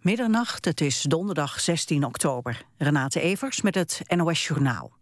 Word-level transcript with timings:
Middernacht, 0.00 0.64
het 0.64 0.80
is 0.80 1.02
donderdag 1.02 1.60
16 1.60 2.04
oktober. 2.04 2.62
Renate 2.78 3.20
Evers 3.20 3.60
met 3.60 3.74
het 3.74 4.00
NOS 4.06 4.46
Journaal. 4.46 4.92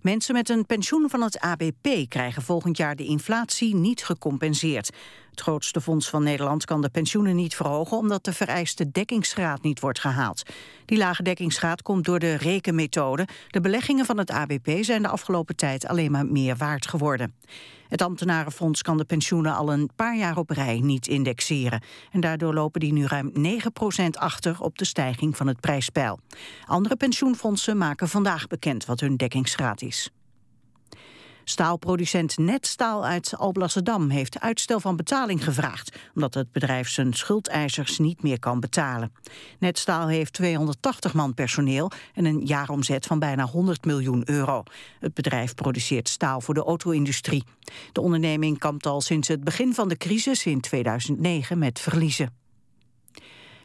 Mensen 0.00 0.34
met 0.34 0.48
een 0.48 0.66
pensioen 0.66 1.10
van 1.10 1.22
het 1.22 1.38
ABP 1.38 1.88
krijgen 2.08 2.42
volgend 2.42 2.76
jaar 2.76 2.96
de 2.96 3.04
inflatie 3.04 3.74
niet 3.74 4.04
gecompenseerd. 4.04 4.90
Het 5.34 5.42
grootste 5.42 5.80
fonds 5.80 6.08
van 6.08 6.22
Nederland 6.22 6.64
kan 6.64 6.80
de 6.80 6.88
pensioenen 6.88 7.36
niet 7.36 7.56
verhogen 7.56 7.96
omdat 7.96 8.24
de 8.24 8.32
vereiste 8.32 8.90
dekkingsgraad 8.90 9.62
niet 9.62 9.80
wordt 9.80 10.00
gehaald. 10.00 10.42
Die 10.84 10.98
lage 10.98 11.22
dekkingsgraad 11.22 11.82
komt 11.82 12.04
door 12.04 12.18
de 12.18 12.34
rekenmethode. 12.34 13.26
De 13.48 13.60
beleggingen 13.60 14.04
van 14.04 14.18
het 14.18 14.30
ABP 14.30 14.68
zijn 14.80 15.02
de 15.02 15.08
afgelopen 15.08 15.56
tijd 15.56 15.86
alleen 15.86 16.10
maar 16.10 16.26
meer 16.26 16.56
waard 16.56 16.86
geworden. 16.86 17.34
Het 17.88 18.02
ambtenarenfonds 18.02 18.82
kan 18.82 18.96
de 18.96 19.04
pensioenen 19.04 19.54
al 19.54 19.72
een 19.72 19.90
paar 19.96 20.16
jaar 20.16 20.36
op 20.36 20.50
rij 20.50 20.80
niet 20.80 21.06
indexeren. 21.06 21.82
En 22.10 22.20
daardoor 22.20 22.54
lopen 22.54 22.80
die 22.80 22.92
nu 22.92 23.06
ruim 23.06 23.32
9% 23.36 24.08
achter 24.10 24.60
op 24.60 24.78
de 24.78 24.84
stijging 24.84 25.36
van 25.36 25.46
het 25.46 25.60
prijspeil. 25.60 26.18
Andere 26.64 26.96
pensioenfondsen 26.96 27.78
maken 27.78 28.08
vandaag 28.08 28.46
bekend 28.46 28.84
wat 28.84 29.00
hun 29.00 29.16
dekkingsgraad 29.16 29.82
is. 29.82 30.10
Staalproducent 31.44 32.38
Netstaal 32.38 33.04
uit 33.04 33.34
Alblasserdam 33.36 34.10
heeft 34.10 34.40
uitstel 34.40 34.80
van 34.80 34.96
betaling 34.96 35.44
gevraagd, 35.44 35.98
omdat 36.14 36.34
het 36.34 36.52
bedrijf 36.52 36.88
zijn 36.88 37.12
schuldeisers 37.12 37.98
niet 37.98 38.22
meer 38.22 38.38
kan 38.38 38.60
betalen. 38.60 39.12
Netstaal 39.58 40.08
heeft 40.08 40.32
280 40.32 41.14
man 41.14 41.34
personeel 41.34 41.90
en 42.14 42.24
een 42.24 42.40
jaaromzet 42.46 43.06
van 43.06 43.18
bijna 43.18 43.44
100 43.44 43.84
miljoen 43.84 44.22
euro. 44.24 44.62
Het 45.00 45.14
bedrijf 45.14 45.54
produceert 45.54 46.08
staal 46.08 46.40
voor 46.40 46.54
de 46.54 46.64
auto-industrie. 46.64 47.44
De 47.92 48.00
onderneming 48.00 48.58
kampt 48.58 48.86
al 48.86 49.00
sinds 49.00 49.28
het 49.28 49.44
begin 49.44 49.74
van 49.74 49.88
de 49.88 49.96
crisis 49.96 50.46
in 50.46 50.60
2009 50.60 51.58
met 51.58 51.80
verliezen. 51.80 52.43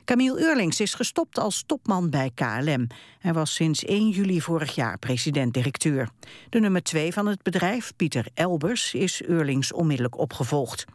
Camille 0.09 0.40
Eurlings 0.40 0.80
is 0.80 0.94
gestopt 0.94 1.40
als 1.40 1.63
topman 1.66 2.09
bij 2.09 2.31
KLM. 2.36 2.88
Hij 3.20 3.34
was 3.34 3.54
sinds 3.54 3.85
1 3.85 4.10
juli 4.10 4.41
vorig 4.41 4.76
jaar 4.76 4.98
president-directeur. 4.98 6.10
De 6.49 6.60
nummer 6.60 6.84
2 6.84 7.13
van 7.13 7.26
het 7.26 7.43
bedrijf, 7.43 7.91
Pieter 7.96 8.27
Elbers, 8.34 8.93
is 8.93 9.24
Eurlings 9.24 9.74
onmiddellijk 9.74 10.18
opgevolgd. 10.18 10.85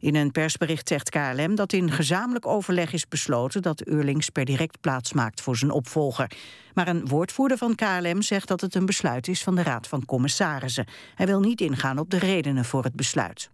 In 0.00 0.14
een 0.14 0.30
persbericht 0.30 0.88
zegt 0.88 1.10
KLM 1.10 1.54
dat 1.54 1.72
in 1.72 1.90
gezamenlijk 1.90 2.46
overleg 2.46 2.92
is 2.92 3.08
besloten 3.08 3.62
dat 3.62 3.82
Eurlings 3.82 4.28
per 4.28 4.44
direct 4.44 4.80
plaats 4.80 5.12
maakt 5.12 5.40
voor 5.40 5.56
zijn 5.56 5.70
opvolger. 5.70 6.30
Maar 6.74 6.88
een 6.88 7.08
woordvoerder 7.08 7.56
van 7.56 7.74
KLM 7.74 8.22
zegt 8.22 8.48
dat 8.48 8.60
het 8.60 8.74
een 8.74 8.86
besluit 8.86 9.28
is 9.28 9.42
van 9.42 9.54
de 9.54 9.62
Raad 9.62 9.86
van 9.86 10.04
Commissarissen. 10.04 10.86
Hij 11.14 11.26
wil 11.26 11.40
niet 11.40 11.60
ingaan 11.60 11.98
op 11.98 12.10
de 12.10 12.18
redenen 12.18 12.64
voor 12.64 12.84
het 12.84 12.96
besluit. 12.96 13.50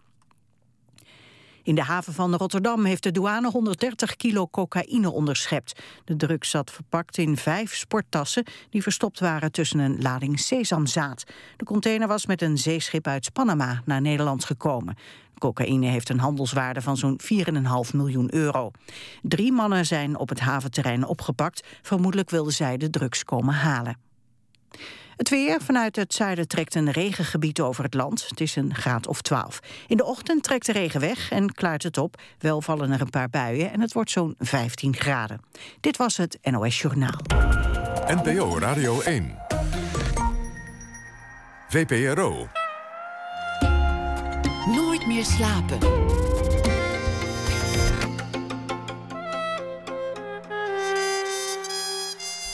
In 1.69 1.74
de 1.74 1.83
haven 1.83 2.12
van 2.12 2.34
Rotterdam 2.34 2.84
heeft 2.84 3.02
de 3.02 3.11
douane 3.11 3.50
130 3.50 4.16
kilo 4.16 4.48
cocaïne 4.48 5.11
onderschept. 5.11 5.80
De 6.05 6.16
drugs 6.16 6.50
zat 6.50 6.70
verpakt 6.70 7.19
in 7.19 7.36
vijf 7.36 7.75
sporttassen 7.75 8.44
die 8.70 8.83
verstopt 8.83 9.20
waren 9.20 9.52
tussen 9.52 9.78
een 9.78 10.02
lading 10.02 10.41
sesamzaad. 10.41 11.25
De 11.56 11.64
container 11.64 12.08
was 12.08 12.27
met 12.27 12.42
een 12.42 12.58
zeeschip 12.58 13.06
uit 13.06 13.33
Panama 13.33 13.83
naar 13.84 14.00
Nederland 14.00 14.44
gekomen. 14.44 14.97
Cocaïne 15.38 15.86
heeft 15.86 16.08
een 16.08 16.19
handelswaarde 16.19 16.80
van 16.80 16.97
zo'n 16.97 17.20
4,5 17.22 17.94
miljoen 17.94 18.34
euro. 18.34 18.70
Drie 19.22 19.53
mannen 19.53 19.86
zijn 19.86 20.16
op 20.16 20.28
het 20.28 20.41
haventerrein 20.41 21.06
opgepakt. 21.06 21.66
Vermoedelijk 21.82 22.30
wilden 22.30 22.53
zij 22.53 22.77
de 22.77 22.91
drugs 22.91 23.25
komen 23.25 23.55
halen. 23.55 23.97
Het 25.19 25.28
weer. 25.28 25.61
Vanuit 25.61 25.97
het 25.97 26.14
zuiden 26.14 26.48
trekt 26.48 26.74
een 26.74 26.91
regengebied 26.91 27.61
over 27.61 27.84
het 27.84 27.94
land. 27.94 28.27
Het 28.28 28.41
is 28.41 28.56
een 28.56 28.74
graad 28.74 29.06
of 29.06 29.22
12. 29.22 29.60
In 29.86 29.97
de 29.97 30.05
ochtend 30.05 30.42
trekt 30.42 30.66
de 30.66 30.72
regen 30.72 31.00
weg 31.00 31.30
en 31.30 31.52
klaart 31.52 31.83
het 31.83 31.98
op. 31.98 32.20
Wel 32.38 32.62
vallen 32.62 32.91
er 32.91 33.00
een 33.00 33.10
paar 33.10 33.28
buien 33.28 33.72
en 33.72 33.80
het 33.80 33.92
wordt 33.92 34.10
zo'n 34.10 34.34
15 34.38 34.94
graden. 34.97 35.41
Dit 35.80 35.97
was 35.97 36.16
het 36.16 36.38
NOS 36.42 36.80
Journaal. 36.80 37.20
NPO 38.06 38.58
Radio 38.58 39.00
1. 39.00 39.38
VPRO. 41.69 42.48
Nooit 44.66 45.06
meer 45.06 45.25
slapen. 45.25 45.78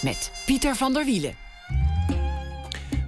Met 0.02 0.32
Pieter 0.46 0.74
van 0.76 0.92
der 0.92 1.04
Wielen. 1.04 1.43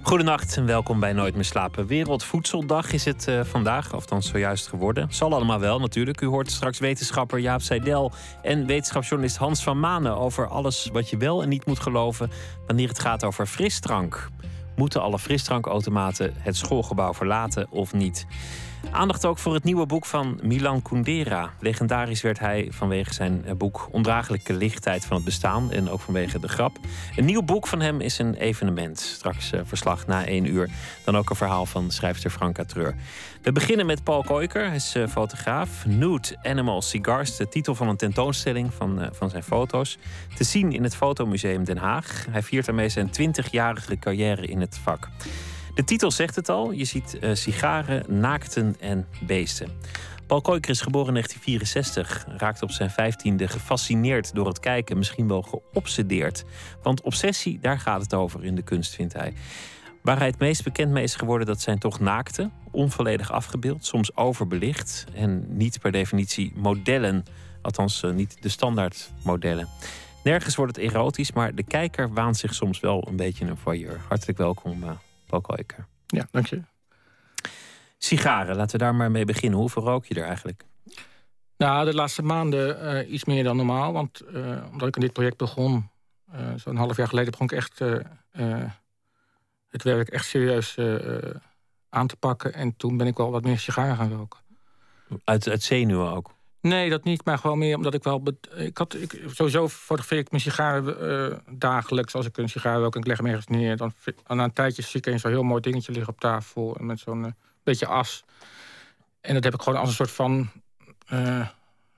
Goedenacht 0.07 0.57
en 0.57 0.65
welkom 0.65 0.99
bij 0.99 1.13
Nooit 1.13 1.35
meer 1.35 1.45
slapen. 1.45 1.87
Wereldvoedseldag 1.87 2.91
is 2.91 3.05
het 3.05 3.27
uh, 3.29 3.43
vandaag, 3.43 3.93
of 3.93 4.05
dan 4.05 4.23
zojuist 4.23 4.67
geworden. 4.67 5.07
Zal 5.09 5.33
allemaal 5.33 5.59
wel 5.59 5.79
natuurlijk. 5.79 6.21
U 6.21 6.25
hoort 6.25 6.51
straks 6.51 6.79
wetenschapper 6.79 7.39
Jaap 7.39 7.61
Seidel 7.61 8.11
en 8.41 8.65
wetenschapsjournalist 8.65 9.37
Hans 9.37 9.63
van 9.63 9.79
Manen 9.79 10.17
over 10.17 10.47
alles 10.47 10.89
wat 10.93 11.09
je 11.09 11.17
wel 11.17 11.41
en 11.41 11.49
niet 11.49 11.65
moet 11.65 11.79
geloven 11.79 12.31
wanneer 12.67 12.87
het 12.87 12.99
gaat 12.99 13.23
over 13.23 13.45
frisdrank. 13.45 14.29
Moeten 14.75 15.01
alle 15.01 15.19
frisdrankautomaten 15.19 16.33
het 16.37 16.55
schoolgebouw 16.55 17.13
verlaten 17.13 17.71
of 17.71 17.93
niet? 17.93 18.27
Aandacht 18.91 19.25
ook 19.25 19.37
voor 19.37 19.53
het 19.53 19.63
nieuwe 19.63 19.85
boek 19.85 20.05
van 20.05 20.39
Milan 20.43 20.81
Kundera. 20.81 21.53
Legendarisch 21.59 22.21
werd 22.21 22.39
hij 22.39 22.67
vanwege 22.69 23.13
zijn 23.13 23.45
eh, 23.45 23.53
boek 23.55 23.87
Ondraaglijke 23.91 24.53
lichtheid 24.53 25.05
van 25.05 25.15
het 25.15 25.25
bestaan 25.25 25.71
en 25.71 25.89
ook 25.89 25.99
vanwege 25.99 26.39
de 26.39 26.47
grap. 26.47 26.77
Een 27.15 27.25
nieuw 27.25 27.41
boek 27.41 27.67
van 27.67 27.81
hem 27.81 28.01
is 28.01 28.19
een 28.19 28.35
evenement. 28.35 28.99
Straks 28.99 29.53
uh, 29.53 29.59
verslag 29.63 30.07
na 30.07 30.25
één 30.25 30.45
uur. 30.45 30.69
Dan 31.05 31.17
ook 31.17 31.29
een 31.29 31.35
verhaal 31.35 31.65
van 31.65 31.91
schrijfster 31.91 32.29
Franka 32.29 32.63
Treur. 32.63 32.95
We 33.41 33.51
beginnen 33.51 33.85
met 33.85 34.03
Paul 34.03 34.23
Koiker, 34.23 34.65
hij 34.65 34.75
is 34.75 34.95
uh, 34.95 35.07
fotograaf. 35.07 35.85
Nude 35.85 36.37
Animal 36.43 36.81
Cigars, 36.81 37.35
de 37.35 37.49
titel 37.49 37.75
van 37.75 37.87
een 37.87 37.97
tentoonstelling 37.97 38.73
van, 38.73 39.09
van 39.11 39.29
zijn 39.29 39.43
foto's. 39.43 39.97
Te 40.35 40.43
zien 40.43 40.71
in 40.71 40.83
het 40.83 40.95
Fotomuseum 40.95 41.63
Den 41.63 41.77
Haag. 41.77 42.25
Hij 42.29 42.43
viert 42.43 42.65
daarmee 42.65 42.89
zijn 42.89 43.09
20-jarige 43.09 43.99
carrière 43.99 44.45
in 44.45 44.61
het 44.61 44.79
vak. 44.83 45.09
De 45.77 45.83
titel 45.83 46.11
zegt 46.11 46.35
het 46.35 46.49
al. 46.49 46.71
Je 46.71 46.85
ziet 46.85 47.17
uh, 47.21 47.33
sigaren, 47.33 48.19
naakten 48.19 48.75
en 48.79 49.07
beesten. 49.21 49.71
Paul 50.27 50.41
Koiker 50.41 50.69
is 50.69 50.81
geboren 50.81 51.07
in 51.07 51.13
1964. 51.13 52.25
Raakte 52.37 52.63
op 52.63 52.71
zijn 52.71 52.89
vijftiende 52.89 53.47
gefascineerd 53.47 54.35
door 54.35 54.47
het 54.47 54.59
kijken. 54.59 54.97
Misschien 54.97 55.27
wel 55.27 55.41
geobsedeerd. 55.41 56.43
Want 56.83 57.01
obsessie, 57.01 57.59
daar 57.59 57.79
gaat 57.79 58.01
het 58.01 58.13
over 58.13 58.43
in 58.43 58.55
de 58.55 58.61
kunst, 58.61 58.95
vindt 58.95 59.13
hij. 59.13 59.33
Waar 60.01 60.17
hij 60.17 60.27
het 60.27 60.39
meest 60.39 60.63
bekend 60.63 60.91
mee 60.91 61.03
is 61.03 61.15
geworden, 61.15 61.47
dat 61.47 61.61
zijn 61.61 61.79
toch 61.79 61.99
naakten. 61.99 62.51
Onvolledig 62.71 63.31
afgebeeld, 63.31 63.85
soms 63.85 64.15
overbelicht. 64.15 65.05
En 65.13 65.45
niet 65.57 65.79
per 65.79 65.91
definitie 65.91 66.53
modellen. 66.55 67.23
Althans, 67.61 68.03
uh, 68.03 68.11
niet 68.11 68.37
de 68.41 68.49
standaard 68.49 69.11
modellen. 69.23 69.67
Nergens 70.23 70.55
wordt 70.55 70.75
het 70.75 70.85
erotisch, 70.85 71.31
maar 71.31 71.55
de 71.55 71.63
kijker 71.63 72.13
waant 72.13 72.37
zich 72.37 72.53
soms 72.53 72.79
wel 72.79 73.07
een 73.07 73.15
beetje 73.15 73.45
een 73.45 73.57
voyeur. 73.57 73.99
Hartelijk 74.07 74.37
welkom, 74.37 74.83
uh, 74.83 74.89
Paul 75.27 75.41
Koiker. 75.41 75.87
Ja, 76.07 76.27
dank 76.31 76.45
je. 76.45 76.61
Sigaren, 77.97 78.55
laten 78.55 78.77
we 78.77 78.83
daar 78.83 78.95
maar 78.95 79.11
mee 79.11 79.25
beginnen. 79.25 79.59
Hoeveel 79.59 79.83
rook 79.83 80.05
je 80.05 80.15
er 80.15 80.25
eigenlijk? 80.25 80.63
Nou, 81.57 81.85
de 81.85 81.93
laatste 81.93 82.21
maanden 82.21 82.83
uh, 82.83 83.11
iets 83.11 83.25
meer 83.25 83.43
dan 83.43 83.57
normaal. 83.57 83.93
Want 83.93 84.21
uh, 84.21 84.63
omdat 84.71 84.87
ik 84.87 84.95
aan 84.95 85.01
dit 85.01 85.13
project 85.13 85.37
begon, 85.37 85.89
uh, 86.35 86.53
zo'n 86.55 86.75
half 86.75 86.97
jaar 86.97 87.07
geleden, 87.07 87.31
begon 87.31 87.47
ik 87.47 87.51
echt 87.51 87.79
het 89.69 89.83
werk 89.83 90.09
echt 90.09 90.25
serieus 90.25 90.77
aan 91.89 92.07
te 92.07 92.15
pakken. 92.15 92.53
En 92.53 92.75
toen 92.75 92.97
ben 92.97 93.07
ik 93.07 93.17
wel 93.17 93.31
wat 93.31 93.43
meer 93.43 93.59
sigaren 93.59 93.95
gaan 93.95 94.13
roken. 94.13 94.39
Uit, 95.23 95.49
uit 95.49 95.63
zenuwen 95.63 96.11
ook? 96.11 96.35
Nee, 96.61 96.89
dat 96.89 97.03
niet, 97.03 97.25
maar 97.25 97.37
gewoon 97.37 97.57
meer 97.57 97.75
omdat 97.75 97.93
ik 97.93 98.03
wel. 98.03 98.23
Ik 98.55 98.77
had, 98.77 98.93
ik, 98.93 99.21
sowieso 99.33 99.67
fotografeer 99.67 100.17
ik 100.17 100.31
mijn 100.31 100.41
sigaren 100.41 101.31
uh, 101.31 101.37
dagelijks. 101.49 102.15
Als 102.15 102.25
ik 102.25 102.37
een 102.37 102.49
sigaar 102.49 102.79
rook 102.79 102.93
en 102.93 103.01
ik 103.01 103.07
leg 103.07 103.17
hem 103.17 103.25
ergens 103.25 103.47
neer. 103.47 103.77
Dan, 103.77 103.93
na 104.27 104.43
een 104.43 104.53
tijdje 104.53 104.81
zie 104.81 104.99
ik 104.99 105.05
een 105.05 105.19
zo'n 105.19 105.31
heel 105.31 105.43
mooi 105.43 105.61
dingetje 105.61 105.91
liggen 105.91 106.13
op 106.13 106.19
tafel. 106.19 106.77
Met 106.79 106.99
zo'n 106.99 107.23
uh, 107.23 107.31
beetje 107.63 107.85
as. 107.85 108.23
En 109.21 109.33
dat 109.33 109.43
heb 109.43 109.53
ik 109.53 109.61
gewoon 109.61 109.79
als 109.79 109.89
een 109.89 109.95
soort 109.95 110.11
van. 110.11 110.49
Uh, 111.13 111.47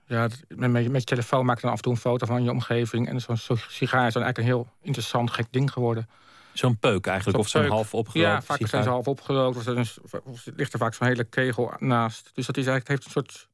ja, 0.05 0.27
met, 0.47 0.71
met 0.71 1.01
je 1.01 1.03
telefoon 1.03 1.45
maak 1.45 1.55
ik 1.55 1.61
dan 1.61 1.71
af 1.71 1.77
en 1.77 1.83
toe 1.83 1.93
een 1.93 1.99
foto 1.99 2.25
van 2.25 2.43
je 2.43 2.51
omgeving. 2.51 3.07
En 3.07 3.21
zo'n 3.21 3.37
zo 3.37 3.55
sigaar 3.55 4.07
is 4.07 4.13
dan 4.13 4.23
eigenlijk 4.23 4.37
een 4.37 4.43
heel 4.43 4.73
interessant, 4.81 5.31
gek 5.31 5.47
ding 5.49 5.71
geworden. 5.71 6.09
Zo'n 6.53 6.77
peuk 6.77 7.05
eigenlijk, 7.05 7.37
zo 7.37 7.43
of 7.43 7.49
zo'n 7.49 7.71
half 7.71 7.93
opgerookt 7.93 8.27
Ja, 8.27 8.41
vaak 8.41 8.67
zijn 8.67 8.83
ze 8.83 8.89
half 8.89 9.07
opgerookt. 9.07 9.57
Of, 9.57 9.65
er, 9.65 10.21
of 10.23 10.45
ligt 10.55 10.73
er 10.73 10.79
vaak 10.79 10.93
zo'n 10.93 11.07
hele 11.07 11.23
kegel 11.23 11.73
naast. 11.77 12.31
Dus 12.33 12.45
dat 12.45 12.57
is 12.57 12.67
eigenlijk, 12.67 12.87
het 12.87 12.87
heeft 12.87 13.05
een 13.05 13.11
soort 13.11 13.48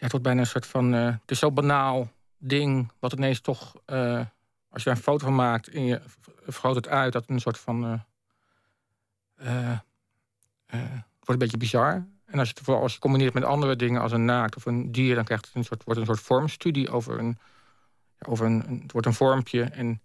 ja, 0.00 0.06
het 0.06 0.10
wordt 0.10 0.26
bijna 0.26 0.40
een 0.40 0.46
soort 0.46 0.66
van. 0.66 0.94
Uh, 0.94 1.04
het 1.04 1.30
is 1.30 1.38
zo 1.38 1.50
banaal 1.50 2.10
ding, 2.38 2.92
wat 2.98 3.12
ineens 3.12 3.40
toch. 3.40 3.74
Uh, 3.86 4.20
als 4.70 4.82
je 4.82 4.90
een 4.90 4.96
foto 4.96 5.24
van 5.24 5.34
maakt 5.34 5.68
en 5.68 5.84
je 5.84 6.00
vergroot 6.44 6.74
het 6.74 6.88
uit, 6.88 7.12
dat 7.12 7.24
een 7.26 7.40
soort 7.40 7.58
van. 7.58 8.02
Uh, 9.42 9.78
wordt 10.70 11.26
een 11.26 11.38
beetje 11.38 11.56
bizar. 11.56 12.06
En 12.26 12.38
als 12.38 12.48
je 12.48 12.54
het 12.58 12.68
als 12.68 12.92
je 12.92 12.98
combineert 12.98 13.34
met 13.34 13.44
andere 13.44 13.76
dingen 13.76 14.00
als 14.00 14.12
een 14.12 14.24
naakt 14.24 14.56
of 14.56 14.66
een 14.66 14.92
dier, 14.92 15.14
dan 15.14 15.24
krijgt 15.24 15.46
het 15.46 15.54
een 15.54 15.64
soort, 15.64 15.84
wordt 15.84 16.00
een 16.00 16.06
soort 16.06 16.20
vormstudie 16.20 16.90
over 16.90 17.18
een. 17.18 17.38
Over 18.26 18.46
een, 18.46 18.80
het 18.82 18.92
wordt 18.92 19.06
een 19.06 19.14
vormpje. 19.14 19.62
En 19.62 20.00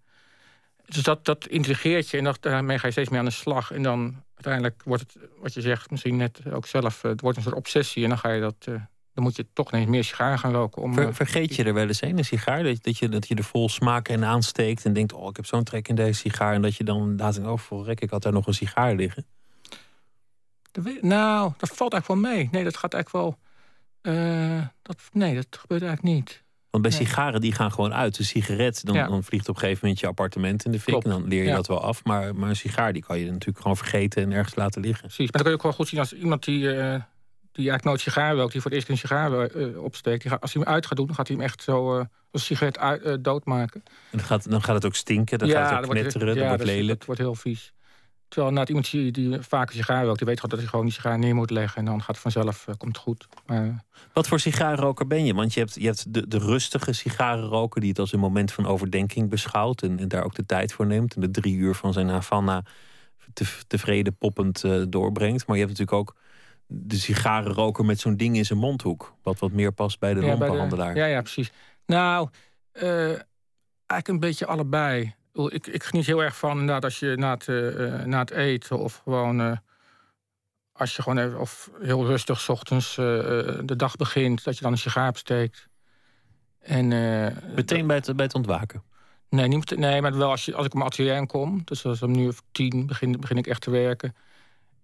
dus 0.85 1.03
dat, 1.03 1.25
dat 1.25 1.47
intrigeert 1.47 2.09
je 2.09 2.17
en 2.17 2.23
dat, 2.23 2.41
daarmee 2.41 2.79
ga 2.79 2.85
je 2.85 2.91
steeds 2.91 3.09
meer 3.09 3.19
aan 3.19 3.25
de 3.25 3.31
slag. 3.31 3.71
En 3.71 3.83
dan 3.83 4.23
uiteindelijk 4.33 4.81
wordt 4.85 5.01
het, 5.01 5.29
wat 5.39 5.53
je 5.53 5.61
zegt, 5.61 5.91
misschien 5.91 6.17
net 6.17 6.51
ook 6.51 6.65
zelf, 6.65 7.01
het 7.01 7.21
wordt 7.21 7.37
een 7.37 7.43
soort 7.43 7.55
obsessie. 7.55 8.03
En 8.03 8.09
dan 8.09 8.17
ga 8.17 8.31
je 8.31 8.41
dat 8.41 8.67
dan 9.15 9.23
moet 9.23 9.35
je 9.35 9.45
toch 9.53 9.71
ineens 9.71 9.89
meer 9.89 10.03
sigaren 10.03 10.39
gaan 10.39 10.53
roken. 10.53 10.81
Om, 10.81 10.93
Ver- 10.93 11.07
eh, 11.07 11.13
vergeet 11.13 11.55
je 11.55 11.63
er 11.63 11.73
wel 11.73 11.87
eens 11.87 12.01
een, 12.01 12.17
een 12.17 12.25
sigaar? 12.25 12.63
Dat, 12.63 12.83
dat, 12.83 12.97
je, 12.97 13.09
dat 13.09 13.27
je 13.27 13.35
er 13.35 13.43
vol 13.43 13.69
smaak 13.69 14.07
in 14.07 14.25
aansteekt 14.25 14.85
en 14.85 14.93
denkt... 14.93 15.13
oh, 15.13 15.29
ik 15.29 15.35
heb 15.35 15.45
zo'n 15.45 15.63
trek 15.63 15.87
in 15.87 15.95
deze 15.95 16.19
sigaar. 16.19 16.53
En 16.53 16.61
dat 16.61 16.75
je 16.75 16.83
dan 16.83 16.99
inderdaad 17.01 17.33
denkt, 17.33 17.49
oh, 17.49 17.57
verrek, 17.57 18.01
ik 18.01 18.09
had 18.09 18.23
daar 18.23 18.33
nog 18.33 18.47
een 18.47 18.53
sigaar 18.53 18.95
liggen. 18.95 19.25
dat 20.71 20.83
nou, 21.01 21.51
dat 21.57 21.69
valt 21.69 21.93
eigenlijk 21.93 22.21
wel 22.23 22.31
mee. 22.33 22.49
Nee, 22.51 22.63
dat 22.63 22.77
gaat 22.77 22.93
eigenlijk 22.93 23.25
wel... 23.25 23.37
eh, 24.13 24.65
dat, 24.81 24.97
nee, 25.11 25.35
dat 25.35 25.47
gebeurt 25.49 25.81
eigenlijk 25.83 26.15
niet. 26.15 26.43
Want 26.69 26.87
bij 26.87 26.97
Nee. 26.97 27.07
sigaren, 27.07 27.41
die 27.41 27.53
gaan 27.53 27.71
gewoon 27.71 27.93
uit. 27.93 28.17
Een 28.19 28.25
sigaret, 28.25 28.85
dan, 28.85 28.95
Ja. 28.95 29.07
dan 29.07 29.23
vliegt 29.23 29.49
op 29.49 29.55
een 29.55 29.61
gegeven 29.61 29.79
moment 29.83 29.99
je 29.99 30.07
appartement 30.07 30.65
in 30.65 30.71
de 30.71 30.79
fik. 30.79 30.87
Klopt. 30.93 31.05
En 31.05 31.11
dan 31.11 31.27
leer 31.27 31.41
je 31.43 31.49
Ja. 31.49 31.55
dat 31.55 31.67
wel 31.67 31.81
af. 31.83 32.03
Maar, 32.03 32.35
maar 32.35 32.49
een 32.49 32.55
sigaar, 32.55 32.93
die 32.93 33.03
kan 33.03 33.19
je 33.19 33.31
natuurlijk 33.31 33.57
gewoon 33.61 33.77
vergeten 33.77 34.23
en 34.23 34.31
ergens 34.31 34.55
laten 34.55 34.81
liggen. 34.81 35.01
Precies. 35.01 35.31
Maar 35.31 35.31
dan 35.31 35.41
kun 35.41 35.51
je 35.51 35.57
ook 35.57 35.63
wel 35.63 35.73
goed 35.73 35.87
zien 35.87 35.99
als 35.99 36.13
iemand 36.13 36.43
die, 36.43 36.71
eh, 36.73 37.01
die 37.55 37.69
eigenlijk 37.69 37.83
nooit 37.83 38.01
sigaar 38.15 38.35
rookt... 38.35 38.51
die 38.51 38.61
voor 38.61 38.71
het 38.71 38.79
eerst 38.79 38.89
een 38.89 38.97
sigaar 38.97 39.39
eh, 39.39 39.83
opsteekt... 39.83 40.21
Die 40.21 40.31
gaat, 40.31 40.41
als 40.41 40.53
hij 40.53 40.61
hem 40.63 40.73
uit 40.73 40.85
gaat 40.85 40.97
doen, 40.97 41.05
dan 41.05 41.15
gaat 41.15 41.27
hij 41.27 41.35
hem 41.35 41.45
echt 41.45 41.63
zo 41.63 41.93
eh, 41.93 41.97
als 41.99 42.07
een 42.31 42.39
sigaret 42.39 42.77
uit, 42.77 43.01
eh, 43.01 43.13
doodmaken. 43.19 43.83
En 43.85 44.17
dan 44.17 44.25
gaat, 44.27 44.49
dan 44.49 44.61
gaat 44.63 44.75
het 44.75 44.85
ook 44.85 44.95
stinken, 44.95 45.39
dan 45.39 45.49
gaat 45.49 45.69
het 45.69 45.79
ook 45.79 45.85
wordt- 45.85 46.01
knetteren, 46.01 46.35
ja, 46.35 46.47
wordt 46.47 46.61
is- 46.61 46.67
lelijk. 46.67 46.97
Dat 46.97 47.05
wordt 47.05 47.21
heel 47.21 47.35
vies. 47.35 47.73
Terwijl 48.27 48.49
inderdaad 48.49 48.75
iemand 48.75 48.91
die, 48.91 49.11
die 49.11 49.41
vaak 49.41 49.69
een 49.69 49.75
sigaar 49.75 50.05
rookt... 50.05 50.17
die 50.17 50.27
weet 50.27 50.35
gewoon 50.35 50.51
dat 50.51 50.59
hij 50.59 50.69
gewoon 50.69 50.85
die 50.85 50.93
sigaar 50.93 51.19
neer 51.19 51.35
moet 51.35 51.49
leggen... 51.49 51.77
en 51.77 51.85
dan 51.85 51.99
gaat 51.99 52.07
het 52.07 52.19
vanzelf, 52.19 52.65
komt 52.77 52.95
het 52.95 52.97
goed. 52.97 53.27
Maar, 53.45 53.83
Wat 54.13 54.27
voor 54.27 54.39
sigarenroker 54.39 55.07
ben 55.07 55.25
je? 55.25 55.33
Want 55.33 55.53
je 55.53 55.59
hebt, 55.59 55.75
je 55.75 55.85
hebt 55.85 56.13
de, 56.13 56.27
de 56.27 56.37
rustige 56.37 56.93
sigarenroker 56.93 57.81
die 57.81 57.89
het 57.89 57.99
als 57.99 58.13
een 58.13 58.19
moment 58.19 58.51
van 58.51 58.65
overdenking 58.65 59.29
beschouwt. 59.29 59.81
En, 59.81 59.99
en 59.99 60.07
daar 60.07 60.23
ook 60.23 60.35
de 60.35 60.45
tijd 60.45 60.73
voor 60.73 60.85
neemt. 60.85 61.15
En 61.15 61.21
de 61.21 61.31
drie 61.31 61.55
uur 61.55 61.75
van 61.75 61.93
zijn 61.93 62.09
Havana 62.09 62.63
te, 63.33 63.45
tevreden 63.67 64.17
poppend 64.17 64.63
doorbrengt. 64.89 65.47
Maar 65.47 65.57
je 65.57 65.63
hebt 65.65 65.77
natuurlijk 65.77 66.09
ook 66.09 66.15
de 66.67 66.95
sigarenroker 66.97 67.85
met 67.85 67.99
zo'n 67.99 68.17
ding 68.17 68.35
in 68.35 68.45
zijn 68.45 68.59
mondhoek. 68.59 69.13
Wat 69.23 69.39
wat 69.39 69.51
meer 69.51 69.71
past 69.71 69.99
bij 69.99 70.13
de 70.13 70.19
Ja, 70.19 70.25
bij 70.25 70.33
de- 70.35 70.39
lampenhandelaar. 70.39 70.95
ja, 70.95 71.05
ja, 71.05 71.21
precies. 71.21 71.51
Nou, 71.85 72.29
eh, 72.71 73.05
eigenlijk 73.07 74.07
een 74.07 74.19
beetje 74.19 74.45
allebei. 74.45 75.13
Ik 75.33 75.67
Ik, 75.67 75.83
geniet 75.83 76.05
heel 76.05 76.23
erg 76.23 76.37
van 76.37 76.51
inderdaad 76.51 76.83
als 76.83 76.99
je 76.99 77.15
na 77.17 77.31
het, 77.33 77.47
eh, 77.47 78.03
na 78.03 78.19
het 78.19 78.31
eten 78.31 78.79
of 78.79 79.01
gewoon 79.03 79.41
eh, 79.41 79.57
als 80.71 80.95
je 80.95 81.01
gewoon 81.01 81.17
even, 81.17 81.39
of 81.39 81.71
heel 81.81 82.05
rustig 82.05 82.39
's 82.39 82.49
ochtends 82.49 82.95
de 82.95 83.73
dag 83.77 83.95
begint, 83.95 84.43
dat 84.43 84.55
je 84.57 84.61
dan 84.63 84.71
een 84.71 84.77
sigaar 84.77 85.09
opsteekt. 85.09 85.67
En, 86.59 86.87
Meteen 87.55 87.87
bij 87.87 87.95
het, 87.95 88.15
bij 88.15 88.25
het 88.25 88.35
ontwaken. 88.35 88.83
Nee, 89.29 89.47
niet, 89.47 89.77
nee, 89.77 90.01
maar 90.01 90.17
wel 90.17 90.29
als, 90.29 90.45
je, 90.45 90.55
als 90.55 90.65
ik 90.65 90.71
op 90.71 90.77
mijn 90.77 90.89
atelier 90.91 91.15
aankom. 91.15 91.61
Dus 91.65 91.85
als 91.85 92.01
om 92.01 92.11
nu 92.11 92.27
of 92.27 92.41
tien 92.51 92.85
begin, 92.85 93.19
begin 93.19 93.37
ik 93.37 93.47
echt 93.47 93.61
te 93.61 93.69
werken. 93.71 94.15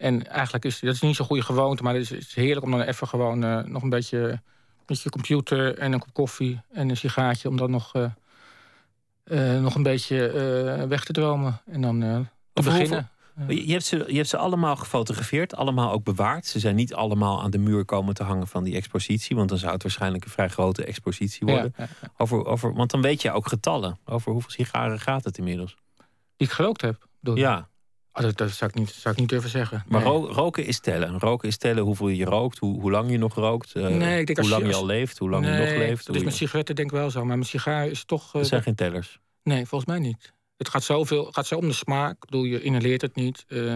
En 0.02 0.28
eigenlijk 0.28 0.66
is 0.66 0.80
dat 0.80 0.94
is 0.94 1.02
niet 1.02 1.16
zo'n 1.16 1.26
goede 1.26 1.44
gewoonte, 1.44 1.84
maar 1.84 1.94
het 1.94 2.02
is, 2.02 2.10
het 2.10 2.20
is 2.20 2.36
heerlijk 2.36 2.66
om 2.66 2.72
dan 2.72 2.82
even 2.82 3.08
gewoon 3.08 3.44
eh, 3.44 3.64
nog 3.64 3.84
een 3.84 3.90
beetje 3.90 4.42
met 4.88 5.02
je 5.02 5.10
computer 5.10 5.78
en 5.78 5.92
een 5.92 6.00
kop 6.00 6.14
koffie 6.14 6.62
en 6.72 6.90
een 6.90 6.98
sigaartje 6.98 7.50
om 7.50 7.58
dan 7.58 7.72
nog, 7.72 7.94
eh, 7.94 8.04
eh, 9.56 9.62
nog 9.62 9.76
een 9.76 9.84
beetje 9.84 10.18
weg 10.88 11.04
te 11.04 11.14
dromen 11.14 11.62
en 11.66 11.82
dan 11.82 12.28
te 12.54 12.62
beginnen. 12.62 13.10
Je 13.48 13.66
je 13.68 13.72
hebt, 13.72 13.86
ze, 13.86 14.04
je 14.08 14.16
hebt 14.16 14.28
ze 14.28 14.38
allemaal 14.38 14.76
gefotografeerd, 14.76 15.56
allemaal 15.56 15.92
ook 15.92 16.04
bewaard. 16.04 16.46
Ze 16.46 16.60
zijn 16.60 16.76
niet 16.76 16.94
allemaal 16.94 17.42
aan 17.42 17.52
de 17.52 17.58
muur 17.58 17.86
komen 17.86 18.14
te 18.14 18.24
hangen 18.24 18.48
van 18.48 18.64
die 18.64 18.76
expositie. 18.76 19.36
Want 19.36 19.50
dan 19.50 19.58
zou 19.58 19.74
het 19.74 19.84
waarschijnlijk 19.84 20.26
een 20.26 20.32
vrij 20.32 20.50
grote 20.50 20.86
expositie 20.86 21.48
Ja, 21.48 21.54
worden. 21.54 21.74
ja. 21.78 21.88
Over, 22.18 22.46
over, 22.46 22.74
want 22.74 22.92
dan 22.92 23.02
weet 23.02 23.22
je 23.22 23.32
ook 23.32 23.48
getallen. 23.48 24.00
Over 24.06 24.32
hoeveel 24.32 24.52
sigaren 24.52 25.00
gaat 25.00 25.24
het 25.24 25.38
inmiddels? 25.38 25.76
Die 26.38 26.48
ik 26.48 26.54
gerookt 26.54 26.82
heb. 26.82 27.08
bedoel? 27.20 27.38
Ja, 27.38 27.70
Oh, 28.14 28.22
dat, 28.22 28.38
dat 28.38 28.50
zou, 28.52 28.70
ik 28.74 28.76
niet, 28.80 28.90
zou 28.90 29.14
ik 29.14 29.20
niet 29.20 29.30
durven 29.30 29.50
zeggen. 29.50 29.84
maar 29.88 30.02
Nee. 30.04 30.12
roken 30.14 30.66
is 30.66 30.80
tellen. 30.80 31.20
Roken 31.20 31.48
is 31.48 31.58
tellen 31.58 31.84
hoeveel 31.84 32.08
je 32.08 32.26
rookt, 32.26 32.58
hoe, 32.58 32.82
hoe 32.82 32.92
lang 32.92 33.12
je 33.12 33.18
nog 33.18 33.34
rookt. 33.36 33.74
eh, 33.76 33.88
Nee, 33.88 34.20
ik 34.20 34.26
denk 34.26 34.40
hoe 34.40 34.50
lang 34.50 34.62
je- 34.62 34.68
als- 34.68 34.76
al 34.78 34.86
leeft, 34.86 35.18
hoe 35.18 35.30
lang 35.30 35.46
je 35.46 35.52
nog 35.52 35.60
leeft. 35.70 36.10
Is 36.10 36.18
je- 36.18 36.24
met 36.24 36.34
sigaretten 36.36 36.76
denk 36.76 36.92
ik 36.92 36.98
wel 36.98 37.10
zo, 37.12 37.20
maar 37.26 37.36
mijn 37.38 37.46
sigaar 37.50 37.88
is 37.88 38.04
toch... 38.06 38.32
dat 38.32 38.48
zijn 38.48 38.64
geen 38.64 38.76
tellers. 38.76 39.20
Nee, 39.44 39.66
volgens 39.66 39.90
mij 39.90 40.00
niet. 40.00 40.34
Het 40.58 40.70
gaat, 40.70 40.84
zoveel, 40.84 41.26
gaat 41.32 41.48
zo 41.48 41.56
om 41.56 41.68
de 41.68 41.74
smaak. 41.74 42.12
Ik 42.14 42.26
bedoel, 42.30 42.44
je 42.44 42.62
inhaleert 42.62 43.02
het 43.02 43.16
niet. 43.16 43.46
Eh, 43.48 43.74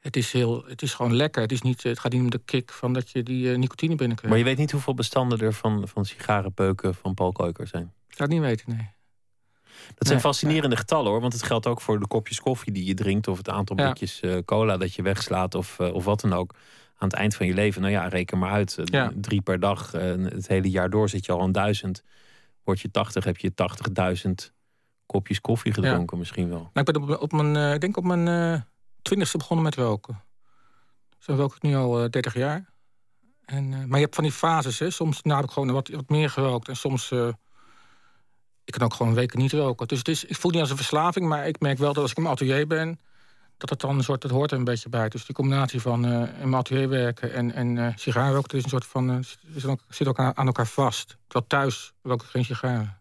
het, 0.00 0.16
is 0.16 0.32
heel, 0.32 0.64
het 0.66 0.82
is 0.82 0.94
gewoon 0.94 1.14
lekker. 1.16 1.42
Het, 1.42 1.52
is 1.52 1.62
niet, 1.62 1.82
het 1.82 1.98
gaat 1.98 2.12
niet 2.12 2.20
om 2.22 2.30
de 2.30 2.40
kick 2.44 2.72
van 2.72 2.92
dat 2.92 3.10
je 3.10 3.22
die 3.22 3.48
nicotine 3.48 3.94
binnenkrijgt. 3.94 4.28
Maar 4.36 4.38
je 4.38 4.44
weet 4.50 4.58
niet 4.58 4.70
hoeveel 4.70 4.94
bestanden 4.94 5.38
er 5.40 5.52
van, 5.52 5.88
van 5.88 6.04
sigarenpeuken 6.04 6.94
van 6.94 7.14
Paul 7.14 7.32
Keuker 7.32 7.66
zijn. 7.66 7.92
Ik 8.08 8.16
zou 8.16 8.30
het 8.30 8.38
niet 8.38 8.48
weten, 8.48 8.70
nee. 8.76 8.90
Dat 9.86 10.06
zijn 10.06 10.12
Nee, 10.18 10.20
fascinerende 10.20 10.76
getallen 10.76 11.10
hoor. 11.10 11.20
Want 11.20 11.32
het 11.32 11.42
geldt 11.42 11.66
ook 11.66 11.80
voor 11.80 12.00
de 12.00 12.06
kopjes 12.06 12.40
koffie 12.40 12.72
die 12.72 12.84
je 12.84 12.94
drinkt. 12.94 13.28
Of 13.28 13.36
het 13.36 13.48
aantal 13.48 13.76
blikjes 13.76 14.20
eh, 14.20 14.36
cola 14.44 14.76
dat 14.76 14.94
je 14.94 15.02
wegslaat. 15.02 15.54
Of, 15.54 15.78
eh, 15.78 15.94
of 15.94 16.04
wat 16.04 16.20
dan 16.20 16.32
ook. 16.32 16.54
Aan 16.96 17.08
het 17.08 17.16
eind 17.16 17.34
van 17.34 17.46
je 17.46 17.54
leven. 17.54 17.80
Nou 17.80 17.92
ja, 17.92 18.08
reken 18.08 18.38
maar 18.38 18.50
uit. 18.50 18.78
eh, 18.78 18.84
Ja. 18.84 19.12
Drie 19.14 19.40
per 19.40 19.60
dag. 19.60 19.92
het 19.92 20.48
hele 20.48 20.70
jaar 20.70 20.90
door 20.90 21.08
zit 21.08 21.26
je 21.26 21.32
al 21.32 21.40
aan 21.40 21.52
duizend. 21.52 22.02
Word 22.64 22.80
je 22.80 22.90
80, 22.90 23.24
heb 23.24 23.36
je 23.36 23.54
80.000 23.54 24.52
kopjes 25.06 25.40
koffie 25.40 25.72
gedronken 25.72 26.18
misschien 26.18 26.48
wel. 26.48 26.70
Nou, 26.72 26.86
ik 26.86 26.92
ben 26.92 27.02
op, 27.02 27.22
op 27.22 27.32
mijn, 27.32 27.56
eh, 27.56 27.74
ik 27.74 27.80
denk 27.80 27.96
op 27.96 28.04
mijn 28.04 28.66
twintigste 29.02 29.38
begonnen 29.38 29.64
met 29.64 29.74
roken. 29.74 30.20
Zo 31.18 31.34
rook 31.34 31.54
ik 31.56 31.62
nu 31.62 31.74
al 31.76 32.02
eh 32.02 32.08
30 32.10 32.34
jaar. 32.34 32.70
En, 33.44 33.68
maar 33.68 33.98
je 33.98 34.04
hebt 34.04 34.14
van 34.14 34.24
die 34.24 34.32
fases, 34.32 34.78
hè. 34.78 34.90
Soms 34.90 35.22
nou, 35.22 35.36
heb 35.36 35.46
ik 35.48 35.52
gewoon 35.52 35.70
wat, 35.72 35.88
wat 35.88 36.08
meer 36.08 36.30
gerookt. 36.30 36.68
En 36.68 36.76
soms... 36.76 37.12
ik 38.72 38.78
kan 38.78 38.86
ook 38.86 38.94
gewoon 38.94 39.14
weken 39.14 39.38
niet 39.38 39.52
roken. 39.52 39.88
Dus 39.88 39.98
het 39.98 40.08
is, 40.08 40.24
ik 40.24 40.36
voel 40.36 40.50
niet 40.50 40.60
als 40.60 40.70
een 40.70 40.76
verslaving, 40.76 41.28
maar 41.28 41.46
ik 41.46 41.60
merk 41.60 41.78
wel 41.78 41.92
dat 41.92 42.02
als 42.02 42.10
ik 42.10 42.16
in 42.16 42.22
mijn 42.22 42.34
atelier 42.34 42.66
ben, 42.66 42.98
dat 43.56 43.70
het 43.70 43.80
dan 43.80 43.96
een 43.96 44.04
soort, 44.04 44.22
het 44.22 44.32
hoort 44.32 44.50
er 44.52 44.58
een 44.58 44.64
beetje 44.64 44.88
bij. 44.88 45.08
Dus 45.08 45.24
die 45.26 45.34
combinatie 45.34 45.80
van 45.80 46.04
eh, 46.04 46.10
in 46.12 46.48
mijn 46.48 46.54
atelier 46.54 46.88
werken 46.88 47.32
en, 47.32 47.52
en 47.54 47.78
eh 47.78 47.92
sigaar 47.96 48.32
roken, 48.32 48.48
dat 48.48 48.52
is 48.58 48.62
een 48.64 48.68
soort 48.70 48.86
van, 48.86 49.10
eh, 49.10 49.16
zit 49.54 49.64
ook, 49.64 49.80
zit 49.88 50.08
ook 50.08 50.18
aan, 50.18 50.36
aan 50.36 50.46
elkaar 50.46 50.66
vast. 50.66 51.06
Terwijl 51.26 51.46
thuis 51.46 51.92
rook 52.02 52.22
ik 52.22 52.28
geen 52.28 52.44
sigaren. 52.44 52.96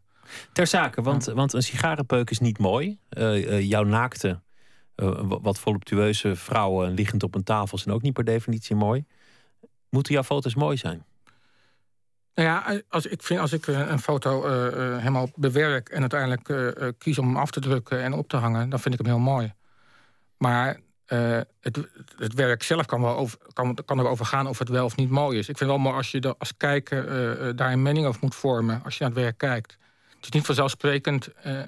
Ter 0.54 0.68
zake, 0.68 1.02
want, 1.02 1.26
want 1.26 1.54
een 1.54 1.64
sigarenpeuk 1.64 2.30
is 2.30 2.40
niet 2.40 2.58
mooi. 2.58 2.98
Jouw 3.60 3.84
naakte, 3.84 4.40
wa- 4.96 5.40
wat 5.42 5.60
voluptueuze 5.60 6.36
vrouwen 6.36 6.94
liggend 6.94 7.24
op 7.24 7.36
een 7.36 7.44
tafel 7.44 7.78
zijn 7.78 7.96
ook 7.96 8.02
niet 8.02 8.14
per 8.14 8.24
definitie 8.24 8.76
mooi. 8.76 9.06
Moeten 9.90 10.14
jouw 10.14 10.24
foto's 10.24 10.56
mooi 10.56 10.78
zijn? 10.78 11.06
Nou 12.36 12.48
ja, 12.48 12.82
als 12.90 13.06
ik 13.06 13.22
vind 13.24 13.40
als 13.40 13.54
ik 13.54 13.68
eh, 13.68 13.80
een 13.90 14.00
foto 14.00 14.46
eh, 14.46 14.68
eh, 14.68 14.98
helemaal 14.98 15.30
bewerk 15.36 15.90
en 15.90 16.00
uiteindelijk 16.00 16.50
eh, 16.50 16.88
eh, 16.88 16.94
kies 16.98 17.18
om 17.18 17.26
hem 17.28 17.38
af 17.38 17.52
te 17.52 17.60
drukken 17.60 18.02
en 18.02 18.14
op 18.14 18.28
te 18.28 18.38
hangen, 18.38 18.70
dan 18.70 18.80
vind 18.80 18.94
ik 18.94 19.00
hem 19.00 19.10
heel 19.10 19.24
mooi. 19.24 19.54
Maar 20.38 20.80
eh, 21.12 21.40
het, 21.60 21.80
het 22.18 22.34
werk 22.34 22.64
zelf 22.64 22.86
kan, 22.86 23.02
wel 23.02 23.16
over, 23.16 23.38
kan, 23.54 23.78
kan 23.86 24.00
er 24.00 24.08
over 24.08 24.26
gaan 24.26 24.48
of 24.48 24.60
het 24.60 24.70
wel 24.70 24.86
of 24.86 24.96
niet 24.96 25.10
mooi 25.10 25.38
is. 25.38 25.50
Ik 25.50 25.58
vind 25.58 25.70
wel 25.70 25.80
mooi 25.80 25.96
als 25.96 26.12
je 26.12 26.36
als 26.38 26.58
kijker 26.58 27.08
eh, 27.08 27.50
eh, 27.50 27.56
daar 27.56 27.72
een 27.72 27.82
mening 27.82 28.06
over 28.06 28.20
moet 28.24 28.36
vormen 28.36 28.82
als 28.84 28.98
je 28.98 29.04
naar 29.04 29.14
het 29.14 29.22
werk 29.22 29.38
kijkt. 29.38 29.78
Het 30.16 30.24
is 30.24 30.30
niet 30.30 30.46
vanzelfsprekend 30.46 31.28
eh, 31.28 31.60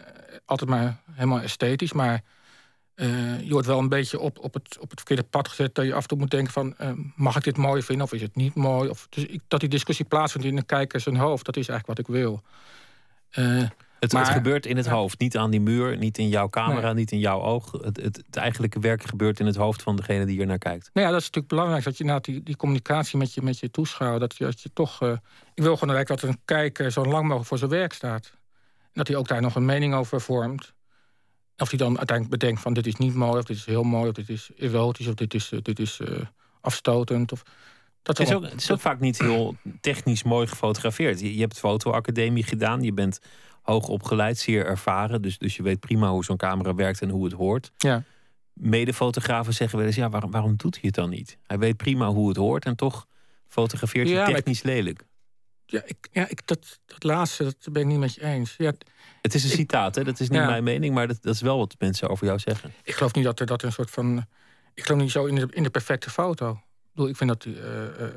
altijd 0.45 0.69
maar 0.69 0.97
helemaal 1.11 1.39
esthetisch, 1.41 1.93
maar 1.93 2.21
eh, 2.95 3.41
je 3.41 3.49
wordt 3.49 3.67
wel 3.67 3.79
een 3.79 3.89
beetje 3.89 4.19
op, 4.19 4.39
op, 4.39 4.53
het, 4.53 4.77
op 4.79 4.89
het 4.89 4.99
verkeerde 4.99 5.23
pad 5.23 5.47
gezet 5.47 5.75
dat 5.75 5.85
je 5.85 5.93
af 5.93 6.01
en 6.01 6.07
toe 6.07 6.17
moet 6.17 6.31
denken 6.31 6.53
van 6.53 6.77
eh, 6.77 6.91
mag 7.15 7.35
ik 7.35 7.43
dit 7.43 7.57
mooi 7.57 7.81
vinden 7.81 8.05
of 8.05 8.13
is 8.13 8.21
het 8.21 8.35
niet 8.35 8.55
mooi? 8.55 8.89
Of, 8.89 9.07
dus 9.09 9.25
ik, 9.25 9.41
dat 9.47 9.59
die 9.59 9.69
discussie 9.69 10.05
plaatsvindt 10.05 10.47
in 10.47 10.55
de 10.55 10.63
kijker 10.63 10.99
zijn 10.99 11.15
hoofd, 11.15 11.45
dat 11.45 11.57
is 11.57 11.67
eigenlijk 11.67 11.99
wat 11.99 12.07
ik 12.07 12.21
wil. 12.21 12.41
Eh, 13.29 13.63
Het, 13.99 14.13
Maar- 14.13 14.23
het 14.25 14.33
gebeurt 14.33 14.65
in 14.65 14.77
het 14.77 14.87
hoofd, 14.87 15.19
niet 15.19 15.37
aan 15.37 15.49
die 15.51 15.61
muur, 15.61 15.97
niet 15.97 16.17
in 16.17 16.29
jouw 16.29 16.49
camera, 16.49 16.85
Nee. 16.85 16.93
niet 16.93 17.11
in 17.11 17.19
jouw 17.19 17.41
oog. 17.41 17.71
Het, 17.71 17.97
het, 17.97 18.17
het 18.25 18.35
eigenlijke 18.35 18.79
werk 18.79 19.03
gebeurt 19.03 19.39
in 19.39 19.45
het 19.45 19.55
hoofd 19.55 19.81
van 19.81 19.95
degene 19.95 20.25
die 20.25 20.35
hier 20.37 20.45
naar 20.45 20.57
kijkt. 20.57 20.89
Nou 20.93 21.05
ja, 21.07 21.11
dat 21.13 21.21
is 21.21 21.27
natuurlijk 21.27 21.53
belangrijk. 21.53 21.83
Dat 21.83 21.97
je 21.97 22.03
na 22.03 22.19
die, 22.19 22.43
die 22.43 22.55
communicatie 22.55 23.17
met 23.17 23.33
je, 23.33 23.41
met 23.41 23.59
je 23.59 23.71
toeschouwer. 23.71 24.19
Dat 24.19 24.35
je, 24.37 24.43
dat 24.43 24.61
je 24.61 24.69
toch. 24.73 25.01
ik 25.53 25.63
wil 25.63 25.77
gewoon 25.77 25.95
eigenlijk 25.95 26.07
dat 26.07 26.23
een 26.23 26.39
kijker 26.45 26.91
zo 26.91 27.05
lang 27.05 27.23
mogelijk 27.23 27.45
voor 27.47 27.57
zijn 27.57 27.69
werk 27.69 27.93
staat. 27.93 28.31
En 28.81 28.89
dat 28.93 29.07
hij 29.07 29.17
ook 29.17 29.27
daar 29.27 29.41
nog 29.41 29.55
een 29.55 29.65
mening 29.65 29.93
over 29.93 30.21
vormt. 30.21 30.73
Of 31.63 31.69
hij 31.69 31.77
dan 31.77 31.97
uiteindelijk 31.97 32.39
bedenkt 32.39 32.61
van 32.61 32.73
dit 32.73 32.87
is 32.87 32.95
niet 32.95 33.13
mooi, 33.15 33.37
of 33.39 33.43
dit 33.43 33.57
is 33.57 33.65
heel 33.65 33.83
mooi, 33.83 34.07
of 34.09 34.13
dit 34.15 34.29
is 34.29 34.49
erotisch, 34.57 35.07
of 35.07 35.13
dit 35.13 35.33
is, 35.33 35.51
eh, 35.51 35.59
dit 35.61 35.79
is 35.79 35.99
eh, 35.99 36.19
afstotend. 36.61 37.31
Of, 37.31 37.43
dat 38.01 38.17
Het 38.17 38.27
is, 38.27 38.33
ook, 38.33 38.39
allemaal- 38.39 38.51
het 38.51 38.61
is 38.61 38.71
ook 38.71 38.79
vaak 38.79 38.99
niet 38.99 39.19
heel 39.19 39.55
technisch 39.81 40.23
mooi 40.23 40.47
gefotografeerd. 40.47 41.19
Je, 41.19 41.33
je 41.35 41.41
hebt 41.41 41.59
fotoacademie 41.59 42.43
gedaan, 42.43 42.81
je 42.81 42.93
bent 42.93 43.19
hoog 43.61 43.87
opgeleid, 43.87 44.37
zeer 44.37 44.65
ervaren. 44.65 45.21
Dus, 45.21 45.37
dus 45.37 45.55
je 45.55 45.63
weet 45.63 45.79
prima 45.79 46.09
hoe 46.09 46.23
zo'n 46.23 46.37
camera 46.37 46.75
werkt 46.75 47.01
en 47.01 47.09
hoe 47.09 47.23
het 47.23 47.33
hoort. 47.33 47.71
Ja. 47.77 48.03
Medefotografen 48.53 49.53
zeggen 49.53 49.77
wel 49.77 49.87
eens, 49.87 49.95
ja, 49.95 50.09
waarom, 50.09 50.31
waarom 50.31 50.55
doet 50.55 50.73
hij 50.73 50.83
het 50.85 50.95
dan 50.95 51.09
niet? 51.09 51.37
Hij 51.47 51.57
weet 51.57 51.77
prima 51.77 52.07
hoe 52.07 52.27
het 52.27 52.37
hoort 52.37 52.65
en 52.65 52.75
toch 52.75 53.07
fotografeert 53.47 54.09
hij 54.09 54.33
technisch 54.33 54.63
lelijk. 54.63 55.03
Ja, 55.65 55.81
ik, 55.85 55.97
ja 56.11 56.27
ik, 56.29 56.47
dat, 56.47 56.79
dat 56.85 57.03
laatste 57.03 57.43
dat 57.43 57.73
ben 57.73 57.81
ik 57.81 57.87
niet 57.87 57.99
met 57.99 58.13
je 58.13 58.23
eens. 58.23 58.55
Ja, 58.57 58.73
Het 59.21 59.33
is 59.33 59.43
een 59.43 59.49
Ik- 59.49 59.55
citaat, 59.55 59.95
hè? 59.95 60.03
dat 60.03 60.19
is 60.19 60.29
niet 60.29 60.39
Ja. 60.39 60.45
mijn 60.45 60.63
mening, 60.63 60.93
maar 60.93 61.07
dat, 61.07 61.17
dat 61.21 61.33
is 61.33 61.41
wel 61.41 61.57
wat 61.57 61.75
mensen 61.79 62.09
over 62.09 62.25
jou 62.25 62.39
zeggen. 62.39 62.73
ik 62.83 62.93
geloof 62.93 63.13
niet 63.13 63.23
dat 63.23 63.39
er, 63.39 63.45
dat 63.45 63.63
een 63.63 63.71
soort 63.71 63.91
van. 63.91 64.25
Ik 64.73 64.83
geloof 64.85 65.01
niet 65.01 65.11
zo 65.11 65.25
in 65.25 65.35
de, 65.35 65.47
in 65.51 65.63
de 65.63 65.69
perfecte 65.69 66.09
foto. 66.09 66.51
Ik 66.51 66.89
bedoel, 66.93 67.09
ik 67.09 67.15
vind 67.17 67.29
dat. 67.29 67.45
eh, 67.45 67.85
eh, 67.85 68.09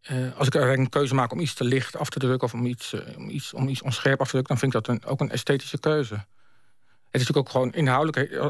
eh, 0.00 0.36
als 0.38 0.46
ik 0.46 0.54
er 0.54 0.78
een 0.78 0.88
keuze 0.88 1.14
maak 1.14 1.32
om 1.32 1.40
iets 1.40 1.54
te 1.54 1.64
licht 1.64 1.96
af 1.96 2.08
te 2.10 2.18
drukken 2.18 2.48
of 2.48 2.54
om 2.54 2.66
iets, 2.66 2.94
om 3.16 3.28
iets, 3.30 3.52
om 3.54 3.68
iets 3.68 3.82
onscherp 3.82 4.20
af 4.20 4.26
te 4.26 4.30
drukken, 4.32 4.56
dan 4.56 4.58
vind 4.70 4.74
ik 4.74 4.84
dat 4.84 4.94
een, 4.96 5.04
ook 5.10 5.20
een 5.20 5.30
esthetische 5.30 5.78
keuze. 5.78 6.14
Het 6.14 7.20
is 7.20 7.26
natuurlijk 7.26 7.38
ook 7.38 7.48
gewoon 7.50 7.72
inhoudelijk. 7.72 8.42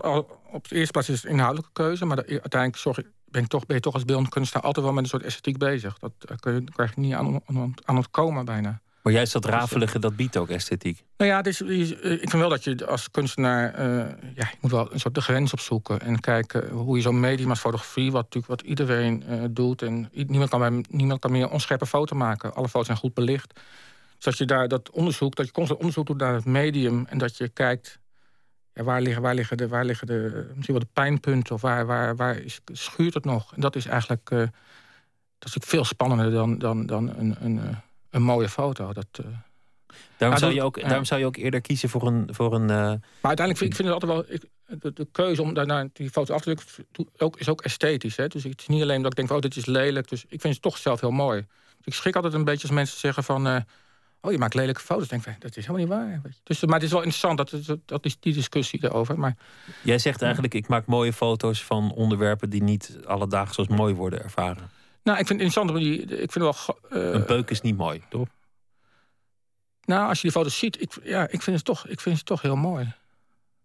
Op 0.52 0.68
de 0.68 0.74
eerste 0.74 0.92
plaats 0.92 1.08
is 1.08 1.14
het 1.16 1.24
een 1.24 1.30
inhoudelijke 1.30 1.72
keuze, 1.72 2.04
maar 2.04 2.16
uiteindelijk 2.16 2.76
zorg 2.76 2.98
ik, 2.98 3.06
ben, 3.32 3.42
ik 3.42 3.48
toch, 3.48 3.66
ben 3.66 3.76
je 3.76 3.82
toch 3.82 3.94
als 3.94 4.04
beeldend 4.04 4.28
kunstenaar 4.28 4.66
altijd 4.66 4.84
wel 4.84 4.94
met 4.94 5.04
een 5.04 5.10
soort 5.10 5.22
esthetiek 5.22 5.58
bezig. 5.58 5.98
Dat 5.98 6.12
uh, 6.30 6.36
kun 6.36 6.54
je, 6.54 6.64
krijg 6.64 6.94
je 6.94 7.00
niet 7.00 7.14
aan, 7.14 7.40
aan, 7.46 7.74
aan 7.84 7.96
ontkomen 7.96 8.44
bijna. 8.44 8.80
Maar 9.02 9.12
juist 9.12 9.32
dat 9.32 9.44
rafelige, 9.44 9.98
dat 9.98 10.16
biedt 10.16 10.36
ook 10.36 10.48
esthetiek. 10.48 11.04
Nou 11.16 11.30
ja, 11.30 11.42
dus, 11.42 11.60
ik 11.60 12.18
vind 12.18 12.32
wel 12.32 12.48
dat 12.48 12.64
je 12.64 12.86
als 12.86 13.10
kunstenaar... 13.10 13.78
Uh, 13.78 13.96
ja, 14.34 14.48
je 14.50 14.56
moet 14.60 14.70
wel 14.70 14.92
een 14.92 15.00
soort 15.00 15.14
de 15.14 15.20
grens 15.20 15.52
opzoeken. 15.52 16.00
En 16.00 16.20
kijken 16.20 16.70
hoe 16.70 16.96
je 16.96 17.02
zo'n 17.02 17.20
medium 17.20 17.50
als 17.50 17.60
fotografie... 17.60 18.12
wat 18.12 18.22
natuurlijk 18.22 18.52
wat 18.52 18.62
iedereen 18.62 19.24
uh, 19.28 19.44
doet. 19.50 19.82
En 19.82 20.08
niemand 20.12 20.50
kan, 20.50 20.58
bij, 20.58 20.84
niemand 20.88 21.20
kan 21.20 21.30
meer 21.30 21.42
een 21.42 21.50
onscherpe 21.50 21.86
foto 21.86 22.16
maken. 22.16 22.54
Alle 22.54 22.68
foto's 22.68 22.86
zijn 22.86 22.98
goed 22.98 23.14
belicht. 23.14 23.60
Dus 24.14 24.24
dat 24.24 24.38
je 24.38 24.44
daar 24.44 24.68
dat 24.68 24.90
onderzoek... 24.90 25.34
dat 25.34 25.46
je 25.46 25.52
constant 25.52 25.78
onderzoek 25.78 26.06
doet 26.06 26.18
naar 26.18 26.34
het 26.34 26.44
medium... 26.44 27.06
en 27.08 27.18
dat 27.18 27.36
je 27.36 27.48
kijkt... 27.48 27.98
Ja, 28.74 28.82
waar, 28.82 29.00
liggen, 29.00 29.22
waar, 29.22 29.34
liggen 29.34 29.56
de, 29.56 29.68
waar 29.68 29.84
liggen 29.84 30.06
de, 30.06 30.50
misschien 30.54 30.74
wel 30.74 30.84
de 30.84 30.90
pijnpunten... 30.92 31.54
of 31.54 31.60
waar, 31.60 31.86
waar, 31.86 32.16
waar 32.16 32.36
is, 32.36 32.60
schuurt 32.72 33.14
het 33.14 33.24
nog? 33.24 33.54
En 33.54 33.60
dat 33.60 33.76
is 33.76 33.86
eigenlijk... 33.86 34.30
Uh, 34.30 34.46
dat 35.38 35.56
is 35.56 35.56
veel 35.60 35.84
spannender 35.84 36.30
dan, 36.30 36.58
dan, 36.58 36.86
dan 36.86 37.08
een... 37.16 37.36
een 37.40 37.82
een 38.12 38.22
mooie 38.22 38.48
foto. 38.48 38.92
Dat, 38.92 39.06
uh... 39.20 39.26
daarom, 40.16 40.38
zou 40.38 40.52
je 40.54 40.62
ook, 40.62 40.80
daarom 40.80 41.04
zou 41.04 41.20
je 41.20 41.26
ook 41.26 41.36
eerder 41.36 41.60
kiezen 41.60 41.88
voor 41.88 42.06
een. 42.06 42.28
Voor 42.30 42.54
een. 42.54 42.66
Maar 42.66 43.00
uiteindelijk 43.22 43.58
vind 43.58 43.70
ik 43.70 43.76
vind 43.76 43.88
het 43.88 44.02
altijd 44.02 44.12
wel. 44.12 44.34
Ik, 44.34 44.44
de, 44.80 44.92
de, 44.92 45.08
keuze 45.12 45.42
om 45.42 45.54
daarna 45.54 45.88
die 45.92 46.10
foto 46.10 46.34
af 46.34 46.42
te 46.42 46.54
drukken 46.54 47.10
ook, 47.16 47.36
is 47.36 47.48
ook 47.48 47.60
esthetisch. 47.60 48.16
Hè? 48.16 48.26
Dus 48.26 48.44
het 48.44 48.60
is 48.60 48.66
niet 48.66 48.82
alleen 48.82 49.02
dat 49.02 49.10
ik 49.10 49.16
denk: 49.16 49.30
oh, 49.30 49.38
dit 49.38 49.56
is 49.56 49.66
lelijk. 49.66 50.08
Dus 50.08 50.24
ik 50.28 50.40
vind 50.40 50.54
het 50.54 50.62
toch 50.62 50.78
zelf 50.78 51.00
heel 51.00 51.10
mooi. 51.10 51.40
Dus 51.76 51.86
ik 51.86 51.94
schrik 51.94 52.16
altijd 52.16 52.34
een 52.34 52.44
beetje 52.44 52.62
als 52.62 52.76
mensen 52.76 52.98
zeggen 52.98 53.24
van. 53.24 53.64
Oh, 54.24 54.32
je 54.32 54.38
maakt 54.38 54.54
lelijke 54.54 54.80
foto's. 54.80 55.08
Denk 55.08 55.26
ik, 55.26 55.40
dat 55.40 55.56
is 55.56 55.66
helemaal 55.66 55.86
niet 55.86 56.22
waar. 56.22 56.32
Dus, 56.42 56.60
maar 56.60 56.74
het 56.74 56.82
is 56.82 56.90
wel 56.90 57.02
interessant, 57.02 57.36
dat, 57.36 57.78
dat 57.84 58.04
is 58.04 58.20
die 58.20 58.34
discussie 58.34 58.84
erover. 58.84 59.18
Maar, 59.18 59.36
Jij 59.82 59.98
zegt 59.98 60.22
eigenlijk, 60.22 60.54
ik 60.54 60.68
maak 60.68 60.86
mooie 60.86 61.12
foto's 61.12 61.64
van 61.64 61.92
onderwerpen... 61.92 62.50
die 62.50 62.62
niet 62.62 62.98
alledaags 63.06 63.56
als 63.56 63.68
mooi 63.68 63.94
worden 63.94 64.22
ervaren. 64.22 64.70
Nou, 65.02 65.18
ik 65.18 65.26
vind 65.26 65.40
het 65.40 65.48
interessant. 65.48 66.10
Ik 66.20 66.32
vind 66.32 66.44
wel, 66.44 66.54
uh, 66.90 67.12
een 67.12 67.26
beuk 67.26 67.50
is 67.50 67.60
niet 67.60 67.76
mooi, 67.76 68.02
toch? 68.08 68.28
Nou, 69.84 70.08
als 70.08 70.16
je 70.16 70.22
die 70.22 70.32
foto's 70.32 70.58
ziet, 70.58 70.80
ik, 70.80 70.92
ja, 71.02 71.28
ik, 71.28 71.42
vind 71.42 71.56
het 71.56 71.64
toch, 71.64 71.86
ik 71.86 72.00
vind 72.00 72.16
het 72.16 72.26
toch 72.26 72.42
heel 72.42 72.56
mooi. 72.56 72.92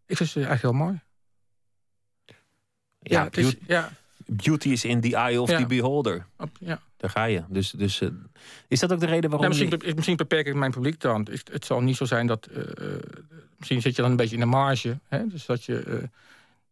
Ik 0.05 0.17
vind 0.17 0.29
ze 0.29 0.45
eigenlijk 0.45 0.61
heel 0.61 0.85
mooi. 0.85 0.99
Ja, 2.99 3.23
ja, 3.23 3.29
is, 3.31 3.55
ja. 3.67 3.91
beauty 4.25 4.69
is 4.69 4.85
in 4.85 5.01
the 5.01 5.15
eye 5.15 5.41
of 5.41 5.49
the 5.49 5.65
beholder. 5.65 6.25
Ja. 6.59 6.81
Daar 6.97 7.09
ga 7.09 7.23
je. 7.23 7.43
Dus, 7.49 7.71
dus 7.71 8.01
uh, 8.01 8.09
is 8.67 8.79
dat 8.79 8.91
ook 8.91 8.99
de 8.99 9.05
reden 9.05 9.29
waarom. 9.29 9.49
Nou, 9.49 9.59
misschien, 9.59 9.87
je... 9.87 9.95
misschien 9.95 10.15
beperk 10.15 10.47
ik 10.47 10.55
mijn 10.55 10.71
publiek 10.71 10.99
dan. 10.99 11.27
Het, 11.31 11.49
het 11.51 11.65
zal 11.65 11.81
niet 11.81 11.95
zo 11.95 12.05
zijn 12.05 12.27
dat. 12.27 12.47
Uh, 12.51 12.63
misschien 13.57 13.81
zit 13.81 13.95
je 13.95 14.01
dan 14.01 14.11
een 14.11 14.17
beetje 14.17 14.35
in 14.35 14.41
de 14.41 14.47
marge. 14.47 14.99
Hè? 15.07 15.27
Dus 15.27 15.45
dat 15.45 15.63
je. 15.63 16.09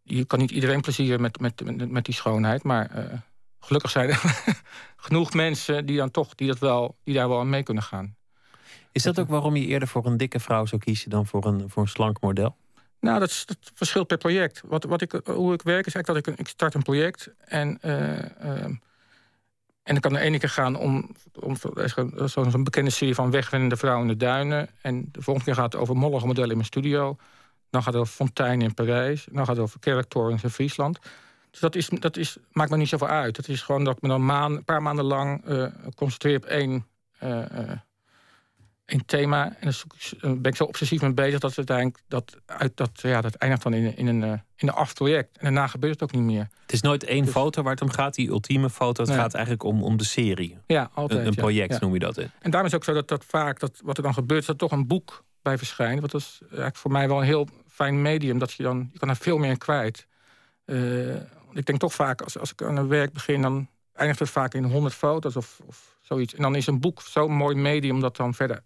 je 0.01 0.25
kan 0.25 0.39
niet 0.39 0.51
iedereen 0.51 0.81
plezieren 0.81 1.21
met, 1.21 1.39
met, 1.39 1.89
met, 1.89 2.05
die 2.05 2.13
schoonheid. 2.13 2.63
Maar 2.63 2.89
gelukkig 3.59 3.91
zijn 3.91 4.09
er 4.09 4.21
genoeg 5.05 5.33
mensen 5.33 5.85
die 5.85 5.97
dan 5.97 6.11
toch 6.11 6.35
die 6.35 6.47
dat 6.47 6.59
wel, 6.59 6.95
die 7.03 7.13
daar 7.13 7.29
wel 7.29 7.39
aan 7.39 7.49
mee 7.49 7.63
kunnen 7.63 7.83
gaan. 7.83 8.15
Is 8.91 9.03
dat 9.03 9.19
ook 9.19 9.29
waarom 9.29 9.55
je 9.55 9.65
eerder 9.65 9.87
voor 9.87 10.05
een 10.05 10.17
dikke 10.17 10.39
vrouw 10.39 10.65
zou 10.65 10.81
kiezen 10.81 11.09
dan 11.09 11.25
voor 11.25 11.45
een, 11.45 11.69
voor 11.69 11.83
een 11.83 11.89
slank 11.89 12.21
model? 12.21 12.55
Nou, 12.99 13.19
dat, 13.19 13.43
dat 13.45 13.57
verschilt 13.73 14.07
per 14.07 14.17
project. 14.17 14.61
Wat, 14.65 14.83
wat 14.83 15.01
ik, 15.01 15.21
hoe 15.25 15.53
ik 15.53 15.61
werk 15.61 15.85
is 15.85 15.93
eigenlijk 15.93 16.25
dat 16.25 16.35
ik, 16.35 16.39
ik 16.39 16.47
start 16.47 16.73
een 16.73 16.81
project 16.81 17.29
en, 17.45 17.77
uh, 17.81 18.65
en 19.85 19.93
dan 19.93 19.99
kan 19.99 20.13
de 20.13 20.19
ene 20.19 20.39
keer 20.39 20.49
gaan 20.49 20.75
om, 20.75 21.15
om 21.33 21.55
zo'n 22.25 22.63
bekende 22.63 22.89
serie 22.89 23.15
van 23.15 23.31
wegwennende 23.31 23.77
vrouwen 23.77 24.07
in 24.07 24.17
de 24.17 24.25
duinen. 24.25 24.69
En 24.81 25.09
de 25.11 25.21
volgende 25.21 25.49
keer 25.49 25.61
gaat 25.61 25.73
het 25.73 25.81
over 25.81 25.97
mollige 25.97 26.25
modellen 26.25 26.49
in 26.49 26.55
mijn 26.55 26.67
studio. 26.67 27.17
Dan 27.69 27.83
gaat 27.83 27.93
het 27.93 28.01
over 28.01 28.13
fonteinen 28.13 28.67
in 28.67 28.73
Parijs. 28.73 29.27
Dan 29.31 29.45
gaat 29.45 29.55
het 29.55 29.65
over 29.65 29.79
kerktorens 29.79 30.43
in 30.43 30.49
Friesland. 30.49 30.99
Dus 31.51 31.59
dat, 31.59 31.75
is, 31.75 31.89
dat 31.89 32.17
is, 32.17 32.37
maakt 32.51 32.69
me 32.69 32.77
niet 32.77 32.89
zoveel 32.89 33.07
uit. 33.07 33.37
Het 33.37 33.47
is 33.47 33.61
gewoon 33.61 33.83
dat 33.83 33.95
ik 33.95 34.01
me 34.01 34.07
dan 34.07 34.29
een 34.29 34.63
paar 34.63 34.81
maanden 34.81 35.05
lang 35.05 35.47
uh, 35.47 35.67
concentreer 35.95 36.37
op 36.37 36.45
één, 36.45 36.85
één 38.85 39.05
thema. 39.05 39.55
En 39.59 39.71
dan 40.19 40.41
ben 40.41 40.51
ik 40.51 40.57
zo 40.57 40.63
obsessief 40.63 41.01
mee 41.01 41.13
bezig 41.13 41.39
dat 41.39 41.55
het 41.55 41.57
uiteindelijk 41.57 42.03
dat, 42.07 42.37
uit, 42.45 42.77
dat, 42.77 42.89
ja, 43.01 43.21
dat 43.21 43.35
eindigt 43.35 43.63
dan 43.63 43.73
in, 43.73 43.97
in, 43.97 44.07
een, 44.07 44.23
in 44.55 44.67
een 44.67 44.69
afproject. 44.69 45.37
En 45.37 45.43
daarna 45.43 45.67
gebeurt 45.67 45.93
het 45.93 46.03
ook 46.03 46.11
niet 46.11 46.23
meer. 46.23 46.49
Het 46.61 46.73
is 46.73 46.81
nooit 46.81 47.03
één 47.03 47.23
dus, 47.23 47.33
foto 47.33 47.61
waar 47.61 47.71
het 47.71 47.81
om 47.81 47.89
gaat, 47.89 48.13
die 48.13 48.29
ultieme 48.29 48.69
foto. 48.69 49.03
Het 49.03 49.13
gaat 49.13 49.33
eigenlijk 49.33 49.63
om, 49.63 49.83
om 49.83 49.97
de 49.97 50.03
serie. 50.03 50.57
Ja, 50.67 50.89
altijd. 50.93 51.19
Een, 51.19 51.27
een 51.27 51.35
project 51.35 51.73
ja, 51.73 51.79
noem 51.79 51.93
je 51.93 51.99
dat. 51.99 52.17
In. 52.17 52.31
En 52.39 52.51
daarom 52.51 52.65
is 52.65 52.71
het 52.71 52.81
ook 52.81 52.83
zo 52.83 52.93
dat, 52.93 53.07
dat 53.07 53.25
vaak 53.25 53.59
dat, 53.59 53.81
wat 53.83 53.97
er 53.97 54.03
dan 54.03 54.13
gebeurt, 54.13 54.41
is 54.41 54.45
dat 54.45 54.61
er 54.61 54.67
toch 54.67 54.77
een 54.77 54.87
boek 54.87 55.23
bij 55.41 55.57
verschijnt. 55.57 55.99
Want 55.99 56.11
dat 56.11 56.21
is 56.21 56.39
eigenlijk 56.41 56.77
voor 56.77 56.91
mij 56.91 57.07
wel 57.07 57.17
een 57.17 57.25
heel 57.25 57.47
fijn 57.67 58.01
medium. 58.01 58.37
Dat 58.37 58.51
je 58.51 58.63
dan, 58.63 58.89
je 58.93 58.99
kan 58.99 59.09
er 59.09 59.15
veel 59.15 59.37
meer 59.37 59.49
in 59.49 59.57
kwijt. 59.57 60.07
Uh, 60.65 61.15
ik 61.53 61.65
denk 61.65 61.79
toch 61.79 61.93
vaak, 61.93 62.21
als, 62.21 62.37
als 62.37 62.51
ik 62.51 62.61
aan 62.61 62.77
een 62.77 62.87
werk 62.87 63.13
begin... 63.13 63.41
dan 63.41 63.67
eindigt 63.93 64.19
het 64.19 64.29
vaak 64.29 64.53
in 64.53 64.63
honderd 64.63 64.93
foto's 64.93 65.35
of, 65.35 65.59
of 65.65 65.97
zoiets. 66.01 66.33
En 66.33 66.41
dan 66.41 66.55
is 66.55 66.67
een 66.67 66.79
boek 66.79 67.01
zo'n 67.01 67.31
mooi 67.31 67.55
medium 67.55 67.99
dat 67.99 68.15
dan 68.15 68.33
verder 68.33 68.63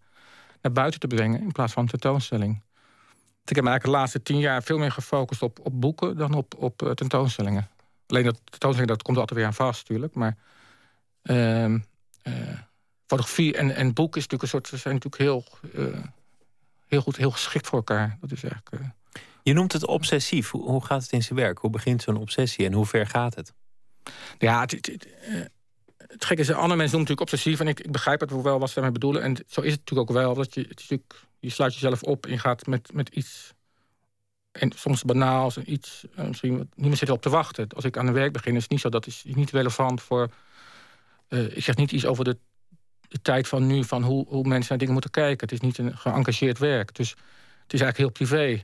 naar 0.61 0.71
buiten 0.71 0.99
te 0.99 1.07
brengen... 1.07 1.41
in 1.41 1.51
plaats 1.51 1.73
van 1.73 1.83
een 1.83 1.89
tentoonstelling. 1.89 2.61
ik 3.45 3.55
heb 3.55 3.63
me 3.63 3.69
eigenlijk 3.69 3.83
de 3.83 3.89
laatste 3.89 4.21
tien 4.21 4.39
jaar 4.39 4.63
veel 4.63 4.77
meer 4.77 4.91
gefocust 4.91 5.41
op, 5.41 5.59
op 5.63 5.81
boeken... 5.81 6.17
dan 6.17 6.33
op, 6.33 6.55
op 6.57 6.81
uh, 6.81 6.91
tentoonstellingen. 6.91 7.69
Alleen 8.07 8.23
dat 8.23 8.39
tentoonstelling 8.43 8.91
dat 8.91 9.01
komt 9.01 9.17
altijd 9.17 9.39
weer 9.39 9.47
aan 9.47 9.53
vast 9.53 9.79
natuurlijk. 9.79 10.13
Maar 10.13 10.37
uh, 11.23 11.65
uh, 11.65 11.79
fotografie 13.05 13.57
en, 13.57 13.75
en 13.75 13.93
boek 13.93 14.15
is 14.15 14.27
natuurlijk 14.27 14.41
een 14.41 14.67
soort, 14.67 14.81
zijn 14.81 14.93
natuurlijk 14.93 15.21
heel, 15.21 15.43
uh, 15.75 16.03
heel 16.87 17.01
goed, 17.01 17.15
heel 17.15 17.31
geschikt 17.31 17.67
voor 17.67 17.77
elkaar. 17.77 18.17
Dat 18.21 18.31
is 18.31 18.43
eigenlijk... 18.43 18.83
Je 19.43 19.53
noemt 19.53 19.73
het 19.73 19.85
obsessief. 19.85 20.49
Hoe, 20.49 20.69
hoe 20.69 20.85
gaat 20.85 21.01
het 21.01 21.11
in 21.11 21.23
zijn 21.23 21.39
werk? 21.39 21.57
Hoe 21.57 21.69
begint 21.69 22.01
zo'n 22.01 22.17
obsessie 22.17 22.65
en 22.65 22.73
hoe 22.73 22.85
ver 22.85 23.07
gaat 23.07 23.35
het? 23.35 23.53
Ja, 24.37 24.59
het, 24.59 24.71
het, 24.71 24.85
het, 24.85 25.07
eh, 25.21 25.41
het 26.09 26.25
gekke 26.25 26.41
is, 26.41 26.51
andere 26.51 26.75
mensen 26.75 26.97
noemen 26.97 26.99
natuurlijk 26.99 27.21
obsessief... 27.21 27.59
en 27.59 27.67
ik, 27.67 27.79
ik 27.79 27.91
begrijp 27.91 28.19
het 28.19 28.41
wel 28.41 28.59
wat 28.59 28.67
ze 28.67 28.73
daarmee 28.73 28.93
bedoelen. 28.93 29.21
En 29.21 29.35
zo 29.35 29.61
is 29.61 29.71
het 29.71 29.79
natuurlijk 29.79 30.09
ook 30.09 30.15
wel. 30.15 30.33
Dat 30.33 30.53
je, 30.53 31.01
je 31.39 31.49
sluit 31.49 31.73
jezelf 31.73 32.03
op 32.03 32.25
en 32.25 32.31
je 32.31 32.37
gaat 32.37 32.65
met, 32.65 32.93
met 32.93 33.09
iets... 33.09 33.53
en 34.51 34.71
soms 34.75 35.03
banaals 35.03 35.57
en 35.57 35.71
iets... 35.71 36.05
Eh, 36.15 36.27
misschien 36.27 36.69
niemand 36.75 36.97
zit 36.97 37.07
erop 37.07 37.21
te 37.21 37.29
wachten. 37.29 37.67
Als 37.75 37.85
ik 37.85 37.97
aan 37.97 38.07
een 38.07 38.13
werk 38.13 38.33
begin, 38.33 38.55
is 38.55 38.61
het 38.61 38.71
niet 38.71 38.79
zo. 38.79 38.89
Dat 38.89 39.07
is 39.07 39.23
niet 39.23 39.51
relevant 39.51 40.01
voor... 40.01 40.29
Uh, 41.29 41.57
ik 41.57 41.63
zeg 41.63 41.75
niet 41.75 41.91
iets 41.91 42.05
over 42.05 42.23
de, 42.23 42.37
tijd 43.21 43.47
van 43.47 43.67
nu... 43.67 43.83
van 43.83 44.03
hoe, 44.03 44.25
hoe 44.27 44.47
mensen 44.47 44.69
naar 44.69 44.77
dingen 44.77 44.93
moeten 44.93 45.11
kijken. 45.11 45.47
Het 45.47 45.51
is 45.51 45.59
niet 45.59 45.77
een 45.77 45.97
geëngageerd 45.97 46.57
werk. 46.57 46.95
Dus 46.95 47.09
het 47.63 47.73
is 47.73 47.81
eigenlijk 47.81 47.97
heel 47.97 48.27
privé... 48.27 48.63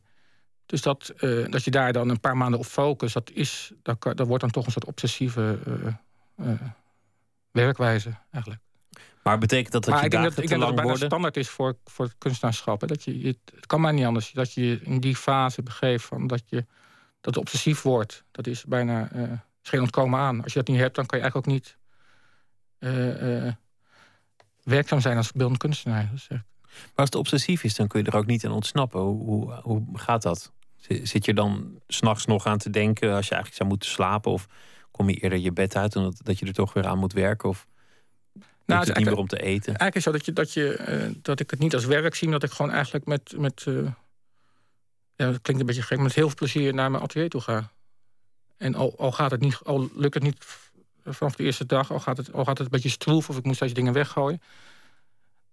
Dus 0.66 0.82
dat, 0.82 1.14
uh, 1.20 1.46
dat 1.50 1.64
je 1.64 1.72
daar 1.72 1.94
dan 1.94 2.10
een 2.10 2.20
paar 2.20 2.38
maanden 2.38 2.60
op 2.60 2.66
focust, 2.66 3.14
dat, 3.14 3.32
is, 3.34 3.72
dat, 3.82 4.02
dat 4.02 4.28
wordt 4.28 4.42
dan 4.42 4.52
toch 4.52 4.66
een 4.66 4.72
soort 4.72 4.86
obsessieve 4.86 5.60
werkwijze 7.56 8.18
eigenlijk. 8.32 8.64
Maar 9.24 9.38
betekent 9.38 9.72
dat 9.72 9.84
dat 9.84 9.94
maar 9.94 10.00
je 10.00 10.06
ik 10.06 10.12
denk 10.12 10.24
dat, 10.24 10.44
ik 10.44 10.48
denk 10.48 10.60
dat 10.60 10.68
het 10.68 10.76
bijna 10.76 10.92
worden? 10.92 11.08
standaard 11.08 11.38
is 11.38 11.50
voor, 11.50 11.78
voor 11.86 12.06
het 12.06 12.16
kunstenaarschap. 12.18 12.82
Hè? 12.82 12.88
Dat 12.88 13.04
je, 13.04 13.38
het 13.56 13.66
kan 13.66 13.82
maar 13.82 13.94
niet 13.94 14.06
anders. 14.06 14.32
Dat 14.32 14.54
je 14.54 14.80
in 14.84 15.00
die 15.00 15.16
fase 15.16 15.64
begeeft 15.64 16.06
van 16.06 16.28
dat 16.28 16.44
je 16.46 16.66
dat 17.22 17.36
het 17.36 17.38
obsessief 17.38 17.82
wordt. 17.82 18.24
Dat 18.32 18.48
is 18.48 18.64
bijna 18.66 19.12
uh, 19.14 19.32
geen 19.62 19.82
ontkomen 19.82 20.20
aan. 20.20 20.44
Als 20.44 20.54
je 20.54 20.60
dat 20.60 20.68
niet 20.68 20.80
hebt, 20.80 20.96
dan 20.96 21.06
kan 21.06 21.18
je 21.18 21.24
eigenlijk 21.24 21.48
ook 21.48 21.54
niet 21.54 21.78
werkzaam 24.64 25.02
zijn 25.02 25.18
als 25.18 25.32
beeldend 25.32 25.60
kunstenaar. 25.60 26.10
Maar 26.10 26.44
als 26.96 27.06
het 27.06 27.16
obsessief 27.16 27.64
is, 27.64 27.76
dan 27.76 27.88
kun 27.88 28.04
je 28.04 28.10
er 28.12 28.18
ook 28.18 28.26
niet 28.26 28.46
aan 28.46 28.52
ontsnappen. 28.52 29.00
Hoe, 29.00 29.24
hoe, 29.26 29.62
hoe 29.62 29.84
gaat 29.94 30.22
dat? 30.22 30.54
Zit 31.04 31.26
je 31.26 31.34
dan 31.34 31.80
s'nachts 31.88 32.26
nog 32.26 32.46
aan 32.46 32.58
te 32.58 32.70
denken 32.70 33.14
als 33.14 33.28
je 33.28 33.34
eigenlijk 33.34 33.56
zou 33.56 33.70
moeten 33.70 33.90
slapen? 33.90 34.32
Of 34.32 34.48
kom 34.96 35.10
je 35.10 35.16
eerder 35.16 35.40
je 35.40 35.52
bed 35.52 35.76
uit 35.76 35.96
omdat 35.96 36.20
dat 36.24 36.40
je 36.40 36.46
er 36.46 36.54
toch 36.54 36.74
weer 36.74 36.88
aan 36.88 36.98
moet 36.98 37.14
werken? 37.14 37.50
Of 37.50 37.68
nou, 38.66 38.80
het, 38.80 38.88
het 38.88 38.98
niet 38.98 39.06
meer 39.06 39.18
om 39.18 39.28
te 39.28 39.42
eten? 39.42 39.76
Eigenlijk 39.76 39.96
is 39.96 40.04
zo 40.04 40.12
dat, 40.12 40.26
je, 40.26 40.34
dat, 40.34 40.54
je, 40.54 40.86
uh, 40.90 41.16
dat 41.22 41.40
ik 41.40 41.50
het 41.50 41.60
niet 41.60 41.74
als 41.74 41.86
werk 41.86 42.16
zie, 42.16 42.30
maar 42.30 42.40
dat 42.40 42.50
ik 42.50 42.56
gewoon 42.56 42.72
eigenlijk 42.72 43.06
met. 43.06 43.34
met 43.38 43.66
uh, 43.68 43.92
ja, 45.16 45.32
dat 45.32 45.42
klinkt 45.42 45.62
een 45.62 45.68
beetje 45.68 45.82
gek, 45.82 46.00
met 46.00 46.14
heel 46.14 46.28
veel 46.28 46.36
plezier 46.36 46.74
naar 46.74 46.92
mijn 46.92 47.04
atelier 47.04 47.30
toe 47.30 47.42
ga. 47.42 47.72
En 48.58 48.76
al, 48.76 48.94
al 48.98 49.12
gaat 49.12 49.32
het 49.32 49.42
niet, 49.42 49.60
al 49.64 49.90
lukt 49.96 50.14
het 50.14 50.24
niet 50.24 50.46
vanaf 51.06 51.36
de 51.36 51.44
eerste 51.44 51.66
dag, 51.66 51.92
al 51.92 52.00
gaat 52.00 52.18
het, 52.18 52.34
al 52.34 52.46
gaat 52.46 52.58
het 52.58 52.66
een 52.66 52.72
beetje 52.72 52.90
stroef 52.90 53.30
of 53.30 53.38
ik 53.38 53.44
moet 53.44 53.56
steeds 53.56 53.74
dingen 53.74 53.94
weggooien 53.94 54.42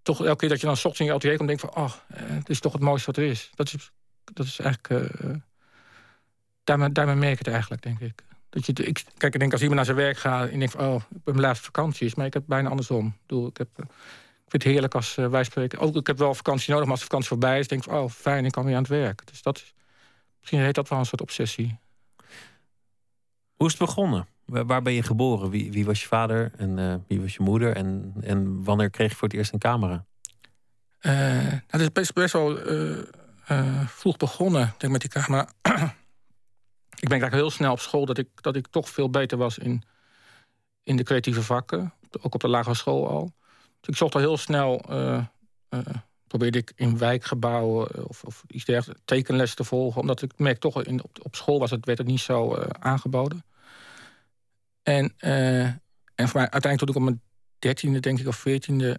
toch 0.02 0.24
elke 0.24 0.36
keer 0.36 0.48
dat 0.48 0.60
je 0.60 0.66
dan 0.66 0.74
ochtends 0.74 1.00
in 1.00 1.06
je 1.06 1.12
atelier 1.12 1.36
komt... 1.36 1.48
denk 1.48 1.60
van, 1.60 1.74
oh, 1.74 1.92
het 2.12 2.48
is 2.48 2.60
toch 2.60 2.72
het 2.72 2.82
mooiste 2.82 3.06
wat 3.06 3.16
er 3.16 3.30
is. 3.30 3.50
Dat 3.54 3.66
is, 3.72 3.90
dat 4.24 4.46
is 4.46 4.58
eigenlijk... 4.58 5.12
Uh, 5.22 5.30
daarmee, 6.64 6.92
daarmee 6.92 7.14
merk 7.14 7.32
ik 7.32 7.38
het 7.38 7.48
eigenlijk, 7.48 7.82
denk 7.82 8.00
ik. 8.00 8.22
Dat 8.52 8.66
je, 8.66 8.72
ik 8.72 9.04
kijk, 9.16 9.34
ik 9.34 9.40
denk 9.40 9.52
als 9.52 9.60
iemand 9.60 9.76
naar 9.76 9.94
zijn 9.94 9.96
werk 9.96 10.18
gaat... 10.18 10.48
en 10.48 10.58
denkt 10.58 10.74
van, 10.74 10.86
oh, 10.86 10.94
ik 10.94 11.24
ben 11.24 11.34
mijn 11.34 11.46
laatste 11.46 11.64
vakantie 11.64 12.12
Maar 12.16 12.26
ik 12.26 12.32
heb 12.32 12.42
bijna 12.46 12.68
andersom. 12.68 13.06
Ik, 13.06 13.12
bedoel, 13.26 13.46
ik, 13.46 13.56
heb, 13.56 13.68
ik 13.76 13.84
vind 14.48 14.62
het 14.62 14.72
heerlijk 14.72 14.94
als 14.94 15.16
uh, 15.16 15.28
wij 15.28 15.44
spreken. 15.44 15.78
Ook 15.78 15.96
ik 15.96 16.06
heb 16.06 16.18
wel 16.18 16.34
vakantie 16.34 16.70
nodig, 16.70 16.84
maar 16.84 16.92
als 16.92 17.00
de 17.00 17.06
vakantie 17.06 17.28
voorbij 17.28 17.58
is... 17.58 17.68
denk 17.68 17.84
ik 17.84 17.90
van, 17.90 17.98
oh, 17.98 18.10
fijn, 18.10 18.44
ik 18.44 18.52
kan 18.52 18.64
weer 18.64 18.74
aan 18.74 18.82
het 18.82 18.90
werk. 18.90 19.26
Dus 19.26 19.42
dat 19.42 19.56
is, 19.56 19.74
misschien 20.40 20.60
heet 20.60 20.74
dat 20.74 20.88
wel 20.88 20.98
een 20.98 21.06
soort 21.06 21.20
obsessie. 21.20 21.78
Hoe 23.56 23.66
is 23.66 23.78
het 23.78 23.86
begonnen? 23.86 24.26
Waar 24.44 24.82
ben 24.82 24.92
je 24.92 25.02
geboren? 25.02 25.50
Wie, 25.50 25.72
wie 25.72 25.84
was 25.84 26.00
je 26.00 26.06
vader 26.06 26.52
en 26.56 26.78
uh, 26.78 26.94
wie 27.06 27.20
was 27.20 27.34
je 27.34 27.42
moeder? 27.42 27.76
En, 27.76 28.14
en 28.20 28.64
wanneer 28.64 28.90
kreeg 28.90 29.10
je 29.10 29.16
voor 29.16 29.28
het 29.28 29.36
eerst 29.36 29.52
een 29.52 29.58
camera? 29.58 30.04
Uh, 31.00 31.52
dat 31.66 31.80
is 31.80 31.92
best, 31.92 32.14
best 32.14 32.32
wel 32.32 32.58
vroeg 33.86 34.16
begonnen 34.16 34.74
denk 34.78 34.92
met 34.92 35.00
die 35.00 35.10
camera. 35.10 35.48
Ik 37.02 37.08
ben 37.08 37.20
eigenlijk 37.20 37.42
heel 37.42 37.50
snel 37.50 37.72
op 37.72 37.80
school 37.80 38.06
dat 38.06 38.18
ik, 38.18 38.28
dat 38.42 38.56
ik 38.56 38.66
toch 38.66 38.88
veel 38.88 39.10
beter 39.10 39.38
was 39.38 39.58
in 39.58 39.82
in 40.82 40.96
de 40.96 41.02
creatieve 41.02 41.42
vakken. 41.42 41.94
Ook 42.20 42.34
op 42.34 42.40
de 42.40 42.48
lagere 42.48 42.74
school 42.74 43.08
al. 43.08 43.32
Dus 43.80 43.88
ik 43.88 43.96
zocht 43.96 44.14
al 44.14 44.20
heel 44.20 44.36
snel... 44.36 44.84
Uh, 44.90 45.24
probeerde 46.26 46.58
ik 46.58 46.72
in 46.76 46.98
wijkgebouwen 46.98 48.08
of, 48.08 48.24
of 48.24 48.44
iets 48.46 48.64
dergelijks 48.64 49.02
tekenles 49.04 49.54
te 49.54 49.64
volgen. 49.64 50.00
Omdat 50.00 50.22
ik 50.22 50.32
merk 50.36 50.58
toch, 50.58 50.82
in, 50.84 51.02
op, 51.02 51.18
op 51.22 51.34
school 51.34 51.58
was 51.58 51.70
het, 51.70 51.86
werd 51.86 51.98
het 51.98 52.06
niet 52.06 52.20
zo 52.20 52.54
aangeboden. 52.78 53.44
En, 54.82 55.14
en 55.18 56.28
voor 56.28 56.40
mij 56.40 56.50
uiteindelijk 56.50 56.78
toen 56.78 56.88
ik 56.88 56.96
op 56.96 57.02
mijn 57.02 57.22
dertiende, 57.58 58.00
denk 58.00 58.18
ik, 58.18 58.26
of 58.26 58.36
veertiende... 58.36 58.96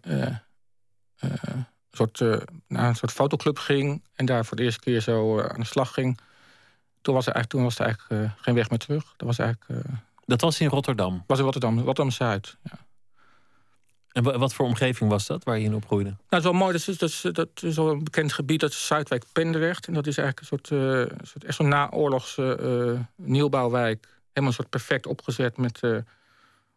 een 1.20 1.66
soort, 1.92 2.20
naar 2.68 2.88
een 2.88 2.96
soort 2.96 3.12
fotoclub 3.12 3.58
ging... 3.58 4.04
en 4.14 4.26
daar 4.26 4.46
voor 4.46 4.58
de 4.58 4.64
eerste 4.64 4.80
keer 4.80 5.02
zo 5.02 5.42
aan 5.42 5.60
de 5.60 5.66
slag 5.66 5.94
ging 5.94 6.20
toen 7.04 7.14
was 7.14 7.28
er 7.28 7.34
eigenlijk, 7.34 7.50
toen 7.50 7.64
was 7.64 7.80
er 7.80 7.86
eigenlijk 7.86 8.22
uh, 8.22 8.44
geen 8.44 8.56
weg 8.56 8.70
meer 8.70 8.80
terug. 8.80 9.14
Dat 9.18 9.28
was 9.28 9.38
eigenlijk. 9.38 9.86
Uh, 9.88 9.96
dat 10.26 10.42
was 10.42 10.60
in 10.60 10.68
Rotterdam? 10.68 11.24
Was 11.28 11.38
in 11.38 11.44
Rotterdam, 11.44 11.76
Rotterdam 11.78 12.12
Zuid. 12.12 12.58
Ja. 12.64 12.78
En 14.12 14.24
wat 14.24 14.54
voor 14.54 14.66
omgeving 14.66 15.10
was 15.10 15.28
dat 15.28 15.44
waar 15.44 15.60
je 15.60 15.66
in 15.66 15.76
opgroeide? 15.76 16.10
Nou, 16.10 16.22
dat 16.30 16.40
is 16.40 16.46
wel 16.46 16.54
mooi. 16.54 16.72
Dat 16.72 16.88
is, 16.88 16.98
dat 16.98 17.10
is, 17.10 17.22
dat 17.32 17.50
is 17.64 17.76
wel 17.76 17.90
een 17.90 18.04
bekend 18.04 18.34
gebied. 18.34 18.60
Dat 18.60 18.70
is 18.70 18.88
Zuidwijk 18.88 19.24
Pendrecht. 19.32 19.88
En 19.88 19.94
dat 19.94 20.08
is 20.08 20.18
eigenlijk 20.18 20.40
een 20.40 20.58
soort, 20.58 20.82
uh, 20.82 21.18
soort 21.22 21.44
echt 21.44 21.56
zo'n 21.56 21.68
naoorlogse 21.68 23.08
nieuwbouwwijk. 23.16 24.08
Helemaal 24.28 24.48
een 24.50 24.54
soort 24.54 24.70
perfect 24.70 25.06
opgezet 25.06 25.58
met 25.58 25.80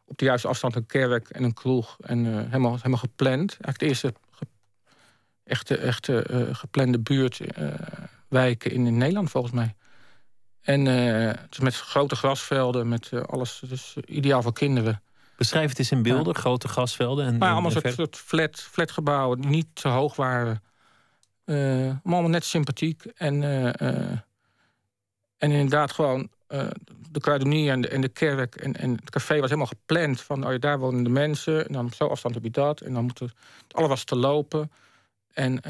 op 0.05 0.19
de 0.19 0.25
juiste 0.25 0.49
afstand 0.49 0.75
een 0.75 0.87
kerk 0.87 1.29
en 1.29 1.43
een 1.43 1.55
kroeg. 1.55 1.97
En 2.01 2.25
helemaal, 2.25 2.77
helemaal 2.77 2.99
gepland. 2.99 3.51
Eigenlijk 3.51 3.79
de 3.79 3.87
eerste 3.87 4.15
ge 4.31 4.47
echte, 5.45 5.77
echte 5.77 6.49
geplande 6.53 6.99
buurtwijken 6.99 8.71
in, 8.71 8.87
in 8.87 8.97
Nederland 8.97 9.31
volgens 9.31 9.53
mij. 9.53 9.76
En 10.67 10.87
uh, 10.87 11.33
dus 11.49 11.59
met 11.59 11.77
grote 11.77 12.17
grasvelden, 12.17 12.89
met 12.89 13.11
uh, 13.11 13.23
alles. 13.23 13.63
Dus 13.69 13.97
ideaal 14.07 14.43
voor 14.43 14.53
kinderen. 14.53 15.03
Beschrijf 15.37 15.69
het 15.69 15.79
eens 15.79 15.91
in 15.91 16.03
beelden, 16.03 16.35
grote 16.35 16.69
grasvelden. 16.69 17.27
En, 17.27 17.39
maar 17.39 17.53
allemaal 17.53 17.71
soort, 17.71 17.93
soort 17.93 18.17
flat, 18.17 18.61
flatgebouwen 18.61 19.41
die 19.41 19.51
niet 19.51 19.67
te 19.73 19.89
hoog 19.89 20.17
waren. 20.17 20.63
Uh, 21.45 21.95
allemaal 22.05 22.31
net 22.31 22.45
sympathiek. 22.45 23.05
En, 23.05 23.43
en 25.37 25.51
inderdaad 25.51 25.93
gewoon 25.93 26.31
de 27.11 27.21
kruidenier 27.21 27.73
en 27.73 27.81
de, 27.81 27.89
en 27.89 28.01
de 28.01 28.09
kerk 28.09 28.57
en, 28.57 28.77
en 28.77 28.91
het 28.91 29.11
café 29.11 29.35
was 29.35 29.51
helemaal 29.51 29.67
gepland. 29.67 30.21
Van 30.21 30.47
oh 30.47 30.53
ja, 30.53 30.59
daar 30.59 30.79
wonen 30.79 31.03
de 31.03 31.11
mensen. 31.11 31.67
En 31.67 31.73
dan 31.73 31.85
op 31.85 31.95
zo 31.95 32.07
afstand 32.07 32.35
heb 32.35 32.45
je 32.45 32.51
dat. 32.51 32.81
En 32.81 32.93
dan 32.93 33.05
moet 33.05 33.19
het, 33.19 33.33
alles 33.71 33.89
was 33.89 34.05
te 34.05 34.17
lopen. 34.17 34.71
En... 35.33 35.61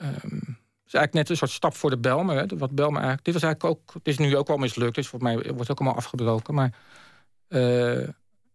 Um, 0.00 0.60
is 0.92 0.98
eigenlijk 0.98 1.12
net 1.12 1.28
een 1.28 1.36
soort 1.36 1.50
stap 1.50 1.74
voor 1.74 1.90
de 1.90 1.98
Belmer. 1.98 2.36
Hè, 2.36 2.46
wat 2.46 2.70
Belmer 2.70 2.96
eigenlijk, 2.96 3.24
dit 3.24 3.34
was 3.34 3.42
eigenlijk 3.42 3.74
ook, 3.74 3.94
het 3.94 4.08
is 4.08 4.18
nu 4.18 4.36
ook 4.36 4.46
wel 4.46 4.56
mislukt, 4.56 4.94
dus 4.94 5.08
voor 5.08 5.22
mij 5.22 5.52
wordt 5.54 5.70
ook 5.70 5.80
allemaal 5.80 5.98
afgebroken. 5.98 6.54
Maar 6.54 6.74
uh, 7.48 8.08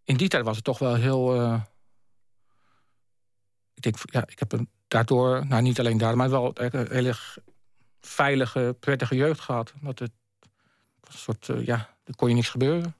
in 0.04 0.18
die 0.18 0.28
tijd 0.28 0.44
was 0.44 0.56
het 0.56 0.66
toch 0.66 0.80
wel 0.80 0.96
heel. 0.96 1.36
Uh, 1.36 1.62
ik 3.74 3.82
denk, 3.82 3.96
ja, 4.04 4.28
ik 4.28 4.40
heb 4.40 4.52
een, 4.52 4.70
daardoor, 4.88 5.46
nou 5.48 5.62
niet 5.62 5.80
alleen 5.80 5.98
daar, 5.98 6.18
maar 6.18 6.30
wel 6.30 6.52
een 6.54 6.88
hele 6.90 7.16
veilige, 8.02 8.76
prettige 8.80 9.16
jeugd 9.16 9.40
gehad. 9.40 9.74
Dat 9.82 10.00
het 10.00 10.12
was 11.00 11.14
een 11.14 11.20
soort, 11.20 11.48
uh, 11.48 11.66
ja, 11.66 11.90
er 12.04 12.16
kon 12.16 12.30
je 12.30 12.36
niks 12.36 12.50
gebeuren. 12.50 12.96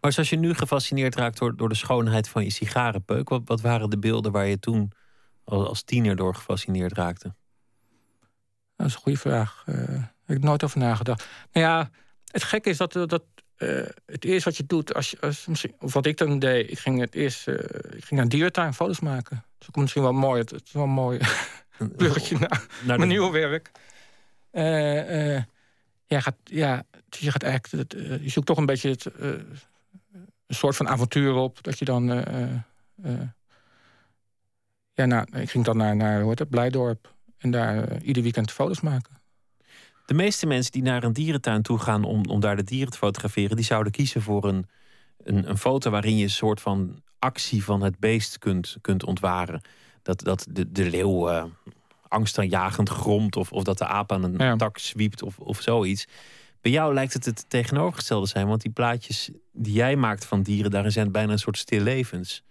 Maar 0.00 0.12
zoals 0.12 0.30
je 0.30 0.36
nu 0.36 0.54
gefascineerd 0.54 1.14
raakt 1.14 1.38
door, 1.38 1.56
door 1.56 1.68
de 1.68 1.74
schoonheid 1.74 2.28
van 2.28 2.44
je 2.44 2.50
sigarenpeuk, 2.50 3.28
wat, 3.28 3.42
wat 3.44 3.60
waren 3.60 3.90
de 3.90 3.98
beelden 3.98 4.32
waar 4.32 4.46
je 4.46 4.58
toen 4.58 4.92
als 5.44 5.82
tiener 5.82 6.16
door 6.16 6.34
gefascineerd 6.34 6.92
raakte? 6.92 7.34
Dat 8.82 8.90
is 8.90 8.96
een 8.96 9.02
goede 9.02 9.18
vraag. 9.18 9.64
Uh, 9.68 9.76
heb 10.24 10.36
ik 10.36 10.42
nooit 10.42 10.64
over 10.64 10.78
nagedacht. 10.78 11.28
Nou 11.52 11.66
ja, 11.66 11.90
het 12.26 12.42
gekke 12.42 12.70
is 12.70 12.76
dat, 12.76 12.92
dat 12.92 13.22
uh, 13.58 13.86
het 14.06 14.24
eerste 14.24 14.48
wat 14.48 14.56
je 14.56 14.66
doet, 14.66 14.94
als 14.94 15.10
je, 15.10 15.20
als, 15.20 15.46
of 15.78 15.92
wat 15.92 16.06
ik 16.06 16.16
dan 16.16 16.38
deed, 16.38 16.70
ik 16.70 16.78
ging 16.78 17.00
het 17.00 17.14
eerst 17.14 17.48
uh, 17.48 17.54
ik 17.90 18.04
ging 18.04 18.10
naar 18.10 18.28
dierentuin 18.28 18.74
foto's 18.74 19.00
maken. 19.00 19.44
Dat 19.58 19.68
is 19.72 19.80
misschien 19.80 20.02
wel 20.02 20.12
mooi. 20.12 20.40
Het 20.40 20.52
is 20.64 20.72
wel 20.72 20.82
een 20.82 20.88
mooi 20.88 21.20
bruggetje 21.96 22.38
naar, 22.38 22.66
naar 22.84 22.96
mijn 22.96 23.08
nieuwe 23.08 23.30
werk. 23.30 23.70
ja, 26.06 26.20
gaat, 26.20 26.36
ja, 26.44 26.82
je 27.08 27.30
gaat 27.30 27.42
eigenlijk, 27.42 27.92
je 28.22 28.30
zoekt 28.30 28.46
toch 28.46 28.58
een 28.58 28.66
beetje 28.66 28.90
het, 28.90 29.04
een 29.16 29.58
soort 30.48 30.76
van 30.76 30.88
avontuur 30.88 31.34
op. 31.34 31.62
Dat 31.62 31.78
je 31.78 31.84
dan. 31.84 32.06
ja, 34.92 35.04
nou, 35.04 35.26
ik 35.32 35.50
ging 35.50 35.64
dan 35.64 35.76
naar, 35.76 35.96
naar 35.96 36.20
hoe 36.20 36.28
heet 36.28 36.38
het, 36.38 36.50
Blijdorp. 36.50 37.11
En 37.42 37.50
daar 37.50 37.92
uh, 37.92 38.06
ieder 38.06 38.22
weekend 38.22 38.52
foto's 38.52 38.80
maken. 38.80 39.20
De 40.06 40.14
meeste 40.14 40.46
mensen 40.46 40.72
die 40.72 40.82
naar 40.82 41.04
een 41.04 41.12
dierentuin 41.12 41.62
toe 41.62 41.78
gaan 41.78 42.04
om, 42.04 42.24
om 42.26 42.40
daar 42.40 42.56
de 42.56 42.64
dieren 42.64 42.92
te 42.92 42.98
fotograferen, 42.98 43.56
die 43.56 43.64
zouden 43.64 43.92
kiezen 43.92 44.22
voor 44.22 44.44
een, 44.44 44.66
een, 45.24 45.48
een 45.48 45.58
foto 45.58 45.90
waarin 45.90 46.16
je 46.16 46.22
een 46.22 46.30
soort 46.30 46.60
van 46.60 47.02
actie 47.18 47.64
van 47.64 47.82
het 47.82 47.98
beest 47.98 48.38
kunt, 48.38 48.76
kunt 48.80 49.04
ontwaren. 49.04 49.60
Dat, 50.02 50.20
dat 50.20 50.46
de, 50.50 50.72
de 50.72 50.90
leeuw 50.90 51.30
uh, 51.30 51.44
angstaanjagend 52.08 52.88
gromt 52.88 53.36
of, 53.36 53.52
of 53.52 53.62
dat 53.62 53.78
de 53.78 53.86
aap 53.86 54.12
aan 54.12 54.40
een 54.40 54.58
tak 54.58 54.78
zwiept 54.78 55.22
of, 55.22 55.38
of 55.38 55.60
zoiets. 55.60 56.06
Bij 56.60 56.72
jou 56.72 56.94
lijkt 56.94 57.12
het 57.12 57.24
het 57.24 57.44
tegenovergestelde 57.48 58.26
zijn, 58.26 58.46
want 58.46 58.62
die 58.62 58.72
plaatjes 58.72 59.30
die 59.52 59.72
jij 59.72 59.96
maakt 59.96 60.24
van 60.24 60.42
dieren, 60.42 60.70
daarin 60.70 60.92
zijn 60.92 61.12
bijna 61.12 61.32
een 61.32 61.38
soort 61.38 61.58
stillevens. 61.58 62.42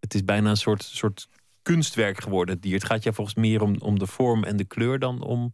Het 0.00 0.14
is 0.14 0.24
bijna 0.24 0.50
een 0.50 0.56
soort, 0.56 0.82
soort 0.82 1.28
kunstwerk 1.68 2.20
geworden, 2.20 2.54
het 2.54 2.62
dier. 2.62 2.74
Het 2.74 2.84
gaat 2.84 3.02
je 3.02 3.12
volgens 3.12 3.36
meer 3.36 3.62
om, 3.62 3.76
om 3.78 3.98
de 3.98 4.06
vorm 4.06 4.44
en 4.44 4.56
de 4.56 4.64
kleur 4.64 4.98
dan 4.98 5.22
om 5.22 5.52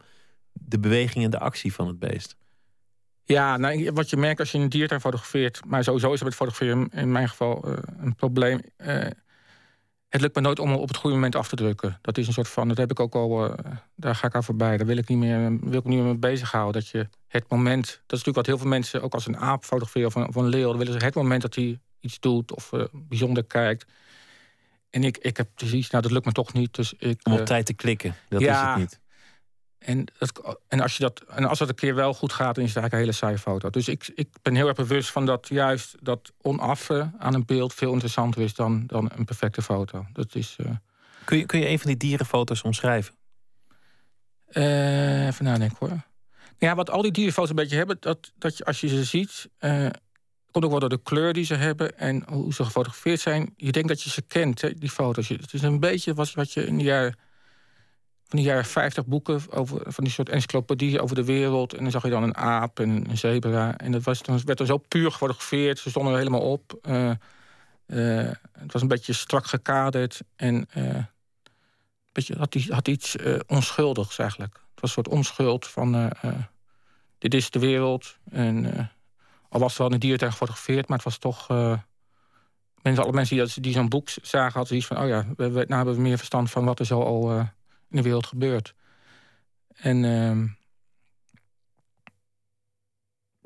de 0.53 0.79
beweging 0.79 1.25
en 1.25 1.31
de 1.31 1.39
actie 1.39 1.75
van 1.75 1.87
het 1.87 1.99
beest. 1.99 2.37
Ja, 3.25 3.57
nou, 3.57 3.93
wat 3.93 4.11
je 4.11 4.17
merkt 4.17 4.41
als 4.41 4.53
je 4.53 4.59
een 4.59 4.69
diertuin 4.69 5.01
fotografeert, 5.01 5.61
maar 5.67 5.85
sowieso 5.85 6.13
is 6.13 6.19
het 6.21 6.29
met 6.29 6.35
fotograferen 6.35 6.89
in 6.89 7.13
mijn 7.13 7.29
geval 7.29 7.69
uh, 7.69 7.77
een 8.01 8.15
probleem. 8.15 8.61
Uh, 8.77 9.07
het 10.09 10.21
lukt 10.21 10.35
me 10.35 10.41
nooit 10.41 10.59
om 10.59 10.75
op 10.75 10.89
het 10.89 10.97
goede 10.97 11.17
moment 11.17 11.37
af 11.37 11.49
te 11.49 11.57
drukken. 11.57 11.99
Dat 12.01 12.19
is 12.19 12.27
een 12.27 12.33
soort 12.33 12.49
van, 12.49 12.69
dat 12.69 12.77
heb 12.77 12.91
ik 12.91 13.01
ook 13.01 13.15
al, 13.15 13.47
uh, 13.47 13.55
daar 13.95 14.15
ga 14.15 14.27
ik 14.27 14.35
aan 14.35 14.45
voorbij. 14.45 14.77
Daar 14.77 14.87
wil 14.87 14.97
ik 14.97 15.09
niet 15.09 15.19
meer, 15.19 15.59
wil 15.61 15.79
ik 15.79 15.85
niet 15.85 15.99
meer 15.99 16.07
mee 16.07 16.17
bezighouden. 16.17 16.83
Dat 16.83 16.91
je 16.91 17.09
het 17.27 17.45
moment, 17.49 17.87
dat 17.87 17.93
is 17.93 18.03
natuurlijk 18.09 18.37
wat 18.37 18.47
heel 18.47 18.59
veel 18.59 18.69
mensen, 18.69 19.03
ook 19.03 19.15
als 19.15 19.27
een 19.27 19.39
aap 19.39 19.65
fotograferen 19.65 20.09
of 20.09 20.15
een, 20.15 20.29
of 20.29 20.35
een 20.35 20.49
leeuw, 20.49 20.69
dan 20.69 20.79
willen 20.79 21.01
ze 21.01 21.05
het 21.05 21.15
moment 21.15 21.43
dat 21.43 21.55
hij 21.55 21.81
iets 22.01 22.21
doet 22.21 22.53
of 22.53 22.71
bijzonder 22.93 23.45
kijkt 23.45 23.87
en 24.95 25.05
ik, 25.05 25.19
ik 25.19 25.37
heb 25.37 25.49
precies, 25.55 25.91
nou 25.91 26.03
dat 26.03 26.13
lukt 26.13 26.25
me 26.25 26.33
toch 26.33 26.53
niet. 26.53 26.75
Dus 26.75 26.93
ik, 26.99 27.21
Om 27.23 27.33
op 27.33 27.39
uh, 27.39 27.45
tijd 27.45 27.67
te 27.67 27.75
klikken, 27.75 28.17
dat 28.29 28.41
ja, 28.41 28.63
is 28.63 28.69
het 28.69 28.79
niet. 28.79 29.01
En, 29.79 30.07
dat, 30.19 30.59
en, 30.69 30.81
als 30.81 30.97
je 30.97 31.03
dat, 31.03 31.21
en 31.29 31.45
als 31.45 31.59
dat 31.59 31.69
een 31.69 31.75
keer 31.75 31.95
wel 31.95 32.15
goed 32.15 32.33
gaat, 32.33 32.55
dan 32.55 32.65
is 32.65 32.75
het 32.75 32.79
eigenlijk 32.79 32.93
een 32.93 32.99
hele 32.99 33.13
saaie 33.13 33.39
foto. 33.39 33.71
Dus 33.71 33.89
ik, 33.89 34.13
ik 34.15 34.29
ben 34.43 34.55
heel 34.55 34.67
erg 34.67 34.77
bewust 34.77 35.11
van 35.11 35.27
dat 35.27 35.49
juist 35.49 35.97
dat 36.01 36.33
onaffe 36.43 37.11
aan 37.19 37.35
een 37.35 37.45
beeld 37.45 37.75
veel 37.75 37.93
interessanter 37.93 38.43
is 38.43 38.55
dan, 38.55 38.87
dan 38.87 39.11
een 39.15 39.25
perfecte 39.25 39.63
foto. 39.63 40.07
Dat 40.13 40.35
is, 40.35 40.57
uh... 40.61 40.67
kun, 41.25 41.39
je, 41.39 41.47
kun 41.47 41.59
je 41.59 41.69
een 41.69 41.79
van 41.79 41.87
die 41.87 41.97
dierenfoto's 41.97 42.63
omschrijven? 42.63 43.15
Uh, 44.51 45.27
even 45.27 45.45
nadenken 45.45 45.77
hoor. 45.81 46.03
Ja, 46.59 46.75
wat 46.75 46.91
al 46.91 47.03
die 47.03 47.13
dierenfoto's 47.13 47.51
een 47.51 47.57
beetje 47.57 47.77
hebben, 47.77 47.97
dat, 48.01 48.33
dat 48.39 48.57
je 48.57 48.65
als 48.65 48.81
je 48.81 48.89
ze 48.89 49.05
ziet, 49.05 49.49
komt 50.61 50.73
ook 50.73 50.81
door 50.81 50.89
de 50.89 51.03
kleur 51.03 51.33
die 51.33 51.45
ze 51.45 51.55
hebben 51.55 51.99
en 51.99 52.23
hoe 52.29 52.55
ze 52.55 52.65
gefotografeerd 52.65 53.21
zijn. 53.21 53.53
Je 53.57 53.73
denkt 53.73 53.89
dat 53.89 54.03
je 54.03 54.11
ze 54.11 54.23
kent, 54.23 54.81
die 54.81 54.91
foto's. 54.91 55.29
Het 55.29 55.53
is 55.53 55.63
een 55.63 55.81
beetje 55.81 56.15
wat, 56.15 56.33
wat 56.33 56.53
je 56.53 56.67
in 56.67 56.79
de 56.79 56.85
jaren, 56.85 57.15
van 58.27 58.39
de 58.39 58.45
jaren 58.45 58.65
50 58.65 59.07
boeken 59.07 59.41
over 59.51 59.93
van 59.93 60.05
die 60.05 60.13
soort 60.13 60.29
encyclopedieën 60.29 61.01
over 61.01 61.17
de 61.17 61.25
wereld. 61.25 61.75
En 61.75 61.83
dan 61.83 61.91
zag 61.91 62.03
je 62.03 62.11
dan 62.11 62.23
een 62.23 62.37
aap 62.37 62.81
en 62.81 63.11
een 63.11 63.19
zebra. 63.19 63.79
En 63.79 63.93
dat 63.93 64.03
was, 64.03 64.23
dan 64.23 64.41
werd 64.45 64.61
er 64.61 64.67
zo 64.67 64.79
puur 64.79 65.11
gefotografeerd. 65.11 65.79
Ze 65.79 65.91
stonden 65.91 66.13
er 66.13 66.19
helemaal 66.19 66.51
op. 66.51 66.79
Uh, 66.83 67.11
uh, 67.87 68.31
het 68.53 68.73
was 68.73 68.83
een 68.83 68.89
beetje 68.89 69.13
strak 69.13 69.47
gekaderd. 69.47 70.21
En 70.37 70.67
uh, 70.77 71.05
beetje, 72.13 72.37
had, 72.37 72.55
had 72.69 72.89
iets 72.89 73.17
onschuldigs 73.47 74.19
eigenlijk. 74.19 74.55
Het 74.55 74.81
was 74.81 74.97
een 74.97 75.05
soort 75.05 75.17
onschuld 75.17 75.67
van... 75.67 76.13
dit 77.19 77.35
is 77.35 77.51
de 77.51 77.59
wereld. 77.59 78.17
En 78.31 78.91
al 79.55 79.61
was 79.61 79.73
het 79.73 79.79
wel 79.79 79.93
een 79.93 79.99
diertuin 79.99 80.31
gefotografeerd, 80.31 80.89
maar 80.89 80.97
het 80.97 81.07
was 81.07 81.19
toch... 81.19 81.49
Mensen, 82.83 83.05
alle 83.05 83.13
mensen 83.13 83.37
die, 83.37 83.61
die 83.61 83.73
zo'n 83.73 83.89
boek 83.89 84.09
zagen, 84.09 84.53
hadden 84.53 84.67
zoiets 84.67 84.87
van... 84.87 84.99
oh 84.99 85.09
ja, 85.09 85.27
we, 85.37 85.49
nou 85.49 85.75
hebben 85.75 85.95
we 85.95 86.01
meer 86.01 86.17
verstand 86.17 86.51
van 86.51 86.65
wat 86.65 86.79
er 86.79 86.87
zo 86.87 87.03
al 87.03 87.33
uh, 87.33 87.39
in 87.91 87.97
de 87.97 88.03
wereld 88.03 88.27
gebeurt. 88.27 88.75
En 89.75 90.05
uh, 90.05 90.43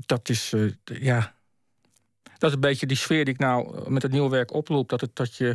dat 0.06 0.28
is, 0.28 0.52
uh, 0.52 0.72
ja... 0.84 1.36
Dat 2.38 2.48
is 2.48 2.54
een 2.54 2.60
beetje 2.60 2.86
die 2.86 2.96
sfeer 2.96 3.24
die 3.24 3.34
ik 3.34 3.40
nou 3.40 3.90
met 3.90 4.02
het 4.02 4.12
nieuwe 4.12 4.30
werk 4.30 4.52
oproep. 4.52 4.88
Dat, 4.88 5.00
het, 5.00 5.16
dat 5.16 5.36
je... 5.36 5.50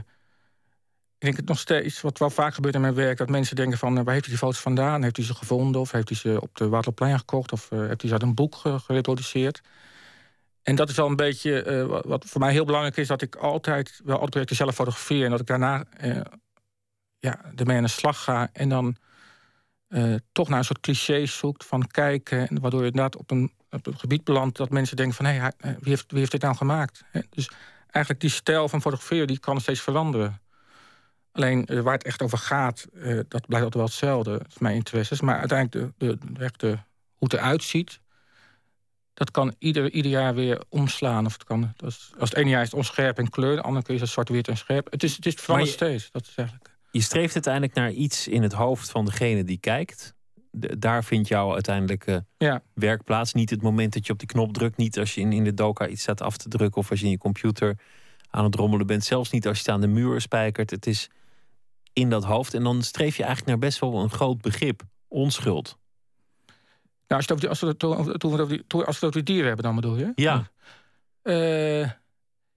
Ik 1.18 1.30
denk 1.30 1.38
het 1.38 1.48
nog 1.48 1.60
steeds, 1.60 2.02
wat 2.02 2.18
wel 2.18 2.30
vaak 2.30 2.54
gebeurt 2.54 2.76
in 2.76 2.82
mijn 2.82 2.94
werk... 2.94 3.18
dat 3.18 3.30
mensen 3.30 3.56
denken 3.56 3.78
van, 3.78 3.94
waar 3.94 4.14
heeft 4.14 4.26
hij 4.26 4.34
die 4.34 4.44
foto's 4.44 4.60
vandaan? 4.60 5.04
Heeft 5.04 5.18
hij 5.18 5.26
ze 5.26 5.36
gevonden? 5.36 5.82
Of 5.82 5.92
heeft 5.92 6.10
hij 6.10 6.18
ze 6.18 6.42
op 6.42 6.56
de 6.56 6.70
Waterplein 6.70 7.20
gekocht? 7.20 7.52
Of 7.52 7.70
heeft 7.70 8.02
hij 8.02 8.10
ze 8.10 8.12
uit 8.12 8.22
een 8.22 8.36
boek 8.36 8.56
gereproduceerd? 8.56 9.62
En 10.64 10.76
dat 10.76 10.90
is 10.90 10.96
wel 10.96 11.08
een 11.08 11.16
beetje 11.16 11.66
uh, 11.66 12.00
wat 12.06 12.26
voor 12.26 12.42
mij 12.42 12.52
heel 12.52 12.66
belangrijk 12.66 12.98
is, 12.98 13.08
dat 13.08 13.22
ik 13.22 13.36
altijd 13.36 14.02
wel 14.04 14.20
alle 14.20 14.30
projecten 14.30 14.56
zelf 14.56 14.76
fotografeer 14.76 15.24
en 15.24 15.30
dat 15.30 15.40
ik 15.40 15.46
daarna 15.46 15.84
uh, 16.02 16.22
ja, 17.20 17.40
ermee 17.56 17.78
aan 17.78 17.84
de 17.84 17.90
slag 17.90 18.24
ga 18.24 18.50
en 18.54 18.70
dan 18.70 18.96
eh, 19.88 20.16
toch 20.32 20.50
naar 20.50 20.58
een 20.58 20.66
soort 20.66 20.80
clichés 20.80 21.38
zoekt 21.38 21.66
van 21.66 21.88
kijken. 21.88 22.62
Waardoor 22.62 22.80
je 22.80 22.86
inderdaad 22.86 23.16
op 23.16 23.32
een, 23.32 23.52
op 23.70 23.88
een 23.88 24.00
gebied 24.00 24.24
belandt 24.24 24.58
dat 24.58 24.70
mensen 24.70 24.96
denken 24.96 25.16
van 25.16 25.26
hé, 25.26 25.32
hey, 25.32 25.52
wie, 25.58 25.78
heeft, 25.90 26.06
wie 26.08 26.20
heeft 26.20 26.32
dit 26.32 26.42
nou 26.42 26.56
gemaakt? 26.56 27.04
Dus 27.30 27.52
eigenlijk 27.82 28.20
die 28.20 28.30
stijl 28.30 28.70
van 28.70 28.82
fotograferen 28.82 29.28
die 29.28 29.40
kan 29.40 29.62
steeds 29.62 29.82
veranderen. 29.82 30.42
Alleen 31.32 31.66
waar 31.84 31.94
het 31.94 32.04
echt 32.04 32.22
over 32.22 32.38
gaat, 32.38 32.88
dat 33.28 33.48
blijft 33.48 33.66
altijd 33.66 33.74
wel 33.74 33.84
hetzelfde. 33.84 34.32
Dat 34.32 34.48
is 34.48 34.58
mijn 34.58 34.76
interesse. 34.76 35.26
Maar 35.26 35.40
uiteindelijk 35.40 35.94
de, 35.98 36.18
de, 36.18 36.52
de, 36.58 36.68
hoe 36.68 37.28
het 37.28 37.34
eruit 37.34 37.64
ziet, 37.64 38.00
dat 39.14 39.32
kan 39.32 39.56
ieder, 39.60 39.92
ieder 39.92 40.12
jaar 40.12 40.36
weer 40.36 40.62
omslaan. 40.70 41.26
Of 41.26 41.34
het 41.34 41.44
kan, 41.44 41.74
als 41.84 42.30
het 42.30 42.36
ene 42.36 42.50
jaar 42.50 42.62
is 42.62 42.68
het 42.68 42.78
onscherp 42.78 43.18
en 43.18 43.30
kleur, 43.30 43.56
de 43.56 43.62
andere 43.62 43.86
keer 43.86 43.96
is 43.96 44.02
het 44.02 44.10
zwart-wit 44.10 44.48
en 44.48 44.58
scherp. 44.58 44.92
Het 44.92 45.04
is, 45.04 45.16
het 45.16 45.26
is 45.26 45.34
verandert 45.34 45.72
steeds. 45.72 46.12
Dat 46.12 46.22
is 46.22 46.36
eigenlijk. 46.36 46.72
Je 46.92 47.02
streeft 47.02 47.34
uiteindelijk 47.34 47.74
naar 47.74 47.92
iets 47.92 48.28
in 48.28 48.42
het 48.42 48.54
hoofd 48.54 48.90
van 48.90 49.06
degene 49.06 49.44
die 49.44 49.58
kijkt. 49.58 50.14
daar 50.52 51.04
vindt 51.04 51.28
jouw 51.28 51.54
uiteindelijke 51.54 52.26
ja. 52.38 52.62
werk 52.74 53.04
plaats. 53.04 53.34
Niet 53.34 53.50
het 53.50 53.62
moment 53.62 53.94
dat 53.94 54.06
je 54.06 54.14
op 54.14 54.20
die 54.20 54.28
knop 54.28 54.54
drukt. 54.54 54.78
Niet 54.78 55.00
als 55.00 55.16
je 55.16 55.22
in, 55.22 55.34
in 55.34 55.44
de 55.44 55.54
doka 55.54 55.88
iets 55.88 56.02
staat 56.02 56.22
af 56.22 56.38
te 56.38 56.50
drukken. 56.50 56.82
Of 56.82 56.90
als 56.90 57.00
je 57.00 57.06
in 57.06 57.12
je 57.12 57.18
computer 57.18 57.78
aan 58.30 58.44
het 58.44 58.56
rommelen 58.56 58.88
bent. 58.88 59.04
Zelfs 59.04 59.32
niet 59.32 59.48
als 59.48 59.58
je 59.58 59.64
het 59.64 59.72
aan 59.72 59.82
de 59.82 59.88
muur 59.88 60.22
spijkert. 60.22 60.70
Het 60.70 60.88
is 60.88 61.10
in 61.94 62.10
dat 62.10 62.24
hoofd. 62.24 62.54
En 62.54 62.64
dan 62.64 62.82
streef 62.82 63.16
je 63.18 63.24
eigenlijk 63.24 63.52
naar 63.52 63.70
best 63.70 63.80
wel 63.80 64.02
een 64.02 64.10
groot 64.10 64.42
begrip. 64.42 64.82
Onschuld. 65.08 65.78
Nou, 67.14 67.26
als, 67.50 67.60
je 67.60 67.66
het 67.66 67.84
over, 67.84 67.98
als, 67.98 68.06
we 68.06 68.12
het 68.12 68.24
over, 68.24 68.48
die, 68.48 68.64
als 68.68 69.00
we 69.00 69.06
het 69.06 69.16
over 69.16 69.24
dieren 69.24 69.46
hebben, 69.46 69.66
dan 69.66 69.76
bedoel 69.76 69.98
je? 69.98 70.12
Ja. 70.16 70.48
Uh, 71.24 71.90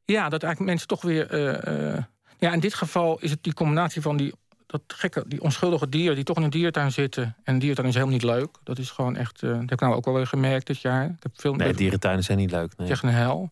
ja, 0.04 0.28
dat 0.28 0.42
eigenlijk 0.42 0.60
mensen 0.60 0.88
toch 0.88 1.02
weer. 1.02 1.34
Uh, 1.34 1.94
uh, 1.94 2.02
ja, 2.38 2.52
in 2.52 2.60
dit 2.60 2.74
geval 2.74 3.18
is 3.20 3.30
het 3.30 3.42
die 3.42 3.54
combinatie 3.54 4.02
van 4.02 4.16
die, 4.16 4.34
dat 4.66 4.82
gekke, 4.86 5.24
die 5.26 5.42
onschuldige 5.42 5.88
dieren 5.88 6.14
die 6.14 6.24
toch 6.24 6.36
in 6.36 6.42
een 6.42 6.50
diertuin 6.50 6.92
zitten. 6.92 7.36
En 7.44 7.54
een 7.54 7.58
diertuin 7.58 7.88
is 7.88 7.94
helemaal 7.94 8.14
niet 8.14 8.24
leuk. 8.24 8.48
Dat 8.62 8.78
is 8.78 8.90
gewoon 8.90 9.16
echt. 9.16 9.40
dat 9.40 9.56
heb 9.56 9.72
ik 9.72 9.80
nou 9.80 9.94
ook 9.94 10.04
wel 10.04 10.14
weer 10.14 10.26
gemerkt 10.26 10.66
dit 10.66 10.80
jaar. 10.80 11.04
Ik 11.04 11.22
heb 11.22 11.32
veel, 11.40 11.54
nee, 11.54 11.74
dierentuinen 11.74 12.24
zijn 12.24 12.38
niet 12.38 12.50
leuk. 12.50 12.68
Nee. 12.68 12.70
Het 12.76 12.86
is 12.86 12.90
echt 12.90 13.02
een 13.02 13.08
hel. 13.08 13.50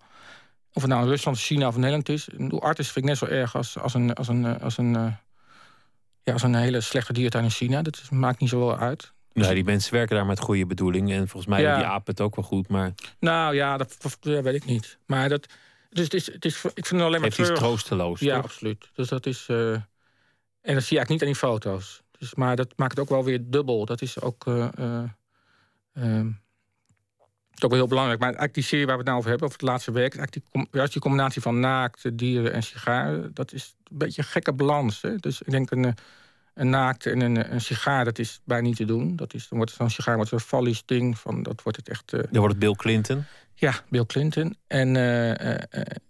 Of 0.73 0.83
het 0.83 0.91
nou 0.91 1.03
in 1.03 1.09
Rusland, 1.09 1.39
China 1.39 1.67
of 1.67 1.77
Nederland 1.77 2.09
is. 2.09 2.29
Een 2.37 2.51
artis 2.51 2.91
vind 2.91 3.05
ik 3.05 3.11
net 3.11 3.19
zo 3.19 3.27
erg 3.27 3.57
als, 3.57 3.79
als 3.79 3.95
een. 3.95 4.15
Als 4.15 4.29
een, 4.29 4.61
als 4.61 4.79
een 4.79 5.17
ja, 6.23 6.33
als 6.33 6.43
een 6.43 6.55
hele 6.55 6.81
slechte 6.81 7.13
diertuin 7.13 7.45
in 7.45 7.51
China. 7.51 7.83
Dat 7.83 8.11
maakt 8.11 8.41
niet 8.41 8.51
zoveel 8.51 8.79
uit. 8.79 9.14
Nee, 9.35 9.55
die 9.55 9.65
mensen 9.65 9.93
werken 9.93 10.17
daar 10.17 10.27
met 10.27 10.41
goede 10.41 10.67
bedoelingen. 10.67 11.21
En 11.21 11.29
volgens 11.29 11.53
mij 11.53 11.63
ja. 11.63 11.77
die 11.77 11.87
apen 11.87 12.11
het 12.11 12.21
ook 12.21 12.37
wel 12.37 12.45
goed. 12.45 12.69
Maar... 12.69 12.95
Nou 13.19 13.55
ja, 13.55 13.77
dat, 13.77 14.19
weet 14.21 14.55
ik 14.55 14.65
niet. 14.65 14.99
Maar 15.07 15.29
dat. 15.29 15.47
Dus 15.91 16.05
het 16.05 16.15
is, 16.15 16.33
het 16.33 16.45
is, 16.45 16.55
ik 16.55 16.87
vind 16.87 16.89
het 16.89 17.01
alleen 17.01 17.21
maar 17.21 17.31
Het 17.31 17.39
is 17.39 17.49
troosteloos. 17.49 18.21
Ja, 18.21 18.35
toch? 18.35 18.45
absoluut. 18.45 18.91
Dus 18.95 19.09
dat 19.09 19.27
is. 19.27 19.47
Uh, 19.51 19.73
en 19.73 20.75
dat 20.75 20.83
zie 20.83 20.97
je 20.97 21.05
eigenlijk 21.05 21.09
niet 21.09 21.21
aan 21.21 21.27
die 21.27 21.37
foto's. 21.37 22.03
Dus, 22.19 22.35
maar 22.35 22.57
dat 22.57 22.73
maakt 22.77 22.91
het 22.91 23.01
ook 23.01 23.09
wel 23.09 23.25
weer 23.25 23.41
dubbel. 23.43 23.85
Dat 23.85 24.03
is 24.03 24.21
ook. 24.21 24.47
Uh, 24.47 24.69
uh, 25.95 26.21
ook 27.61 27.71
wel 27.71 27.79
heel 27.79 27.89
belangrijk. 27.89 28.19
Maar 28.19 28.29
eigenlijk 28.29 28.55
die 28.55 28.65
serie 28.65 28.87
waar 28.87 28.95
we 28.95 29.01
het 29.01 29.09
nou 29.09 29.19
over 29.19 29.31
hebben, 29.31 29.49
over 29.49 29.61
het 29.61 29.69
laatste 29.69 29.93
werk, 29.93 30.17
eigenlijk 30.17 30.47
die, 30.53 30.67
juist 30.71 30.93
die 30.93 31.03
combinatie 31.03 31.43
van 31.43 31.61
naakte 31.61 32.15
dieren 32.15 32.53
en 32.53 32.63
sigaren, 32.63 33.35
dat 33.35 33.53
is 33.53 33.75
een 33.85 33.99
beetje 33.99 34.23
een 34.23 34.29
gekke 34.29 34.53
balans. 34.53 35.03
Hè? 35.03 35.17
Dus 35.17 35.43
ik 35.43 35.51
denk 35.51 35.71
een 35.71 35.95
een 36.55 36.71
naakt 36.71 37.07
en 37.07 37.21
een, 37.21 37.53
een 37.53 37.61
sigaar, 37.61 38.05
dat 38.05 38.19
is 38.19 38.41
bijna 38.45 38.67
niet 38.67 38.77
te 38.77 38.85
doen. 38.85 39.17
Dat 39.17 39.35
is, 39.35 39.49
dan 39.49 39.59
wordt 39.59 39.73
zo'n 39.73 39.91
sigaar 39.91 40.15
wordt 40.15 40.31
zo'n 40.31 40.41
fallisch 40.41 40.83
ding. 40.85 41.19
Van, 41.19 41.43
dat 41.43 41.63
wordt 41.63 41.79
het 41.79 41.89
echt... 41.89 42.13
Uh... 42.13 42.21
Dan 42.21 42.41
wordt 42.41 42.55
het 42.55 42.59
Bill 42.59 42.75
Clinton? 42.75 43.25
Ja, 43.55 43.75
Bill 43.89 44.07
Clinton. 44.07 44.57
En 44.67 44.95
uh, 44.95 45.35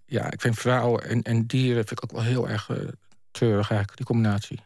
ja, 0.07 0.31
ik 0.31 0.41
vind 0.41 0.59
vrouwen 0.59 1.05
en, 1.05 1.23
en 1.23 1.47
dieren 1.47 1.87
vind 1.87 1.91
ik 1.91 2.05
ook 2.05 2.13
wel 2.13 2.23
heel 2.23 2.49
erg 2.49 2.71
treurig 3.31 3.71
eigenlijk, 3.71 3.97
die 3.97 4.07
combinatie. 4.07 4.61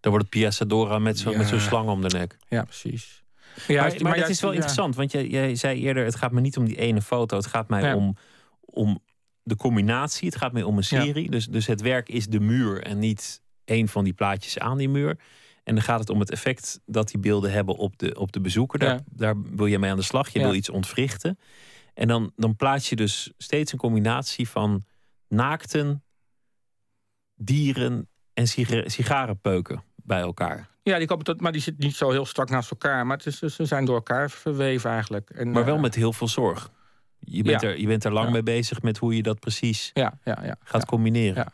Dan 0.00 0.10
wordt 0.10 0.26
het 0.26 0.40
Piazzadora 0.40 0.98
met 0.98 1.18
zo'n 1.18 1.32
ja. 1.32 1.44
zo 1.44 1.58
slang 1.58 1.88
om 1.88 2.02
de 2.02 2.18
nek. 2.18 2.36
Ja, 2.48 2.64
precies. 2.64 3.22
Ja, 3.66 3.82
maar, 3.82 4.02
maar, 4.02 4.16
het 4.16 4.28
is 4.28 4.40
wel 4.40 4.52
interessant, 4.52 4.96
want 4.96 5.12
jij, 5.12 5.26
jij 5.26 5.54
zei 5.54 5.80
eerder... 5.80 6.04
het 6.04 6.16
gaat 6.16 6.32
me 6.32 6.40
niet 6.40 6.56
om 6.56 6.64
die 6.64 6.76
ene 6.76 7.02
foto, 7.02 7.36
het 7.36 7.46
gaat 7.46 7.68
mij 7.68 7.92
om, 7.92 8.16
om 8.60 9.02
de 9.42 9.56
combinatie. 9.56 10.28
Het 10.28 10.36
gaat 10.36 10.52
mij 10.52 10.62
om 10.62 10.76
een 10.76 10.84
serie. 10.84 11.30
Dus, 11.30 11.46
dus 11.46 11.66
het 11.66 11.80
werk 11.80 12.08
is 12.08 12.26
de 12.26 12.40
muur 12.40 12.82
en 12.82 12.98
niet 12.98 13.40
een 13.70 13.88
van 13.88 14.04
die 14.04 14.12
plaatjes 14.12 14.58
aan 14.58 14.78
die 14.78 14.88
muur. 14.88 15.18
En 15.64 15.74
dan 15.74 15.84
gaat 15.84 16.00
het 16.00 16.10
om 16.10 16.20
het 16.20 16.30
effect 16.30 16.80
dat 16.86 17.08
die 17.08 17.20
beelden 17.20 17.52
hebben 17.52 17.76
op 17.76 17.98
de, 17.98 18.18
op 18.18 18.32
de 18.32 18.40
bezoeker. 18.40 18.78
Daar, 18.78 19.00
daar 19.10 19.42
wil 19.42 19.66
je 19.66 19.78
mee 19.78 19.90
aan 19.90 19.96
de 19.96 20.02
slag. 20.02 20.28
Je 20.28 20.38
wil 20.38 20.54
iets 20.54 20.68
ontwrichten. 20.68 21.38
En 21.94 22.08
dan, 22.08 22.32
dan 22.36 22.56
plaats 22.56 22.88
je 22.88 22.96
dus 22.96 23.32
steeds 23.38 23.72
een 23.72 23.78
combinatie 23.78 24.48
van 24.48 24.84
naakten, 25.28 26.04
dieren 27.34 28.08
en 28.34 28.46
sigarenpeuken 28.86 29.82
bij 29.94 30.20
elkaar. 30.20 30.68
Ja, 30.82 30.98
die 30.98 31.06
komen 31.06 31.36
maar 31.38 31.52
die 31.52 31.60
zitten 31.60 31.84
niet 31.84 31.96
zo 31.96 32.10
heel 32.10 32.26
strak 32.26 32.50
naast 32.50 32.70
elkaar. 32.70 33.06
Maar 33.06 33.16
het 33.16 33.26
is, 33.26 33.38
ze 33.38 33.64
zijn 33.64 33.84
door 33.84 33.94
elkaar 33.94 34.30
verweven 34.30 34.90
eigenlijk. 34.90 35.30
En, 35.30 35.50
maar 35.50 35.64
wel 35.64 35.74
uh, 35.74 35.80
met 35.80 35.94
heel 35.94 36.12
veel 36.12 36.28
zorg. 36.28 36.70
Je 37.18 37.42
bent, 37.42 37.60
ja. 37.60 37.68
er, 37.68 37.78
je 37.78 37.86
bent 37.86 38.04
er 38.04 38.12
lang 38.12 38.30
mee 38.30 38.42
bezig 38.42 38.82
met 38.82 38.98
hoe 38.98 39.16
je 39.16 39.22
dat 39.22 39.40
precies 39.40 39.90
ja, 39.94 40.18
ja, 40.24 40.38
ja, 40.42 40.56
gaat 40.64 40.84
combineren. 40.86 41.52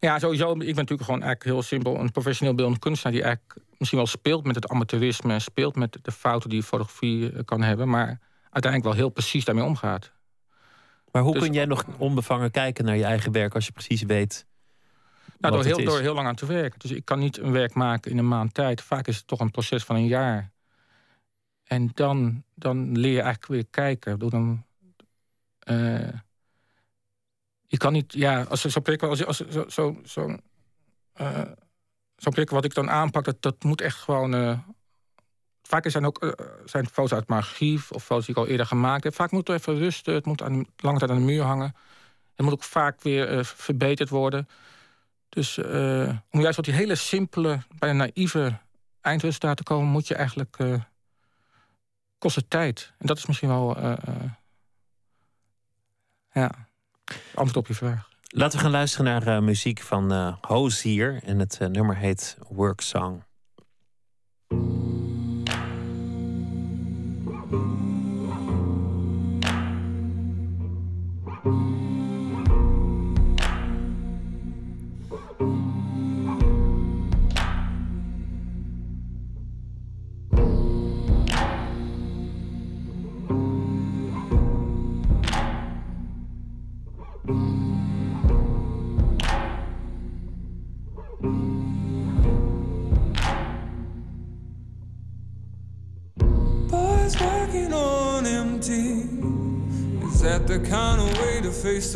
Ja, 0.00 0.18
sowieso. 0.18 0.50
Ik 0.52 0.58
ben 0.58 0.66
natuurlijk 0.66 1.02
gewoon 1.02 1.22
eigenlijk 1.22 1.50
heel 1.50 1.62
simpel 1.62 2.00
een 2.00 2.10
professioneel 2.10 2.54
beeldend 2.54 2.78
kunstenaar 2.78 3.12
die 3.12 3.22
eigenlijk 3.22 3.56
misschien 3.78 3.98
wel 3.98 4.08
speelt 4.08 4.44
met 4.44 4.54
het 4.54 4.68
amateurisme, 4.68 5.38
speelt 5.38 5.76
met 5.76 5.98
de 6.02 6.12
fouten 6.12 6.50
die 6.50 6.62
fotografie 6.62 7.32
eh, 7.32 7.44
kan 7.44 7.62
hebben, 7.62 7.88
maar 7.88 8.20
uiteindelijk 8.42 8.84
wel 8.84 9.02
heel 9.02 9.10
precies 9.10 9.44
daarmee 9.44 9.64
omgaat. 9.64 10.12
Maar 11.12 11.22
hoe 11.22 11.32
dus, 11.32 11.42
kun 11.42 11.52
jij 11.52 11.64
nog 11.64 11.84
onbevangen 11.98 12.50
kijken 12.50 12.84
naar 12.84 12.96
je 12.96 13.04
eigen 13.04 13.32
werk 13.32 13.54
als 13.54 13.66
je 13.66 13.72
precies 13.72 14.02
weet? 14.02 14.46
Nou, 15.38 15.54
door 15.54 15.64
heel, 15.64 15.84
door 15.84 16.00
heel 16.00 16.14
lang 16.14 16.26
aan 16.26 16.34
te 16.34 16.46
werken. 16.46 16.78
Dus 16.78 16.90
ik 16.90 17.04
kan 17.04 17.18
niet 17.18 17.38
een 17.38 17.52
werk 17.52 17.74
maken 17.74 18.10
in 18.10 18.18
een 18.18 18.28
maand 18.28 18.54
tijd. 18.54 18.80
Vaak 18.80 19.06
is 19.06 19.16
het 19.16 19.26
toch 19.26 19.40
een 19.40 19.50
proces 19.50 19.84
van 19.84 19.96
een 19.96 20.06
jaar. 20.06 20.50
En 21.64 21.90
dan, 21.94 22.44
dan 22.54 22.98
leer 22.98 23.12
je 23.12 23.20
eigenlijk 23.20 23.52
weer 23.52 23.66
kijken. 23.70 24.18
Door 24.18 24.30
dan, 24.30 24.64
uh, 25.70 26.08
je 27.66 27.76
kan 27.76 27.92
niet, 27.92 28.12
ja, 28.12 28.42
als 28.42 28.64
zo'n 28.64 28.82
prik, 28.82 29.02
als, 29.02 29.24
als 29.24 29.36
zo, 29.36 29.64
zo, 29.68 30.00
zo, 30.04 30.36
uh, 31.20 31.42
zo'n 32.16 32.32
prik 32.32 32.50
wat 32.50 32.64
ik 32.64 32.74
dan 32.74 32.90
aanpak, 32.90 33.24
dat, 33.24 33.42
dat 33.42 33.62
moet 33.64 33.80
echt 33.80 33.98
gewoon. 33.98 34.34
Uh, 34.34 34.58
vaak 35.62 35.90
zijn 35.90 36.06
ook 36.06 36.24
uh, 36.24 36.30
zijn 36.64 36.86
foto's 36.86 37.12
uit 37.12 37.28
mijn 37.28 37.40
archief 37.40 37.92
of 37.92 38.04
foto's 38.04 38.26
die 38.26 38.34
ik 38.34 38.40
al 38.40 38.46
eerder 38.46 38.66
gemaakt 38.66 39.04
heb. 39.04 39.14
Vaak 39.14 39.30
moet 39.30 39.48
er 39.48 39.54
even 39.54 39.78
rusten, 39.78 40.14
het 40.14 40.26
moet 40.26 40.42
aan, 40.42 40.66
lange 40.76 40.98
tijd 40.98 41.10
aan 41.10 41.18
de 41.18 41.24
muur 41.24 41.42
hangen. 41.42 41.76
Het 42.34 42.44
moet 42.44 42.54
ook 42.54 42.64
vaak 42.64 43.02
weer 43.02 43.44
verbeterd 43.44 44.08
worden. 44.08 44.48
Dus 45.28 45.58
om 46.30 46.40
juist 46.40 46.54
tot 46.54 46.64
die 46.64 46.74
hele 46.74 46.94
simpele, 46.94 47.60
bijna 47.78 47.96
naïeve 47.96 48.58
eindresultaat 49.00 49.56
te 49.56 49.62
komen, 49.62 49.88
moet 49.88 50.06
je 50.08 50.14
eigenlijk. 50.14 50.56
kost 52.18 52.36
het 52.36 52.50
tijd. 52.50 52.92
En 52.98 53.06
dat 53.06 53.18
is 53.18 53.26
misschien 53.26 53.48
wel. 53.48 53.80
ja. 56.32 56.65
Antwoord 57.34 57.56
op 57.56 57.66
je 57.66 57.74
vraag. 57.74 58.08
Laten 58.28 58.58
we 58.58 58.64
gaan 58.64 58.72
luisteren 58.72 59.06
naar 59.06 59.36
uh, 59.36 59.42
muziek 59.42 59.80
van 59.80 60.12
uh, 60.12 60.34
Hozier. 60.40 61.20
En 61.24 61.38
het 61.38 61.58
uh, 61.62 61.68
nummer 61.68 61.96
heet 61.96 62.36
Work 62.48 62.80
Song. 62.80 63.22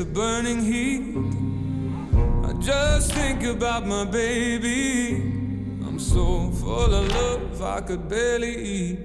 The 0.00 0.06
burning 0.06 0.64
heat? 0.64 1.14
I 2.48 2.54
just 2.58 3.12
think 3.12 3.42
about 3.42 3.86
my 3.86 4.06
baby. 4.06 5.16
I'm 5.86 5.98
so 5.98 6.50
full 6.52 6.94
of 6.94 7.06
love, 7.08 7.60
I 7.60 7.82
could 7.82 8.08
barely 8.08 8.56
eat. 8.56 8.98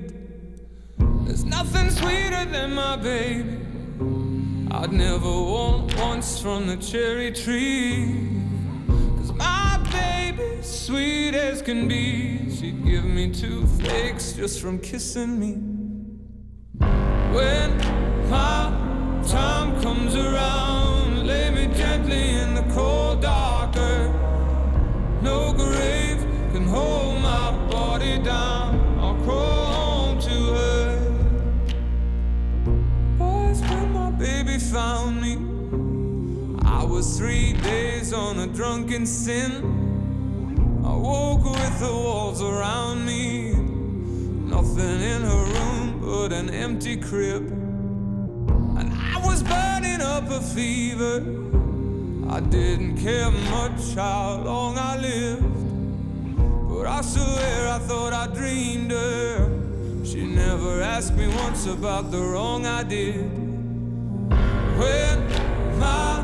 There's 1.26 1.44
nothing 1.44 1.90
sweeter 1.90 2.46
than 2.46 2.76
my 2.76 2.96
baby. 2.96 3.60
I'd 4.72 4.94
never 4.94 5.34
want 5.54 5.94
once 5.98 6.40
from 6.40 6.68
the 6.68 6.78
cherry 6.78 7.34
tree. 7.34 8.30
Cause 9.18 9.34
my 9.34 9.78
baby, 9.92 10.62
sweet 10.62 11.36
as 11.36 11.62
can 11.62 11.90
be, 11.90 12.50
she'd 12.56 12.86
give 12.86 13.04
me 13.04 13.34
toothaches 13.34 14.32
just 14.32 14.62
from 14.62 14.80
kissing 14.80 15.38
me. 15.42 15.56
When 17.36 17.78
my 18.30 18.86
time 19.28 19.82
comes 19.82 19.95
was 36.96 37.18
three 37.18 37.52
days 37.52 38.14
on 38.14 38.40
a 38.40 38.48
drunken 38.48 39.06
sin. 39.06 39.52
I 40.86 40.96
woke 40.96 41.44
with 41.44 41.80
the 41.82 41.92
walls 41.92 42.42
around 42.42 43.06
me. 43.06 43.52
Nothing 43.52 45.02
in 45.02 45.22
her 45.24 45.44
room 45.56 46.00
but 46.00 46.32
an 46.32 46.50
empty 46.50 46.96
crib. 46.96 47.52
And 48.80 48.94
I 48.94 49.22
was 49.26 49.44
burning 49.44 50.00
up 50.00 50.30
a 50.30 50.40
fever. 50.40 51.18
I 52.30 52.40
didn't 52.40 52.96
care 52.96 53.30
much 53.30 53.94
how 53.94 54.42
long 54.46 54.78
I 54.78 54.96
lived. 54.96 55.44
But 56.70 56.88
I 56.88 57.02
swear 57.02 57.68
I 57.74 57.80
thought 57.80 58.14
I 58.14 58.28
dreamed 58.28 58.92
her. 58.92 60.06
She 60.06 60.26
never 60.26 60.80
asked 60.82 61.16
me 61.16 61.28
once 61.28 61.66
about 61.66 62.10
the 62.10 62.22
wrong 62.22 62.66
I 62.66 62.84
did. 62.84 63.30
When 64.80 65.78
my 65.78 66.15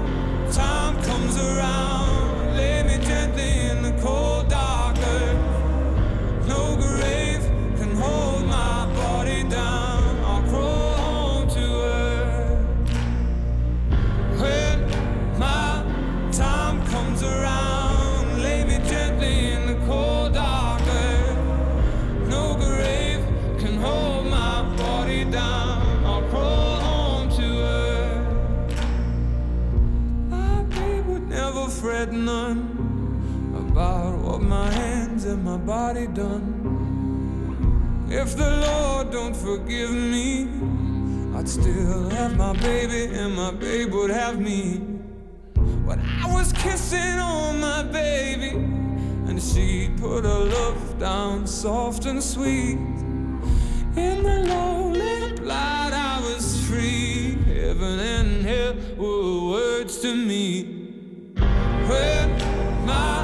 time 0.52 1.02
comes 1.04 1.38
around, 1.38 2.21
fret 32.02 32.14
none 32.14 33.54
about 33.56 34.18
what 34.18 34.42
my 34.42 34.68
hands 34.72 35.26
and 35.26 35.44
my 35.44 35.58
body 35.58 36.08
done. 36.08 36.48
If 38.10 38.36
the 38.36 38.50
Lord 38.50 39.12
don't 39.12 39.36
forgive 39.36 39.92
me, 39.92 40.48
I'd 41.38 41.48
still 41.48 42.10
have 42.10 42.36
my 42.36 42.54
baby 42.54 43.14
and 43.14 43.36
my 43.36 43.52
babe 43.52 43.94
would 43.94 44.10
have 44.10 44.40
me. 44.40 44.78
When 45.86 46.00
I 46.00 46.26
was 46.34 46.52
kissing 46.54 47.20
on 47.20 47.60
my 47.60 47.84
baby, 47.84 48.50
and 49.28 49.40
she'd 49.40 50.00
put 50.00 50.24
her 50.26 50.44
love 50.58 51.00
down 51.00 51.46
soft 51.46 52.06
and 52.06 52.24
sweet. 52.24 52.80
In 54.08 54.24
the 54.24 54.40
lamp 54.98 55.40
light, 55.42 55.94
I 55.94 56.20
was 56.22 56.66
free. 56.68 57.38
Heaven 57.46 58.00
and 58.00 58.44
hell 58.44 58.74
were 58.98 59.52
words 59.52 60.00
to 60.00 60.16
me. 60.16 60.81
When 61.88 62.86
my 62.86 63.21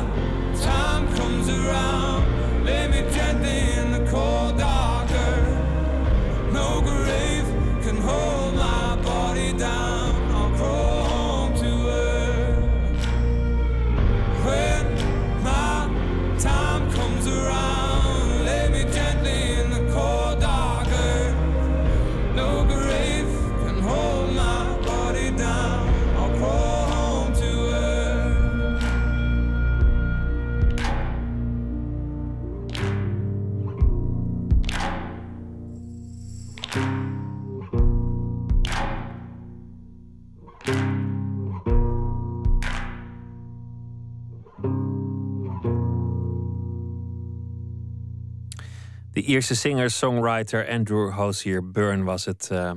Eerste 49.27 49.55
singer-songwriter 49.55 50.67
Andrew 50.69 51.11
Hozier 51.13 51.71
Byrne 51.71 52.03
was 52.03 52.25
het 52.25 52.49
eh, 52.51 52.71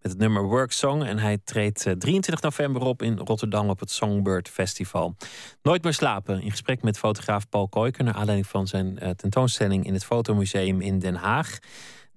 met 0.00 0.12
het 0.12 0.18
nummer 0.18 0.42
Work 0.42 0.72
Song. 0.72 1.02
En 1.02 1.18
hij 1.18 1.38
treedt 1.44 1.86
eh, 1.86 1.92
23 1.92 2.44
november 2.44 2.82
op 2.82 3.02
in 3.02 3.18
Rotterdam 3.18 3.68
op 3.68 3.80
het 3.80 3.90
Songbird 3.90 4.48
Festival. 4.48 5.16
Nooit 5.62 5.82
meer 5.82 5.92
slapen. 5.92 6.42
In 6.42 6.50
gesprek 6.50 6.82
met 6.82 6.98
fotograaf 6.98 7.48
Paul 7.48 7.68
Koijker... 7.68 8.04
naar 8.04 8.14
aanleiding 8.14 8.46
van 8.46 8.66
zijn 8.66 8.98
eh, 8.98 9.10
tentoonstelling 9.10 9.86
in 9.86 9.92
het 9.92 10.04
Fotomuseum 10.04 10.80
in 10.80 10.98
Den 10.98 11.14
Haag. 11.14 11.58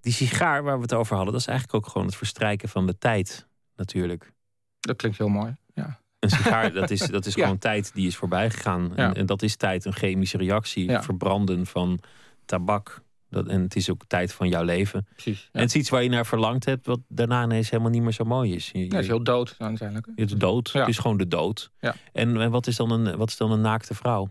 Die 0.02 0.14
sigaar 0.14 0.64
waar 0.64 0.76
we 0.76 0.82
het 0.82 0.94
over 0.94 1.16
hadden... 1.16 1.34
dat 1.34 1.42
is 1.42 1.48
eigenlijk 1.48 1.78
ook 1.86 1.92
gewoon 1.92 2.08
het 2.08 2.16
verstrijken 2.16 2.70
van 2.70 2.86
de 2.86 2.98
tijd 2.98 3.48
natuurlijk. 3.76 4.32
Dat 4.80 4.96
klinkt 4.96 5.18
heel 5.18 5.28
mooi. 5.28 5.56
Ja. 5.74 6.00
Een 6.20 6.30
sigaar, 6.30 6.74
dat 6.74 6.90
is, 6.90 7.00
dat 7.00 7.26
is 7.26 7.34
Ja. 7.36 7.44
gewoon 7.44 7.58
tijd 7.58 7.94
die 7.94 8.08
is 8.08 8.16
voorbij 8.16 8.50
gegaan. 8.50 8.92
Ja. 8.96 9.10
En, 9.10 9.14
en 9.14 9.26
dat 9.26 9.42
is 9.42 9.56
tijd, 9.56 9.86
een 9.86 9.94
chemische 9.94 10.38
reactie. 10.38 10.90
Ja. 10.90 11.04
Verbranden 11.04 11.66
van 11.66 12.00
tabak. 12.46 13.06
Dat, 13.30 13.48
en 13.48 13.62
het 13.62 13.76
is 13.76 13.90
ook 13.90 14.02
tijd 14.08 14.34
van 14.34 14.50
jouw 14.50 14.64
leven. 14.64 15.08
Precies. 15.12 15.42
Ja. 15.42 15.50
En 15.52 15.62
het 15.62 15.70
is 15.70 15.76
iets 15.76 15.90
waar 15.90 16.04
je 16.04 16.10
naar 16.10 16.26
verlangd 16.26 16.66
hebt, 16.66 16.86
wat 16.86 17.00
daarna 17.08 17.44
ineens 17.44 17.70
helemaal 17.70 17.92
niet 17.92 18.02
meer 18.02 18.12
zo 18.12 18.24
mooi 18.24 18.56
is. 18.56 18.70
Je, 18.72 18.80
Ja, 18.80 18.86
het 18.86 18.94
is 18.94 19.08
heel 19.08 19.24
dood 19.24 19.56
uiteindelijk. 19.58 20.08
het 20.16 20.32
is 20.32 20.38
dood. 20.38 20.70
Ja. 20.70 20.80
Het 20.80 20.90
is 20.90 20.98
gewoon 20.98 21.18
de 21.18 21.28
dood. 21.28 21.72
Ja. 21.80 21.96
En, 22.14 22.42
en 22.42 22.52
wat, 22.52 22.68
is 22.68 22.76
dan 22.76 22.92
een, 22.92 23.18
wat 23.18 23.30
is 23.30 23.38
dan 23.38 23.52
een 23.52 23.62
naakte 23.62 23.94
vrouw? 23.96 24.30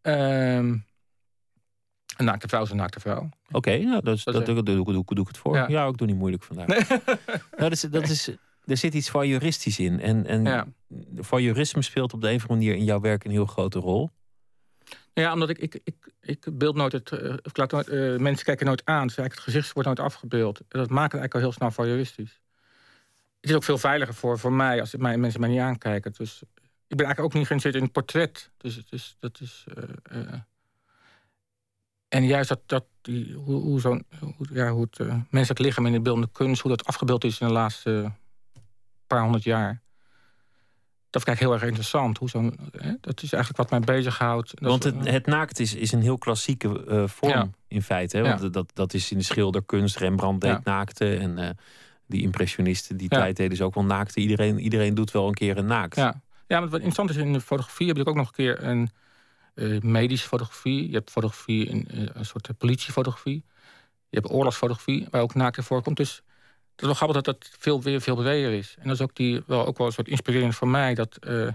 Ehm, 0.00 0.76
een 2.16 2.24
naakte 2.24 2.48
vrouw 2.48 2.62
is 2.62 2.70
een 2.70 2.76
naakte 2.76 3.00
vrouw. 3.00 3.28
Oké, 3.50 3.76
nou, 3.78 4.02
dat, 4.02 4.20
Dat 4.24 4.46
doe, 4.46 4.62
doe, 4.62 4.84
doe, 4.84 4.84
doe 5.04 5.20
ik 5.22 5.28
het 5.28 5.38
voor. 5.38 5.70
Ja, 5.70 5.86
ik 5.86 5.96
doe 5.96 6.06
niet 6.06 6.16
moeilijk 6.16 6.42
vandaag. 6.42 6.66
nou, 6.88 6.88
dat 7.56 7.72
is, 7.72 7.80
dat 7.80 8.08
is, 8.08 8.28
er 8.64 8.76
zit 8.76 8.94
iets 8.94 9.10
voyeuristisch 9.10 9.78
in. 9.78 10.00
En, 10.00 10.26
en 10.26 10.44
Ja. 10.44 10.66
voyeurisme 11.16 11.82
speelt 11.82 12.12
op 12.12 12.20
de 12.20 12.28
een 12.30 12.36
of 12.36 12.42
andere 12.48 12.58
manier 12.60 12.76
in 12.76 12.84
jouw 12.84 13.00
werk 13.00 13.24
een 13.24 13.30
heel 13.30 13.46
grote 13.46 13.78
rol. 13.78 14.10
Ja, 15.14 15.32
omdat 15.32 15.48
ik, 15.48 15.58
ik, 15.58 15.80
ik, 15.84 15.94
ik 16.20 16.58
beeld 16.58 16.74
nooit 16.74 16.92
het. 16.92 17.10
eh, 17.12 17.32
ik 17.42 17.56
laat 17.56 17.72
eh, 17.72 18.16
mensen 18.16 18.44
kijken 18.44 18.66
nooit 18.66 18.84
aan. 18.84 19.06
Dus 19.06 19.16
eigenlijk 19.16 19.34
het 19.34 19.54
gezicht 19.54 19.72
wordt 19.72 19.88
nooit 19.88 20.00
afgebeeld. 20.00 20.58
En 20.58 20.78
dat 20.78 20.90
maakt 20.90 21.12
het 21.12 21.20
eigenlijk 21.20 21.34
al 21.34 21.40
heel 21.40 21.52
snel 21.52 21.70
voyeuristisch. 21.70 22.40
Het 23.40 23.50
is 23.50 23.56
ook 23.56 23.64
veel 23.64 23.78
veiliger 23.78 24.14
voor, 24.14 24.38
voor 24.38 24.52
mij 24.52 24.80
als 24.80 24.96
mij, 24.96 25.18
mensen 25.18 25.40
mij 25.40 25.48
niet 25.48 25.60
aankijken. 25.60 26.12
Dus 26.16 26.42
ik 26.86 26.96
ben 26.96 27.06
eigenlijk 27.06 27.20
ook 27.20 27.34
niet 27.40 27.46
geïnteresseerd 27.46 27.74
in 27.74 27.82
het 27.82 27.92
portret. 27.92 28.50
Dus 28.56 28.74
het 28.76 28.92
is. 28.92 29.16
Dat 29.20 29.40
is 29.40 29.66
eh, 30.02 30.34
en 32.08 32.26
juist 32.26 32.48
dat, 32.48 32.60
dat 32.66 32.84
die, 33.00 33.34
hoe, 33.34 33.60
hoe, 33.60 33.80
zo'n, 33.80 34.06
hoe, 34.20 34.46
ja, 34.52 34.70
hoe 34.70 34.86
het 34.90 34.98
menselijk 35.30 35.58
lichaam 35.58 35.86
in 35.86 35.92
de 35.92 36.00
beeldende 36.00 36.28
kunst, 36.32 36.62
hoe 36.62 36.70
dat 36.70 36.84
afgebeeld 36.86 37.24
is 37.24 37.40
in 37.40 37.46
de 37.46 37.52
laatste 37.52 38.12
paar 39.06 39.22
honderd 39.22 39.44
jaar. 39.44 39.81
Dat 41.12 41.22
vind 41.22 41.36
ik 41.38 41.42
eigenlijk 41.42 41.42
heel 41.42 41.52
erg 41.52 41.62
interessant. 41.62 42.18
Hoe 42.18 42.28
zo'n, 42.28 42.58
hè, 42.82 42.92
dat 43.00 43.22
is 43.22 43.32
eigenlijk 43.32 43.70
wat 43.70 43.70
mij 43.70 43.96
bezighoudt. 43.96 44.52
Want 44.60 44.82
het, 44.84 45.06
eh, 45.06 45.12
het 45.12 45.26
naakt 45.26 45.58
is, 45.58 45.74
is 45.74 45.92
een 45.92 46.02
heel 46.02 46.18
klassieke 46.18 46.84
eh, 46.84 47.06
vorm 47.06 47.32
Ja. 47.32 47.48
in 47.68 47.82
feite. 47.82 48.16
Hè? 48.16 48.22
Ja. 48.22 48.38
Want 48.38 48.52
dat, 48.52 48.70
dat 48.74 48.94
is 48.94 49.10
in 49.10 49.18
de 49.18 49.24
schilderkunst. 49.24 49.96
Rembrandt 49.96 50.40
deed 50.40 50.50
Ja. 50.50 50.60
naakte. 50.64 51.16
En 51.16 51.38
eh, 51.38 51.50
die 52.06 52.22
impressionisten 52.22 52.96
die 52.96 53.08
tijd 53.08 53.36
deden 53.36 53.56
ze 53.56 53.64
ook 53.64 53.74
wel 53.74 53.84
naakte. 53.84 54.20
Iedereen, 54.20 54.58
iedereen 54.58 54.94
doet 54.94 55.10
wel 55.10 55.28
een 55.28 55.34
keer 55.34 55.56
een 55.56 55.66
naakt. 55.66 55.96
Ja. 55.96 56.22
ja, 56.46 56.58
maar 56.60 56.68
wat 56.68 56.72
interessant 56.72 57.10
is 57.10 57.16
in 57.16 57.32
de 57.32 57.40
fotografie 57.40 57.86
heb 57.88 57.98
ik 57.98 58.08
ook 58.08 58.16
nog 58.16 58.26
een 58.26 58.34
keer 58.34 58.64
een 58.64 58.90
medische 59.82 60.28
fotografie. 60.28 60.86
Je 60.86 60.94
hebt 60.94 61.10
fotografie, 61.10 61.66
in, 61.66 61.88
een 62.12 62.24
soort 62.24 62.48
politiefotografie. 62.58 63.44
Je 64.08 64.18
hebt 64.18 64.30
oorlogsfotografie, 64.32 65.06
waar 65.10 65.22
ook 65.22 65.34
naakt 65.34 65.56
in 65.56 65.62
voorkomt. 65.62 65.96
Dus 65.96 66.22
is 66.82 66.88
wel 66.98 67.08
grappig 67.08 67.22
dat 67.22 67.40
dat 67.40 67.50
veel, 67.58 67.82
weer 67.82 68.00
veel 68.00 68.16
breder 68.16 68.52
is. 68.52 68.74
En 68.78 68.88
dat 68.88 68.94
is 68.94 69.00
ook, 69.00 69.16
die, 69.16 69.42
wel, 69.46 69.66
ook 69.66 69.78
wel 69.78 69.86
een 69.86 69.92
soort 69.92 70.08
inspirerend 70.08 70.54
voor 70.54 70.68
mij. 70.68 70.94
Dat, 70.94 71.16
eh, 71.16 71.46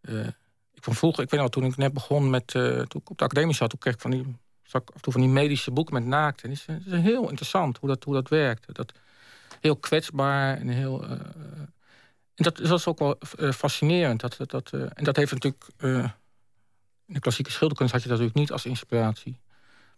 eh, 0.00 0.26
ik 0.72 0.84
van 0.84 0.94
vroeger, 0.94 1.22
ik 1.22 1.30
weet 1.30 1.40
nog, 1.40 1.50
toen 1.50 1.64
ik 1.64 1.76
net 1.76 1.92
begon 1.92 2.30
met, 2.30 2.54
eh, 2.54 2.62
toen 2.62 3.00
ik 3.00 3.10
op 3.10 3.18
de 3.18 3.24
academie 3.24 3.54
zat, 3.54 3.70
toen 3.70 3.78
kreeg 3.78 3.94
ik 3.94 4.00
van 4.00 4.10
die, 4.10 4.36
af 4.70 4.82
en 4.94 5.00
toe 5.00 5.12
van 5.12 5.20
die 5.20 5.30
medische 5.30 5.70
boeken 5.70 5.94
met 5.94 6.04
naakt. 6.04 6.42
En 6.42 6.50
het 6.50 6.58
is, 6.68 6.92
heel 6.92 7.28
interessant 7.28 7.78
hoe 7.78 7.88
dat, 7.88 8.04
hoe 8.04 8.14
dat 8.14 8.28
werkt. 8.28 8.74
Dat, 8.74 8.92
heel 9.60 9.76
kwetsbaar 9.76 10.56
en 10.56 10.68
heel. 10.68 11.04
en 11.04 11.32
dat, 12.34 12.56
dat 12.56 12.78
is 12.78 12.86
ook 12.86 12.98
wel 12.98 13.18
fascinerend. 13.52 14.20
Dat, 14.20 14.36
dat, 14.36 14.50
dat, 14.50 14.70
en 14.72 15.04
dat 15.04 15.16
heeft 15.16 15.32
natuurlijk. 15.32 15.64
in 17.06 17.14
de 17.14 17.20
klassieke 17.20 17.50
schilderkunst 17.50 17.92
had 17.92 18.02
je 18.02 18.08
dat 18.08 18.18
natuurlijk 18.18 18.46
niet 18.46 18.52
als 18.52 18.66
inspiratie. 18.66 19.40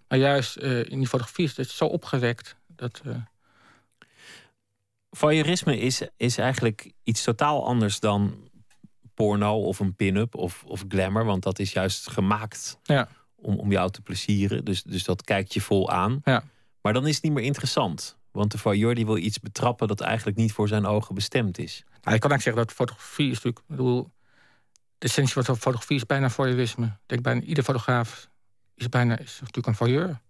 Maar 0.08 0.18
juist 0.18 0.56
in 0.56 0.98
die 0.98 1.08
fotografie 1.08 1.44
is 1.44 1.56
het 1.56 1.70
zo 1.70 1.84
opgewekt. 1.84 2.56
Dat, 2.66 3.02
Voyeurisme 5.16 5.78
is, 5.78 6.02
is 6.16 6.38
eigenlijk 6.38 6.92
iets 7.02 7.22
totaal 7.22 7.66
anders 7.66 8.00
dan 8.00 8.48
porno 9.14 9.62
of 9.62 9.78
een 9.78 9.94
pin-up 9.94 10.34
of, 10.34 10.64
of 10.66 10.84
glamour. 10.88 11.24
Want 11.24 11.42
dat 11.42 11.58
is 11.58 11.72
juist 11.72 12.10
gemaakt 12.10 12.78
Ja. 12.82 13.08
om, 13.34 13.58
om 13.58 13.70
jou 13.70 13.90
te 13.90 14.00
plezieren. 14.00 14.64
Dus, 14.64 14.82
dus 14.82 15.04
dat 15.04 15.22
kijkt 15.24 15.54
je 15.54 15.60
vol 15.60 15.90
aan. 15.90 16.20
Ja. 16.24 16.44
Maar 16.82 16.92
dan 16.92 17.06
is 17.06 17.14
het 17.14 17.24
niet 17.24 17.32
meer 17.32 17.44
interessant. 17.44 18.16
Want 18.30 18.52
de 18.52 18.58
voyeur 18.58 18.94
die 18.94 19.06
wil 19.06 19.16
iets 19.16 19.40
betrappen 19.40 19.88
dat 19.88 20.00
eigenlijk 20.00 20.36
niet 20.36 20.52
voor 20.52 20.68
zijn 20.68 20.86
ogen 20.86 21.14
bestemd 21.14 21.58
is. 21.58 21.82
Nou, 22.02 22.14
ik 22.14 22.20
kan 22.20 22.30
eigenlijk 22.30 22.42
zeggen 22.42 22.62
dat 22.62 22.72
fotografie 22.72 23.30
is 23.30 23.34
natuurlijk... 23.34 23.58
Ik 23.58 23.76
bedoel, 23.76 24.10
de 24.98 25.06
essentie 25.06 25.32
van 25.42 25.56
fotografie 25.56 25.96
is 25.96 26.06
bijna 26.06 26.30
voyeurisme. 26.30 26.86
Ik 26.86 26.92
denk 27.06 27.22
bijna 27.22 27.40
ieder 27.40 27.64
fotograaf 27.64 28.28
is 28.74 28.88
bijna 28.88 29.18
is 29.18 29.38
natuurlijk 29.40 29.66
een 29.66 29.74
voyeur. 29.74 30.20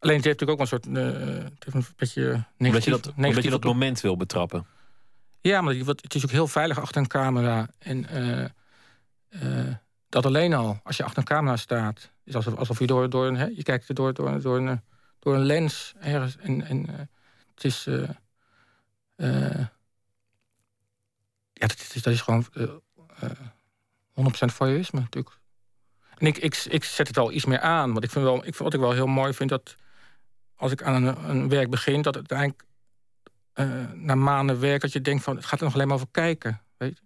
Alleen 0.00 0.16
het 0.16 0.24
heeft 0.24 0.40
natuurlijk 0.40 0.50
ook 0.50 0.60
een 0.60 0.66
soort... 0.66 0.86
Uh, 0.86 1.44
het 1.44 1.64
heeft 1.64 1.74
een 1.74 1.94
beetje 1.96 2.22
negatief, 2.22 2.44
omdat 2.58 2.84
je 2.84 2.90
dat, 2.90 3.12
omdat 3.16 3.44
je 3.44 3.50
dat 3.50 3.64
moment 3.64 4.00
wil 4.00 4.16
betrappen. 4.16 4.66
Ja, 5.40 5.60
maar 5.60 5.74
het 5.74 6.14
is 6.14 6.24
ook 6.24 6.30
heel 6.30 6.46
veilig 6.46 6.80
achter 6.80 7.00
een 7.00 7.06
camera. 7.06 7.68
En 7.78 8.06
uh, 8.12 8.44
uh, 9.42 9.74
dat 10.08 10.26
alleen 10.26 10.54
al, 10.54 10.80
als 10.82 10.96
je 10.96 11.04
achter 11.04 11.18
een 11.18 11.24
camera 11.24 11.56
staat... 11.56 12.10
is 12.24 12.34
alsof, 12.34 12.56
alsof 12.56 12.78
je 12.78 12.86
door, 12.86 13.10
door 13.10 13.26
een... 13.26 13.36
Hè, 13.36 13.46
je 13.46 13.62
kijkt 13.62 13.88
er 13.88 13.94
door, 13.94 14.14
door, 14.14 14.40
door, 14.40 14.56
een, 14.56 14.80
door 15.18 15.34
een 15.34 15.44
lens 15.44 15.94
ergens. 16.00 16.36
En, 16.36 16.66
en 16.66 17.08
het 17.54 17.64
is... 17.64 17.84
ja, 19.16 19.68
dat 21.52 21.86
is, 21.94 22.02
dat 22.02 22.12
is 22.12 22.20
gewoon... 22.20 22.46
100% 24.20 24.22
voyeurisme 24.32 25.00
natuurlijk. 25.00 25.38
En 26.16 26.26
ik, 26.26 26.38
ik, 26.38 26.56
ik 26.56 26.84
zet 26.84 27.08
het 27.08 27.18
al 27.18 27.32
iets 27.32 27.44
meer 27.44 27.60
aan. 27.60 27.92
Want 27.92 28.04
ik 28.04 28.10
vind 28.10 28.24
wel, 28.24 28.46
ik, 28.46 28.56
wat 28.56 28.74
ik 28.74 28.80
wel 28.80 28.92
heel 28.92 29.06
mooi 29.06 29.32
vind, 29.32 29.50
dat 29.50 29.76
als 30.60 30.72
ik 30.72 30.82
aan 30.82 31.04
een, 31.04 31.30
een 31.30 31.48
werk 31.48 31.70
begin, 31.70 32.02
dat 32.02 32.14
het 32.14 32.30
eigenlijk 32.30 32.64
uh, 33.54 33.66
na 33.94 34.14
maanden 34.14 34.60
werk, 34.60 34.80
dat 34.80 34.92
je 34.92 35.00
denkt 35.00 35.22
van 35.22 35.36
het 35.36 35.44
gaat 35.44 35.58
er 35.58 35.64
nog 35.64 35.74
alleen 35.74 35.86
maar 35.86 35.96
over 35.96 36.08
kijken. 36.10 36.60
Weet 36.76 37.02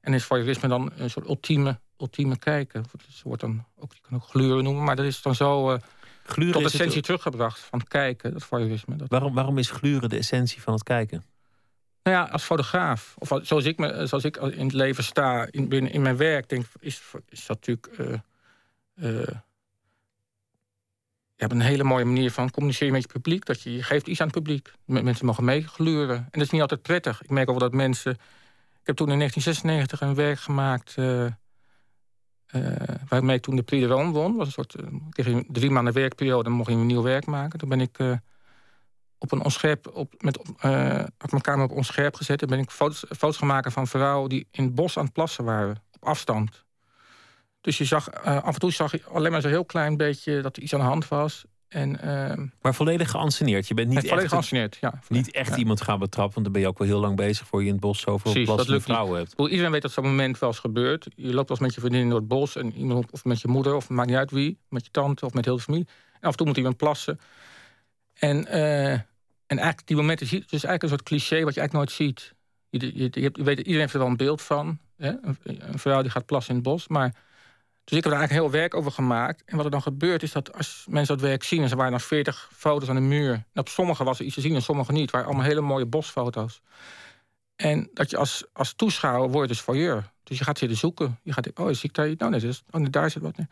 En 0.00 0.12
is 0.12 0.24
voyeurisme 0.24 0.68
dan 0.68 0.92
een 0.96 1.10
soort 1.10 1.26
ultieme, 1.26 1.80
ultieme 1.98 2.38
kijken. 2.38 2.84
Ze 3.08 3.22
wordt 3.24 3.40
dan 3.40 3.64
ook, 3.76 3.92
je 3.92 4.00
kan 4.00 4.16
ook 4.16 4.24
gluren 4.24 4.64
noemen, 4.64 4.84
maar 4.84 4.96
dat 4.96 5.04
is 5.04 5.22
dan 5.22 5.34
zo 5.34 5.72
uh, 5.72 5.78
gluren 6.22 6.52
tot 6.52 6.62
de 6.62 6.68
essentie 6.68 6.96
het... 6.96 7.04
teruggebracht 7.04 7.60
van 7.60 7.82
kijken, 7.82 8.32
dat 8.32 8.44
voyeurisme. 8.44 8.96
Dat... 8.96 9.08
Waarom, 9.08 9.34
waarom 9.34 9.58
is 9.58 9.70
gluren 9.70 10.08
de 10.08 10.18
essentie 10.18 10.62
van 10.62 10.72
het 10.72 10.82
kijken? 10.82 11.24
Nou 12.02 12.16
ja, 12.16 12.22
als 12.32 12.44
fotograaf, 12.44 13.14
of 13.18 13.40
zoals 13.42 13.64
ik, 13.64 13.78
me, 13.78 14.06
zoals 14.06 14.24
ik 14.24 14.36
in 14.36 14.64
het 14.64 14.72
leven 14.72 15.04
sta, 15.04 15.46
in, 15.50 15.68
binnen, 15.68 15.92
in 15.92 16.02
mijn 16.02 16.16
werk, 16.16 16.48
denk 16.48 16.66
is, 16.80 17.02
is 17.28 17.46
dat 17.46 17.66
natuurlijk. 17.66 18.20
Uh, 18.94 19.28
je 21.38 21.44
hebt 21.44 21.52
een 21.52 21.66
hele 21.66 21.84
mooie 21.84 22.04
manier 22.04 22.30
van 22.30 22.50
communiceren 22.50 22.92
met 22.92 23.02
je 23.02 23.08
publiek. 23.08 23.44
Dat 23.44 23.62
je, 23.62 23.82
geeft 23.82 24.06
iets 24.06 24.20
aan 24.20 24.26
het 24.26 24.36
publiek. 24.36 24.72
Mensen 24.84 25.26
mogen 25.26 25.44
meegluren. 25.44 26.16
En 26.16 26.28
dat 26.30 26.42
is 26.42 26.50
niet 26.50 26.60
altijd 26.60 26.82
prettig. 26.82 27.22
Ik 27.22 27.30
merk 27.30 27.50
ook 27.50 27.60
dat 27.60 27.72
mensen. 27.72 28.12
Ik 28.80 28.86
heb 28.86 28.96
toen 28.96 29.10
in 29.10 29.18
1996 29.18 30.00
een 30.00 30.14
werk 30.14 30.38
gemaakt. 30.38 30.94
Uh, 30.96 31.26
waarmee 33.08 33.36
ik 33.36 33.42
toen 33.42 33.56
de 33.56 33.62
Prix 33.62 33.86
de 33.86 33.94
won. 33.94 34.36
Was 34.36 34.46
een 34.46 34.52
soort, 34.52 34.76
uh, 35.18 35.38
drie 35.48 35.70
maanden 35.70 35.92
werkperiode. 35.92 36.42
Dan 36.42 36.52
mocht 36.52 36.70
je 36.70 36.74
een 36.74 36.86
nieuw 36.86 37.02
werk 37.02 37.26
maken. 37.26 37.58
Toen 37.58 37.68
ben 37.68 37.80
ik 37.80 37.98
op 39.18 39.32
een 39.32 39.44
onscherp, 39.44 39.90
op, 39.92 40.14
met, 40.18 40.38
uh, 40.64 41.04
op 41.18 41.30
mijn 41.30 41.42
kamer 41.42 41.64
op 41.64 41.70
onscherp 41.70 42.14
gezet. 42.14 42.42
En 42.42 42.48
ben 42.48 42.58
ik 42.58 42.70
foto's, 42.70 43.04
foto's 43.08 43.36
gemaakt 43.36 43.72
van 43.72 43.86
vrouwen 43.86 44.28
die 44.28 44.46
in 44.50 44.64
het 44.64 44.74
bos 44.74 44.98
aan 44.98 45.04
het 45.04 45.12
plassen 45.12 45.44
waren. 45.44 45.82
Op 45.92 46.04
afstand. 46.04 46.66
Dus 47.68 47.78
je 47.78 47.84
zag, 47.84 48.08
uh, 48.26 48.42
af 48.42 48.54
en 48.54 48.60
toe 48.60 48.72
zag 48.72 48.92
je 48.92 49.02
alleen 49.12 49.32
maar 49.32 49.40
zo'n 49.40 49.50
heel 49.50 49.64
klein 49.64 49.96
beetje 49.96 50.40
dat 50.40 50.56
er 50.56 50.62
iets 50.62 50.74
aan 50.74 50.80
de 50.80 50.86
hand 50.86 51.08
was. 51.08 51.44
En, 51.68 51.98
uh, 52.04 52.46
maar 52.60 52.74
volledig 52.74 53.10
geanceneerd. 53.10 53.68
Je 53.68 53.74
bent 53.74 53.88
niet 53.88 54.04
echt, 54.04 54.28
geanceneerd, 54.28 54.76
ja. 54.80 55.00
Niet 55.08 55.30
echt 55.30 55.56
iemand 55.56 55.80
gaan 55.80 55.98
betrappen, 55.98 56.34
want 56.34 56.44
dan 56.44 56.52
ben 56.52 56.62
je 56.62 56.68
ook 56.68 56.78
wel 56.78 56.86
heel 56.86 57.00
lang 57.00 57.16
bezig 57.16 57.46
voor 57.46 57.60
je 57.60 57.66
in 57.66 57.72
het 57.72 57.80
bos 57.80 58.00
zoveel 58.00 58.32
Precies, 58.32 58.48
plassende 58.48 58.80
vrouwen 58.80 59.18
hebt. 59.18 59.34
Iedereen 59.38 59.70
weet 59.70 59.82
dat 59.82 59.92
zo'n 59.92 60.04
moment 60.04 60.38
wel 60.38 60.48
eens 60.48 60.58
gebeurt. 60.58 61.06
Je 61.16 61.34
loopt 61.34 61.50
als 61.50 61.58
met 61.58 61.74
je 61.74 61.80
vriendin 61.80 62.08
door 62.08 62.18
het 62.18 62.28
bos 62.28 62.56
en 62.56 62.72
iemand, 62.72 63.10
of 63.10 63.24
met 63.24 63.40
je 63.40 63.48
moeder, 63.48 63.74
of 63.74 63.88
maakt 63.88 64.08
niet 64.08 64.16
uit 64.16 64.30
wie, 64.30 64.58
met 64.68 64.84
je 64.84 64.90
tante 64.90 65.24
of 65.24 65.32
met 65.32 65.44
heel 65.44 65.56
de 65.56 65.62
familie. 65.62 65.86
En 66.12 66.20
af 66.20 66.30
en 66.30 66.36
toe 66.36 66.46
moet 66.46 66.56
iemand 66.56 66.76
plassen. 66.76 67.20
En, 68.14 68.36
uh, 68.46 68.92
en 68.92 69.04
eigenlijk 69.46 69.86
die 69.86 69.96
momenten, 69.96 70.26
het 70.26 70.34
is 70.34 70.50
eigenlijk 70.50 70.82
een 70.82 70.88
soort 70.88 71.02
cliché 71.02 71.44
wat 71.44 71.54
je 71.54 71.60
eigenlijk 71.60 71.72
nooit 71.72 71.90
ziet. 71.90 72.34
Je, 72.70 72.98
je, 72.98 73.08
je, 73.12 73.30
je 73.32 73.42
weet, 73.42 73.58
iedereen 73.58 73.80
heeft 73.80 73.92
er 73.92 73.98
wel 73.98 74.08
een 74.08 74.16
beeld 74.16 74.42
van. 74.42 74.78
Hè? 74.96 75.08
Een, 75.08 75.38
een, 75.42 75.78
vrouw 75.78 76.02
die 76.02 76.10
gaat 76.10 76.26
plassen 76.26 76.54
in 76.54 76.60
het 76.60 76.68
bos. 76.68 76.88
Maar, 76.88 77.14
dus 77.88 77.98
ik 77.98 78.04
heb 78.04 78.12
er 78.12 78.18
eigenlijk 78.18 78.32
heel 78.50 78.60
werk 78.60 78.74
over 78.74 78.92
gemaakt. 78.92 79.42
En 79.44 79.56
wat 79.56 79.64
er 79.64 79.70
dan 79.70 79.82
gebeurt 79.82 80.22
is 80.22 80.32
dat 80.32 80.52
als 80.52 80.86
mensen 80.88 81.16
dat 81.16 81.26
werk 81.26 81.42
zien... 81.42 81.62
en 81.62 81.68
ze 81.68 81.76
waren 81.76 81.92
nog 81.92 82.02
40 82.02 82.50
foto's 82.54 82.88
aan 82.88 82.94
de 82.94 83.00
muur... 83.00 83.32
en 83.32 83.44
op 83.54 83.68
sommige 83.68 84.04
was 84.04 84.18
er 84.18 84.24
iets 84.24 84.34
te 84.34 84.40
zien 84.40 84.54
en 84.54 84.62
sommige 84.62 84.92
niet. 84.92 85.10
Waren 85.10 85.26
allemaal 85.26 85.46
hele 85.46 85.60
mooie 85.60 85.86
bosfoto's. 85.86 86.60
En 87.56 87.90
dat 87.92 88.10
je 88.10 88.16
als, 88.16 88.44
als 88.52 88.72
toeschouwer 88.72 89.30
wordt 89.30 89.48
dus 89.48 89.60
voyeur. 89.60 90.12
Dus 90.22 90.38
je 90.38 90.44
gaat 90.44 90.58
zitten 90.58 90.78
zoeken. 90.78 91.18
Je 91.22 91.32
gaat, 91.32 91.58
oh, 91.58 91.66
zie 91.66 91.88
ik 91.88 91.94
daar 91.94 92.08
iets? 92.08 92.20
Nou, 92.20 92.30
nee, 92.30 92.52
oh, 92.70 92.86
daar 92.90 93.10
zit 93.10 93.22
wat. 93.22 93.36
Nee. 93.36 93.46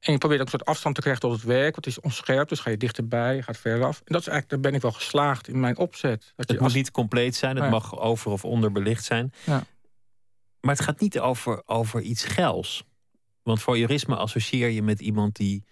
En 0.00 0.12
je 0.12 0.18
probeert 0.18 0.40
ook 0.40 0.46
een 0.46 0.58
soort 0.58 0.70
afstand 0.70 0.94
te 0.94 1.00
krijgen 1.00 1.22
tot 1.22 1.32
het 1.32 1.42
werk. 1.42 1.74
Want 1.74 1.84
het 1.84 1.86
is 1.86 2.00
onscherp, 2.00 2.48
dus 2.48 2.60
ga 2.60 2.70
je 2.70 2.76
dichterbij, 2.76 3.34
je 3.34 3.42
gaat 3.42 3.56
verder 3.56 3.86
af. 3.86 3.98
En 3.98 4.12
dat 4.12 4.20
is 4.20 4.28
eigenlijk, 4.28 4.48
daar 4.48 4.70
ben 4.70 4.74
ik 4.74 4.82
wel 4.82 4.92
geslaagd 4.92 5.48
in 5.48 5.60
mijn 5.60 5.76
opzet. 5.76 6.32
Dat 6.36 6.48
het 6.48 6.56
je 6.56 6.62
moet 6.62 6.74
niet 6.74 6.90
compleet 6.90 7.36
zijn, 7.36 7.56
het 7.56 7.70
mag 7.70 7.98
over 7.98 8.30
of 8.30 8.44
onderbelicht 8.44 9.04
zijn. 9.04 9.32
Ja. 9.44 9.64
Maar 10.60 10.74
het 10.74 10.84
gaat 10.84 11.00
niet 11.00 11.18
over, 11.18 11.62
over 11.66 12.00
iets 12.00 12.24
gels. 12.24 12.84
Want 13.46 13.62
voyeurisme 13.62 14.16
associeer 14.16 14.68
je 14.68 14.82
met 14.82 15.00
iemand 15.00 15.36
die 15.36 15.64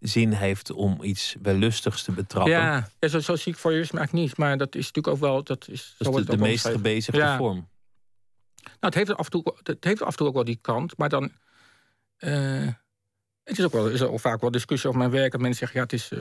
zin 0.00 0.32
heeft 0.32 0.70
om 0.70 1.02
iets 1.02 1.36
wellustigs 1.42 2.02
te 2.02 2.12
betrappen. 2.12 2.52
Ja, 2.52 2.88
ja 2.98 3.08
zo, 3.08 3.20
zo 3.20 3.36
zie 3.36 3.52
ik 3.52 3.58
voyeurisme 3.58 3.98
eigenlijk 3.98 4.28
niet. 4.28 4.38
Maar 4.38 4.56
dat 4.56 4.74
is 4.74 4.86
natuurlijk 4.86 5.14
ook 5.14 5.20
wel... 5.20 5.44
Dat 5.44 5.68
is, 5.68 5.94
dat 5.98 6.18
is 6.18 6.24
de, 6.24 6.36
de 6.36 6.42
meest 6.42 6.68
gebezigde 6.68 7.20
ja. 7.20 7.36
vorm. 7.36 7.68
Nou, 8.62 8.76
het 8.80 8.94
heeft, 8.94 9.14
af 9.14 9.24
en 9.24 9.30
toe, 9.30 9.54
het 9.62 9.84
heeft 9.84 10.02
af 10.02 10.10
en 10.10 10.16
toe 10.16 10.26
ook 10.26 10.34
wel 10.34 10.44
die 10.44 10.58
kant. 10.60 10.96
Maar 10.96 11.08
dan... 11.08 11.32
Uh, 12.18 12.68
het 13.44 13.58
is 13.58 13.64
ook 13.64 13.72
wel, 13.72 13.88
is 13.88 14.02
ook 14.02 14.20
vaak 14.20 14.40
wel 14.40 14.50
discussie 14.50 14.88
over 14.88 15.00
mijn 15.00 15.12
werk. 15.12 15.32
Dat 15.32 15.40
mensen 15.40 15.58
zeggen, 15.58 15.78
ja, 15.78 15.84
het 15.84 15.92
is, 15.92 16.10
uh, 16.10 16.20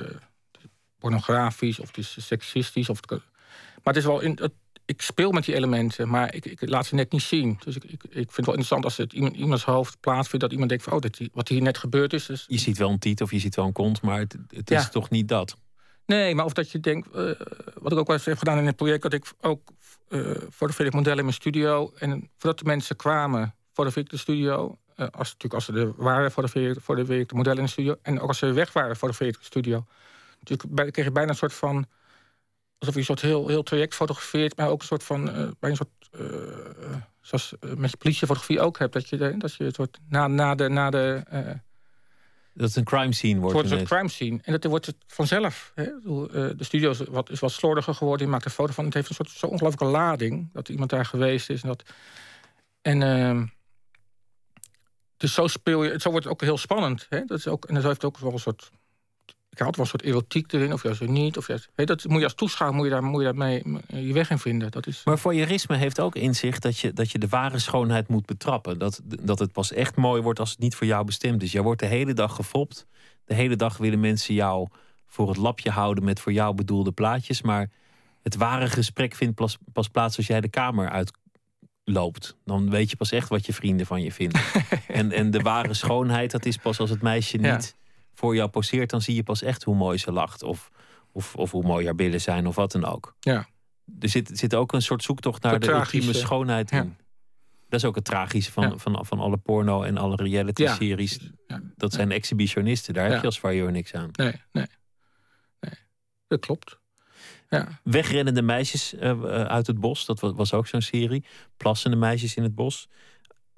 is 0.62 0.70
pornografisch 0.98 1.80
of 1.80 1.88
het 1.88 1.98
is 1.98 2.28
seksistisch. 2.28 2.90
Of 2.90 3.02
het, 3.02 3.10
maar 3.10 3.94
het 3.94 3.96
is 3.96 4.06
wel... 4.06 4.20
In, 4.20 4.38
het, 4.42 4.54
ik 4.86 5.02
speel 5.02 5.32
met 5.32 5.46
die 5.46 5.56
elementen, 5.56 6.10
maar 6.10 6.34
ik, 6.34 6.46
ik 6.46 6.70
laat 6.70 6.86
ze 6.86 6.96
net 6.96 7.12
niet 7.12 7.22
zien. 7.22 7.60
Dus 7.64 7.76
ik, 7.76 7.84
ik, 7.84 8.04
ik 8.04 8.12
vind 8.12 8.36
het 8.36 8.36
wel 8.36 8.46
interessant 8.46 8.84
als 8.84 8.98
het 8.98 9.14
iemand, 9.14 9.36
iemands 9.36 9.64
hoofd 9.64 10.00
plaatsvindt... 10.00 10.42
dat 10.42 10.52
iemand 10.52 10.70
denkt 10.70 10.84
van, 10.84 10.94
oh, 10.94 11.00
dit, 11.00 11.30
wat 11.34 11.48
hier 11.48 11.62
net 11.62 11.78
gebeurd 11.78 12.14
is. 12.14 12.26
Dus... 12.26 12.46
Je 12.48 12.58
ziet 12.58 12.78
wel 12.78 12.90
een 12.90 13.00
tiet 13.00 13.22
of 13.22 13.32
je 13.32 13.40
ziet 13.40 13.56
wel 13.56 13.66
een 13.66 13.72
kont, 13.72 14.02
maar 14.02 14.20
het, 14.20 14.38
het 14.50 14.72
is 14.72 14.90
toch 14.90 15.10
niet 15.10 15.28
dat? 15.28 15.58
Nee, 16.06 16.36
maar 16.36 16.46
of 16.46 16.54
dat 16.54 16.72
je 16.72 16.80
denkt... 16.80 17.08
Uh, 17.16 17.32
wat 17.80 17.92
ik 17.92 17.98
ook 17.98 18.08
wel 18.08 18.16
eens 18.16 18.26
heb 18.26 18.38
gedaan 18.38 18.58
in 18.58 18.66
het 18.66 18.76
project... 18.76 19.02
dat 19.02 19.14
ik 19.14 19.26
ook 19.42 19.62
uh, 20.10 20.22
fotografeerde 20.30 20.86
ik 20.86 20.94
modellen 20.94 21.18
in 21.18 21.26
mijn 21.26 21.38
studio... 21.38 21.92
en 21.96 22.30
voordat 22.38 22.60
de 22.60 22.66
mensen 22.66 22.96
kwamen, 22.96 23.56
fotografeerde 23.68 24.10
ik 24.10 24.16
de 24.16 24.18
studio... 24.18 24.78
Uh, 24.96 25.08
als, 25.12 25.28
natuurlijk 25.34 25.54
als 25.54 25.66
ze 25.66 25.74
er 25.74 25.94
waren, 25.96 26.32
fotografeerde 26.32 27.20
ik 27.20 27.30
de 27.30 27.36
modellen 27.36 27.60
in 27.60 27.66
de 27.66 27.72
studio... 27.72 27.96
en 28.02 28.20
ook 28.20 28.28
als 28.28 28.38
ze 28.38 28.52
weg 28.52 28.74
waren, 28.74 28.96
fotografeerde 28.96 29.34
ik 29.34 29.40
de 29.40 29.46
studio. 29.46 29.86
Dus 30.44 30.58
kreeg 30.92 31.06
je 31.06 31.12
bijna 31.12 31.30
een 31.30 31.36
soort 31.36 31.54
van 31.54 31.86
alsof 32.78 32.94
je 32.94 33.00
een 33.00 33.06
soort 33.06 33.22
heel, 33.22 33.48
heel 33.48 33.64
traject 33.64 33.96
fotografeert, 33.96 34.58
maar 34.58 34.70
ook 34.70 34.80
een 34.80 34.88
soort 34.88 35.04
van, 35.04 35.40
uh, 35.40 35.48
bij 35.60 35.70
een 35.70 35.76
soort, 35.76 35.90
uh, 36.12 36.96
zoals 37.22 37.54
met 37.78 37.92
je 37.92 37.98
politiefotografie 37.98 38.60
ook 38.60 38.80
hebt, 38.80 38.94
dat 38.94 39.10
je, 39.10 39.38
dat 39.38 39.56
je 39.56 39.64
een 39.64 39.74
soort 39.74 40.00
na, 40.10 40.28
na 40.28 40.56
de, 40.56 40.70
na 40.70 40.90
de 40.90 41.24
dat 42.56 42.68
het 42.68 42.76
een 42.76 42.84
crime 42.84 43.14
scene 43.14 43.40
wordt. 43.40 43.58
Het 43.58 43.68
wordt 43.68 43.82
een 43.82 43.98
crime 43.98 44.10
scene. 44.10 44.40
En 44.44 44.52
dat 44.52 44.64
wordt 44.64 44.86
het 44.86 44.96
vanzelf. 45.08 45.72
Hè? 45.76 45.84
De 46.56 46.64
studio 46.64 46.90
is 46.90 47.00
wat, 47.00 47.30
is 47.30 47.40
wat 47.40 47.52
slordiger 47.52 47.94
geworden. 47.94 48.26
Je 48.26 48.32
maakt 48.32 48.46
een 48.46 48.52
foto 48.52 48.74
van. 48.74 48.86
Het 48.86 48.94
heeft 48.94 49.10
een 49.10 49.16
soort 49.16 49.30
zo 49.30 49.48
ongelooflijke 49.48 49.86
lading. 49.86 50.50
Dat 50.54 50.70
iemand 50.70 50.90
daar 50.90 51.06
geweest 51.06 51.50
is. 51.50 51.62
En, 51.62 51.68
dat, 51.68 51.84
en 52.82 53.02
uh, 53.02 53.44
dus 55.18 55.34
zo 55.34 55.48
speel 55.48 55.84
je. 55.84 56.00
Zo 56.00 56.10
wordt 56.10 56.26
het 56.26 56.34
ook 56.34 56.42
heel 56.42 56.58
spannend. 56.58 57.06
Hè? 57.10 57.26
Dat 57.26 57.38
is 57.38 57.48
ook, 57.48 57.66
en 57.66 57.74
dat 57.74 57.84
heeft 57.84 58.06
ook 58.06 58.18
wel 58.18 58.32
een 58.32 58.40
soort 58.40 58.72
ik 59.56 59.62
had 59.62 59.76
wel 59.76 59.86
een 59.86 59.92
soort 59.92 60.04
erotiek 60.04 60.54
erin, 60.54 60.74
of 60.74 60.84
juist 60.84 61.02
niet. 61.02 61.38
Of 61.38 61.48
juist, 61.48 61.70
dat 61.76 62.06
moet 62.08 62.18
je 62.18 62.24
als 62.24 62.34
toeschouwer 62.34 62.78
moet 62.78 62.88
je 62.88 62.94
daar, 62.94 63.04
moet 63.04 63.22
je 63.22 63.26
daar 63.26 63.36
mee, 63.36 63.64
je 63.88 64.14
weg 64.14 64.30
in 64.30 64.40
vinden. 64.40 64.72
Dat 64.72 64.88
is... 64.88 65.02
Maar 65.06 65.20
voyeurisme 65.20 65.76
heeft 65.76 66.00
ook 66.00 66.16
inzicht 66.16 66.62
dat 66.62 66.80
je, 66.80 66.94
dat 66.94 67.12
je 67.12 67.20
de 67.20 67.28
ware 67.28 67.60
schoonheid 67.60 68.08
moet 68.08 68.26
betrappen. 68.26 68.80
Dat, 68.80 69.02
dat 69.04 69.40
het 69.40 69.52
pas 69.52 69.72
echt 69.72 69.96
mooi 69.96 70.22
wordt 70.22 70.40
als 70.40 70.50
het 70.50 70.60
niet 70.60 70.76
voor 70.76 70.88
jou 70.88 71.06
bestemd 71.06 71.44
is. 71.44 71.52
Jij 71.52 71.62
wordt 71.62 71.80
de 71.80 71.86
hele 71.86 72.14
dag 72.14 72.36
gefopt. 72.36 72.88
De 73.26 73.34
hele 73.34 73.56
dag 73.56 73.78
willen 73.78 74.00
mensen 74.00 74.34
jou 74.34 74.68
voor 75.08 75.28
het 75.28 75.38
lapje 75.38 75.70
houden 75.70 76.04
met 76.04 76.20
voor 76.20 76.34
jou 76.34 76.56
bedoelde 76.56 76.92
plaatjes. 76.92 77.42
Maar 77.42 77.70
het 78.24 78.36
ware 78.36 78.68
gesprek 78.68 79.16
vindt 79.16 79.36
pas, 79.36 79.58
pas 79.74 79.88
plaats 79.88 80.18
als 80.18 80.28
jij 80.28 80.42
de 80.42 80.50
kamer 80.50 80.90
uitloopt. 80.90 82.36
Dan 82.46 82.70
weet 82.70 82.90
je 82.90 82.96
pas 82.96 83.12
echt 83.12 83.30
wat 83.30 83.46
je 83.46 83.54
vrienden 83.54 83.86
van 83.86 84.02
je 84.02 84.12
vinden. 84.12 84.42
en, 84.88 85.12
en 85.12 85.32
de 85.32 85.40
ware 85.40 85.74
schoonheid, 85.74 86.32
dat 86.32 86.46
is 86.46 86.58
pas 86.58 86.80
als 86.80 86.90
het 86.90 87.02
meisje 87.02 87.38
niet 87.38 87.76
voor 88.16 88.36
jou 88.36 88.50
poseert, 88.50 88.90
dan 88.90 89.02
zie 89.02 89.16
je 89.16 89.24
pas 89.24 89.42
echt 89.42 89.64
hoe 89.64 89.76
mooi 89.76 89.98
ze 89.98 90.12
lacht. 90.12 90.44
Of, 90.44 90.70
of, 91.12 91.36
of 91.36 91.52
hoe 91.52 91.64
mooi 91.64 91.86
haar 91.86 91.96
billen 91.96 92.22
zijn, 92.22 92.48
of 92.48 92.56
wat 92.56 92.72
dan 92.72 92.86
ook. 92.86 93.16
Ja. 93.20 93.48
Er 94.00 94.10
zit, 94.10 94.32
zit 94.34 94.56
ook 94.56 94.74
een 94.74 94.82
soort 94.82 95.04
zoektocht 95.04 95.44
naar 95.44 95.60
de, 95.60 95.72
ultieme 95.72 96.14
schoonheid 96.14 96.72
in. 96.72 96.98
Dat 97.70 97.80
is 97.80 97.86
ook 97.86 97.96
het 97.96 98.06
tragische 98.06 98.52
van, 98.52 98.80
van, 98.80 99.06
van 99.06 99.20
alle 99.20 99.38
porno 99.38 99.84
en 99.84 99.98
alle 99.98 100.16
reality-series. 100.16 101.20
Ja. 101.48 101.62
Dat 101.76 101.94
zijn 101.94 102.12
exhibitionisten, 102.12 102.94
daar 102.94 103.10
heb 103.10 103.20
je 103.20 103.26
als 103.26 103.40
vario 103.40 103.70
niks 103.70 103.94
aan. 103.94 104.10
Nee, 104.12 104.42
nee. 104.52 104.66
nee. 105.60 105.74
Dat 106.28 106.40
klopt. 106.40 106.80
Ja. 107.50 107.80
Wegrennende 107.84 108.42
meisjes 108.42 108.94
uh, 108.94 109.24
uit 109.32 109.68
het 109.68 109.80
bos, 109.80 110.06
dat 110.06 110.20
was 110.20 110.54
ook 110.54 110.68
zo'n 110.68 110.82
serie. 110.82 111.26
Plassende 111.58 111.98
meisjes 111.98 112.36
in 112.36 112.44
het 112.44 112.56
bos 112.56 112.90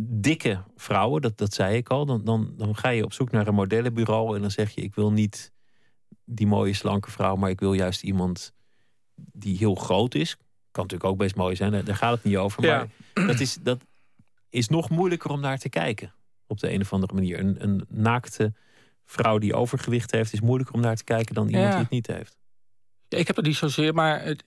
dikke 0.02 0.64
vrouwen, 0.76 1.22
dat, 1.22 1.38
dat 1.38 1.54
zei 1.54 1.76
ik 1.76 1.90
al. 1.90 2.06
Dan, 2.06 2.24
dan, 2.24 2.54
dan 2.58 2.76
ga 2.76 2.90
je 2.90 3.04
op 3.04 3.14
zoek 3.14 3.32
naar 3.32 3.48
een 3.48 3.54
modellenbureau 3.54 4.36
en 4.36 4.42
dan 4.42 4.52
zeg 4.52 4.72
je: 4.72 4.82
Ik 4.82 4.96
wil 4.96 5.12
niet 5.12 5.52
die 6.26 6.48
mooie 6.48 6.74
slanke 6.74 7.12
vrouw, 7.12 7.36
maar 7.36 7.50
ik 7.50 7.60
wil 7.60 7.74
juist 7.74 8.04
iemand 8.04 8.54
die 9.16 9.58
heel 9.58 9.76
groot 9.76 10.16
is. 10.16 10.36
Kan 10.72 10.84
natuurlijk 10.84 11.10
ook 11.10 11.18
best 11.18 11.36
mooi 11.36 11.56
zijn, 11.56 11.72
daar 11.72 11.84
daar 11.84 11.96
gaat 11.96 12.12
het 12.14 12.24
niet 12.24 12.38
over. 12.38 12.64
Ja. 12.66 12.88
Maar 13.14 13.28
dat 13.28 13.40
is, 13.40 13.58
dat 13.62 13.80
is 14.50 14.68
nog 14.68 14.90
moeilijker 14.90 15.30
om 15.30 15.40
naar 15.40 15.58
te 15.58 15.70
kijken. 15.70 16.14
Op 16.48 16.60
de 16.60 16.72
een 16.72 16.82
of 16.82 16.94
andere 16.94 17.14
manier. 17.14 17.40
Een, 17.40 17.64
een 17.64 17.86
naakte 17.90 18.54
vrouw 19.06 19.38
die 19.38 19.54
overgewicht 19.54 20.12
heeft, 20.12 20.34
is 20.34 20.42
moeilijker 20.42 20.76
om 20.76 20.82
naar 20.82 20.96
te 20.96 21.04
kijken 21.04 21.36
dan 21.36 21.48
iemand 21.48 21.66
Ja. 21.66 21.72
die 21.72 21.80
het 21.82 21.90
niet 21.90 22.08
heeft. 22.08 22.38
Ja, 23.08 23.18
ik 23.18 23.28
heb 23.28 23.36
het 23.36 23.46
niet 23.46 23.56
zozeer, 23.56 23.94
maar 23.94 24.24
het, 24.24 24.44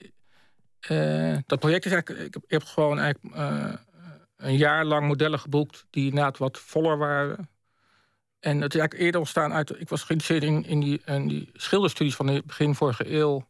eh, 0.81 1.37
dat 1.47 1.59
project 1.59 1.85
is 1.87 1.93
eigenlijk... 1.93 2.27
Ik 2.27 2.35
heb, 2.35 2.43
ik 2.45 2.51
heb 2.51 2.63
gewoon 2.65 2.99
eigenlijk 2.99 3.35
eh, 3.35 3.75
een 4.41 4.57
jaar 4.57 4.85
lang 4.85 5.07
modellen 5.07 5.39
geboekt... 5.39 5.87
die 5.91 6.09
inderdaad 6.09 6.39
wat 6.39 6.59
voller 6.59 6.99
waren. 6.99 7.49
En 8.41 8.61
het 8.61 8.75
is 8.75 8.81
eigenlijk 8.81 9.03
eerder 9.03 9.21
ontstaan 9.21 9.53
uit... 9.53 9.81
Ik 9.81 9.89
was 9.89 10.03
geïnteresseerd 10.03 10.53
in, 10.53 10.65
in, 10.67 10.81
die, 10.81 11.01
in 11.05 11.29
die 11.29 11.51
schilderstudies 11.53 12.15
van 12.15 12.27
het 12.27 12.47
begin 12.47 12.75
vorige 12.75 13.13
eeuw. 13.13 13.47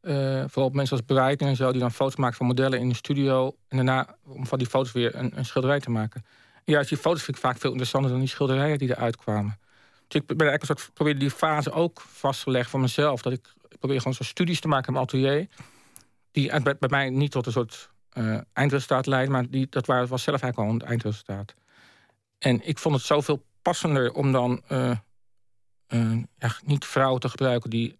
Eh, 0.00 0.44
vooral 0.46 0.70
mensen 0.70 0.96
als 0.96 1.06
Breitner 1.06 1.48
en 1.48 1.56
zo... 1.56 1.70
die 1.72 1.80
dan 1.80 1.92
foto's 1.92 2.16
maken 2.16 2.36
van 2.36 2.46
modellen 2.46 2.78
in 2.78 2.88
de 2.88 2.94
studio... 2.94 3.56
en 3.68 3.76
daarna 3.76 4.16
om 4.24 4.46
van 4.46 4.58
die 4.58 4.68
foto's 4.68 4.92
weer 4.92 5.14
een, 5.14 5.38
een 5.38 5.44
schilderij 5.44 5.80
te 5.80 5.90
maken. 5.90 6.24
En 6.64 6.72
juist 6.72 6.88
die 6.88 6.98
foto's 6.98 7.22
vind 7.22 7.36
ik 7.36 7.42
vaak 7.42 7.58
veel 7.58 7.70
interessanter... 7.70 8.10
dan 8.10 8.20
die 8.20 8.28
schilderijen 8.28 8.78
die 8.78 8.90
eruit 8.90 9.16
kwamen. 9.16 9.58
Dus 10.08 10.20
ik 10.20 10.26
ben 10.26 10.48
eigenlijk 10.48 10.62
een 10.62 10.78
soort 10.78 10.94
probeerde 10.94 11.20
die 11.20 11.30
fase 11.30 11.72
ook 11.72 12.00
vast 12.00 12.42
te 12.44 12.50
leggen 12.50 12.70
voor 12.70 12.80
mezelf. 12.80 13.22
Dat 13.22 13.32
ik, 13.32 13.52
probeer 13.78 13.98
gewoon 13.98 14.14
zo 14.14 14.22
studies 14.22 14.60
te 14.60 14.68
maken 14.68 14.86
in 14.86 14.92
mijn 14.92 15.04
atelier. 15.04 15.48
Die 16.32 16.60
bij, 16.62 16.76
bij 16.78 16.88
mij 16.88 17.10
niet 17.10 17.30
tot 17.30 17.46
een 17.46 17.52
soort 17.52 17.89
eh, 18.10 18.38
eindresultaat 18.52 19.06
leiden, 19.06 19.32
maar 19.32 19.50
die, 19.50 19.66
dat 19.70 19.86
was 19.86 20.22
zelf 20.22 20.42
eigenlijk 20.42 20.58
al 20.58 20.68
een 20.68 20.88
eindresultaat. 20.88 21.54
En 22.38 22.66
ik 22.66 22.78
vond 22.78 22.94
het 22.94 23.04
zoveel 23.04 23.44
passender 23.62 24.12
om 24.12 24.32
dan 24.32 24.62
eh, 24.68 24.90
eh, 25.86 26.22
ja, 26.38 26.56
niet 26.64 26.84
vrouwen 26.84 27.20
te 27.20 27.28
gebruiken 27.28 27.70
die 27.70 27.98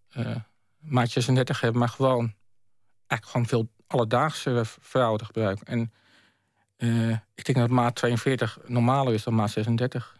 maat 0.78 1.10
36 1.10 1.60
hebben, 1.60 1.80
maar 1.80 1.88
gewoon 1.88 2.34
eigenlijk 3.06 3.30
gewoon 3.30 3.46
veel 3.46 3.68
alledaagse 3.86 4.62
vrouwen 4.64 5.18
te 5.18 5.24
gebruiken. 5.24 5.66
En 5.66 5.92
ik 7.34 7.44
denk 7.44 7.58
dat 7.58 7.68
maat 7.68 7.94
42 7.94 8.58
normaler 8.66 9.14
is 9.14 9.22
dan 9.22 9.34
maat 9.34 9.50
36. 9.50 10.16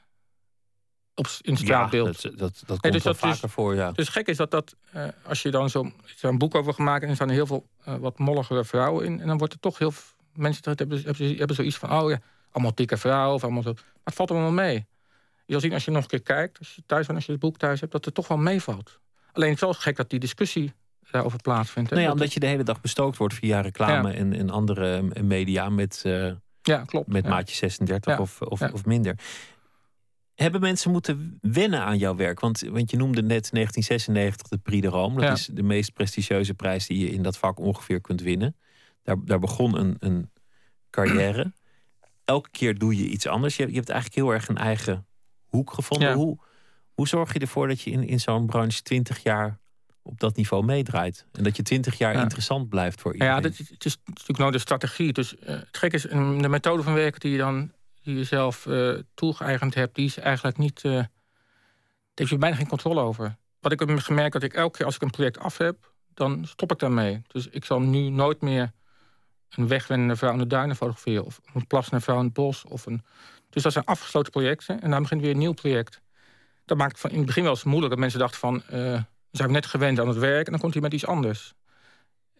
Op, 1.20 1.26
in 1.40 1.52
het 1.52 1.62
straatbeeld. 1.62 2.22
dat, 2.22 2.22
dat, 2.22 2.38
dat 2.38 2.66
komt 2.66 2.82
Nee, 2.82 2.92
dus 2.92 3.02
dat 3.02 3.16
vaker 3.16 3.48
voor, 3.48 3.74
ja. 3.74 3.92
Dus 3.92 4.08
gek 4.08 4.26
is 4.26 4.36
dat, 4.36 4.50
dat 4.50 4.76
eh, 4.90 5.04
als 5.22 5.42
je 5.42 5.50
dan 5.50 5.70
zo'n 5.70 5.94
zo'n 6.04 6.38
boek 6.38 6.54
over 6.54 6.74
gemaakt... 6.74 7.02
en 7.02 7.08
er 7.08 7.14
staan 7.14 7.28
heel 7.28 7.46
veel 7.46 7.66
eh, 7.84 7.94
wat 7.94 8.18
molligere 8.18 8.64
vrouwen 8.64 9.04
in... 9.04 9.20
en 9.20 9.26
dan 9.26 9.38
wordt 9.38 9.52
er 9.52 9.60
toch 9.60 9.78
heel 9.78 9.90
veel 9.90 10.04
mensen 10.34 10.62
hebben, 10.64 11.02
hebben, 11.04 11.36
hebben 11.36 11.56
zoiets 11.56 11.76
van... 11.76 11.92
oh 11.92 12.10
ja, 12.10 12.20
allemaal 12.50 12.74
dikke 12.74 12.96
vrouwen 12.96 13.34
of 13.34 13.42
allemaal 13.42 13.62
zo. 13.62 13.72
Maar 13.72 13.84
het 14.04 14.14
valt 14.14 14.30
allemaal 14.30 14.50
mee. 14.50 14.86
Je 15.44 15.52
zal 15.52 15.60
zien 15.60 15.72
als 15.72 15.84
je 15.84 15.90
nog 15.90 16.02
een 16.02 16.08
keer 16.08 16.22
kijkt, 16.22 16.58
als 16.58 16.74
je 16.74 16.82
thuis 16.86 17.06
bent, 17.06 17.18
als 17.18 17.26
je 17.26 17.32
het 17.32 17.40
boek 17.40 17.56
thuis 17.56 17.80
hebt... 17.80 17.92
dat 17.92 18.04
het 18.04 18.14
toch 18.14 18.28
wel 18.28 18.38
meevalt. 18.38 18.98
Alleen 19.32 19.48
het 19.48 19.56
is 19.58 19.64
wel 19.64 19.72
gek 19.72 19.96
dat 19.96 20.10
die 20.10 20.18
discussie 20.18 20.72
daarover 21.10 21.38
plaatsvindt. 21.42 21.90
hè. 21.90 21.96
Nou 21.96 22.08
ja, 22.08 22.12
Dat 22.12 22.20
omdat 22.20 22.34
je 22.34 22.40
de 22.40 22.46
hele 22.46 22.62
dag 22.62 22.80
bestookt 22.80 23.16
wordt 23.16 23.34
via 23.34 23.60
reclame 23.60 24.12
en, 24.12 24.32
en 24.32 24.50
andere 24.50 25.10
eh, 25.12 25.22
media 25.22 25.68
met, 25.68 26.02
ja, 26.62 26.84
klopt. 26.84 27.06
met 27.06 27.24
ja. 27.24 27.30
maatje 27.30 27.56
36 27.56 28.12
Ja, 28.12 28.20
of, 28.20 28.42
of, 28.42 28.60
ja. 28.60 28.70
of 28.72 28.84
minder. 28.84 29.14
Hebben 30.42 30.60
mensen 30.60 30.90
moeten 30.90 31.38
wennen 31.40 31.80
aan 31.80 31.98
jouw 31.98 32.14
werk? 32.16 32.40
Want, 32.40 32.60
want 32.60 32.90
je 32.90 32.96
noemde 32.96 33.22
net 33.22 33.50
1996 33.52 34.48
de 34.48 34.58
Prix 34.58 34.82
de 34.82 34.88
Rome. 34.88 35.14
Dat 35.14 35.24
Ja. 35.24 35.32
is 35.32 35.46
de 35.52 35.62
meest 35.62 35.92
prestigieuze 35.92 36.54
prijs 36.54 36.86
die 36.86 36.98
je 36.98 37.10
in 37.10 37.22
dat 37.22 37.38
vak 37.38 37.58
ongeveer 37.58 38.00
kunt 38.00 38.20
winnen. 38.20 38.56
Daar, 39.02 39.16
daar 39.24 39.38
begon 39.38 39.78
een, 39.78 39.96
een 39.98 40.30
carrière. 40.90 41.52
Elke 42.24 42.50
keer 42.50 42.78
doe 42.78 42.96
je 42.96 43.04
iets 43.04 43.26
anders. 43.26 43.56
Je, 43.56 43.60
hebt- 43.62 43.74
je 43.74 43.78
hebt 43.80 43.90
eigenlijk 43.90 44.20
heel 44.22 44.34
erg 44.34 44.48
een 44.48 44.56
eigen 44.56 45.06
hoek 45.46 45.72
gevonden. 45.72 46.08
Ja. 46.08 46.14
Hoe, 46.14 46.38
hoe 46.94 47.08
zorg 47.08 47.32
je 47.32 47.38
ervoor 47.38 47.68
dat 47.68 47.80
je 47.80 47.90
in, 47.90 48.06
in 48.08 48.20
zo'n 48.20 48.46
branche 48.46 48.82
20 48.82 49.22
jaar 49.22 49.58
op 50.02 50.20
dat 50.20 50.36
niveau 50.36 50.64
meedraait? 50.64 51.26
En 51.32 51.42
dat 51.42 51.56
je 51.56 51.62
20 51.62 51.98
jaar 51.98 52.14
Ja. 52.14 52.22
interessant 52.22 52.68
blijft 52.68 53.00
voor 53.00 53.16
Ja, 53.16 53.18
iedereen? 53.18 53.42
dat 53.42 53.52
is, 53.60 53.70
het 53.70 53.84
is 53.84 53.96
natuurlijk 54.04 54.38
nooit 54.38 54.54
een 54.54 54.60
strategie. 54.60 55.12
Dus 55.12 55.36
eh, 55.38 55.54
het 55.54 55.76
gekke 55.76 55.96
is, 55.96 56.02
de 56.02 56.48
methode 56.48 56.82
van 56.82 56.94
werken 56.94 57.20
die 57.20 57.30
je 57.32 57.38
dan 57.38 57.72
je 58.00 58.24
zelf 58.24 58.66
eh 58.66 58.94
toegeëigend 59.14 59.74
hebt, 59.74 59.94
die 59.94 60.06
is 60.06 60.16
eigenlijk 60.18 60.58
niet. 60.58 60.84
eh 60.84 60.92
daar 60.92 62.28
heb 62.28 62.28
je 62.28 62.38
bijna 62.38 62.56
geen 62.56 62.68
controle 62.68 63.00
over. 63.00 63.36
Wat 63.60 63.72
ik 63.72 63.78
heb 63.78 63.98
gemerkt 63.98 64.32
dat 64.32 64.42
ik 64.42 64.54
elke 64.54 64.76
keer 64.76 64.86
als 64.86 64.94
ik 64.94 65.02
een 65.02 65.10
project 65.10 65.38
af 65.38 65.58
heb, 65.58 65.92
dan 66.14 66.44
stop 66.46 66.72
ik 66.72 66.78
daarmee. 66.78 67.22
Dus 67.26 67.48
ik 67.48 67.64
zal 67.64 67.80
nu 67.80 68.08
nooit 68.08 68.40
meer 68.40 68.72
een 69.50 69.68
wegwennende 69.68 70.16
vrouw 70.16 70.32
in 70.32 70.38
de 70.38 70.46
duinen 70.46 70.76
fotograferen. 70.76 71.24
Of 71.24 71.40
een 71.54 71.66
plassende 71.66 72.00
vrouw 72.00 72.18
in 72.18 72.24
het 72.24 72.32
bos. 72.32 72.64
Of 72.64 72.86
een... 72.86 73.04
Dus 73.50 73.62
dat 73.62 73.72
zijn 73.72 73.84
afgesloten 73.84 74.32
projecten. 74.32 74.80
En 74.80 74.90
dan 74.90 75.02
begint 75.02 75.20
weer 75.20 75.30
een 75.30 75.38
nieuw 75.38 75.52
project. 75.52 76.00
Dat 76.64 76.76
maakt 76.78 77.00
van 77.00 77.10
in 77.10 77.16
het 77.16 77.26
begin 77.26 77.42
wel 77.42 77.52
eens 77.52 77.64
moeilijk. 77.64 77.90
Dat 77.90 77.98
mensen 78.00 78.18
dachten 78.18 78.38
van, 78.38 78.62
we 78.66 79.04
zijn 79.30 79.52
net 79.52 79.66
gewend 79.66 80.00
aan 80.00 80.08
het 80.08 80.18
werk. 80.18 80.46
En 80.46 80.52
dan 80.52 80.60
komt 80.60 80.72
hij 80.72 80.82
met 80.82 80.92
iets 80.92 81.06
anders. 81.06 81.54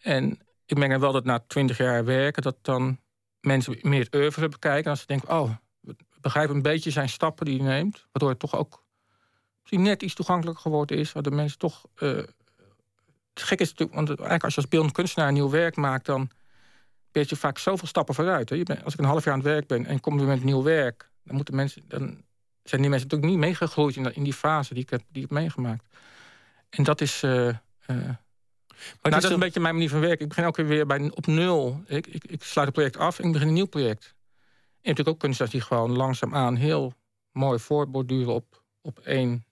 En 0.00 0.38
ik 0.66 0.76
merk 0.76 1.00
wel 1.00 1.12
dat 1.12 1.24
na 1.24 1.38
twintig 1.46 1.78
jaar 1.78 2.04
werken... 2.04 2.42
dat 2.42 2.56
dan 2.62 2.98
mensen 3.40 3.78
meer 3.82 4.04
het 4.04 4.14
oeuvre 4.14 4.48
bekijken. 4.48 4.84
En 4.84 4.90
als 4.90 5.00
ze 5.00 5.06
denken, 5.06 5.28
oh, 5.28 5.50
we 5.80 5.96
begrijpen 6.20 6.56
een 6.56 6.62
beetje 6.62 6.90
zijn 6.90 7.08
stappen 7.08 7.46
die 7.46 7.62
hij 7.62 7.66
neemt. 7.66 8.06
Waardoor 8.12 8.28
het 8.30 8.38
toch 8.38 8.56
ook 8.56 8.84
misschien 9.60 9.82
net 9.82 10.02
iets 10.02 10.14
toegankelijker 10.14 10.62
geworden 10.62 10.96
is. 10.96 11.12
Waardoor 11.12 11.34
mensen 11.34 11.58
toch... 11.58 11.84
eh, 11.94 12.08
het 13.34 13.42
gek 13.48 13.60
is 13.60 13.68
natuurlijk, 13.68 13.96
want 13.96 14.08
eigenlijk 14.08 14.44
als 14.44 14.54
je 14.54 14.60
als 14.60 14.70
beeldend 14.70 14.92
kunstenaar 14.92 15.32
nieuw 15.32 15.50
werk 15.50 15.76
maakt... 15.76 16.06
dan 16.06 16.30
ben 17.12 17.24
je 17.28 17.36
vaak 17.36 17.58
zoveel 17.58 17.88
stappen 17.88 18.14
vooruit. 18.14 18.48
Hè. 18.48 18.56
Je 18.56 18.84
als 18.84 18.92
ik 18.92 18.98
een 18.98 19.04
half 19.04 19.24
jaar 19.24 19.32
aan 19.34 19.40
het 19.40 19.48
werk 19.48 19.66
ben 19.66 19.86
en 19.86 20.00
kom 20.00 20.18
weer 20.18 20.26
met 20.26 20.44
nieuw 20.44 20.62
werk... 20.62 21.10
dan, 21.24 21.36
moeten 21.36 21.54
mensen, 21.54 21.82
dan 21.88 22.24
zijn 22.62 22.80
die 22.80 22.90
mensen 22.90 23.08
natuurlijk 23.08 23.32
niet 23.32 23.48
meegegroeid 23.48 23.96
in, 23.96 24.14
in 24.14 24.24
die 24.24 24.34
fase 24.34 24.74
die 24.74 24.82
ik 24.82 24.90
heb, 24.90 25.02
die 25.08 25.22
heb 25.22 25.30
meegemaakt. 25.30 25.84
En 26.68 26.84
dat 26.84 27.00
is... 27.00 27.22
eh, 27.22 27.48
eh, 27.48 27.56
Maar 28.80 29.10
nou, 29.10 29.14
dat 29.14 29.24
is 29.24 29.30
een 29.30 29.38
beetje 29.38 29.60
mijn 29.60 29.74
manier 29.74 29.90
van 29.90 30.00
werken. 30.00 30.20
Ik 30.20 30.28
begin 30.28 30.44
elke 30.44 30.60
keer 30.60 30.70
weer 30.70 30.86
bij, 30.86 31.10
op 31.14 31.26
nul. 31.26 31.82
Ik, 31.86 32.06
ik, 32.06 32.24
ik 32.24 32.42
sluit 32.42 32.66
het 32.66 32.76
project 32.76 32.96
af 32.96 33.18
en 33.18 33.24
ik 33.26 33.32
begin 33.32 33.48
een 33.48 33.54
nieuw 33.54 33.66
project. 33.66 34.04
En 34.04 34.14
je 34.80 34.88
hebt 34.88 34.98
natuurlijk 34.98 35.08
ook 35.08 35.18
kunstenaars 35.18 35.52
die 35.52 35.60
gewoon 35.60 35.96
langzaamaan 35.96 36.56
heel 36.56 36.92
mooi 37.32 37.58
voortborduren 37.58 38.34
op, 38.34 38.62
op 38.80 38.98
één 38.98 39.44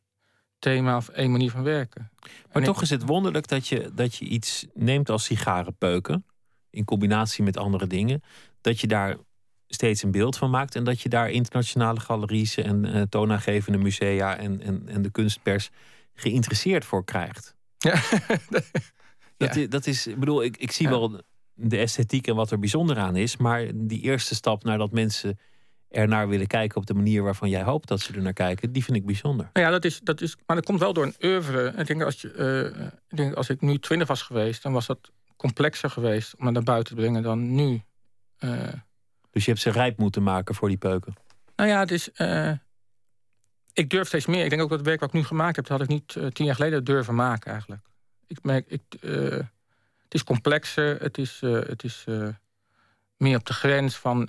thema 0.59 0.97
of 0.97 1.09
één 1.09 1.31
manier 1.31 1.51
van 1.51 1.63
werken. 1.63 2.11
Maar 2.53 2.63
toch 2.63 2.83
is 2.83 2.91
het 2.91 3.03
wonderlijk 3.03 3.49
dat 3.49 3.69
je, 3.69 3.91
dat 3.95 4.15
je 4.15 4.25
iets 4.25 4.67
neemt 4.75 5.11
als 5.11 5.25
sigarenpeuken. 5.25 6.25
In 6.71 6.85
combinatie 6.85 7.45
met 7.45 7.57
andere 7.57 7.87
dingen. 7.87 8.23
Dat 8.61 8.81
je 8.81 8.87
daar 8.87 9.17
steeds 9.69 10.03
een 10.03 10.11
beeld 10.11 10.37
van 10.37 10.51
maakt. 10.51 10.75
En 10.75 10.85
dat 10.85 11.01
je 11.01 11.09
daar 11.09 11.31
internationale 11.31 12.01
galeries 12.01 12.57
en 12.57 12.85
eh, 12.85 13.03
toonaangevende 13.03 13.79
musea 13.79 14.37
en, 14.37 14.63
en, 14.63 14.89
en 14.89 15.03
de 15.03 15.11
kunstpers 15.11 15.71
geïnteresseerd 16.15 16.85
voor 16.85 17.05
krijgt. 17.05 17.57
Ja. 17.79 17.95
Dat, 19.39 19.71
dat 19.71 19.87
is, 19.87 20.07
ik 20.07 20.19
bedoel, 20.19 20.43
ik, 20.43 20.57
ik 20.57 20.73
zie 20.73 20.85
Ja. 20.89 20.93
wel 20.93 21.23
de 21.55 21.79
esthetiek 21.79 22.27
en 22.27 22.35
wat 22.35 22.51
er 22.51 22.59
bijzonder 22.59 22.97
aan 22.99 23.17
is. 23.17 23.37
Maar 23.37 23.67
die 23.75 24.01
eerste 24.01 24.35
stap 24.35 24.65
naar 24.65 24.79
dat 24.79 24.93
mensen 24.93 25.39
er 25.89 26.09
naar 26.09 26.29
willen 26.29 26.47
kijken 26.47 26.77
op 26.77 26.87
de 26.87 26.95
manier 26.95 27.23
waarvan 27.23 27.49
jij 27.49 27.63
hoopt 27.63 27.89
dat 27.89 28.01
ze 28.01 28.13
er 28.15 28.23
naar 28.23 28.33
kijken, 28.33 28.73
die 28.73 28.85
vind 28.85 28.97
ik 28.97 29.07
bijzonder. 29.07 29.51
Nou 29.53 29.67
ja, 29.67 29.73
dat 29.73 29.85
is, 29.85 30.01
dat 30.01 30.21
is, 30.21 30.37
maar 30.47 30.57
dat 30.57 30.65
komt 30.65 30.81
wel 30.81 30.93
door 30.93 31.05
een 31.05 31.15
oeuvre. 31.21 31.73
Ik 31.77 31.87
denk, 31.87 32.03
als, 32.03 32.21
je, 32.21 32.33
eh, 32.33 32.87
ik 33.09 33.17
denk 33.17 33.35
als 33.35 33.49
ik 33.49 33.61
nu 33.61 33.79
twintig 33.79 34.09
was 34.09 34.23
geweest, 34.23 34.63
dan 34.63 34.73
was 34.73 34.87
dat 34.87 35.11
complexer 35.37 35.91
geweest 35.91 36.37
om 36.37 36.45
het 36.45 36.55
naar 36.55 36.63
buiten 36.63 36.95
te 36.97 37.01
brengen 37.01 37.23
dan 37.23 37.55
nu. 37.55 37.83
Eh, 38.39 38.73
Dus 39.31 39.45
je 39.45 39.51
hebt 39.51 39.63
ze 39.63 39.71
rijp 39.71 39.99
moeten 39.99 40.23
maken 40.23 40.55
voor 40.55 40.69
die 40.69 40.77
peuken. 40.77 41.15
Nou 41.57 41.69
ja, 41.71 41.79
het 41.79 41.91
is. 41.91 42.13
eh, 42.13 42.53
ik 43.73 43.91
durf 43.91 44.07
steeds 44.07 44.27
meer. 44.27 44.45
Ik 44.45 44.51
denk 44.51 44.63
ook 44.63 44.69
dat 44.69 44.79
het 44.79 44.87
werk 44.89 45.01
wat 45.01 45.09
ik 45.09 45.15
nu 45.15 45.25
gemaakt 45.25 45.57
heb, 45.57 45.67
dat 45.67 45.79
had 45.79 45.89
ik 45.91 45.95
niet 45.95 46.35
tien 46.35 46.45
jaar 46.47 46.55
geleden 46.55 46.85
durven 46.85 47.15
maken 47.15 47.53
eigenlijk. 47.53 47.83
Ik 48.29 48.43
merk, 48.43 48.67
ik, 48.69 48.83
eh, 49.01 49.13
het 50.03 50.15
is 50.15 50.25
complexer, 50.25 51.01
het 51.01 51.19
is, 51.19 51.41
eh, 51.43 51.53
het 51.53 51.85
is 51.85 52.05
eh, 52.07 52.29
meer 53.17 53.37
op 53.37 53.47
de 53.47 53.53
grens 53.53 53.97
van, 53.97 54.29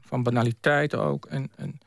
van 0.00 0.22
banaliteit 0.22 0.94
ook. 0.94 1.26
En, 1.26 1.50
en 1.56 1.78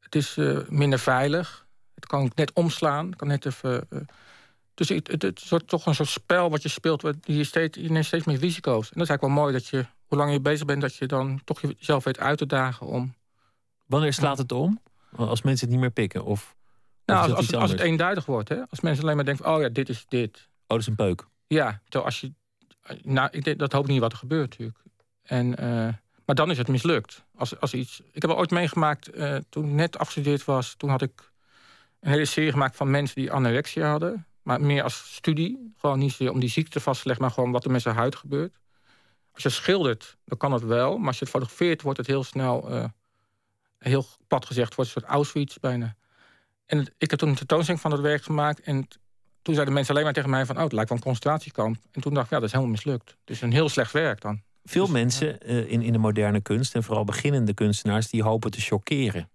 het 0.00 0.14
is 0.14 0.36
minder 0.68 0.98
veilig. 0.98 1.66
Het 1.94 2.06
kan 2.06 2.32
net 2.34 2.52
omslaan. 2.52 3.16
Kan 3.16 3.28
net 3.28 3.46
even. 3.46 3.88
dus 4.74 4.88
het, 4.88 5.08
het, 5.08 5.22
het 5.22 5.40
is 5.40 5.52
toch 5.66 5.86
een 5.86 5.94
soort 5.94 6.08
spel 6.08 6.50
wat 6.50 6.62
je 6.62 6.68
speelt, 6.68 7.02
waar 7.02 7.14
je 7.22 7.44
steeds, 7.44 7.78
je 7.78 7.90
neemt 7.90 8.04
steeds 8.04 8.24
meer 8.24 8.38
risico's. 8.38 8.90
En 8.90 8.98
dat 8.98 9.02
is 9.02 9.08
eigenlijk 9.08 9.22
wel 9.22 9.44
mooi 9.44 9.52
dat 9.52 9.66
je, 9.66 9.86
hoe 10.06 10.18
langer 10.18 10.32
je 10.32 10.40
bezig 10.40 10.66
bent, 10.66 10.80
dat 10.80 10.94
je 10.94 11.06
dan 11.06 11.40
toch 11.44 11.60
jezelf 11.60 12.04
weet 12.04 12.18
uit 12.18 12.38
te 12.38 12.46
dagen 12.46 12.86
om. 12.86 13.14
Wanneer 13.86 14.12
slaat 14.12 14.38
het 14.38 14.52
om? 14.52 14.80
Als 15.16 15.42
mensen 15.42 15.66
het 15.66 15.74
niet 15.74 15.84
meer 15.84 15.94
pikken? 15.94 16.24
Of 16.24 16.55
Nou, 17.06 17.20
als, 17.20 17.28
het, 17.28 17.36
als 17.36 17.46
het 17.46 17.54
anders? 17.54 17.80
eenduidig 17.80 18.26
wordt, 18.26 18.48
hè? 18.48 18.60
als 18.70 18.80
mensen 18.80 19.02
alleen 19.02 19.16
maar 19.16 19.24
denken: 19.24 19.44
van, 19.44 19.54
oh 19.54 19.60
ja, 19.60 19.68
dit 19.68 19.88
is 19.88 20.04
dit. 20.08 20.36
Oh, 20.36 20.64
dat 20.66 20.78
is 20.78 20.86
een 20.86 20.94
peuk. 20.94 21.26
Ja, 21.46 21.80
terwijl 21.82 22.04
als 22.04 22.20
je. 22.20 22.32
Nou, 23.02 23.28
ik 23.30 23.58
dat 23.58 23.72
hoop 23.72 23.84
ik 23.84 23.90
niet 23.90 24.00
wat 24.00 24.12
er 24.12 24.18
gebeurt, 24.18 24.50
natuurlijk. 24.50 24.78
En, 25.22 25.56
eh, 25.56 25.94
maar 26.24 26.34
dan 26.34 26.50
is 26.50 26.58
het 26.58 26.68
mislukt. 26.68 27.24
Als, 27.34 27.60
als 27.60 27.74
iets, 27.74 28.02
ik 28.12 28.22
heb 28.22 28.30
ooit 28.30 28.50
meegemaakt, 28.50 29.08
eh, 29.08 29.36
toen 29.48 29.64
ik 29.64 29.70
net 29.70 29.98
afgestudeerd 29.98 30.44
was, 30.44 30.74
toen 30.74 30.90
had 30.90 31.02
ik 31.02 31.32
een 32.00 32.10
hele 32.10 32.24
serie 32.24 32.52
gemaakt 32.52 32.76
van 32.76 32.90
mensen 32.90 33.16
die 33.16 33.32
anorexia 33.32 33.90
hadden. 33.90 34.26
Maar 34.42 34.60
meer 34.60 34.82
als 34.82 35.14
studie. 35.14 35.72
Gewoon 35.76 35.98
niet 35.98 36.10
zozeer 36.10 36.32
om 36.32 36.40
die 36.40 36.48
ziekte 36.48 36.80
vast 36.80 37.00
te 37.00 37.06
leggen, 37.06 37.24
maar 37.24 37.34
gewoon 37.34 37.50
wat 37.50 37.64
er 37.64 37.70
met 37.70 37.82
zijn 37.82 37.94
huid 37.94 38.16
gebeurt. 38.16 38.58
Als 39.32 39.42
je 39.42 39.48
schildert, 39.48 40.16
dan 40.24 40.38
kan 40.38 40.52
het 40.52 40.62
wel. 40.62 40.98
Maar 40.98 41.06
als 41.06 41.18
je 41.18 41.24
het 41.24 41.34
fotografeert, 41.34 41.82
wordt 41.82 41.98
het 41.98 42.06
heel 42.06 42.24
snel, 42.24 42.70
eh, 42.70 42.84
heel 43.78 44.06
plat 44.26 44.46
gezegd, 44.46 44.74
wordt 44.74 44.90
het 44.90 45.02
een 45.02 45.08
soort 45.08 45.14
Auschwitz 45.14 45.56
bijna. 45.56 45.96
En 46.66 46.78
het- 46.78 46.92
ik 46.98 47.10
heb 47.10 47.18
toen 47.18 47.28
een 47.28 47.34
tentoonstelling 47.34 47.82
van 47.82 47.90
dat 47.90 48.00
werk 48.00 48.22
gemaakt. 48.22 48.60
En 48.60 48.76
het- 48.76 48.98
toen 49.42 49.54
zeiden 49.54 49.74
mensen 49.74 49.92
alleen 49.92 50.04
maar 50.04 50.14
tegen 50.14 50.30
mij 50.30 50.46
van... 50.46 50.56
oh, 50.56 50.62
het 50.62 50.72
lijkt 50.72 50.88
wel 50.88 50.98
een 50.98 51.04
concentratiekamp. 51.04 51.76
En 51.92 52.00
toen 52.00 52.14
dacht 52.14 52.26
ik, 52.26 52.32
ja, 52.32 52.36
dat 52.38 52.46
is 52.46 52.52
helemaal 52.52 52.72
mislukt. 52.74 53.10
Het 53.10 53.30
is 53.30 53.40
een 53.40 53.52
heel 53.52 53.68
slecht 53.68 53.92
werk 53.92 54.20
dan. 54.20 54.42
Veel 54.64 54.84
Dus, 54.84 54.92
mensen 54.92 55.40
eh, 55.40 55.70
in, 55.70 55.82
in 55.82 55.92
de 55.92 55.98
moderne 55.98 56.40
kunst, 56.40 56.74
en 56.74 56.82
vooral 56.82 57.04
beginnende 57.04 57.54
kunstenaars, 57.54 58.08
die 58.10 58.22
hopen 58.22 58.50
te 58.50 58.60
chockeren. 58.60 59.30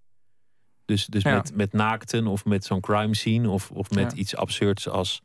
Dus, 0.86 1.06
dus 1.06 1.24
Ja. 1.24 1.36
met, 1.36 1.56
met 1.56 1.74
naakten 1.74 2.28
of 2.28 2.46
met 2.46 2.66
zo'n 2.66 2.80
crime 2.80 3.16
scene 3.16 3.50
of, 3.50 3.72
of 3.72 3.90
met 3.90 4.12
Ja. 4.12 4.18
iets 4.18 4.36
absurds 4.36 4.90
als 4.90 5.22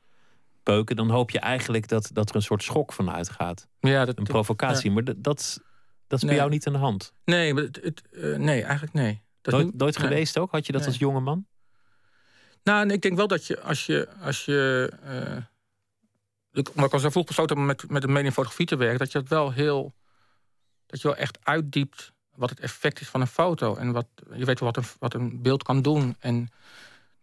peuken, 0.63 0.97
dan 0.97 1.11
hoop 1.11 1.31
je 1.31 1.39
eigenlijk 1.41 1.89
dat, 1.89 2.11
dat 2.13 2.29
er 2.29 2.37
een 2.37 2.43
soort 2.43 2.63
schok 2.63 2.93
van 2.93 3.11
uitgaat. 3.11 3.69
Ja, 3.81 4.05
dat, 4.05 4.19
Een 4.19 4.25
provocatie. 4.25 4.91
Maar 4.91 5.05
dat, 5.05 5.17
dat, 5.25 5.39
is- 5.39 5.59
dat 6.07 6.19
is 6.23 6.25
bij 6.29 6.35
jou 6.37 6.51
niet 6.51 6.67
aan 6.67 6.73
de 6.73 6.79
hand. 6.79 7.13
Nee, 7.25 7.55
maar 7.55 7.63
het, 7.63 7.79
het, 7.83 8.03
eh, 8.13 8.37
nee, 8.37 8.63
eigenlijk 8.63 8.93
nee. 8.93 9.23
Dat 9.41 9.55
Nooit, 9.55 9.67
niet- 9.67 9.77
nooit 9.77 9.99
nee. 9.99 10.09
geweest 10.09 10.39
ook? 10.39 10.51
Had 10.51 10.67
je 10.67 10.73
dat 10.73 10.81
Nee. 10.81 10.91
als 10.91 10.99
jonge 10.99 11.21
man? 11.21 11.47
Nou, 12.67 12.89
ik 12.89 13.03
denk 13.03 13.17
wel 13.17 13.27
dat 13.27 13.47
je 13.47 13.61
als 13.61 13.87
je. 13.87 14.09
Als 14.21 14.45
je 14.45 14.93
eh, 15.03 15.37
ik, 16.53 16.75
omdat 16.75 17.05
ik 17.05 17.11
vroeg 17.11 17.25
besloten 17.25 17.57
heb 17.57 17.67
met, 17.67 17.91
met 17.91 18.05
een 18.05 18.13
medium 18.13 18.33
fotografie 18.33 18.67
te 18.67 18.77
werken, 18.77 18.99
dat 18.99 19.13
je 19.13 19.19
het 19.19 19.29
wel 19.29 19.53
heel. 19.53 19.95
dat 20.87 21.01
je 21.01 21.09
wel 21.09 21.17
echt 21.17 21.39
uitdiept 21.43 22.13
wat 22.35 22.51
het 22.51 22.61
effect 22.61 23.01
is 23.01 23.09
van 23.09 23.21
een 23.21 23.27
foto. 23.27 23.77
En 23.77 23.93
wat, 23.93 24.07
je 24.35 24.45
weet 24.45 24.61
wat 24.61 24.77
een, 24.77 24.85
wat 24.99 25.15
een 25.15 25.43
beeld 25.43 25.63
kan 25.63 25.83
doen. 25.83 26.17
En 26.19 26.51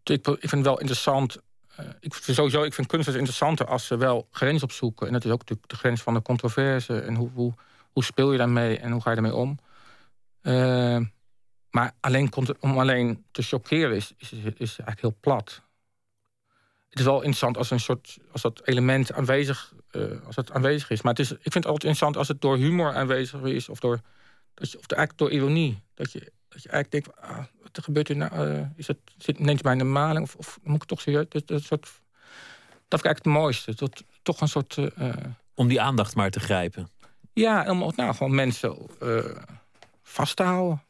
ik, 0.04 0.28
ik 0.28 0.40
vind 0.40 0.52
het 0.52 0.64
wel 0.64 0.80
interessant. 0.80 1.38
eh, 1.76 1.86
ik 2.00 2.14
vind 2.14 2.38
sowieso, 2.38 2.64
ik 2.64 2.74
vind 2.74 2.88
kunst 2.88 3.06
dus 3.06 3.16
interessanter 3.16 3.66
als 3.68 3.88
ze 3.88 3.98
wel 3.98 4.28
grens 4.32 4.64
opzoeken. 4.64 5.08
En 5.08 5.14
dat 5.14 5.26
is 5.26 5.32
ook 5.32 5.40
natuurlijk 5.40 5.70
de 5.70 5.76
grens 5.76 6.02
van 6.02 6.14
de 6.14 6.22
controverse. 6.22 7.00
En 7.00 7.16
hoe, 7.16 7.30
hoe, 7.34 7.54
hoe 7.92 8.04
speel 8.04 8.32
je 8.32 8.38
daarmee 8.38 8.78
en 8.80 8.92
hoe 8.92 9.02
ga 9.02 9.10
je 9.10 9.16
daarmee 9.16 9.36
om? 9.36 9.60
Eh, 10.42 11.00
maar 11.74 11.92
alleen, 12.00 12.32
om 12.60 12.80
alleen 12.80 13.26
te 13.32 13.42
chockeren 13.42 13.96
is, 13.96 14.14
is, 14.18 14.32
is 14.32 14.58
eigenlijk 14.58 15.02
heel 15.02 15.18
plat. 15.20 15.62
Het 16.90 17.00
is 17.00 17.06
wel 17.06 17.16
interessant 17.16 17.58
als, 17.58 17.72
een 17.72 17.80
soort, 17.80 18.18
als 18.32 18.42
dat 18.42 18.62
element 18.64 19.14
aanwezig, 19.14 19.74
eh, 19.92 20.02
als 20.26 20.36
het 20.36 20.52
aanwezig 20.52 20.90
is. 20.90 21.02
Maar 21.02 21.14
het 21.14 21.22
is, 21.22 21.32
ik 21.32 21.38
vind 21.42 21.54
het 21.54 21.66
altijd 21.66 21.84
interessant 21.84 22.18
als 22.18 22.28
het 22.28 22.42
door 22.42 22.58
humor 22.58 22.94
aanwezig 22.94 23.42
is. 23.42 23.70
Of, 23.70 23.80
door, 23.80 24.00
dat 24.54 24.72
je, 24.72 24.78
of 24.78 24.86
eigenlijk 24.88 25.18
door 25.20 25.32
ironie. 25.32 25.82
Dat 25.94 26.12
je, 26.12 26.20
dat 26.50 26.64
je 26.64 26.70
eigenlijk 26.70 26.92
denkt, 27.06 27.22
ah, 27.22 27.44
wat 27.62 27.78
er 27.78 27.84
gebeurt 27.84 28.08
hier 28.08 28.18
nou? 28.18 28.32
eh, 28.34 28.66
is 28.76 28.88
het, 28.88 28.98
zit, 29.18 29.40
neemt 29.40 29.62
bij 29.62 29.80
een 29.80 29.92
maling? 29.92 30.26
Of, 30.26 30.36
of 30.36 30.60
moet 30.64 30.74
ik 30.76 30.82
het 30.82 30.90
toch 30.90 31.02
serieus? 31.02 31.26
Dat, 31.30 31.48
dat, 31.48 31.64
soort, 31.64 31.82
dat 31.82 31.92
vind 32.90 33.04
ik 33.04 33.06
eigenlijk 33.06 33.26
het 33.26 33.34
mooiste. 33.34 33.76
Dat, 33.76 34.04
toch 34.22 34.42
een 34.42 34.48
soort... 34.48 34.78
eh, 34.78 35.14
Om 35.54 35.68
die 35.68 35.82
aandacht 35.82 36.16
maar 36.16 36.30
te 36.30 36.40
grijpen. 36.40 36.90
ja, 37.34 37.70
om 37.72 37.92
nou, 37.96 38.14
gewoon 38.16 38.36
mensen 38.36 38.78
vast 40.04 40.36
te 40.36 40.44
houden. 40.44 40.82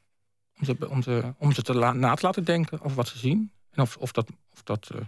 Om 0.59 0.65
ze, 0.65 0.89
om 0.89 1.03
ze, 1.03 1.33
om 1.37 1.51
ze 1.51 1.61
te 1.61 1.73
na 1.73 2.15
te 2.15 2.25
laten 2.25 2.43
denken 2.43 2.81
over 2.81 2.95
wat 2.95 3.07
ze 3.07 3.17
zien. 3.17 3.51
En 3.71 3.81
of, 3.81 3.97
of 3.97 4.11
dat, 4.11 4.29
of 4.53 4.63
dat 4.63 4.89
eh, 4.95 5.01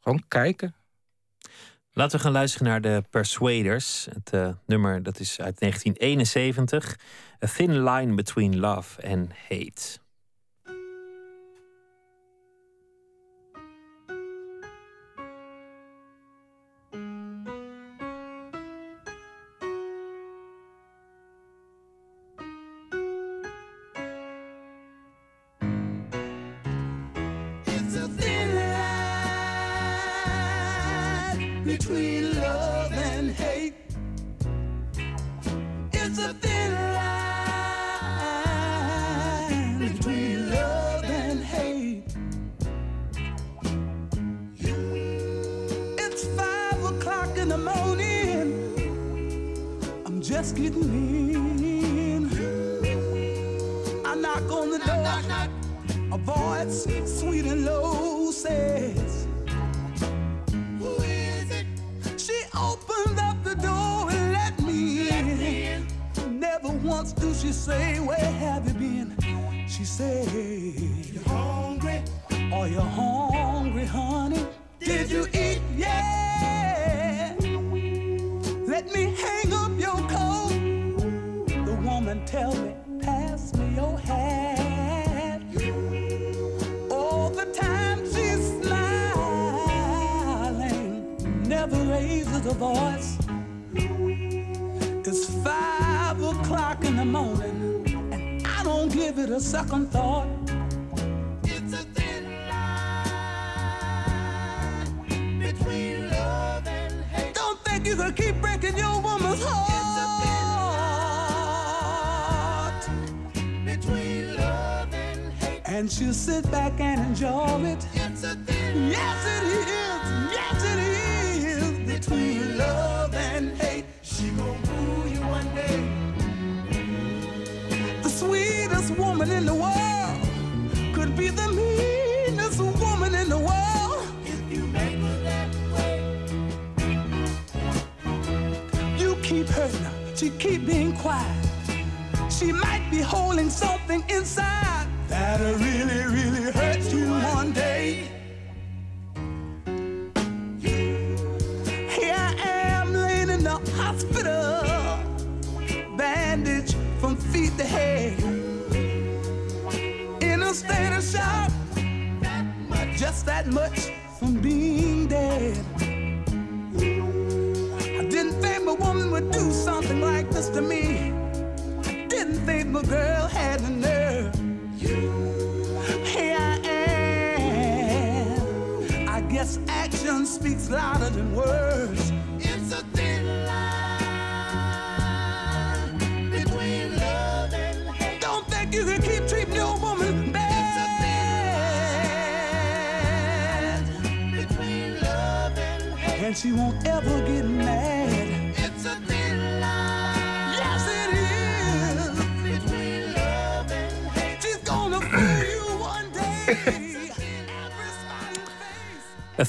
gewoon 0.00 0.24
kijken. 0.28 0.74
Laten 1.92 2.16
we 2.16 2.24
gaan 2.24 2.32
luisteren 2.32 2.68
naar 2.68 2.80
de 2.80 3.04
Persuaders. 3.10 4.06
Het 4.10 4.32
eh, 4.32 4.48
nummer 4.66 5.02
dat 5.02 5.20
is 5.20 5.40
uit 5.40 5.58
1971. 5.58 6.98
A 7.44 7.46
Thin 7.46 7.84
Line 7.84 8.14
Between 8.14 8.58
Love 8.58 9.08
and 9.08 9.30
Hate. 9.48 10.02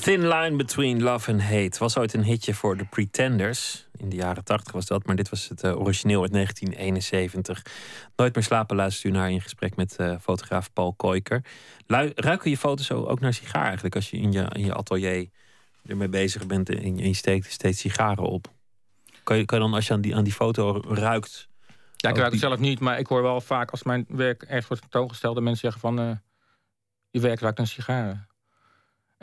Thin 0.06 0.28
Line 0.28 0.56
Between 0.56 1.04
Love 1.04 1.32
and 1.32 1.42
Hate 1.42 1.80
was 1.80 1.98
ooit 1.98 2.14
een 2.14 2.24
hitje 2.24 2.54
voor 2.54 2.78
The 2.78 2.86
Pretenders. 2.86 3.88
In 3.98 4.10
de 4.10 4.16
jaren 4.16 4.44
80 4.44 4.74
was 4.74 4.86
dat, 4.86 5.06
maar 5.06 5.16
dit 5.16 5.30
was 5.30 5.50
het 5.50 5.64
uh, 5.64 5.80
origineel 5.80 6.22
uit 6.22 6.32
1971. 6.32 7.66
Nooit 8.16 8.36
meer 8.36 8.44
slapen 8.44 8.76
luistert 8.76 9.14
u 9.14 9.18
naar 9.18 9.32
in 9.32 9.42
gesprek 9.42 9.76
met 9.76 9.96
uh, 10.00 10.16
fotograaf 10.22 10.74
Paul 10.74 10.94
Koiker. 10.94 11.44
ruiken 12.16 12.50
je 12.50 12.58
foto's 12.58 12.92
ook 12.92 13.20
naar 13.20 13.34
sigaar 13.34 13.64
eigenlijk 13.66 13.96
als 13.96 14.10
je 14.10 14.18
in 14.18 14.32
je, 14.32 14.46
in 14.52 14.66
je 14.66 14.74
atelier 14.74 15.30
ermee 15.86 16.10
bezig 16.10 16.48
bent 16.48 16.70
en 16.70 16.98
je 16.98 17.14
steekt 17.14 17.52
steeds 17.52 17.80
sigaren 17.80 18.24
op? 18.24 18.48
Kan 19.24 19.38
je, 19.38 19.46
kan 19.46 19.60
dan 19.60 19.74
als 19.74 19.88
je 19.88 19.94
aan 19.94 20.02
die, 20.02 20.16
aan 20.16 20.24
die 20.24 20.34
foto 20.34 20.82
ruikt... 20.88 21.48
Ja, 21.96 22.10
ik 22.10 22.18
ruik 22.18 22.32
het 22.32 22.42
zelf 22.42 22.60
niet, 22.60 22.80
maar 22.80 23.00
ik 23.00 23.08
hoor 23.08 23.22
wel 23.22 23.42
vaak 23.42 23.72
als 23.72 23.84
mijn 23.84 24.06
werk 24.08 24.42
ergens 24.42 24.68
wordt 24.68 24.82
tentoongesteld... 24.82 25.36
dat 25.36 25.44
mensen 25.44 25.72
zeggen 25.72 25.82
van, 25.82 26.10
uh, 26.10 26.16
je 27.10 27.20
werk 27.20 27.40
ruikt 27.40 27.58
naar 27.58 27.68
sigaren. 27.68 28.28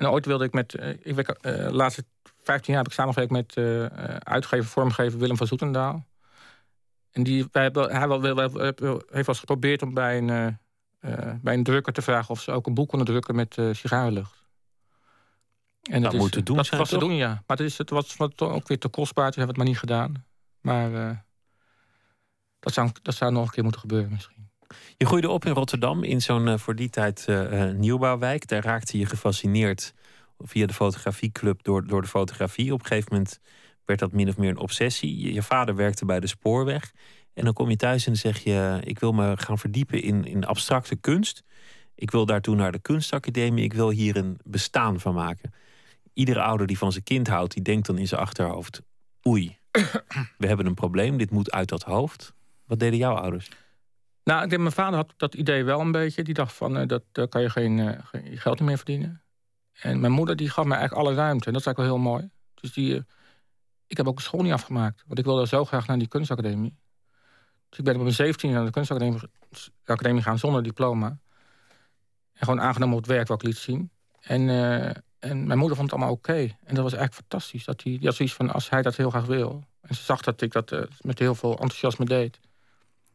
En 0.03 0.09
ooit 0.09 0.27
wilde 0.27 0.45
ik 0.45 0.53
met. 0.53 0.75
Uh, 0.81 0.89
ik 0.89 1.15
werk, 1.15 1.29
uh, 1.29 1.35
de 1.43 1.73
laatste 1.73 2.05
15 2.43 2.73
jaar 2.73 2.83
heb 2.83 2.93
ik 2.93 2.99
samengewerkt 2.99 3.33
met 3.33 3.57
uh, 3.57 3.87
uitgever, 4.19 4.71
vormgever 4.71 5.19
Willem 5.19 5.37
van 5.37 5.47
Zoetendaal. 5.47 6.07
En 7.11 7.23
die, 7.23 7.49
wij 7.53 7.63
hebben, 7.63 7.97
hij 7.97 8.09
wel, 8.09 8.21
wel, 8.21 8.37
heeft 8.39 8.79
wel 8.79 9.03
eens 9.11 9.39
geprobeerd 9.39 9.83
om 9.83 9.95
bij 9.95 10.19
een, 10.19 10.59
bij 11.43 11.55
een 11.55 11.63
drukker 11.63 11.93
te 11.93 12.03
vragen 12.03 12.31
of 12.31 12.41
ze 12.41 12.53
ook 12.53 12.67
een 12.67 12.75
boek 12.75 12.89
konden 12.89 13.07
drukken 13.07 13.35
met 13.35 13.55
sigarenlucht. 13.73 14.43
En 15.83 16.03
dat, 16.03 16.13
moet 16.13 16.47
doen. 16.47 16.57
Dat 16.57 16.69
was 16.69 16.89
te 16.89 16.99
doen, 16.99 17.15
ja. 17.15 17.29
Maar 17.29 17.57
het, 17.57 17.61
is, 17.61 17.79
het 17.79 17.91
was 17.91 18.19
ook 18.39 18.69
weer 18.69 18.79
te 18.79 18.89
kostbaar, 18.89 19.27
dus 19.27 19.37
hebben 19.37 19.55
we 19.55 19.61
het 19.61 19.71
maar 19.71 19.87
niet 19.87 19.91
gedaan. 19.91 20.25
Maar 20.61 21.25
dat, 22.61 22.73
zou, 22.73 22.91
dat 23.03 23.15
zou 23.15 23.33
nog 23.33 23.45
een 23.45 23.51
keer 23.51 23.63
moeten 23.63 23.81
gebeuren 23.81 24.11
misschien. 24.11 24.41
Je 24.97 25.07
groeide 25.07 25.31
op 25.31 25.45
in 25.45 25.53
Rotterdam 25.53 26.03
in 26.03 26.23
zo'n 26.23 26.47
uh, 26.47 26.59
voor 26.59 26.75
die 26.75 26.91
tijd 26.91 27.27
uh, 27.29 27.70
nieuwbouwwijk. 27.70 28.47
Daar 28.47 28.64
raakte 28.64 28.99
je 28.99 29.07
gefascineerd 29.07 29.95
via 30.39 30.66
de 30.66 30.75
fotografieclub 30.75 31.62
door, 31.62 31.87
door 31.87 32.03
de 32.03 32.09
fotografie. 32.09 32.73
Op 32.73 32.81
een 32.81 32.87
gegeven 32.87 33.09
moment 33.12 33.41
werd 33.85 34.01
dat 34.01 34.12
min 34.12 34.29
of 34.29 34.37
meer 34.37 34.51
een 34.51 34.59
obsessie. 34.59 35.18
Je, 35.18 35.33
je, 35.33 35.43
vader 35.43 35.75
werkte 35.75 36.05
bij 36.05 36.20
de 36.20 36.27
spoorweg. 36.27 36.93
En 37.35 37.45
dan 37.45 37.53
kom 37.53 37.70
je 37.70 37.77
thuis 37.77 38.07
en 38.07 38.16
zeg 38.16 38.39
je: 38.39 38.81
Ik 38.85 38.99
wil 38.99 39.12
me 39.12 39.33
gaan 39.37 39.59
verdiepen 39.59 40.03
in, 40.03 40.25
in 40.25 40.45
abstracte 40.45 40.97
kunst. 40.97 41.43
Ik 41.95 42.11
wil 42.11 42.27
daartoe 42.27 42.55
naar 42.55 42.73
de 42.73 42.79
kunstacademie. 42.79 43.64
Ik 43.64 43.73
wil 43.73 43.91
hier 43.91 44.16
een 44.16 44.39
bestaan 44.45 45.01
van 45.01 45.14
maken. 45.14 45.55
Iedere 46.14 46.43
ouder 46.43 46.66
die 46.66 46.79
van 46.79 46.93
zijn 46.93 47.05
kind 47.05 47.29
houdt, 47.29 47.55
die 47.55 47.62
denkt 47.62 47.87
dan 47.87 47.99
in 47.99 48.09
zijn 48.09 48.20
achterhoofd: 48.20 48.83
Oei, 49.27 49.59
we 50.39 50.47
hebben 50.47 50.66
een 50.66 50.75
probleem. 50.75 51.16
Dit 51.16 51.31
moet 51.31 51.53
uit 51.53 51.68
dat 51.68 51.83
hoofd. 51.83 52.35
Wat 52.66 52.79
deden 52.79 52.99
jouw 52.99 53.14
ouders? 53.14 53.49
Nou, 54.25 54.43
ik 54.43 54.49
denk, 54.49 54.61
mijn 54.62 54.75
vader 54.75 54.95
had 54.95 55.14
dat 55.16 55.35
idee 55.35 55.64
wel 55.64 55.81
een 55.81 55.93
beetje. 55.93 56.23
Die 56.23 56.35
dacht 56.35 56.53
van, 56.53 56.77
uh, 56.77 56.87
dat, 56.87 57.29
kan 57.29 57.43
je 57.43 57.51
geen, 57.51 57.79
uh, 57.79 57.99
geld 58.35 58.61
meer 58.61 58.77
verdienen. 58.77 59.23
En 59.73 60.01
mijn 60.01 60.12
moeder 60.12 60.37
die 60.37 60.51
gaf 60.51 60.64
me 60.64 60.75
eigenlijk 60.75 61.07
alle 61.07 61.16
ruimte. 61.16 61.47
En 61.47 61.53
dat 61.53 61.61
is 61.61 61.66
eigenlijk 61.66 61.95
wel 61.95 62.05
heel 62.05 62.12
mooi. 62.12 62.31
Dus 62.55 62.73
die, 62.73 62.95
uh, 62.95 63.01
ik 63.87 63.97
heb 63.97 64.09
ook 64.09 64.16
de 64.16 64.23
school 64.23 64.43
niet 64.43 64.53
afgemaakt. 64.53 65.03
Want 65.07 65.18
ik 65.18 65.25
wilde 65.25 65.47
zo 65.47 65.64
graag 65.64 65.87
naar 65.87 65.99
die 65.99 66.09
kunstacademie. 66.09 66.77
Dus 67.68 67.79
ik 67.79 67.85
ben 67.85 67.95
op 67.95 68.01
mijn 68.03 68.14
17 68.14 68.53
naar 68.53 68.64
de 68.64 68.70
kunstacademie 68.70 69.20
academie 69.85 70.23
gaan 70.23 70.39
zonder 70.39 70.62
diploma. 70.62 71.07
En 72.33 72.47
gewoon 72.47 72.61
aangenomen 72.61 72.97
op 72.97 73.03
het 73.03 73.12
werk 73.12 73.29
wat 73.29 73.43
ik 73.43 73.49
liet 73.49 73.57
zien. 73.57 73.91
En, 74.20 74.49
en 75.18 75.47
mijn 75.47 75.59
moeder 75.59 75.77
vond 75.77 75.91
het 75.91 76.01
allemaal 76.01 76.16
oké. 76.16 76.39
En 76.64 76.75
dat 76.75 76.83
was 76.83 76.93
eigenlijk 76.93 77.14
fantastisch. 77.14 77.64
Dat 77.64 77.81
die, 77.81 77.99
die 77.99 78.07
had 78.07 78.16
zoiets 78.16 78.35
van, 78.35 78.53
als 78.53 78.70
hij 78.70 78.83
dat 78.83 78.97
heel 78.97 79.11
graag 79.11 79.25
wil. 79.25 79.64
En 79.81 79.95
ze 79.95 80.03
zag 80.03 80.20
dat 80.20 80.41
ik 80.41 80.53
dat 80.53 80.75
met 81.01 81.18
heel 81.18 81.35
veel 81.35 81.51
enthousiasme 81.51 82.05
deed 82.05 82.41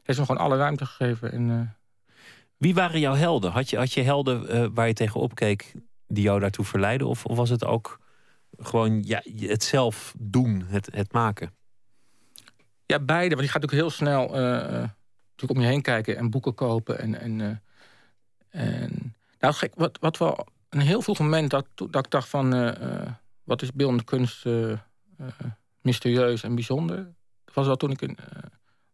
heeft 0.08 0.20
me 0.20 0.26
gewoon 0.26 0.42
alle 0.42 0.58
ruimte 0.58 0.86
gegeven. 0.86 1.32
En, 1.32 1.50
uh... 1.50 1.62
Wie 2.58 2.74
waren 2.74 3.00
jouw 3.00 3.14
helden? 3.14 3.52
Had 3.52 3.70
je, 3.70 3.78
had 3.78 3.94
je 3.94 4.02
helden 4.02 4.56
uh, 4.56 4.68
waar 4.74 4.88
je 4.88 4.94
tegenop 4.94 5.36
keek 5.36 5.74
die 6.08 6.24
jou 6.24 6.40
daartoe 6.40 6.66
verleiden? 6.66 7.08
Of, 7.08 7.26
of 7.26 7.38
was 7.38 7.50
het 7.50 7.66
ook 7.66 8.00
gewoon 8.58 9.04
ja, 9.04 9.22
het 9.40 9.64
zelf 9.64 10.14
doen, 10.18 10.64
het, 10.68 10.90
het 10.92 11.12
maken? 11.12 11.54
Ja, 12.86 13.00
beide. 13.00 13.36
Want 13.36 13.46
je 13.46 13.52
gaat 13.52 13.62
natuurlijk 13.62 13.90
heel 13.90 14.08
snel 14.08 14.24
uh, 14.24 14.42
natuurlijk 14.62 15.50
om 15.50 15.62
je 15.62 15.68
heen 15.68 15.82
kijken 15.82 16.18
en 16.18 16.30
boeken 16.30 16.54
kopen. 16.54 17.00
En, 17.00 17.20
en, 17.20 17.62
en 18.50 19.16
nou, 19.40 19.54
gek, 19.54 19.74
wat, 19.76 19.98
wat 20.00 20.18
wel 20.18 20.48
een 20.70 20.80
heel 20.80 21.02
vroeg 21.02 21.20
moment 21.20 21.50
dat, 21.50 21.66
dat 21.76 22.06
ik 22.06 22.12
dacht 22.12 22.30
van... 22.30 22.76
wat 23.44 23.62
is 23.62 23.74
beeldende 23.74 24.04
kunst 24.04 24.46
mysterieus 25.82 26.44
en 26.44 26.56
bijzonder? 26.56 26.98
Dat 27.46 27.56
was 27.56 27.66
wel 27.66 27.76
toen 27.76 27.92
ik 27.92 28.02
in, 28.02 28.18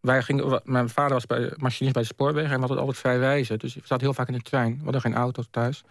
wij 0.04 0.22
gingen, 0.22 0.62
mijn 0.64 0.90
vader 0.90 1.14
was 1.14 1.26
bij, 1.26 1.54
machinist 1.58 1.94
bij 1.94 2.02
de 2.02 2.08
spoorweg 2.08 2.44
en 2.44 2.54
we 2.54 2.60
hadden 2.60 2.78
altijd 2.78 2.98
vrij 2.98 3.18
reizen. 3.18 3.60
Dus 3.60 3.74
we 3.74 3.82
zaten 3.84 4.06
heel 4.06 4.14
vaak 4.14 4.28
in 4.28 4.34
de 4.34 4.42
trein. 4.42 4.78
We 4.78 4.84
hadden 4.84 5.02
geen 5.02 5.16
auto 5.16 5.44
thuis. 5.52 5.84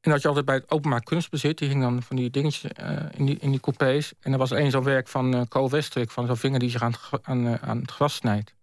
En 0.00 0.10
dat 0.10 0.22
je 0.22 0.28
altijd 0.28 0.46
bij 0.46 0.54
het 0.54 0.70
openbaar 0.70 1.02
kunstbezit, 1.02 1.58
die 1.58 1.68
hing 1.68 1.82
dan 1.82 2.02
van 2.02 2.16
die 2.16 2.30
dingetjes 2.30 2.72
uh, 2.80 2.96
in, 3.16 3.26
die, 3.26 3.38
in 3.38 3.50
die 3.50 3.60
coupés. 3.60 4.12
En 4.20 4.32
er 4.32 4.38
was 4.38 4.50
één 4.50 4.70
zo'n 4.70 4.84
werk 4.84 5.08
van 5.08 5.34
uh, 5.34 5.40
Co 5.48 5.68
Westrik, 5.68 6.10
van 6.10 6.26
zo'n 6.26 6.36
vinger 6.36 6.58
die 6.58 6.70
zich 6.70 6.82
aan 6.82 6.94
het, 7.10 7.22
aan, 7.22 7.46
uh, 7.46 7.54
aan 7.54 7.80
het 7.80 7.90
gras 7.90 8.14
snijdt. 8.14 8.54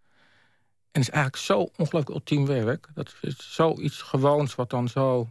En 0.92 1.02
het 1.02 1.02
is 1.02 1.10
eigenlijk 1.10 1.44
zo 1.44 1.60
ongelooflijk 1.60 2.10
ultiem 2.10 2.46
werk. 2.46 2.88
Dat 2.94 3.16
is 3.22 3.54
zoiets 3.54 4.02
gewoons 4.02 4.56
wat 4.56 4.70
dan 4.70 4.88
zo 4.88 5.30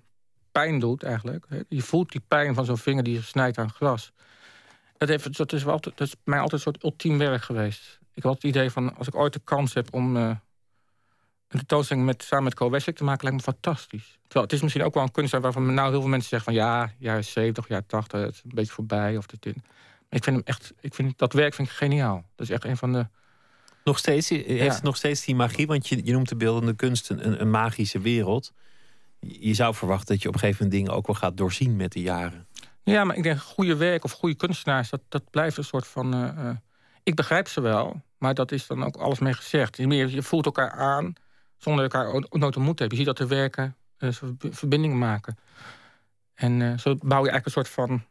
pijn 0.52 0.78
doet 0.78 1.02
eigenlijk. 1.02 1.46
Je 1.68 1.82
voelt 1.82 2.12
die 2.12 2.22
pijn 2.28 2.54
van 2.54 2.64
zo'n 2.64 2.78
vinger 2.78 3.02
die 3.02 3.16
zich 3.16 3.26
snijdt 3.26 3.58
aan 3.58 3.72
gras. 3.72 4.12
Dat, 4.98 5.08
heeft, 5.08 5.36
dat, 5.36 5.52
is 5.52 5.62
wel, 5.62 5.80
dat 5.80 6.00
is 6.00 6.14
mij 6.24 6.38
altijd 6.40 6.52
een 6.52 6.72
soort 6.72 6.84
ultiem 6.84 7.18
werk 7.18 7.42
geweest 7.42 7.98
ik 8.16 8.22
had 8.22 8.34
het 8.34 8.44
idee 8.44 8.70
van, 8.70 8.96
als 8.96 9.06
ik 9.06 9.14
ooit 9.14 9.32
de 9.32 9.40
kans 9.44 9.74
heb 9.74 9.94
om 9.94 10.16
uh, 10.16 10.22
een 11.48 11.58
tentoonstelling 11.58 12.06
met, 12.06 12.22
samen 12.22 12.44
met 12.44 12.54
Co 12.54 12.78
te 12.78 13.04
maken, 13.04 13.24
lijkt 13.24 13.46
me 13.46 13.52
fantastisch. 13.52 14.18
Terwijl 14.22 14.44
het 14.44 14.52
is 14.52 14.62
misschien 14.62 14.84
ook 14.84 14.94
wel 14.94 15.02
een 15.02 15.10
kunstenaar 15.10 15.44
waarvan 15.44 15.74
nou 15.74 15.90
heel 15.90 16.00
veel 16.00 16.10
mensen 16.10 16.28
zeggen 16.28 16.52
van 16.52 16.62
ja, 16.62 16.92
jaren 16.98 17.24
70, 17.24 17.68
jaren 17.68 17.86
80, 17.86 18.20
het 18.20 18.34
is 18.34 18.40
een 18.44 18.50
beetje 18.54 18.72
voorbij. 18.72 19.16
Of 19.16 19.26
dit, 19.26 19.42
dit. 19.42 19.54
Maar 19.54 20.18
ik 20.18 20.24
vind 20.24 20.36
hem 20.36 20.44
echt, 20.44 20.72
ik 20.80 20.94
vind, 20.94 21.18
dat 21.18 21.32
werk 21.32 21.54
vind 21.54 21.68
ik 21.68 21.74
geniaal. 21.74 22.24
Dat 22.34 22.48
is 22.48 22.54
echt 22.54 22.64
een 22.64 22.76
van 22.76 22.92
de. 22.92 23.06
Nog 23.84 23.98
steeds, 23.98 24.28
heeft 24.28 24.74
het 24.74 24.82
nog 24.82 24.96
steeds 24.96 25.24
die 25.24 25.34
magie, 25.34 25.66
want 25.66 25.88
je, 25.88 26.04
je 26.04 26.12
noemt 26.12 26.28
de 26.28 26.36
beeldende 26.36 26.74
kunst 26.74 27.10
een, 27.10 27.40
een 27.40 27.50
magische 27.50 28.00
wereld. 28.00 28.52
Je 29.20 29.54
zou 29.54 29.74
verwachten 29.74 30.06
dat 30.06 30.22
je 30.22 30.28
op 30.28 30.34
een 30.34 30.40
gegeven 30.40 30.64
moment 30.64 30.80
dingen 30.80 30.98
ook 30.98 31.06
wel 31.06 31.16
gaat 31.16 31.36
doorzien 31.36 31.76
met 31.76 31.92
de 31.92 32.00
jaren. 32.00 32.46
Ja, 32.82 33.04
maar 33.04 33.16
ik 33.16 33.22
denk 33.22 33.40
goede 33.40 33.76
werk 33.76 34.04
of 34.04 34.12
goede 34.12 34.34
kunstenaars, 34.34 34.90
dat, 34.90 35.00
dat 35.08 35.30
blijft 35.30 35.56
een 35.56 35.64
soort 35.64 35.86
van. 35.86 36.14
Uh, 36.14 36.50
ik 37.06 37.14
begrijp 37.14 37.48
ze 37.48 37.60
wel, 37.60 38.02
maar 38.18 38.34
dat 38.34 38.52
is 38.52 38.66
dan 38.66 38.84
ook 38.84 38.96
alles 38.96 39.18
mee 39.18 39.32
gezegd. 39.32 39.76
Je 39.76 40.22
voelt 40.22 40.44
elkaar 40.44 40.70
aan 40.70 41.12
zonder 41.56 41.82
elkaar 41.82 42.04
nooit 42.12 42.56
ontmoet 42.56 42.76
te 42.76 42.82
hebben. 42.82 42.98
Je 42.98 43.04
ziet 43.04 43.06
dat 43.06 43.18
er 43.18 43.28
werken, 43.28 43.76
uh, 43.98 44.10
verbindingen 44.38 44.98
maken. 44.98 45.38
En 46.34 46.60
uh, 46.60 46.78
zo 46.78 46.94
bouw 46.94 47.24
je 47.24 47.30
eigenlijk 47.30 47.46
een 47.46 47.52
soort 47.52 47.68
van 47.68 48.04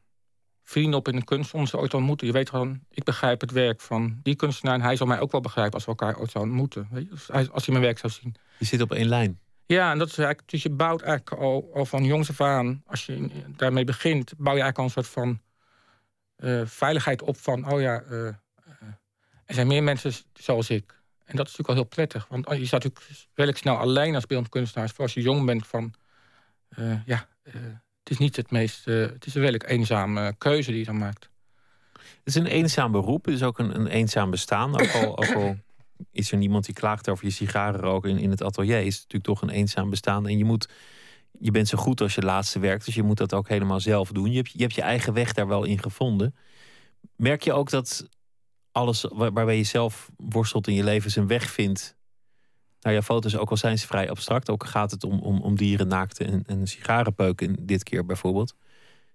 vrienden 0.63 0.99
op 0.99 1.07
in 1.07 1.15
de 1.15 1.23
kunst 1.23 1.53
om 1.53 1.65
ze 1.65 1.77
ooit 1.77 1.89
te 1.89 1.95
ontmoeten. 1.95 2.27
Je 2.27 2.33
weet 2.33 2.49
gewoon, 2.49 2.79
ik 2.89 3.03
begrijp 3.03 3.41
het 3.41 3.51
werk 3.51 3.81
van 3.81 4.19
die 4.23 4.35
kunstenaar... 4.35 4.75
en 4.75 4.81
hij 4.81 4.95
zal 4.95 5.07
mij 5.07 5.19
ook 5.19 5.31
wel 5.31 5.41
begrijpen 5.41 5.73
als 5.73 5.85
we 5.85 5.89
elkaar 5.89 6.19
ooit 6.19 6.31
zouden 6.31 6.53
ontmoeten. 6.53 6.87
Weet 6.91 7.05
je? 7.05 7.33
Als, 7.33 7.51
als 7.51 7.65
hij 7.65 7.73
mijn 7.73 7.85
werk 7.85 7.97
zou 7.99 8.13
zien. 8.13 8.35
Je 8.57 8.65
zit 8.65 8.81
op 8.81 8.91
één 8.91 9.07
lijn. 9.07 9.39
Ja, 9.65 9.91
en 9.91 9.97
dat 9.97 10.07
is 10.07 10.17
eigenlijk, 10.17 10.49
dus 10.49 10.63
je 10.63 10.69
bouwt 10.69 11.01
eigenlijk 11.01 11.41
al, 11.41 11.71
al 11.73 11.85
van 11.85 12.03
jongs 12.03 12.29
af 12.29 12.41
aan... 12.41 12.83
als 12.85 13.05
je 13.05 13.29
daarmee 13.55 13.83
begint, 13.83 14.33
bouw 14.37 14.55
je 14.55 14.61
eigenlijk 14.61 14.77
al 14.77 14.83
een 14.83 15.03
soort 15.03 15.07
van... 15.07 15.39
Uh, 16.37 16.61
veiligheid 16.65 17.21
op 17.21 17.37
van, 17.37 17.71
oh 17.71 17.81
ja, 17.81 18.03
er 19.45 19.53
zijn 19.53 19.67
meer 19.67 19.83
mensen 19.83 20.13
zoals 20.33 20.69
ik. 20.69 21.03
En 21.25 21.35
dat 21.35 21.47
is 21.47 21.57
natuurlijk 21.57 21.69
al 21.69 21.75
heel 21.75 21.83
prettig. 21.83 22.27
Want 22.29 22.45
je 22.59 22.65
staat 22.65 22.83
natuurlijk 22.83 23.27
redelijk 23.33 23.57
snel 23.57 23.77
alleen 23.77 24.15
als 24.15 24.25
beeldkunstenaar. 24.25 24.89
Voor 24.89 25.03
als 25.03 25.13
je 25.13 25.21
jong 25.21 25.45
bent 25.45 25.67
van... 25.67 25.93
Uh, 26.79 27.05
ja, 27.05 27.27
uh, 27.43 27.53
het 27.99 28.09
is 28.09 28.17
niet 28.17 28.35
het 28.35 28.51
meest... 28.51 28.87
Uh, 28.87 29.05
het 29.05 29.25
is 29.25 29.35
een 29.35 29.41
redelijk 29.41 29.69
eenzame 29.69 30.35
keuze 30.37 30.69
die 30.69 30.79
je 30.79 30.85
dan 30.85 30.97
maakt. 30.97 31.29
Het 31.93 32.23
is 32.23 32.35
een 32.35 32.45
eenzaam 32.45 32.91
beroep. 32.91 33.25
Het 33.25 33.33
is 33.33 33.43
ook 33.43 33.59
een, 33.59 33.75
een 33.75 33.87
eenzaam 33.87 34.29
bestaan. 34.29 34.79
Ook 34.79 34.91
al, 34.91 35.17
ook 35.17 35.33
al 35.33 35.55
is 36.11 36.31
er 36.31 36.37
niemand 36.37 36.65
die 36.65 36.73
klaagt 36.73 37.09
over 37.09 37.25
je 37.25 37.31
sigarenroken 37.31 38.09
in, 38.09 38.17
in 38.17 38.29
het 38.29 38.43
atelier. 38.43 38.79
Is 38.79 38.95
het 38.95 39.03
natuurlijk 39.03 39.23
toch 39.23 39.41
een 39.41 39.55
eenzaam 39.55 39.89
bestaan. 39.89 40.27
En 40.27 40.37
je 40.37 40.45
moet... 40.45 40.69
Je 41.39 41.51
bent 41.51 41.67
zo 41.67 41.77
goed 41.77 42.01
als 42.01 42.15
je 42.15 42.21
laatste 42.21 42.59
werkt. 42.59 42.85
Dus 42.85 42.95
je 42.95 43.03
moet 43.03 43.17
dat 43.17 43.33
ook 43.33 43.47
helemaal 43.47 43.79
zelf 43.79 44.11
doen. 44.11 44.31
Je 44.31 44.37
hebt 44.37 44.51
je, 44.51 44.61
hebt 44.61 44.75
je 44.75 44.81
eigen 44.81 45.13
weg 45.13 45.33
daar 45.33 45.47
wel 45.47 45.63
in 45.63 45.79
gevonden. 45.79 46.35
Merk 47.15 47.43
je 47.43 47.53
ook 47.53 47.69
dat 47.69 48.09
alles 48.75 49.05
waar, 49.11 49.33
waarbij 49.33 49.57
je 49.57 49.63
zelf 49.63 50.09
worstelt 50.17 50.67
in 50.67 50.73
je 50.73 50.83
leven 50.83 51.11
zijn 51.11 51.27
weg 51.27 51.51
vindt. 51.51 51.95
Nou 52.81 52.95
ja, 52.95 53.01
foto's, 53.01 53.35
ook 53.35 53.49
al 53.49 53.57
zijn 53.57 53.79
ze 53.79 53.87
vrij 53.87 54.09
abstract, 54.09 54.49
ook 54.49 54.65
gaat 54.65 54.91
het 54.91 55.03
om, 55.03 55.19
om, 55.19 55.41
om 55.41 55.55
dieren, 55.55 55.87
naakte 55.87 56.23
en, 56.23 56.43
en 56.45 56.67
sigarenpeuken 56.67 57.65
dit 57.65 57.83
keer 57.83 58.05
bijvoorbeeld. 58.05 58.55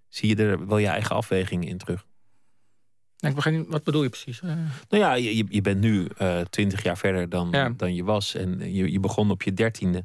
Zie 0.08 0.28
je 0.28 0.44
er 0.44 0.66
wel 0.66 0.78
je 0.78 0.86
eigen 0.86 1.16
afwegingen 1.16 1.68
in 1.68 1.78
terug? 1.78 2.06
Ik 3.18 3.34
begin, 3.34 3.66
wat 3.68 3.84
bedoel 3.84 4.02
je 4.02 4.08
precies? 4.08 4.40
Uh... 4.40 4.50
Nou 4.88 5.02
ja, 5.02 5.14
je, 5.14 5.46
je 5.48 5.60
bent 5.60 5.80
nu 5.80 6.08
eh, 6.16 6.40
twintig 6.40 6.82
jaar 6.82 6.98
verder 6.98 7.28
dan, 7.28 7.74
dan 7.76 7.94
je 7.94 8.04
was. 8.04 8.34
En 8.34 8.74
je, 8.74 8.92
je 8.92 9.00
begon 9.00 9.30
op 9.30 9.42
je 9.42 9.52
dertiende. 9.52 10.04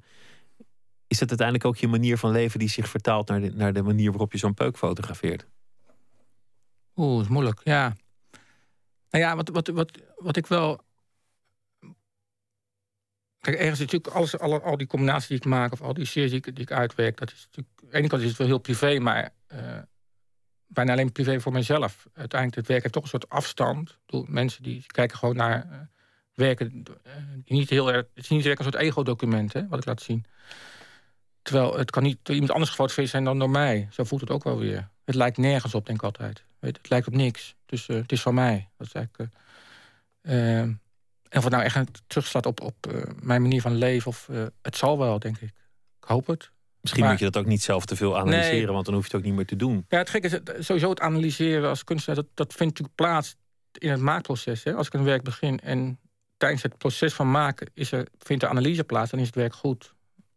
Is 1.07 1.19
dat 1.19 1.29
uiteindelijk 1.29 1.67
ook 1.67 1.77
je 1.77 1.87
manier 1.87 2.17
van 2.17 2.31
leven 2.31 2.59
die 2.59 2.69
zich 2.69 2.89
vertaalt 2.89 3.27
naar 3.27 3.41
de, 3.41 3.51
naar 3.53 3.73
de 3.73 3.83
manier 3.83 4.09
waarop 4.09 4.31
je 4.31 4.37
zo'n 4.37 4.53
peuk 4.53 4.77
fotografeert? 4.77 5.47
Oeh, 6.95 7.13
dat 7.13 7.21
is 7.21 7.31
moeilijk. 7.31 7.61
Ja. 7.63 7.95
Nou 9.15 9.27
ja, 9.27 9.35
wat, 9.35 9.49
wat, 9.49 9.67
wat, 9.67 9.91
wat 10.15 10.37
ik 10.37 10.47
wel. 10.47 10.81
Kijk, 13.39 13.57
ergens 13.57 13.79
is 13.79 13.85
natuurlijk 13.85 14.15
alles, 14.15 14.39
al, 14.39 14.61
al 14.61 14.77
die 14.77 14.87
combinaties 14.87 15.27
die 15.27 15.37
ik 15.37 15.45
maak, 15.45 15.71
of 15.71 15.81
al 15.81 15.93
die 15.93 16.05
series 16.05 16.31
die 16.31 16.53
ik, 16.53 16.71
uitwerk, 16.71 17.17
dat 17.17 17.31
is 17.31 17.43
natuurlijk. 17.45 17.81
Aan 17.83 17.89
de 17.89 17.97
ene 17.97 18.07
kant 18.07 18.21
is 18.21 18.27
het 18.27 18.37
wel 18.37 18.47
heel 18.47 18.57
privé, 18.57 18.99
maar 18.99 19.33
uh, 19.53 19.77
bijna 20.67 20.91
alleen 20.91 21.11
privé 21.11 21.39
voor 21.39 21.51
mezelf. 21.51 22.07
Uiteindelijk, 22.13 22.55
het 22.59 22.67
werk 22.67 22.81
heeft 22.81 22.93
toch 22.93 23.03
een 23.03 23.09
soort 23.09 23.29
afstand. 23.29 23.97
Ik 24.05 24.27
mensen 24.27 24.63
die 24.63 24.83
kijken 24.85 25.17
gewoon 25.17 25.35
naar 25.35 25.65
uh, 25.71 25.79
werken. 26.33 26.83
Uh, 27.07 27.13
die 27.43 27.57
niet 27.57 27.69
heel 27.69 27.93
erg, 27.93 28.05
het 28.13 28.23
is 28.23 28.29
niet 28.29 28.41
direct 28.41 28.59
een 28.59 28.71
soort 28.71 28.83
ego-document, 28.83 29.53
wat 29.53 29.79
ik 29.79 29.85
laat 29.85 30.01
zien. 30.01 30.25
Terwijl 31.45 31.77
het 31.77 31.91
kan 31.91 32.03
niet 32.03 32.17
door 32.21 32.33
iemand 32.33 32.51
anders 32.51 32.69
gefotografeerd 32.69 33.09
zijn 33.09 33.23
dan 33.23 33.39
door 33.39 33.49
mij. 33.49 33.87
Zo 33.91 34.03
voelt 34.03 34.21
het 34.21 34.29
ook 34.29 34.43
wel 34.43 34.57
weer. 34.57 34.89
Het 35.03 35.15
lijkt 35.15 35.37
nergens 35.37 35.75
op, 35.75 35.85
denk 35.85 35.97
ik 35.97 36.03
altijd. 36.03 36.43
Weet, 36.59 36.77
het 36.77 36.89
lijkt 36.89 37.07
op 37.07 37.13
niks. 37.13 37.55
Dus 37.65 37.87
uh, 37.87 37.97
het 37.97 38.11
is 38.11 38.21
van 38.21 38.33
mij. 38.33 38.69
Dat 38.77 38.87
is 38.87 38.93
eigenlijk, 38.93 39.33
en 40.21 40.79
of 41.29 41.43
het 41.43 41.51
nou 41.51 41.63
echt 41.63 42.01
terugslaat 42.07 42.45
op, 42.45 42.61
op 42.61 42.75
mijn 43.21 43.41
manier 43.41 43.61
van 43.61 43.75
leven... 43.75 44.07
of 44.07 44.29
het 44.61 44.77
zal 44.77 44.97
wel, 44.97 45.19
denk 45.19 45.37
ik. 45.37 45.53
Ik 46.01 46.07
hoop 46.07 46.27
het. 46.27 46.51
Misschien 46.81 47.05
moet 47.05 47.19
je 47.19 47.25
dat 47.25 47.37
ook 47.37 47.45
niet 47.45 47.63
zelf 47.63 47.85
te 47.85 47.95
veel 47.95 48.17
analyseren, 48.17 48.57
nee. 48.57 48.71
want 48.71 48.85
dan 48.85 48.93
hoef 48.93 49.03
je 49.03 49.09
het 49.09 49.19
ook 49.19 49.25
niet 49.25 49.35
meer 49.35 49.45
te 49.45 49.55
doen. 49.55 49.85
Ja, 49.89 49.97
het 49.97 50.09
gekke 50.09 50.27
is 50.27 50.33
het, 50.33 50.55
sowieso 50.59 50.89
het 50.89 50.99
analyseren 50.99 51.69
als 51.69 51.83
kunstenaar, 51.83 52.23
dat, 52.23 52.29
dat 52.33 52.53
vindt 52.53 52.73
natuurlijk 52.73 52.95
plaats 52.95 53.35
in 53.71 53.89
het 53.89 53.99
maakproces. 53.99 54.63
Hè? 54.63 54.73
Als 54.73 54.87
ik 54.87 54.93
een 54.93 55.03
werk 55.03 55.23
begin 55.23 55.59
en 55.59 55.99
tijdens 56.37 56.63
het 56.63 56.77
proces 56.77 57.13
van 57.13 57.31
maken 57.31 57.69
is 57.73 57.91
er, 57.91 58.07
vindt 58.17 58.43
de 58.43 58.49
analyse 58.49 58.83
plaats, 58.83 59.11
dan 59.11 59.19
is 59.19 59.25
het 59.25 59.35
werk 59.35 59.53
goed. 59.53 59.93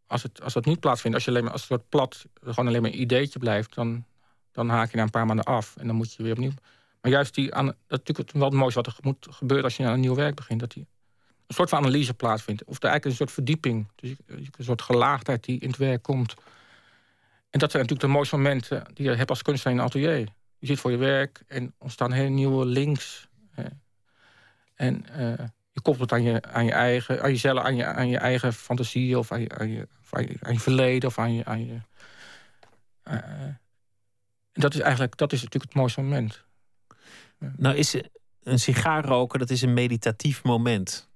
Als, 0.08 0.22
het, 0.22 0.42
als 0.42 0.52
dat 0.52 0.64
niet 0.64 0.80
plaatsvindt, 0.80 1.16
als 1.16 1.24
je 1.24 1.30
alleen 1.30 1.44
maar 1.44 1.52
als 1.52 1.68
plat, 1.88 2.24
gewoon 2.40 2.66
alleen 2.66 2.82
maar 2.82 2.90
een 2.90 3.00
ideetje 3.00 3.38
blijft, 3.38 3.74
dan, 3.74 4.04
dan 4.52 4.68
haak 4.68 4.90
je 4.90 4.96
na 4.96 5.02
een 5.02 5.10
paar 5.10 5.26
maanden 5.26 5.44
af 5.44 5.76
en 5.76 5.86
dan 5.86 5.96
moet 5.96 6.12
je 6.12 6.22
weer 6.22 6.32
opnieuw. 6.32 6.52
Maar 7.00 7.10
juist 7.12 7.34
die, 7.34 7.50
dat 7.50 7.64
is 7.64 7.74
natuurlijk 7.88 8.32
wel 8.32 8.44
het 8.44 8.52
mooiste 8.52 8.80
wat 8.80 8.86
er 8.86 8.98
moet 9.02 9.26
gebeuren 9.30 9.64
als 9.64 9.76
je 9.76 9.86
aan 9.86 9.92
een 9.92 10.00
nieuw 10.00 10.14
werk 10.14 10.34
begint, 10.34 10.60
dat 10.60 10.70
die 10.70 10.86
een 11.46 11.54
soort 11.54 11.68
van 11.68 11.78
analyse 11.78 12.14
plaatsvindt. 12.14 12.64
Of 12.64 12.76
er 12.76 12.88
eigenlijk 12.88 13.04
een 13.04 13.26
soort 13.26 13.32
verdieping, 13.32 13.88
dus 13.94 14.14
een 14.26 14.64
soort 14.64 14.82
gelaagdheid 14.82 15.44
die 15.44 15.60
in 15.60 15.68
het 15.68 15.76
werk 15.76 16.02
komt. 16.02 16.34
En 17.50 17.58
dat 17.58 17.70
zijn 17.70 17.82
natuurlijk 17.82 18.08
de 18.10 18.16
mooiste 18.16 18.36
momenten 18.36 18.84
die 18.94 19.10
je 19.10 19.14
hebt 19.14 19.30
als 19.30 19.42
kunstenaar 19.42 19.74
in 19.76 19.80
een 19.80 19.88
atelier. 19.88 20.28
Je 20.58 20.66
zit 20.66 20.80
voor 20.80 20.90
je 20.90 20.96
werk 20.96 21.42
en 21.46 21.74
ontstaan 21.78 22.12
hele 22.12 22.28
nieuwe 22.28 22.64
links. 22.64 23.28
En 24.74 25.04
uh, 25.10 25.32
je 25.72 25.80
koppelt 25.82 26.10
het 26.10 26.12
aan 26.12 26.22
je, 26.22 26.42
aan 26.42 26.64
je 26.64 26.72
eigen, 26.72 27.22
aan 27.22 27.30
jezelf, 27.30 27.62
aan 27.62 27.76
je, 27.76 27.84
aan 27.84 28.08
je 28.08 28.18
eigen 28.18 28.52
fantasie 28.52 29.18
of 29.18 29.32
aan 29.32 29.58
aan 29.58 29.70
je, 29.70 29.88
aan 30.14 30.52
je, 30.52 30.60
verleden 30.60 31.08
of 31.08 31.18
aan 31.18 31.34
je. 31.34 31.44
Aan 31.44 31.66
je 31.66 31.80
uh, 33.10 33.54
dat 34.52 34.74
is 34.74 34.80
eigenlijk 34.80 35.16
dat 35.16 35.32
is 35.32 35.42
natuurlijk 35.42 35.72
het 35.72 35.80
mooiste 35.80 36.00
moment. 36.00 36.44
Nou, 37.56 37.76
is 37.76 37.96
een 38.42 38.58
sigaar 38.58 39.04
roken, 39.04 39.38
dat 39.38 39.50
is 39.50 39.62
een 39.62 39.74
meditatief 39.74 40.44
moment 40.44 41.08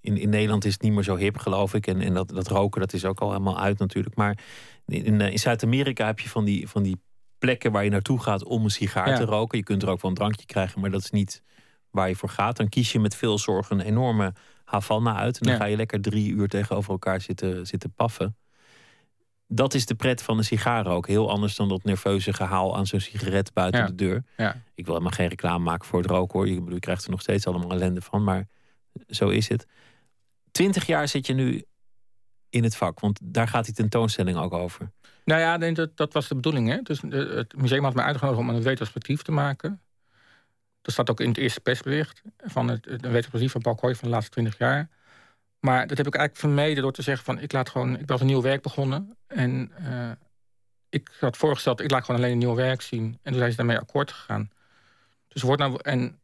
in, 0.00 0.16
in 0.16 0.28
Nederland 0.28 0.64
is 0.64 0.72
het 0.72 0.82
niet 0.82 0.92
meer 0.92 1.02
zo 1.02 1.16
hip, 1.16 1.36
geloof 1.36 1.74
ik. 1.74 1.86
En, 1.86 2.00
en 2.00 2.14
dat, 2.14 2.28
dat 2.28 2.48
roken, 2.48 2.80
dat 2.80 2.92
is 2.92 3.04
ook 3.04 3.20
al 3.20 3.28
helemaal 3.28 3.60
uit 3.60 3.78
natuurlijk. 3.78 4.16
Maar 4.16 4.38
in, 4.86 5.20
in 5.20 5.38
Zuid-Amerika 5.38 6.06
heb 6.06 6.20
je 6.20 6.28
van 6.28 6.44
die, 6.44 6.68
van 6.68 6.82
die 6.82 7.00
plekken 7.38 7.72
waar 7.72 7.84
je 7.84 7.90
naartoe 7.90 8.20
gaat 8.20 8.44
om 8.44 8.64
een 8.64 8.70
sigaar 8.70 9.16
te 9.16 9.24
roken. 9.24 9.58
Je 9.58 9.64
kunt 9.64 9.82
er 9.82 9.88
ook 9.88 10.02
wel 10.02 10.10
een 10.10 10.16
drankje 10.16 10.46
krijgen, 10.46 10.80
maar 10.80 10.90
dat 10.90 11.02
is 11.02 11.10
niet 11.10 11.42
waar 11.90 12.08
je 12.08 12.16
voor 12.16 12.28
gaat. 12.28 12.56
Dan 12.56 12.68
kies 12.68 12.92
je 12.92 13.00
met 13.00 13.14
veel 13.14 13.38
zorg 13.38 13.70
een 13.70 13.80
enorme 13.80 14.32
Havana 14.70 15.16
uit. 15.16 15.38
En 15.38 15.46
dan 15.46 15.56
ga 15.56 15.64
je 15.64 15.76
lekker 15.76 16.00
drie 16.00 16.30
uur 16.30 16.48
tegenover 16.48 16.90
elkaar 16.90 17.20
zitten, 17.20 17.66
zitten 17.66 17.92
paffen. 17.92 18.36
Dat 19.46 19.74
is 19.74 19.86
de 19.86 19.94
pret 19.94 20.22
van 20.22 20.38
een 20.38 20.44
sigaar 20.44 20.86
ook. 20.86 21.06
Heel 21.06 21.30
anders 21.30 21.56
dan 21.56 21.68
dat 21.68 21.84
nerveuze 21.84 22.32
gehaal 22.32 22.76
aan 22.76 22.86
zo'n 22.86 23.00
sigaret 23.00 23.52
buiten 23.52 23.86
de 23.86 23.94
deur. 23.94 24.24
Ik 24.74 24.84
wil 24.84 24.94
helemaal 24.94 25.16
geen 25.16 25.28
reclame 25.28 25.64
maken 25.64 25.86
voor 25.86 26.00
het 26.00 26.10
roken 26.10 26.38
hoor. 26.38 26.48
Je, 26.48 26.54
bedoel, 26.54 26.74
je 26.74 26.80
krijgt 26.80 27.04
er 27.04 27.10
nog 27.10 27.20
steeds 27.20 27.46
allemaal 27.46 27.70
ellende 27.70 28.00
van. 28.00 28.24
Maar 28.24 28.46
zo 29.08 29.28
is 29.28 29.48
het. 29.48 29.66
Twintig 30.50 30.86
jaar 30.86 31.08
zit 31.08 31.26
je 31.26 31.32
nu 31.32 31.64
in 32.50 32.64
het 32.64 32.76
vak, 32.76 33.00
want 33.00 33.20
daar 33.22 33.48
gaat 33.48 33.64
die 33.64 33.74
tentoonstelling 33.74 34.38
ook 34.38 34.52
over. 34.52 34.92
Nou 35.24 35.40
ja, 35.40 35.72
dat, 35.72 35.96
dat 35.96 36.12
was 36.12 36.28
de 36.28 36.34
bedoeling. 36.34 36.68
Hè? 36.68 36.82
Dus 36.82 37.00
het 37.10 37.56
museum 37.56 37.84
had 37.84 37.94
mij 37.94 38.04
uitgenodigd 38.04 38.40
om 38.40 38.48
een 38.48 38.62
retrospectief 38.62 39.22
te 39.22 39.32
maken. 39.32 39.80
Dat 40.82 40.92
staat 40.92 41.10
ook 41.10 41.20
in 41.20 41.28
het 41.28 41.38
eerste 41.38 41.60
persbericht 41.60 42.22
van 42.36 42.68
het, 42.68 42.84
het 42.84 43.04
retrospectief 43.04 43.52
van 43.52 43.60
Paul 43.60 43.74
Kooi 43.74 43.94
van 43.94 44.08
de 44.08 44.14
laatste 44.14 44.32
twintig 44.32 44.58
jaar. 44.58 44.88
Maar 45.60 45.86
dat 45.86 45.96
heb 45.96 46.06
ik 46.06 46.14
eigenlijk 46.14 46.46
vermeden 46.46 46.82
door 46.82 46.92
te 46.92 47.02
zeggen 47.02 47.24
van 47.24 47.38
ik 47.38 47.52
laat 47.52 47.68
gewoon, 47.68 47.98
ik 47.98 48.08
was 48.08 48.20
een 48.20 48.26
nieuw 48.26 48.42
werk 48.42 48.62
begonnen. 48.62 49.16
En 49.26 49.72
uh, 49.80 50.10
ik 50.88 51.10
had 51.20 51.36
voorgesteld, 51.36 51.80
ik 51.80 51.90
laat 51.90 52.04
gewoon 52.04 52.20
alleen 52.20 52.32
een 52.32 52.38
nieuw 52.38 52.54
werk 52.54 52.82
zien. 52.82 53.04
En 53.04 53.30
toen 53.30 53.38
zijn 53.38 53.50
ze 53.50 53.56
daarmee 53.56 53.78
akkoord 53.78 54.12
gegaan. 54.12 54.50
Dus 55.28 55.42
wordt 55.42 55.62
nou, 55.62 55.78
en 55.82 56.20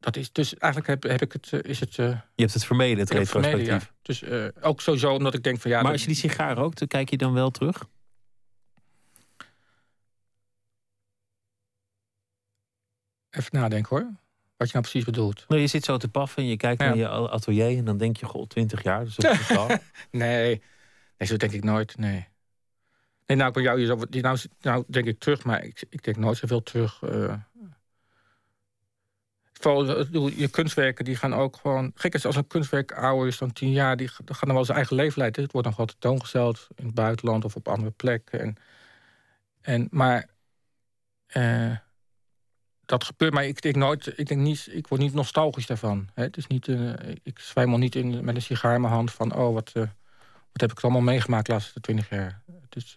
dat 0.00 0.16
is 0.16 0.32
dus 0.32 0.54
eigenlijk 0.54 0.92
heb, 0.92 1.10
heb 1.10 1.22
ik 1.22 1.32
het, 1.32 1.52
eh, 1.52 1.70
is 1.70 1.80
het. 1.80 1.96
Uh, 1.96 2.06
je 2.06 2.42
hebt 2.42 2.54
het 2.54 2.64
vermeden, 2.64 2.98
het 2.98 3.10
retrospectief. 3.10 3.66
Ja. 3.66 3.80
Dus 4.02 4.22
uh, 4.22 4.44
ook 4.60 4.80
sowieso 4.80 5.14
omdat 5.14 5.34
ik 5.34 5.42
denk 5.42 5.60
van 5.60 5.70
ja. 5.70 5.82
Maar 5.82 5.92
als 5.92 6.00
je 6.00 6.06
die 6.06 6.16
sigaar 6.16 6.56
rookt, 6.56 6.78
dan 6.78 6.88
kijk 6.88 7.10
je 7.10 7.16
dan 7.16 7.32
wel 7.32 7.50
terug? 7.50 7.86
Even 13.30 13.50
nadenken 13.50 13.96
hoor. 13.96 14.10
Wat 14.56 14.68
je 14.68 14.74
nou 14.78 14.88
precies 14.88 15.04
bedoelt. 15.04 15.44
Nou, 15.48 15.60
je 15.60 15.66
zit 15.66 15.84
zo 15.84 15.96
te 15.96 16.08
paffen 16.08 16.42
en 16.42 16.48
je 16.48 16.56
kijkt 16.56 16.80
naar 16.80 16.96
je 16.96 17.08
atelier 17.08 17.78
en 17.78 17.84
dan 17.84 17.98
denk 17.98 18.16
je, 18.16 18.26
goh, 18.26 18.46
20 18.46 18.82
jaar. 18.82 19.04
Dus 19.04 19.16
dat 19.16 19.32
is 19.32 19.48
nee. 20.10 20.62
nee, 21.18 21.28
zo 21.28 21.36
denk 21.36 21.52
ik 21.52 21.64
nooit. 21.64 21.98
Nee. 21.98 22.28
Nee, 23.26 23.36
nou, 23.36 23.48
ik 23.48 23.54
ben 23.54 23.62
jou, 23.62 24.08
nou, 24.20 24.38
nou 24.60 24.84
denk 24.86 25.06
ik 25.06 25.18
terug, 25.18 25.44
maar 25.44 25.64
ik, 25.64 25.84
ik 25.88 26.04
denk 26.04 26.16
nooit 26.16 26.36
zoveel 26.36 26.62
terug. 26.62 27.02
Uh, 27.02 27.34
vooral 29.52 30.06
je 30.30 30.48
kunstwerken 30.50 31.04
die 31.04 31.16
gaan 31.16 31.34
ook 31.34 31.56
gewoon. 31.56 31.92
Gek 31.94 32.14
is 32.14 32.26
als 32.26 32.36
een 32.36 32.46
kunstwerk 32.46 32.92
ouder 32.92 33.26
is 33.26 33.38
dan 33.38 33.52
tien 33.52 33.72
jaar, 33.72 33.96
die 33.96 34.08
gaan 34.08 34.24
dan 34.48 34.54
wel 34.54 34.64
zijn 34.64 34.76
eigen 34.76 34.96
leven 34.96 35.18
leiden. 35.18 35.42
Het 35.42 35.52
wordt 35.52 35.66
dan 35.66 35.76
gewoon 35.76 35.90
tentoongesteld 35.90 36.68
in 36.74 36.86
het 36.86 36.94
buitenland 36.94 37.44
of 37.44 37.56
op 37.56 37.68
andere 37.68 37.90
plekken. 37.90 38.40
En, 38.40 38.56
en, 39.60 39.88
maar 39.90 40.28
uh, 41.36 41.76
dat 42.90 43.04
gebeurt, 43.04 43.32
maar 43.32 43.44
ik 43.44 43.62
denk 43.62 43.76
nooit, 43.76 44.18
ik 44.18 44.26
denk 44.26 44.40
niet, 44.40 44.68
ik 44.70 44.86
word 44.86 45.00
niet 45.00 45.14
nostalgisch 45.14 45.66
daarvan. 45.66 46.08
Hè? 46.14 46.22
Het 46.22 46.36
is 46.36 46.46
niet, 46.46 46.66
uh, 46.66 46.92
ik 47.22 47.38
zwijmel 47.38 47.78
niet 47.78 47.94
in, 47.94 48.24
met 48.24 48.34
een 48.34 48.42
sigaar 48.42 48.74
in 48.74 48.80
mijn 48.80 48.92
hand 48.92 49.12
van, 49.12 49.34
oh, 49.34 49.54
wat, 49.54 49.72
uh, 49.74 49.82
wat 50.52 50.60
heb 50.60 50.70
ik 50.70 50.80
allemaal 50.80 51.00
meegemaakt 51.00 51.46
de 51.46 51.52
laatste 51.52 51.80
twintig 51.80 52.08
jaar. 52.10 52.42
Het 52.62 52.76
is, 52.76 52.96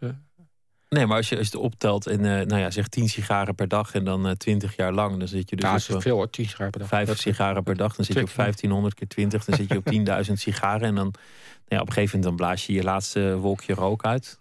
Nee, 0.90 1.06
maar 1.06 1.18
als 1.18 1.30
je, 1.30 1.38
als 1.38 1.48
je 1.48 1.58
het 1.58 1.66
optelt 1.66 2.08
en 2.08 2.22
nou 2.22 2.58
ja, 2.58 2.72
zeg 2.72 2.88
10 2.88 3.10
sigaren 3.10 3.56
per 3.56 3.68
dag 3.68 3.94
en 3.94 4.04
dan 4.04 4.38
20 4.38 4.76
jaar 4.76 4.94
lang, 4.94 5.18
dan 5.18 5.28
zit 5.28 5.50
je 5.50 5.56
dus. 5.56 5.70
Ja, 5.70 5.76
is 5.76 6.04
veel 6.04 6.16
hoor, 6.16 6.30
10 6.30 6.46
sigaren 6.46 6.72
per 6.72 6.80
dag. 6.80 6.90
5 6.90 7.18
sigaren 7.18 7.64
per 7.64 7.76
dag, 7.76 7.96
dan 7.96 8.06
zit 8.06 8.16
je 8.16 8.22
op 8.22 8.36
1500 8.36 8.94
keer 8.94 9.08
20, 9.08 9.46
dan 9.46 9.56
zit 9.56 9.70
je 9.70 9.78
op 9.78 10.26
10.000 10.28 10.34
sigaren. 10.34 10.88
En 10.88 10.96
dan 10.96 11.14
nou 11.14 11.16
ja, 11.68 11.80
op 11.80 11.88
een 11.88 11.94
gegeven 11.94 12.20
moment 12.20 12.24
dan 12.24 12.36
blaas 12.36 12.66
je 12.66 12.74
je 12.74 12.84
laatste 12.84 13.38
wolkje 13.38 13.74
rook 13.74 14.06
uit. 14.06 14.40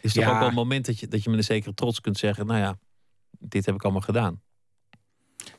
Is 0.00 0.12
toch 0.12 0.28
ook 0.28 0.38
wel 0.38 0.48
een 0.48 0.54
moment 0.54 0.86
dat 0.86 0.98
je, 0.98 1.08
dat 1.08 1.22
je 1.22 1.30
met 1.30 1.38
een 1.38 1.44
zekere 1.44 1.74
trots 1.74 2.00
kunt 2.00 2.18
zeggen: 2.18 2.46
Nou 2.46 2.60
ja, 2.60 2.78
dit 3.30 3.66
heb 3.66 3.74
ik 3.74 3.82
allemaal 3.82 4.00
gedaan. 4.00 4.40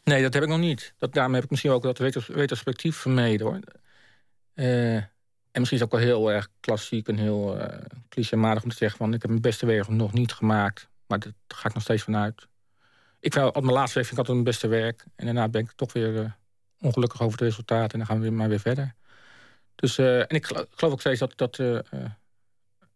Nee, 0.03 0.21
dat 0.21 0.33
heb 0.33 0.43
ik 0.43 0.49
nog 0.49 0.59
niet. 0.59 0.93
Dat, 0.97 1.13
daarom 1.13 1.33
heb 1.33 1.43
ik 1.43 1.49
misschien 1.49 1.71
ook 1.71 1.83
dat 1.83 1.99
retrospectief 2.27 2.95
vermeden 2.95 3.47
hoor. 3.47 3.59
Uh, 4.55 4.95
en 4.95 5.09
misschien 5.51 5.77
is 5.77 5.83
het 5.83 5.93
ook 5.93 5.99
wel 5.99 6.09
heel 6.09 6.31
erg 6.31 6.49
klassiek 6.59 7.07
en 7.07 7.17
heel 7.17 7.57
uh, 7.57 7.65
clichématig 8.09 8.63
om 8.63 8.69
te 8.69 8.75
zeggen... 8.75 8.97
van 8.97 9.13
ik 9.13 9.21
heb 9.21 9.29
mijn 9.29 9.41
beste 9.41 9.65
werk 9.65 9.87
nog 9.87 10.13
niet 10.13 10.33
gemaakt. 10.33 10.89
Maar 11.07 11.19
daar 11.19 11.33
ga 11.47 11.67
ik 11.67 11.73
nog 11.73 11.83
steeds 11.83 12.03
vanuit. 12.03 12.47
Ik 13.19 13.33
vind, 13.33 13.45
op 13.45 13.61
mijn 13.61 13.73
laatste 13.73 13.93
werk 13.93 14.07
vind 14.07 14.19
ik 14.19 14.27
altijd 14.27 14.37
mijn 14.37 14.43
beste 14.43 14.67
werk. 14.67 15.05
En 15.15 15.25
daarna 15.25 15.49
ben 15.49 15.61
ik 15.61 15.71
toch 15.71 15.93
weer 15.93 16.13
uh, 16.13 16.31
ongelukkig 16.81 17.21
over 17.21 17.31
het 17.31 17.47
resultaat. 17.47 17.91
En 17.91 17.97
dan 17.97 18.07
gaan 18.07 18.21
we 18.21 18.29
maar 18.29 18.49
weer 18.49 18.59
verder. 18.59 18.93
Dus, 19.75 19.97
en 19.97 20.27
ik 20.27 20.45
geloof, 20.45 20.93
ook 20.93 20.99
steeds 20.99 21.19
dat... 21.19 21.37
dat 21.37 21.59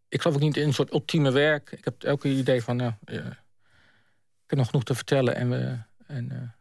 ik 0.08 0.20
geloof 0.20 0.36
ook 0.36 0.42
niet 0.42 0.56
in 0.56 0.66
een 0.66 0.74
soort 0.74 0.92
ultieme 0.92 1.32
werk. 1.32 1.72
Ik 1.72 1.84
heb 1.84 2.02
elke 2.02 2.28
idee 2.28 2.62
van... 2.62 2.80
ik 2.80 2.96
heb 4.52 4.58
nog 4.58 4.66
genoeg 4.66 4.84
te 4.84 4.94
vertellen. 4.94 5.34
En, 5.34 5.50
we, 5.50 5.78
en 6.06 6.54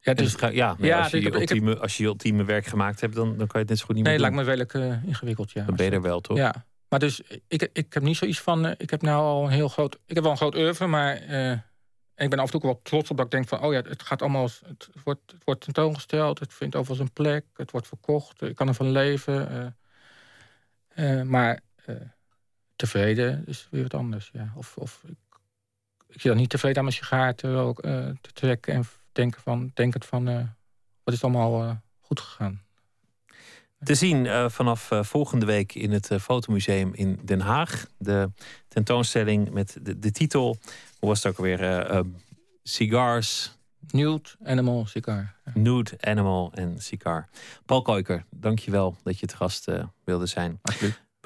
ja, 0.00 0.14
dus, 0.14 0.34
ja, 0.34 0.76
ja 0.78 0.98
als, 0.98 1.10
je 1.10 1.22
je 1.22 1.34
ultieme, 1.34 1.78
als 1.78 1.96
je 1.96 2.02
je 2.02 2.08
ultieme 2.08 2.44
werk 2.44 2.66
gemaakt 2.66 3.00
hebt, 3.00 3.14
dan, 3.14 3.28
dan 3.28 3.46
kan 3.46 3.48
je 3.52 3.58
het 3.58 3.68
net 3.68 3.78
zo 3.78 3.84
goed 3.84 3.94
niet 3.94 4.04
nee, 4.04 4.18
meer 4.18 4.30
Nee, 4.30 4.34
lijkt 4.34 4.48
me 4.48 4.54
redelijk 4.54 5.02
uh, 5.02 5.08
ingewikkeld, 5.08 5.50
ja. 5.50 5.64
Dan 5.64 5.76
ben 5.76 5.86
je 5.86 5.92
er 5.92 6.02
wel, 6.02 6.20
toch? 6.20 6.36
Ja, 6.36 6.66
maar 6.88 6.98
dus 6.98 7.20
ik, 7.48 7.70
ik 7.72 7.94
heb 7.94 8.02
niet 8.02 8.16
zoiets 8.16 8.40
van... 8.40 8.66
Uh, 8.66 8.72
ik 8.76 8.90
heb 8.90 9.02
nou 9.02 9.22
al 9.22 9.44
een 9.44 9.50
heel 9.50 9.68
groot... 9.68 9.98
Ik 10.06 10.14
heb 10.14 10.22
wel 10.22 10.32
een 10.32 10.38
groot 10.38 10.54
oeuvre, 10.54 10.86
maar... 10.86 11.22
Ik 12.16 12.30
ben 12.30 12.38
af 12.38 12.44
en 12.44 12.50
toe 12.50 12.60
wel 12.60 12.80
trots 12.82 13.10
op 13.10 13.16
dat 13.16 13.26
ik 13.26 13.32
denk 13.32 13.48
van... 13.48 13.60
oh 13.60 13.72
ja, 13.72 13.82
het 13.82 14.02
gaat 14.02 14.22
allemaal... 14.22 14.48
Het 14.66 14.88
wordt, 15.04 15.32
het 15.32 15.44
wordt 15.44 15.60
tentoongesteld, 15.60 16.38
het 16.38 16.54
vindt 16.54 16.76
over 16.76 16.96
zijn 16.96 17.12
plek... 17.12 17.44
het 17.54 17.70
wordt 17.70 17.86
verkocht, 17.86 18.42
ik 18.42 18.56
kan 18.56 18.68
ervan 18.68 18.90
leven. 18.90 19.76
maar 21.24 21.60
tevreden 22.76 23.46
is 23.46 23.68
weer 23.70 23.82
wat 23.82 23.94
anders, 23.94 24.30
ja. 24.32 24.52
Of, 24.56 24.76
of 24.76 25.02
ik, 25.06 25.16
ik 26.08 26.20
zit 26.20 26.22
dan 26.22 26.36
niet 26.36 26.50
tevreden 26.50 26.78
aan 26.78 26.84
mijn 26.84 26.96
sigaar 26.96 27.34
te, 27.34 27.74
te 28.20 28.32
trekken... 28.32 28.74
en 28.74 28.84
denken 29.12 29.40
van, 29.42 29.70
denk 29.74 29.94
het 29.94 30.06
van, 30.06 30.28
uh, 30.28 30.40
wat 31.04 31.14
is 31.14 31.22
allemaal 31.22 31.64
uh, 31.64 31.70
goed 32.00 32.20
gegaan. 32.20 32.62
Te 33.82 33.94
zien 33.94 34.24
uh, 34.24 34.48
vanaf 34.48 34.90
volgende 34.92 35.46
week 35.46 35.74
in 35.74 35.92
het 35.92 36.10
Fotomuseum 36.20 36.94
in 36.94 37.20
Den 37.24 37.40
Haag. 37.40 37.86
De 37.98 38.30
tentoonstelling 38.68 39.50
met 39.50 39.78
de, 39.82 39.98
de 39.98 40.10
titel, 40.10 40.58
hoe 40.98 41.08
was 41.08 41.22
het 41.22 41.32
ook 41.32 41.38
alweer? 41.38 42.04
Cigars. 42.62 43.56
Nude, 43.90 44.28
Animal, 44.44 44.86
Cigar. 44.86 45.34
Nude, 45.54 45.90
Animal 46.00 46.52
en 46.54 46.78
Cigar. 46.78 47.28
Paul 47.66 47.82
Koiker, 47.82 48.24
dankjewel 48.30 48.96
dat 49.02 49.18
je 49.18 49.26
het 49.26 49.34
gast 49.34 49.66
wilde 50.04 50.26
zijn. 50.26 50.60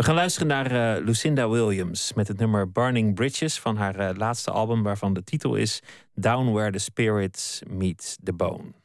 We 0.03 0.09
gaan 0.09 0.17
luisteren 0.17 0.49
naar 0.49 0.73
uh, 0.73 1.05
Lucinda 1.05 1.49
Williams 1.49 2.13
met 2.13 2.29
het 2.29 2.39
nummer 2.39 2.71
Burning 2.71 3.15
Bridges 3.15 3.61
van 3.61 3.77
haar 3.77 4.01
uh, 4.01 4.17
laatste 4.17 4.51
album, 4.51 4.83
waarvan 4.83 5.13
de 5.13 5.25
titel 5.25 5.55
is 5.55 5.83
Down 6.15 6.53
Where 6.53 6.71
the 6.73 6.79
Spirits 6.79 7.63
Meet 7.69 8.19
the 8.23 8.33
Bone. 8.33 8.82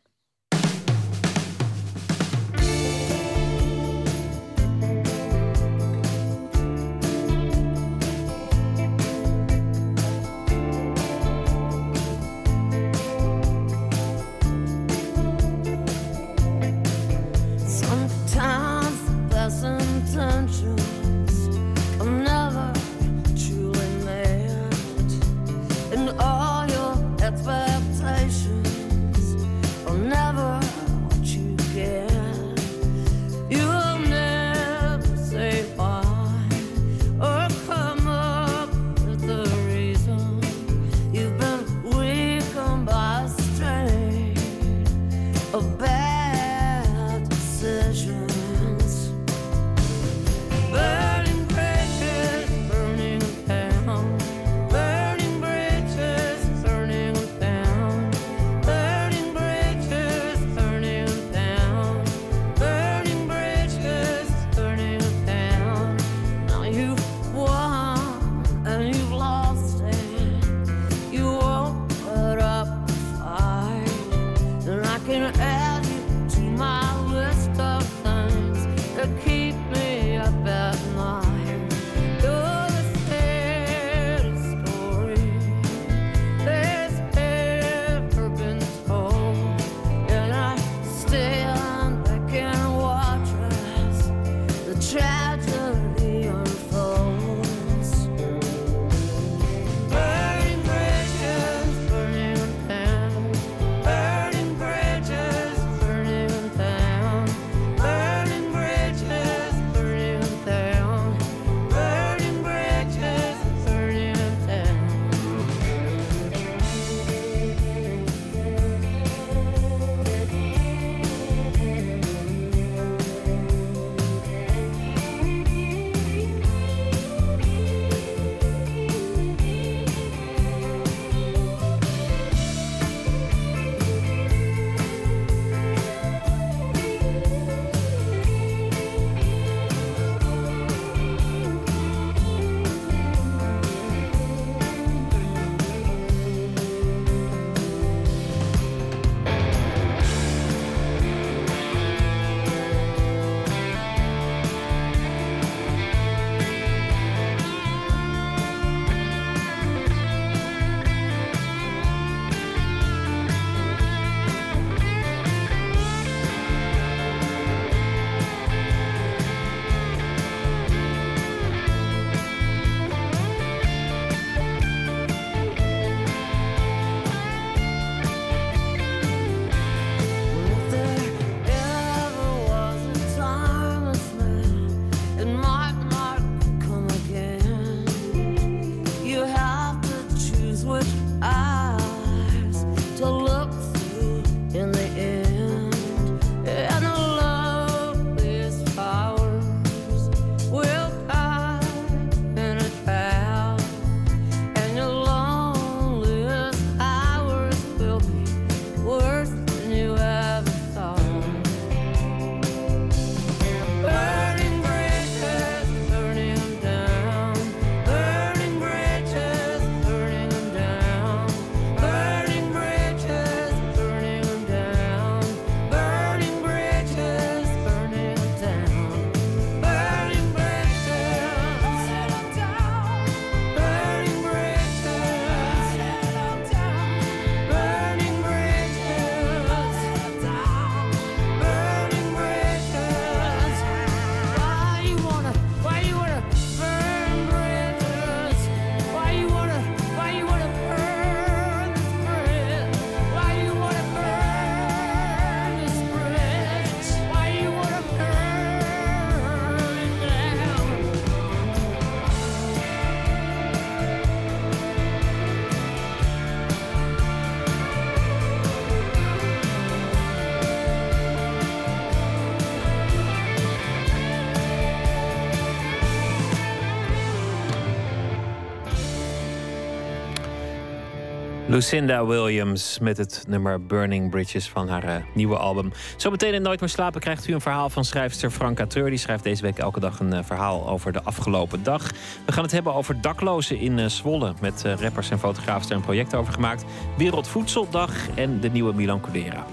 Lucinda 281.58 282.06
Williams 282.06 282.80
met 282.80 282.98
het 282.98 283.24
nummer 283.28 283.66
Burning 283.66 284.10
Bridges 284.10 284.50
van 284.50 284.70
haar 284.70 284.84
uh, 284.84 284.96
nieuwe 285.14 285.38
album. 285.38 285.72
Zometeen 285.96 286.34
in 286.34 286.42
Nooit 286.42 286.60
meer 286.60 286.70
slapen 286.70 287.02
krijgt 287.02 287.28
u 287.28 287.34
een 287.34 287.42
verhaal 287.42 287.70
van 287.70 287.86
schrijfster 287.86 288.32
Franka 288.32 288.66
Treur. 288.66 288.90
Die 288.90 289.00
schrijft 289.00 289.24
deze 289.24 289.42
week 289.42 289.58
elke 289.58 289.80
dag 289.80 290.00
een 290.00 290.14
uh, 290.14 290.20
verhaal 290.24 290.68
over 290.68 290.92
de 290.92 291.04
afgelopen 291.04 291.64
dag. 291.64 291.92
We 292.26 292.32
gaan 292.32 292.44
het 292.44 292.52
hebben 292.52 292.74
over 292.74 293.02
daklozen 293.02 293.60
in 293.60 293.78
uh, 293.78 293.86
Zwolle. 293.86 294.34
Met 294.42 294.64
rappers 294.80 295.10
en 295.10 295.20
fotografen 295.20 295.70
er 295.70 295.76
een 295.76 295.82
project 295.82 296.16
over 296.16 296.34
gemaakt. 296.34 296.64
Wereldvoedseldag 296.98 297.92
en 298.16 298.40
de 298.40 298.50
nieuwe 298.50 298.74
Milan 298.74 299.02
Kundera. 299.02 299.46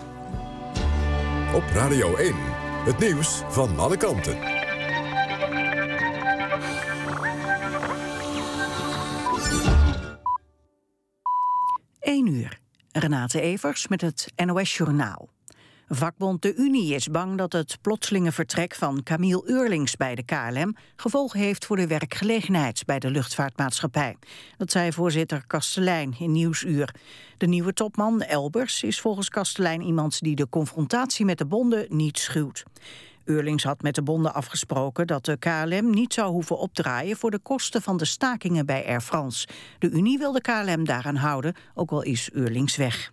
Op 1.55 1.65
Radio 1.75 2.17
1, 2.17 2.35
het 2.85 2.99
nieuws 2.99 3.43
van 3.49 3.79
alle 3.79 3.97
kanten. 3.97 4.54
1 12.05 12.27
uur. 12.27 12.59
Renate 12.93 13.41
Evers 13.41 13.89
met 13.89 14.01
het 14.01 14.33
NOS 14.45 14.77
Journaal. 14.77 15.29
Vakbond 15.89 16.43
De 16.43 16.55
Unie 16.55 16.95
is 16.95 17.09
bang 17.09 17.39
dat 17.39 17.53
het 17.53 17.79
plotselinge 17.81 18.33
vertrek 18.33 18.75
van 18.75 19.03
Camille 19.03 19.43
Eurlings 19.45 19.97
bij 19.97 20.15
de 20.15 20.23
KLM 20.23 20.77
gevolgen 20.97 21.41
heeft 21.41 21.65
voor 21.65 21.77
de 21.77 21.87
werkgelegenheid 21.87 22.85
bij 22.85 22.99
de 22.99 23.11
luchtvaartmaatschappij. 23.11 24.17
Dat 24.57 24.71
zei 24.71 24.93
voorzitter 24.93 25.45
Kastelein 25.47 26.15
in 26.19 26.33
Nieuwsuur. 26.33 26.95
De 27.37 27.47
nieuwe 27.47 27.73
topman 27.73 28.23
Elbers 28.23 28.83
is 28.83 29.01
volgens 29.01 29.29
Kastelein 29.29 29.83
iemand 29.83 30.21
die 30.21 30.35
de 30.35 30.49
confrontatie 30.49 31.25
met 31.25 31.39
de 31.39 31.47
bonden 31.47 31.87
niet 31.89 32.19
schuwt. 32.19 32.63
Eurlings 33.25 33.65
had 33.65 33.83
met 33.83 33.95
de 33.95 34.03
bonden 34.03 34.35
afgesproken 34.35 35.07
dat 35.07 35.25
de 35.25 35.37
KLM 35.39 35.91
niet 35.91 36.13
zou 36.13 36.33
hoeven 36.33 36.59
opdraaien 36.59 37.17
voor 37.17 37.31
de 37.31 37.39
kosten 37.39 37.83
van 37.83 37.97
de 37.97 38.05
stakingen 38.05 38.67
bij 38.67 38.87
Air 38.87 39.01
France. 39.01 39.49
De 39.79 39.91
Unie 39.91 40.19
wil 40.19 40.33
de 40.33 40.41
KLM 40.41 40.85
daaraan 40.85 41.17
houden, 41.17 41.55
ook 41.75 41.91
al 41.91 42.03
is 42.03 42.31
Eurlings 42.33 42.77
weg. 42.77 43.13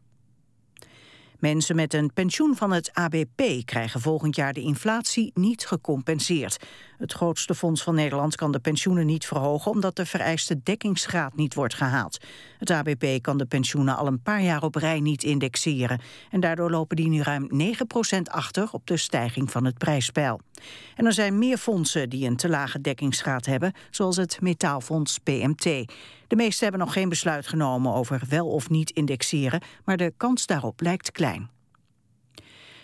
Mensen 1.39 1.76
met 1.76 1.93
een 1.93 2.14
pensioen 2.14 2.55
van 2.55 2.72
het 2.72 2.93
ABP 2.93 3.66
krijgen 3.66 4.01
volgend 4.01 4.36
jaar 4.36 4.53
de 4.53 4.62
inflatie 4.62 5.32
niet 5.34 5.66
gecompenseerd. 5.66 6.66
Het 7.02 7.14
grootste 7.14 7.56
fonds 7.56 7.84
van 7.84 7.95
Nederland 7.95 8.36
kan 8.36 8.52
de 8.52 8.60
pensioenen 8.60 9.06
niet 9.06 9.26
verhogen 9.26 9.72
omdat 9.72 9.95
de 9.95 10.06
vereiste 10.06 10.64
dekkingsgraad 10.64 11.36
niet 11.36 11.54
wordt 11.54 11.74
gehaald. 11.74 12.18
Het 12.58 12.70
ABP 12.70 13.06
kan 13.22 13.38
de 13.38 13.45
pensioenen 13.45 13.97
al 13.97 14.08
een 14.08 14.22
paar 14.22 14.41
jaar 14.41 14.64
op 14.64 14.76
rij 14.76 14.99
niet 14.99 15.24
indexeren. 15.24 16.02
En 16.30 16.39
daardoor 16.39 16.70
lopen 16.70 16.95
die 16.95 17.10
nu 17.10 17.22
ruim 17.22 17.49
9% 18.18 18.22
achter 18.24 18.70
op 18.72 18.88
de 18.88 18.97
stijging 18.97 19.52
van 19.52 19.66
het 19.66 19.78
prijspeil. 19.78 20.39
En 20.95 21.06
er 21.06 21.14
zijn 21.14 21.38
meer 21.38 21.58
fondsen 21.58 22.10
die 22.10 22.28
een 22.28 22.36
te 22.38 22.49
lage 22.49 22.82
dekkingsgraad 22.82 23.45
hebben, 23.45 23.74
zoals 23.89 24.16
het 24.16 24.41
metaalfonds 24.41 25.18
PMT. 25.18 25.64
De 26.28 26.36
meeste 26.36 26.64
hebben 26.64 26.82
nog 26.82 26.93
geen 26.93 27.10
besluit 27.10 27.47
genomen 27.47 27.93
over 27.93 28.22
wel 28.30 28.47
of 28.47 28.70
niet 28.70 28.89
indexeren, 28.89 29.62
maar 29.86 29.97
de 29.97 30.14
kans 30.18 30.45
daarop 30.45 30.82
lijkt 30.82 31.12
klein. 31.12 31.49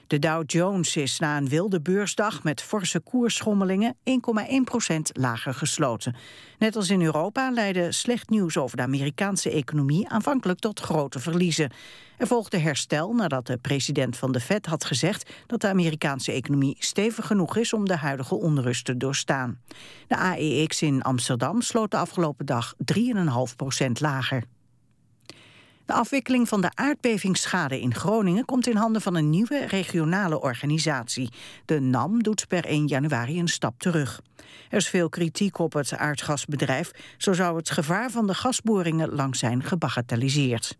De 0.07 0.19
Dow 0.19 0.43
Jones 0.45 0.95
is 0.95 1.19
na 1.19 1.37
een 1.37 1.49
wilde 1.49 1.81
beursdag 1.81 2.43
met 2.43 2.61
forse 2.61 2.99
koersschommelingen 2.99 3.95
1,1% 3.95 4.97
lager 5.13 5.53
gesloten. 5.53 6.15
Net 6.59 6.75
als 6.75 6.89
in 6.89 7.01
Europa 7.01 7.51
leidde 7.51 7.91
slecht 7.91 8.29
nieuws 8.29 8.57
over 8.57 8.77
de 8.77 8.83
Amerikaanse 8.83 9.51
economie 9.51 10.09
aanvankelijk 10.09 10.59
tot 10.59 10.79
grote 10.79 11.19
verliezen. 11.19 11.71
Er 12.17 12.27
volgde 12.27 12.57
herstel 12.57 13.13
nadat 13.13 13.47
de 13.47 13.57
president 13.57 14.17
van 14.17 14.31
de 14.31 14.39
Fed 14.39 14.65
had 14.65 14.85
gezegd 14.85 15.31
dat 15.47 15.61
de 15.61 15.67
Amerikaanse 15.67 16.31
economie 16.31 16.75
stevig 16.79 17.27
genoeg 17.27 17.57
is 17.57 17.73
om 17.73 17.85
de 17.85 17.97
huidige 17.97 18.35
onrust 18.35 18.85
te 18.85 18.97
doorstaan. 18.97 19.59
De 20.07 20.17
AEX 20.17 20.81
in 20.81 21.01
Amsterdam 21.01 21.61
sloot 21.61 21.91
de 21.91 21.97
afgelopen 21.97 22.45
dag 22.45 22.73
3,5% 22.93 23.91
lager. 23.91 24.43
De 25.87 25.93
afwikkeling 25.93 26.47
van 26.47 26.61
de 26.61 26.69
aardbevingsschade 26.73 27.79
in 27.79 27.93
Groningen 27.93 28.45
komt 28.45 28.67
in 28.67 28.75
handen 28.75 29.01
van 29.01 29.15
een 29.15 29.29
nieuwe 29.29 29.65
regionale 29.65 30.41
organisatie. 30.41 31.29
De 31.65 31.79
NAM 31.79 32.23
doet 32.23 32.47
per 32.47 32.65
1 32.65 32.87
januari 32.87 33.39
een 33.39 33.47
stap 33.47 33.79
terug. 33.79 34.21
Er 34.69 34.77
is 34.77 34.89
veel 34.89 35.09
kritiek 35.09 35.59
op 35.59 35.73
het 35.73 35.97
aardgasbedrijf. 35.97 36.91
Zo 37.17 37.33
zou 37.33 37.57
het 37.57 37.69
gevaar 37.69 38.11
van 38.11 38.27
de 38.27 38.33
gasboringen 38.33 39.09
lang 39.09 39.35
zijn 39.35 39.63
gebagatelliseerd. 39.63 40.77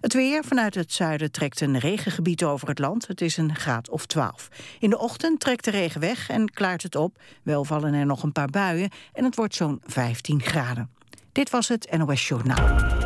Het 0.00 0.12
weer 0.12 0.44
vanuit 0.44 0.74
het 0.74 0.92
zuiden 0.92 1.30
trekt 1.30 1.60
een 1.60 1.78
regengebied 1.78 2.44
over 2.44 2.68
het 2.68 2.78
land. 2.78 3.06
Het 3.06 3.20
is 3.20 3.36
een 3.36 3.54
graad 3.54 3.90
of 3.90 4.06
12. 4.06 4.48
In 4.78 4.90
de 4.90 4.98
ochtend 4.98 5.40
trekt 5.40 5.64
de 5.64 5.70
regen 5.70 6.00
weg 6.00 6.28
en 6.28 6.50
klaart 6.50 6.82
het 6.82 6.94
op. 6.94 7.18
Wel 7.42 7.64
vallen 7.64 7.94
er 7.94 8.06
nog 8.06 8.22
een 8.22 8.32
paar 8.32 8.50
buien 8.50 8.90
en 9.12 9.24
het 9.24 9.36
wordt 9.36 9.54
zo'n 9.54 9.80
15 9.84 10.42
graden. 10.42 10.90
Dit 11.32 11.50
was 11.50 11.68
het 11.68 11.96
NOS 11.98 12.28
Journaal. 12.28 13.05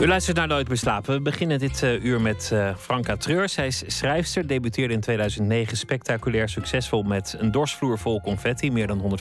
U 0.00 0.06
luistert 0.06 0.36
naar 0.36 0.46
Nooit 0.46 0.68
meer 0.68 0.76
slapen. 0.76 1.14
We 1.14 1.20
beginnen 1.20 1.58
dit 1.58 1.82
uh, 1.82 2.04
uur 2.04 2.20
met 2.20 2.50
uh, 2.52 2.76
Franka 2.76 3.16
Treur. 3.16 3.48
Zij 3.48 3.66
is 3.66 3.82
schrijfster, 3.86 4.46
debuteerde 4.46 4.94
in 4.94 5.00
2009 5.00 5.76
spectaculair 5.76 6.48
succesvol 6.48 7.02
met 7.02 7.36
een 7.38 7.50
dorsvloer 7.50 7.98
vol 7.98 8.20
confetti. 8.20 8.70
Meer 8.72 8.86
dan 8.86 9.18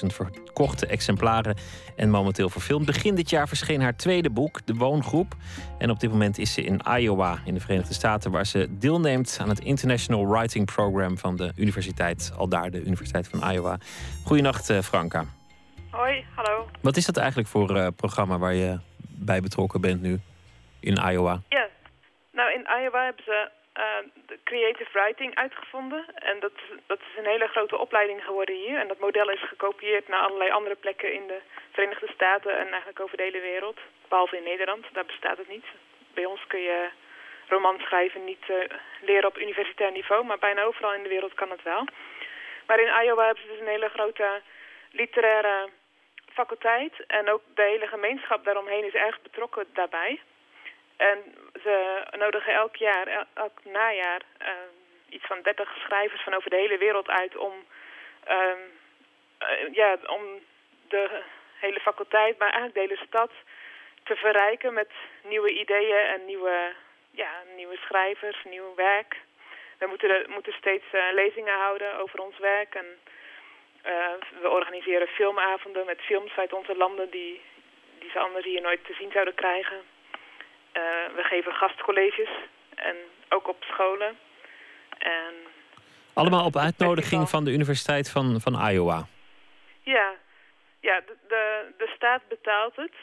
150.000 0.00 0.06
verkochte 0.06 0.86
exemplaren 0.86 1.56
en 1.96 2.10
momenteel 2.10 2.48
verfilmd. 2.48 2.86
Begin 2.86 3.14
dit 3.14 3.30
jaar 3.30 3.48
verscheen 3.48 3.80
haar 3.80 3.96
tweede 3.96 4.30
boek, 4.30 4.66
De 4.66 4.74
Woongroep. 4.74 5.36
En 5.78 5.90
op 5.90 6.00
dit 6.00 6.10
moment 6.10 6.38
is 6.38 6.52
ze 6.52 6.62
in 6.62 6.80
Iowa 6.98 7.38
in 7.44 7.54
de 7.54 7.60
Verenigde 7.60 7.94
Staten... 7.94 8.30
waar 8.30 8.46
ze 8.46 8.68
deelneemt 8.70 9.38
aan 9.40 9.48
het 9.48 9.60
International 9.60 10.28
Writing 10.28 10.66
Program 10.66 11.18
van 11.18 11.36
de 11.36 11.52
universiteit. 11.56 12.32
Al 12.36 12.48
daar, 12.48 12.70
de 12.70 12.84
Universiteit 12.84 13.28
van 13.28 13.52
Iowa. 13.52 13.78
Goedenacht, 14.24 14.70
uh, 14.70 14.80
Franka. 14.80 15.24
Hoi, 15.90 16.24
hallo. 16.34 16.68
Wat 16.80 16.96
is 16.96 17.06
dat 17.06 17.16
eigenlijk 17.16 17.48
voor 17.48 17.92
programma 17.92 18.38
waar 18.38 18.54
je 18.54 18.78
bij 19.18 19.40
betrokken 19.40 19.80
bent 19.80 20.02
nu 20.02 20.20
in 20.80 20.96
Iowa? 21.10 21.40
Ja, 21.48 21.68
nou 22.30 22.52
in 22.52 22.66
Iowa 22.80 23.04
hebben 23.04 23.24
ze 23.24 23.48
uh, 23.78 23.84
de 24.26 24.38
creative 24.44 24.90
writing 24.92 25.34
uitgevonden. 25.34 26.04
En 26.14 26.40
dat, 26.40 26.52
dat 26.86 26.98
is 26.98 27.18
een 27.18 27.30
hele 27.30 27.46
grote 27.46 27.78
opleiding 27.78 28.24
geworden 28.24 28.54
hier. 28.54 28.78
En 28.78 28.88
dat 28.88 28.98
model 28.98 29.30
is 29.30 29.48
gekopieerd 29.48 30.08
naar 30.08 30.20
allerlei 30.20 30.50
andere 30.50 30.74
plekken 30.74 31.12
in 31.12 31.26
de 31.26 31.40
Verenigde 31.72 32.10
Staten 32.14 32.58
en 32.58 32.66
eigenlijk 32.66 33.00
over 33.00 33.16
de 33.16 33.22
hele 33.22 33.40
wereld. 33.40 33.78
Behalve 34.08 34.36
in 34.36 34.42
Nederland, 34.42 34.86
daar 34.92 35.06
bestaat 35.06 35.38
het 35.38 35.48
niet. 35.48 35.64
Bij 36.14 36.24
ons 36.24 36.46
kun 36.46 36.60
je 36.60 36.88
roman 37.48 37.78
schrijven 37.78 38.24
niet 38.24 38.44
uh, 38.48 38.56
leren 39.00 39.28
op 39.28 39.38
universitair 39.38 39.92
niveau, 39.92 40.24
maar 40.24 40.38
bijna 40.38 40.62
overal 40.62 40.94
in 40.94 41.02
de 41.02 41.08
wereld 41.08 41.34
kan 41.34 41.50
het 41.50 41.62
wel. 41.62 41.84
Maar 42.66 42.80
in 42.80 43.04
Iowa 43.04 43.24
hebben 43.24 43.42
ze 43.42 43.50
dus 43.50 43.60
een 43.60 43.74
hele 43.76 43.88
grote 43.88 44.40
literaire 44.90 45.68
faculteit 46.32 47.06
en 47.06 47.30
ook 47.30 47.42
de 47.54 47.62
hele 47.62 47.86
gemeenschap 47.86 48.44
daaromheen 48.44 48.84
is 48.84 48.94
erg 48.94 49.22
betrokken 49.22 49.66
daarbij. 49.72 50.20
En 50.96 51.18
ze 51.62 52.04
nodigen 52.10 52.52
elk 52.54 52.76
jaar, 52.76 53.26
elk 53.34 53.64
najaar, 53.64 54.22
uh, 54.40 54.48
iets 55.08 55.26
van 55.26 55.42
30 55.42 55.76
schrijvers 55.84 56.22
van 56.22 56.34
over 56.34 56.50
de 56.50 56.56
hele 56.56 56.78
wereld 56.78 57.08
uit 57.08 57.36
om, 57.36 57.52
uh, 58.28 58.36
uh, 59.42 59.74
ja, 59.74 59.96
om 60.06 60.22
de 60.88 61.22
hele 61.58 61.80
faculteit, 61.80 62.38
maar 62.38 62.50
eigenlijk 62.50 62.74
de 62.74 62.94
hele 62.94 63.06
stad 63.06 63.30
te 64.02 64.16
verrijken 64.16 64.72
met 64.72 64.90
nieuwe 65.22 65.50
ideeën 65.50 66.06
en 66.14 66.24
nieuwe, 66.24 66.74
ja, 67.10 67.30
nieuwe 67.56 67.76
schrijvers, 67.76 68.44
nieuw 68.44 68.74
werk. 68.74 69.16
We 69.78 69.86
moeten, 69.86 70.30
moeten 70.30 70.52
steeds 70.52 70.84
eh, 70.92 71.02
lezingen 71.12 71.58
houden 71.58 71.98
over 71.98 72.20
ons 72.20 72.38
werk 72.38 72.74
en 72.74 72.86
we 74.42 74.48
organiseren 74.48 75.06
filmavonden 75.06 75.86
met 75.86 76.00
films 76.00 76.32
uit 76.36 76.52
onze 76.52 76.76
landen 76.76 77.10
die, 77.10 77.40
die 77.98 78.10
ze 78.10 78.18
anders 78.18 78.44
hier 78.44 78.60
nooit 78.60 78.84
te 78.84 78.94
zien 78.94 79.10
zouden 79.12 79.34
krijgen. 79.34 79.76
Uh, 79.76 80.82
we 81.16 81.22
geven 81.22 81.52
gastcolleges 81.52 82.30
en 82.74 82.96
ook 83.28 83.48
op 83.48 83.64
scholen. 83.64 84.18
En, 84.98 85.34
Allemaal 86.14 86.44
op 86.44 86.56
uitnodiging 86.56 87.28
van 87.28 87.44
de 87.44 87.50
Universiteit 87.50 88.10
van, 88.10 88.40
van 88.40 88.68
Iowa? 88.68 89.06
Ja, 89.80 90.12
ja 90.80 91.00
de, 91.00 91.16
de, 91.28 91.66
de 91.76 91.92
staat 91.96 92.22
betaalt 92.28 92.76
het. 92.76 92.94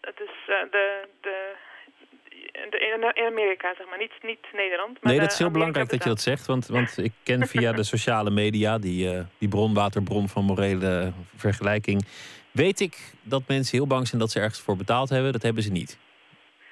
Het 0.00 0.20
is 0.20 0.48
uh, 0.48 0.56
de, 0.70 1.08
de 1.20 1.54
in 3.14 3.26
Amerika, 3.26 3.74
zeg 3.76 3.86
maar. 3.88 3.98
Niet, 3.98 4.12
niet 4.22 4.46
Nederland. 4.52 5.02
Maar 5.02 5.12
nee, 5.12 5.20
dat 5.20 5.32
is 5.32 5.38
heel 5.38 5.50
belangrijk 5.50 5.88
dat 5.88 6.02
je 6.02 6.08
dat 6.08 6.20
zegt. 6.20 6.46
Want, 6.46 6.66
want 6.66 6.98
ik 6.98 7.12
ken 7.22 7.46
via 7.46 7.72
de 7.72 7.84
sociale 7.84 8.30
media, 8.30 8.78
die, 8.78 9.12
uh, 9.12 9.20
die 9.38 9.48
bronwaterbron 9.48 10.28
van 10.28 10.44
morele 10.44 11.12
vergelijking. 11.36 12.06
Weet 12.50 12.80
ik 12.80 12.96
dat 13.22 13.42
mensen 13.46 13.76
heel 13.76 13.86
bang 13.86 14.06
zijn 14.06 14.20
dat 14.20 14.30
ze 14.30 14.40
ergens 14.40 14.60
voor 14.60 14.76
betaald 14.76 15.08
hebben. 15.08 15.32
Dat 15.32 15.42
hebben 15.42 15.62
ze 15.62 15.72
niet. 15.72 15.98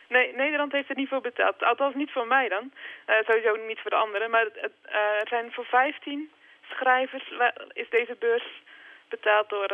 Nee, 0.09 0.35
Nederland 0.35 0.73
heeft 0.73 0.89
er 0.89 0.97
niet 0.97 1.09
voor 1.09 1.21
betaald. 1.21 1.63
Althans 1.63 1.95
niet 1.95 2.13
voor 2.13 2.27
mij 2.27 2.49
dan. 2.49 2.73
Uh, 3.07 3.17
sowieso 3.27 3.67
niet 3.67 3.81
voor 3.81 3.91
de 3.91 3.97
anderen. 3.97 4.31
Maar 4.31 4.45
het, 4.45 4.73
uh, 4.87 4.95
zijn 5.25 5.53
voor 5.53 5.65
15 5.65 6.31
schrijvers 6.71 7.33
is 7.73 7.89
deze 7.91 8.17
beurs 8.19 8.63
betaald 9.09 9.49
door 9.49 9.69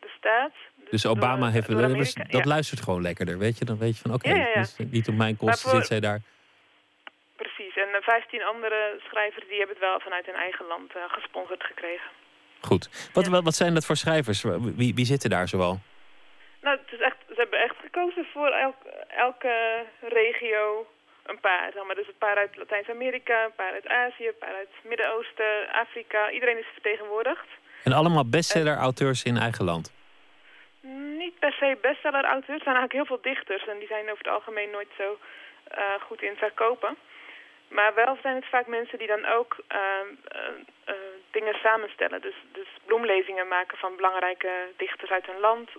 de 0.00 0.10
staat. 0.18 0.52
Dus 0.90 1.06
Obama 1.06 1.36
door- 1.36 1.48
heeft... 1.50 1.66
door 1.68 2.28
Dat, 2.30 2.44
luistert 2.44 2.80
gewoon 2.82 3.02
lekkerder, 3.02 3.38
weet 3.38 3.58
je? 3.58 3.64
Dan 3.64 3.78
weet 3.78 3.96
je 3.96 4.02
van, 4.02 4.14
oké, 4.14 4.28
Ja, 4.28 4.36
ja, 4.36 4.46
ja. 4.48 4.54
dus 4.54 4.76
niet 4.90 5.08
op 5.08 5.14
mijn 5.14 5.36
kosten 5.36 5.70
voor- 5.70 5.78
zit 5.78 5.86
zij 5.86 6.00
daar. 6.00 6.20
Precies. 7.36 7.76
En 7.76 8.02
15 8.02 8.42
andere 8.42 9.00
schrijvers 9.08 9.46
die 9.48 9.58
hebben 9.58 9.76
het 9.76 9.84
wel 9.84 10.00
vanuit 10.00 10.26
hun 10.26 10.34
eigen 10.34 10.66
land 10.66 10.92
eh, 10.96 11.02
gesponsord 11.08 11.62
gekregen. 11.64 12.10
Goed. 12.60 13.10
Wat, 13.12 13.26
wat, 13.26 13.42
wat 13.44 13.54
zijn 13.54 13.74
dat 13.74 13.84
voor 13.86 13.96
schrijvers? 13.96 14.42
Wie, 14.76 14.94
wie 14.94 15.04
zitten 15.04 15.30
daar 15.30 15.48
zoal? 15.48 15.78
Nou, 16.62 16.78
het 16.84 16.92
is 16.92 17.00
echt, 17.00 17.16
ze 17.28 17.34
hebben 17.36 17.60
echt 17.62 17.76
gekozen 17.80 18.26
voor 18.32 18.48
elk, 18.48 18.76
elke 19.08 19.84
regio 20.00 20.86
een 21.26 21.40
paar. 21.40 21.70
Zeg 21.74 21.84
maar. 21.86 21.94
Dus 21.94 22.06
een 22.06 22.18
paar 22.26 22.36
uit 22.36 22.56
Latijns-Amerika, 22.56 23.44
een 23.44 23.54
paar 23.56 23.72
uit 23.72 23.86
Azië, 23.88 24.26
een 24.26 24.38
paar 24.38 24.54
uit 24.54 24.68
het 24.74 24.88
Midden-Oosten, 24.88 25.72
Afrika. 25.72 26.30
Iedereen 26.30 26.58
is 26.58 26.66
vertegenwoordigd. 26.72 27.46
En 27.84 27.92
allemaal 27.92 28.28
bestseller-auteurs 28.28 29.22
in 29.22 29.36
eigen 29.36 29.64
land. 29.64 29.92
Niet 31.18 31.38
per 31.38 31.52
se 31.52 31.78
bestseller-auteurs. 31.82 32.58
Er 32.58 32.64
zijn 32.64 32.76
eigenlijk 32.76 32.92
heel 32.92 33.04
veel 33.16 33.32
dichters 33.32 33.66
en 33.66 33.78
die 33.78 33.88
zijn 33.88 34.04
over 34.10 34.24
het 34.24 34.34
algemeen 34.34 34.70
nooit 34.70 34.88
zo 34.96 35.18
eh, 35.64 35.84
goed 36.06 36.22
in 36.22 36.36
verkopen. 36.36 36.96
Maar 37.68 37.94
wel 37.94 38.18
zijn 38.22 38.34
het 38.34 38.48
vaak 38.48 38.66
mensen 38.66 38.98
die 38.98 39.06
dan 39.06 39.24
ook 39.26 39.56
ehm, 39.68 40.08
eh, 40.28 40.40
eh, 40.84 40.94
dingen 41.30 41.54
samenstellen. 41.54 42.20
Dus, 42.20 42.34
dus 42.52 42.66
bloemlezingen 42.84 43.48
maken 43.48 43.78
van 43.78 43.96
belangrijke 43.96 44.50
dichters 44.76 45.10
uit 45.10 45.26
hun 45.26 45.40
land. 45.40 45.70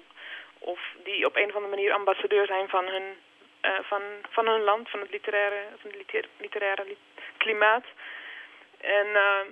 Of 0.59 0.79
die 1.03 1.25
op 1.25 1.35
een 1.35 1.49
of 1.49 1.55
andere 1.55 1.75
manier 1.75 1.93
ambassadeur 1.93 2.45
zijn 2.45 2.69
van 2.69 2.85
hun, 2.85 3.03
eh, 3.61 3.71
van, 3.81 4.01
van 4.29 4.47
hun 4.47 4.61
land, 4.61 4.89
van 4.89 4.99
het 4.99 5.11
literaire, 5.11 5.61
van 5.81 5.89
het 5.89 5.97
liter- 5.99 6.29
literaire 6.37 6.83
li- 6.85 6.97
klimaat. 7.37 7.83
En 8.81 9.07
ehm, 9.15 9.47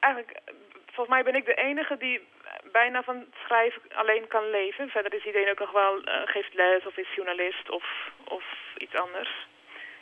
eigenlijk, 0.00 0.30
eh, 0.44 0.54
volgens 0.94 1.14
mij 1.16 1.22
ben 1.24 1.34
ik 1.40 1.44
de 1.44 1.54
enige 1.54 1.96
die 1.96 2.26
bijna 2.72 3.02
van 3.02 3.16
het 3.16 3.34
schrijven 3.44 3.82
alleen 3.94 4.26
kan 4.28 4.50
leven. 4.50 4.88
Verder 4.88 5.14
is 5.14 5.24
iedereen 5.24 5.50
ook 5.50 5.58
nog 5.58 5.70
wel, 5.72 6.02
eh, 6.02 6.20
geeft 6.24 6.54
les 6.54 6.86
of 6.86 6.96
is 6.96 7.14
journalist 7.14 7.70
of, 7.70 7.84
of 8.24 8.44
iets 8.76 8.94
anders. 8.94 9.30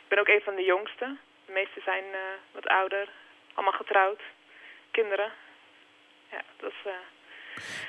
Ik 0.03 0.07
ben 0.07 0.19
ook 0.19 0.27
een 0.27 0.41
van 0.43 0.55
de 0.55 0.63
jongsten. 0.63 1.19
De 1.45 1.51
meesten 1.51 1.81
zijn 1.85 2.03
eh, 2.03 2.19
wat 2.51 2.67
ouder, 2.67 3.07
allemaal 3.53 3.79
getrouwd, 3.79 4.21
kinderen. 4.91 5.31
Ja, 6.31 6.41
dat 6.57 6.71
is... 6.71 6.91
eh, 6.91 6.93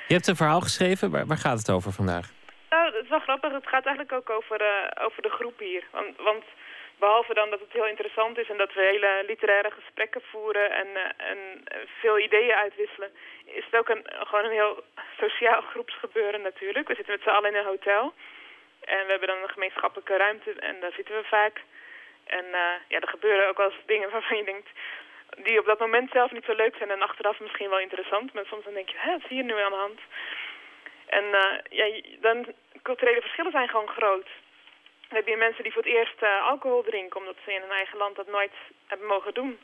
Je 0.07 0.13
hebt 0.13 0.27
een 0.27 0.35
verhaal 0.35 0.61
geschreven. 0.61 1.11
Waar, 1.11 1.25
waar 1.25 1.37
gaat 1.37 1.57
het 1.57 1.69
over 1.71 1.91
vandaag? 1.91 2.31
Nou, 2.69 2.85
het 2.93 3.03
is 3.03 3.09
wel 3.09 3.19
grappig. 3.19 3.51
Het 3.51 3.67
gaat 3.67 3.85
eigenlijk 3.85 4.15
ook 4.15 4.29
over, 4.29 4.57
over 5.01 5.21
de 5.21 5.29
groep 5.29 5.59
hier. 5.59 5.83
Want, 5.91 6.17
want 6.17 6.43
behalve 6.99 7.33
dan 7.33 7.49
dat 7.49 7.59
het 7.59 7.71
heel 7.71 7.87
interessant 7.87 8.37
is 8.37 8.49
en 8.49 8.57
dat 8.57 8.73
we 8.73 8.81
hele 8.81 9.23
literaire 9.27 9.71
gesprekken 9.71 10.21
voeren 10.21 10.71
en, 10.71 10.87
eh, 10.95 11.29
en 11.29 11.37
veel 11.99 12.19
ideeën 12.19 12.53
uitwisselen, 12.53 13.11
is 13.45 13.65
het 13.65 13.75
ook 13.75 13.89
een, 13.89 14.05
gewoon 14.09 14.45
een 14.45 14.59
heel 14.61 14.83
sociaal 15.19 15.61
groepsgebeuren 15.61 16.41
natuurlijk. 16.41 16.87
We 16.87 16.95
zitten 16.95 17.13
met 17.13 17.23
z'n 17.23 17.29
allen 17.29 17.49
in 17.49 17.55
een 17.55 17.65
hotel 17.65 18.13
en 18.85 19.05
we 19.05 19.11
hebben 19.11 19.27
dan 19.27 19.41
een 19.41 19.49
gemeenschappelijke 19.49 20.17
ruimte 20.17 20.51
en 20.51 20.79
daar 20.79 20.91
zitten 20.91 21.15
we 21.15 21.23
vaak. 21.23 21.61
En 22.23 22.45
eh, 22.45 22.75
ja, 22.87 22.99
er 22.99 23.07
gebeuren 23.07 23.47
ook 23.47 23.57
wel 23.57 23.71
eens 23.71 23.85
dingen 23.85 24.11
waarvan 24.11 24.37
je 24.37 24.43
denkt, 24.43 24.69
die 25.37 25.59
op 25.59 25.65
dat 25.65 25.79
moment 25.79 26.11
zelf 26.11 26.31
niet 26.31 26.45
zo 26.45 26.53
leuk 26.53 26.75
zijn 26.75 26.91
en 26.91 27.01
achteraf 27.01 27.39
misschien 27.39 27.69
wel 27.69 27.79
interessant. 27.79 28.33
Maar 28.33 28.45
soms 28.45 28.63
dan 28.63 28.73
denk 28.73 28.89
je, 28.89 28.97
hè, 28.97 29.11
wat 29.11 29.23
is 29.23 29.29
hier 29.29 29.43
nu 29.43 29.59
aan 29.59 29.71
de 29.71 29.77
hand? 29.77 29.99
En 31.05 31.33
eh, 31.33 31.57
ja, 31.69 32.01
dan, 32.21 32.53
culturele 32.81 33.21
verschillen 33.21 33.51
zijn 33.51 33.69
gewoon 33.69 33.87
groot. 33.87 34.27
Dan 35.13 35.21
heb 35.21 35.31
je 35.31 35.37
mensen 35.37 35.63
die 35.63 35.73
voor 35.73 35.81
het 35.83 35.91
eerst 35.91 36.21
eh, 36.21 36.47
alcohol 36.47 36.83
drinken, 36.83 37.19
omdat 37.19 37.35
ze 37.43 37.53
in 37.53 37.61
hun 37.61 37.71
eigen 37.71 37.97
land 37.97 38.15
dat 38.15 38.27
nooit 38.27 38.51
hebben 38.87 39.07
mogen 39.07 39.33
doen. 39.33 39.59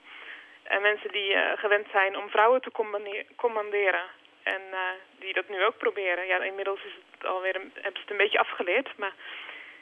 En 0.64 0.82
mensen 0.82 1.12
die 1.12 1.34
eh, 1.34 1.58
gewend 1.60 1.88
zijn 1.92 2.18
om 2.18 2.30
vrouwen 2.30 2.62
te 2.62 2.72
commande- 2.72 3.26
commanderen. 3.36 4.04
En 4.44 4.62
eh, 4.72 4.80
die 5.20 5.34
dat 5.34 5.50
nu 5.50 5.66
ook 5.66 5.78
proberen. 5.78 6.26
Ja, 6.28 6.44
inmiddels 6.44 6.84
is 6.84 6.92
het 7.12 7.26
alweer 7.26 7.56
een, 7.56 7.72
hebben 7.74 7.94
ze 7.94 8.02
het 8.02 8.10
een 8.12 8.18
beetje 8.18 8.40
afgeleerd. 8.40 8.98
Maar 8.98 9.14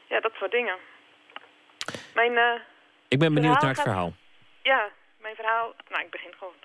ja, 0.07 0.19
dat 0.19 0.33
soort 0.39 0.51
dingen. 0.51 0.77
Mijn, 2.13 2.61
Ik 3.07 3.19
ben 3.19 3.33
benieuwd 3.33 3.61
naar 3.61 3.69
het 3.69 3.77
gaat- 3.77 3.85
verhaal. 3.87 4.13
ja, 4.63 4.89
mijn 5.19 5.35
verhaal... 5.35 5.73
Nou, 5.89 6.03
ik 6.03 6.09
begin 6.11 6.33
gewoon. 6.37 6.55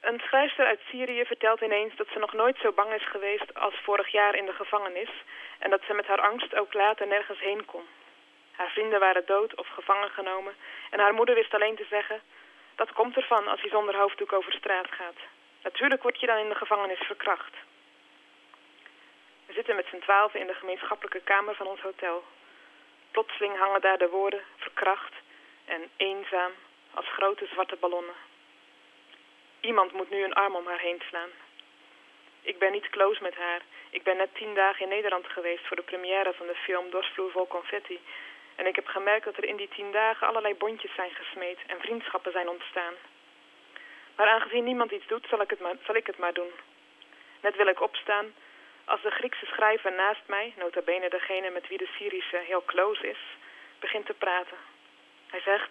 Een 0.00 0.20
schrijfster 0.20 0.66
uit 0.66 0.80
Syrië 0.88 1.24
vertelt 1.24 1.60
ineens 1.60 1.96
dat 1.96 2.06
ze 2.12 2.18
nog 2.18 2.32
nooit 2.32 2.56
zo 2.58 2.72
bang 2.72 2.92
is 2.92 3.06
geweest 3.08 3.54
als 3.54 3.74
vorig 3.82 4.08
jaar 4.08 4.34
in 4.34 4.46
de 4.46 4.52
gevangenis 4.52 5.10
en 5.58 5.70
dat 5.70 5.82
ze 5.86 5.94
met 5.94 6.06
haar 6.06 6.20
angst 6.20 6.54
ook 6.54 6.74
later 6.74 7.06
nergens 7.06 7.40
heen 7.40 7.64
kon. 7.64 7.84
Haar 8.52 8.70
vrienden 8.70 9.00
waren 9.00 9.26
dood 9.26 9.54
of 9.54 9.68
gevangen 9.68 10.10
genomen 10.10 10.54
en 10.90 11.00
haar 11.00 11.14
moeder 11.14 11.34
wist 11.34 11.54
alleen 11.54 11.76
te 11.76 11.86
zeggen, 11.90 12.20
dat 12.74 12.92
komt 12.92 13.16
ervan 13.16 13.48
als 13.48 13.60
je 13.60 13.68
zonder 13.68 13.96
hoofddoek 13.96 14.32
over 14.32 14.52
straat 14.52 14.90
gaat. 14.90 15.16
Natuurlijk 15.62 16.02
word 16.02 16.20
je 16.20 16.26
dan 16.26 16.38
in 16.38 16.48
de 16.48 16.54
gevangenis 16.54 17.00
verkracht. 17.00 17.54
We 19.46 19.52
zitten 19.52 19.76
met 19.76 19.86
z'n 19.90 19.98
twaalfen 19.98 20.40
in 20.40 20.46
de 20.46 20.54
gemeenschappelijke 20.54 21.20
kamer 21.20 21.54
van 21.54 21.66
ons 21.66 21.80
hotel. 21.80 22.24
Plotseling 23.10 23.58
hangen 23.58 23.80
daar 23.80 23.98
de 23.98 24.08
woorden 24.08 24.42
verkracht 24.56 25.14
en 25.64 25.90
eenzaam 25.96 26.52
als 26.94 27.06
grote 27.08 27.46
zwarte 27.46 27.76
ballonnen. 27.76 28.29
Iemand 29.60 29.92
moet 29.92 30.10
nu 30.10 30.24
een 30.24 30.34
arm 30.34 30.54
om 30.54 30.66
haar 30.66 30.80
heen 30.80 31.02
slaan. 31.08 31.30
Ik 32.42 32.58
ben 32.58 32.72
niet 32.72 32.90
close 32.90 33.22
met 33.22 33.34
haar. 33.34 33.60
Ik 33.90 34.02
ben 34.02 34.16
net 34.16 34.34
tien 34.34 34.54
dagen 34.54 34.82
in 34.82 34.88
Nederland 34.88 35.26
geweest 35.26 35.66
voor 35.66 35.76
de 35.76 35.82
première 35.82 36.32
van 36.32 36.46
de 36.46 36.54
film 36.54 36.90
Dorsvloer 36.90 37.30
vol 37.30 37.46
confetti. 37.46 38.00
En 38.54 38.66
ik 38.66 38.76
heb 38.76 38.86
gemerkt 38.86 39.24
dat 39.24 39.36
er 39.36 39.44
in 39.44 39.56
die 39.56 39.68
tien 39.68 39.92
dagen 39.92 40.26
allerlei 40.26 40.54
bondjes 40.54 40.94
zijn 40.94 41.10
gesmeed 41.10 41.58
en 41.66 41.80
vriendschappen 41.80 42.32
zijn 42.32 42.48
ontstaan. 42.48 42.94
Maar 44.16 44.28
aangezien 44.28 44.64
niemand 44.64 44.90
iets 44.90 45.06
doet, 45.06 45.26
zal 45.28 45.40
ik 45.40 45.50
het 45.50 45.60
maar, 45.60 45.74
zal 45.84 45.94
ik 45.94 46.06
het 46.06 46.18
maar 46.18 46.32
doen. 46.32 46.50
Net 47.40 47.56
wil 47.56 47.66
ik 47.66 47.80
opstaan 47.80 48.34
als 48.84 49.02
de 49.02 49.10
Griekse 49.10 49.46
schrijver 49.46 49.92
naast 49.92 50.22
mij, 50.26 50.52
nota 50.56 50.80
bene 50.80 51.08
degene 51.08 51.50
met 51.50 51.68
wie 51.68 51.78
de 51.78 51.88
Syrische 51.96 52.36
heel 52.36 52.64
close 52.64 53.08
is, 53.08 53.18
begint 53.78 54.06
te 54.06 54.14
praten. 54.14 54.56
Hij 55.26 55.40
zegt, 55.40 55.70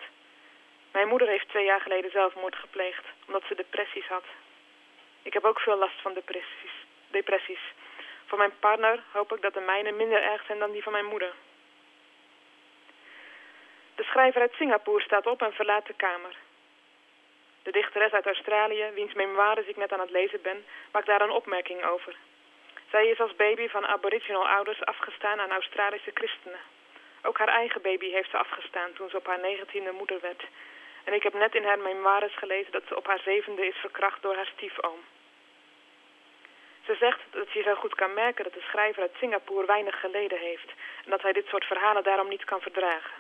mijn 0.92 1.08
moeder 1.08 1.28
heeft 1.28 1.50
twee 1.50 1.66
jaar 1.66 1.82
geleden 1.82 2.12
zelfmoord 2.12 2.56
gepleegd, 2.56 3.06
omdat 3.28 3.44
ze 3.48 3.56
depressies 3.56 4.08
had. 4.08 4.24
Ik 5.22 5.34
heb 5.34 5.44
ook 5.44 5.60
veel 5.60 5.78
last 5.78 6.02
van 6.02 6.14
depressies. 6.14 6.76
depressies. 7.08 7.74
Voor 8.26 8.38
mijn 8.38 8.60
partner 8.60 9.04
hoop 9.12 9.36
ik 9.36 9.42
dat 9.42 9.54
de 9.54 9.60
mijne 9.60 9.92
minder 9.92 10.22
erg 10.22 10.46
zijn 10.46 10.60
dan 10.60 10.72
die 10.72 10.84
van 10.84 10.92
mijn 10.92 11.06
moeder. 11.06 11.34
De 13.96 14.04
schrijver 14.04 14.42
uit 14.42 14.54
Singapore 14.54 15.04
staat 15.04 15.28
op 15.28 15.42
en 15.42 15.54
verlaat 15.54 15.88
de 15.88 15.94
kamer. 15.94 16.36
De 17.64 17.72
dichteres 17.72 18.12
uit 18.12 18.26
Australië, 18.26 18.92
wiens 18.94 19.14
memoires 19.14 19.66
ik 19.66 19.78
net 19.78 19.94
aan 19.94 20.00
het 20.00 20.10
lezen 20.10 20.42
ben, 20.42 20.66
maakt 20.92 21.06
daar 21.06 21.22
een 21.22 21.40
opmerking 21.42 21.84
over. 21.84 22.16
Zij 22.90 23.08
is 23.08 23.20
als 23.20 23.36
baby 23.36 23.68
van 23.68 23.88
aboriginal 23.88 24.48
ouders 24.48 24.86
afgestaan 24.86 25.40
aan 25.40 25.52
Australische 25.52 26.12
christenen. 26.14 26.60
Ook 27.22 27.38
haar 27.38 27.48
eigen 27.48 27.82
baby 27.82 28.10
heeft 28.12 28.30
ze 28.30 28.38
afgestaan 28.38 28.94
toen 28.94 29.10
ze 29.10 29.18
op 29.18 29.26
haar 29.26 29.40
negentiende 29.40 29.92
moeder 29.92 30.20
werd. 30.22 30.44
En 31.04 31.14
ik 31.14 31.24
heb 31.24 31.34
net 31.34 31.56
in 31.56 31.64
haar 31.64 31.80
memoires 31.80 32.36
gelezen 32.36 32.72
dat 32.72 32.84
ze 32.88 32.96
op 32.96 33.08
haar 33.08 33.20
zevende 33.20 33.68
is 33.68 33.76
verkracht 33.76 34.22
door 34.22 34.36
haar 34.36 34.52
stiefoom. 34.54 35.00
Ze 36.86 36.96
zegt 36.96 37.20
dat 37.32 37.52
je 37.52 37.62
zo 37.62 37.76
goed 37.76 37.96
kan 37.96 38.14
merken 38.14 38.44
dat 38.44 38.54
de 38.54 38.68
schrijver 38.70 39.02
uit 39.02 39.16
Singapore 39.18 39.66
weinig 39.66 40.00
geleden 40.00 40.40
heeft 40.40 40.70
en 41.04 41.10
dat 41.12 41.22
hij 41.22 41.34
dit 41.34 41.48
soort 41.48 41.66
verhalen 41.66 42.04
daarom 42.04 42.28
niet 42.28 42.44
kan 42.44 42.62
verdragen. 42.62 43.18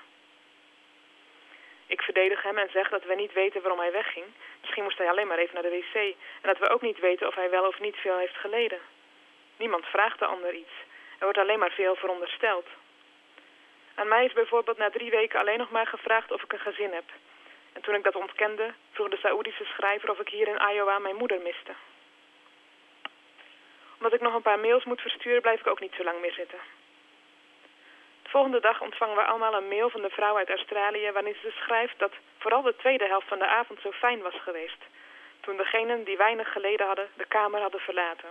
Ik 1.86 2.02
verdedig 2.02 2.44
hem 2.44 2.58
en 2.58 2.70
zeg 2.72 2.90
dat 2.90 3.04
we 3.04 3.16
niet 3.16 3.34
weten 3.34 3.62
waarom 3.62 3.80
hij 3.80 3.92
wegging. 3.92 4.26
Misschien 4.62 4.84
moest 4.84 4.98
hij 4.98 5.10
alleen 5.10 5.28
maar 5.28 5.38
even 5.38 5.54
naar 5.54 5.64
de 5.64 5.78
wc. 5.78 5.96
En 5.96 6.16
dat 6.42 6.58
we 6.58 6.70
ook 6.70 6.82
niet 6.82 7.00
weten 7.00 7.28
of 7.28 7.36
hij 7.36 7.50
wel 7.50 7.68
of 7.68 7.80
niet 7.80 7.96
veel 7.96 8.18
heeft 8.18 8.36
geleden. 8.36 8.80
Niemand 9.58 9.86
vraagt 9.86 10.20
de 10.20 10.26
ander 10.26 10.54
iets. 10.54 10.72
Er 11.18 11.26
wordt 11.26 11.38
alleen 11.38 11.60
maar 11.60 11.72
veel 11.72 11.96
verondersteld. 11.96 12.68
Aan 13.96 14.08
mij 14.08 14.26
is 14.26 14.34
bijvoorbeeld 14.34 14.78
na 14.78 14.90
drie 14.90 15.12
weken 15.12 15.40
alleen 15.40 15.58
nog 15.58 15.70
maar 15.70 15.88
gevraagd 15.88 16.32
of 16.32 16.44
ik 16.44 16.54
een 16.54 16.60
gezin 16.60 16.94
heb. 16.94 17.04
En 17.80 17.86
toen 17.86 17.96
ik 17.96 18.04
dat 18.04 18.16
ontkende, 18.16 18.74
vroeg 18.92 19.10
de 19.10 19.18
Saoedische 19.18 19.64
schrijver 19.64 20.10
of 20.10 20.20
ik 20.20 20.30
hier 20.30 20.48
in 20.48 20.62
Iowa 20.72 21.00
mijn 21.00 21.16
moeder 21.16 21.42
miste. 21.42 21.74
Omdat 23.98 24.14
ik 24.14 24.22
nog 24.22 24.34
een 24.34 24.50
paar 24.50 24.60
mails 24.60 24.86
moet 24.86 25.02
versturen, 25.02 25.42
blijf 25.42 25.60
ik 25.60 25.68
ook 25.68 25.80
niet 25.80 25.94
zo 25.98 26.04
lang 26.04 26.22
meer 26.22 26.34
zitten. 26.34 26.60
De 28.24 28.30
volgende 28.30 28.60
dag 28.60 28.82
ontvangen 28.82 29.16
we 29.16 29.22
allemaal 29.22 29.54
een 29.54 29.68
mail 29.68 29.90
van 29.90 30.02
de 30.02 30.10
vrouw 30.10 30.38
uit 30.38 30.50
Australië... 30.50 31.12
waarin 31.12 31.36
ze 31.42 31.52
schrijft 31.52 32.00
dat 32.00 32.14
vooral 32.38 32.62
de 32.62 32.76
tweede 32.76 33.08
helft 33.08 33.28
van 33.28 33.40
de 33.40 33.48
avond 33.48 33.80
zo 33.82 33.92
fijn 33.92 34.22
was 34.22 34.42
geweest... 34.42 34.82
toen 35.40 35.58
degenen 35.58 36.04
die 36.04 36.18
weinig 36.18 36.52
geleden 36.52 36.88
hadden 36.88 37.08
de 37.18 37.26
kamer 37.26 37.62
hadden 37.62 37.80
verlaten. 37.80 38.30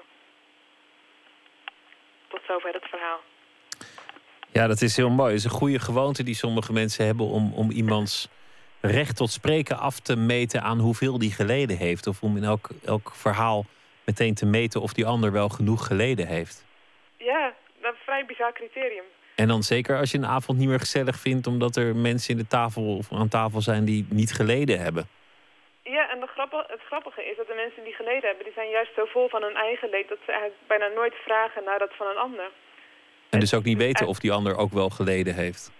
Tot 2.29 2.41
zover 2.47 2.73
het 2.73 2.89
verhaal. 2.89 3.21
Ja, 4.53 4.67
dat 4.67 4.81
is 4.81 4.97
heel 4.97 5.11
mooi. 5.11 5.31
Het 5.31 5.39
is 5.39 5.45
een 5.45 5.61
goede 5.63 5.79
gewoonte 5.79 6.23
die 6.23 6.35
sommige 6.35 6.73
mensen 6.73 7.07
hebben 7.07 7.27
om, 7.27 7.53
om 7.55 7.71
iemands 7.71 8.29
recht 8.81 9.17
tot 9.17 9.31
spreken 9.31 9.79
af 9.79 10.01
te 10.01 10.17
meten 10.17 10.63
aan 10.63 10.79
hoeveel 10.79 11.19
die 11.19 11.33
geleden 11.33 11.77
heeft. 11.77 12.07
Of 12.07 12.23
om 12.23 12.37
in 12.37 12.45
elk, 12.45 12.69
elk 12.85 13.13
verhaal 13.15 13.65
meteen 14.05 14.35
te 14.35 14.47
meten 14.47 14.81
of 14.81 14.93
die 14.93 15.07
ander 15.07 15.33
wel 15.33 15.49
genoeg 15.49 15.87
geleden 15.87 16.27
heeft. 16.27 16.65
Ja, 17.17 17.55
dat 17.81 17.93
is 17.93 17.99
een 17.99 18.05
vrij 18.05 18.25
bizar 18.27 18.53
criterium. 18.53 19.05
En 19.35 19.49
dan 19.49 19.63
zeker 19.63 19.99
als 19.99 20.11
je 20.11 20.19
een 20.19 20.27
avond 20.27 20.59
niet 20.59 20.69
meer 20.69 20.79
gezellig 20.79 21.17
vindt, 21.17 21.47
omdat 21.47 21.77
er 21.77 21.97
mensen 21.97 22.31
in 22.31 22.41
de 22.41 22.47
tafel 22.47 22.97
of 22.97 23.13
aan 23.13 23.29
tafel 23.29 23.61
zijn 23.61 23.85
die 23.85 24.07
niet 24.11 24.33
geleden 24.33 24.81
hebben. 24.81 25.09
Ja, 25.83 26.11
en 26.11 26.21
de 26.21 26.27
grappige, 26.27 26.65
het 26.69 26.81
grappige 26.81 27.25
is 27.31 27.37
dat 27.37 27.47
de 27.47 27.55
mensen 27.55 27.85
die 27.85 27.93
geleden 27.93 28.29
hebben, 28.29 28.45
die 28.45 28.53
zijn 28.55 28.71
juist 28.71 28.95
zo 28.95 29.05
vol 29.05 29.29
van 29.29 29.43
hun 29.43 29.55
eigen 29.55 29.89
leed 29.91 30.09
dat 30.09 30.19
ze 30.25 30.31
eigenlijk 30.33 30.61
bijna 30.67 30.87
nooit 30.87 31.15
vragen 31.15 31.65
naar 31.65 31.79
dat 31.79 31.95
van 31.97 32.07
een 32.07 32.17
ander. 32.17 32.51
En 33.31 33.41
dus 33.41 33.55
ook 33.55 33.65
niet 33.65 33.79
weten 33.79 34.07
of 34.07 34.19
die 34.19 34.33
ander 34.33 34.57
ook 34.57 34.73
wel 34.73 34.91
geleden 34.91 35.35
heeft. 35.35 35.73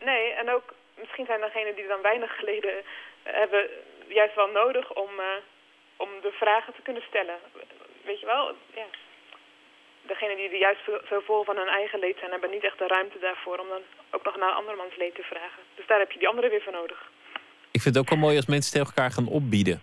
Nee, 0.00 0.32
en 0.32 0.50
ook 0.50 0.74
misschien 1.06 1.30
zijn 1.32 1.46
degenen 1.48 1.74
die 1.74 1.86
dan 1.86 2.02
weinig 2.10 2.36
geleden 2.36 2.74
hebben 3.22 3.62
juist 4.08 4.34
wel 4.34 4.50
nodig 4.62 4.92
om, 4.92 5.10
uh, 5.18 5.40
om 5.96 6.10
de 6.26 6.32
vragen 6.42 6.72
te 6.74 6.82
kunnen 6.82 7.02
stellen. 7.08 7.38
Weet 8.04 8.20
je 8.20 8.26
wel? 8.26 8.44
Ja. 8.74 8.86
Degenen 10.02 10.36
die 10.36 10.48
er 10.48 10.66
juist 10.68 10.84
zo 11.08 11.20
vol 11.20 11.44
van 11.44 11.56
hun 11.56 11.68
eigen 11.68 11.98
leed 11.98 12.18
zijn, 12.18 12.30
hebben 12.30 12.50
niet 12.50 12.64
echt 12.64 12.78
de 12.78 12.86
ruimte 12.86 13.18
daarvoor 13.18 13.58
om 13.58 13.68
dan 13.68 13.82
ook 14.10 14.24
nog 14.24 14.36
naar 14.36 14.52
andermans 14.52 14.96
leed 14.96 15.14
te 15.14 15.22
vragen. 15.22 15.62
Dus 15.74 15.86
daar 15.86 15.98
heb 15.98 16.10
je 16.12 16.18
die 16.18 16.28
anderen 16.28 16.50
weer 16.50 16.62
voor 16.62 16.72
nodig. 16.72 17.10
Ik 17.70 17.80
vind 17.82 17.94
het 17.94 18.04
ook 18.04 18.10
wel 18.10 18.18
mooi 18.18 18.36
als 18.36 18.46
mensen 18.46 18.72
tegen 18.72 18.86
elkaar 18.86 19.10
gaan 19.10 19.28
opbieden. 19.28 19.82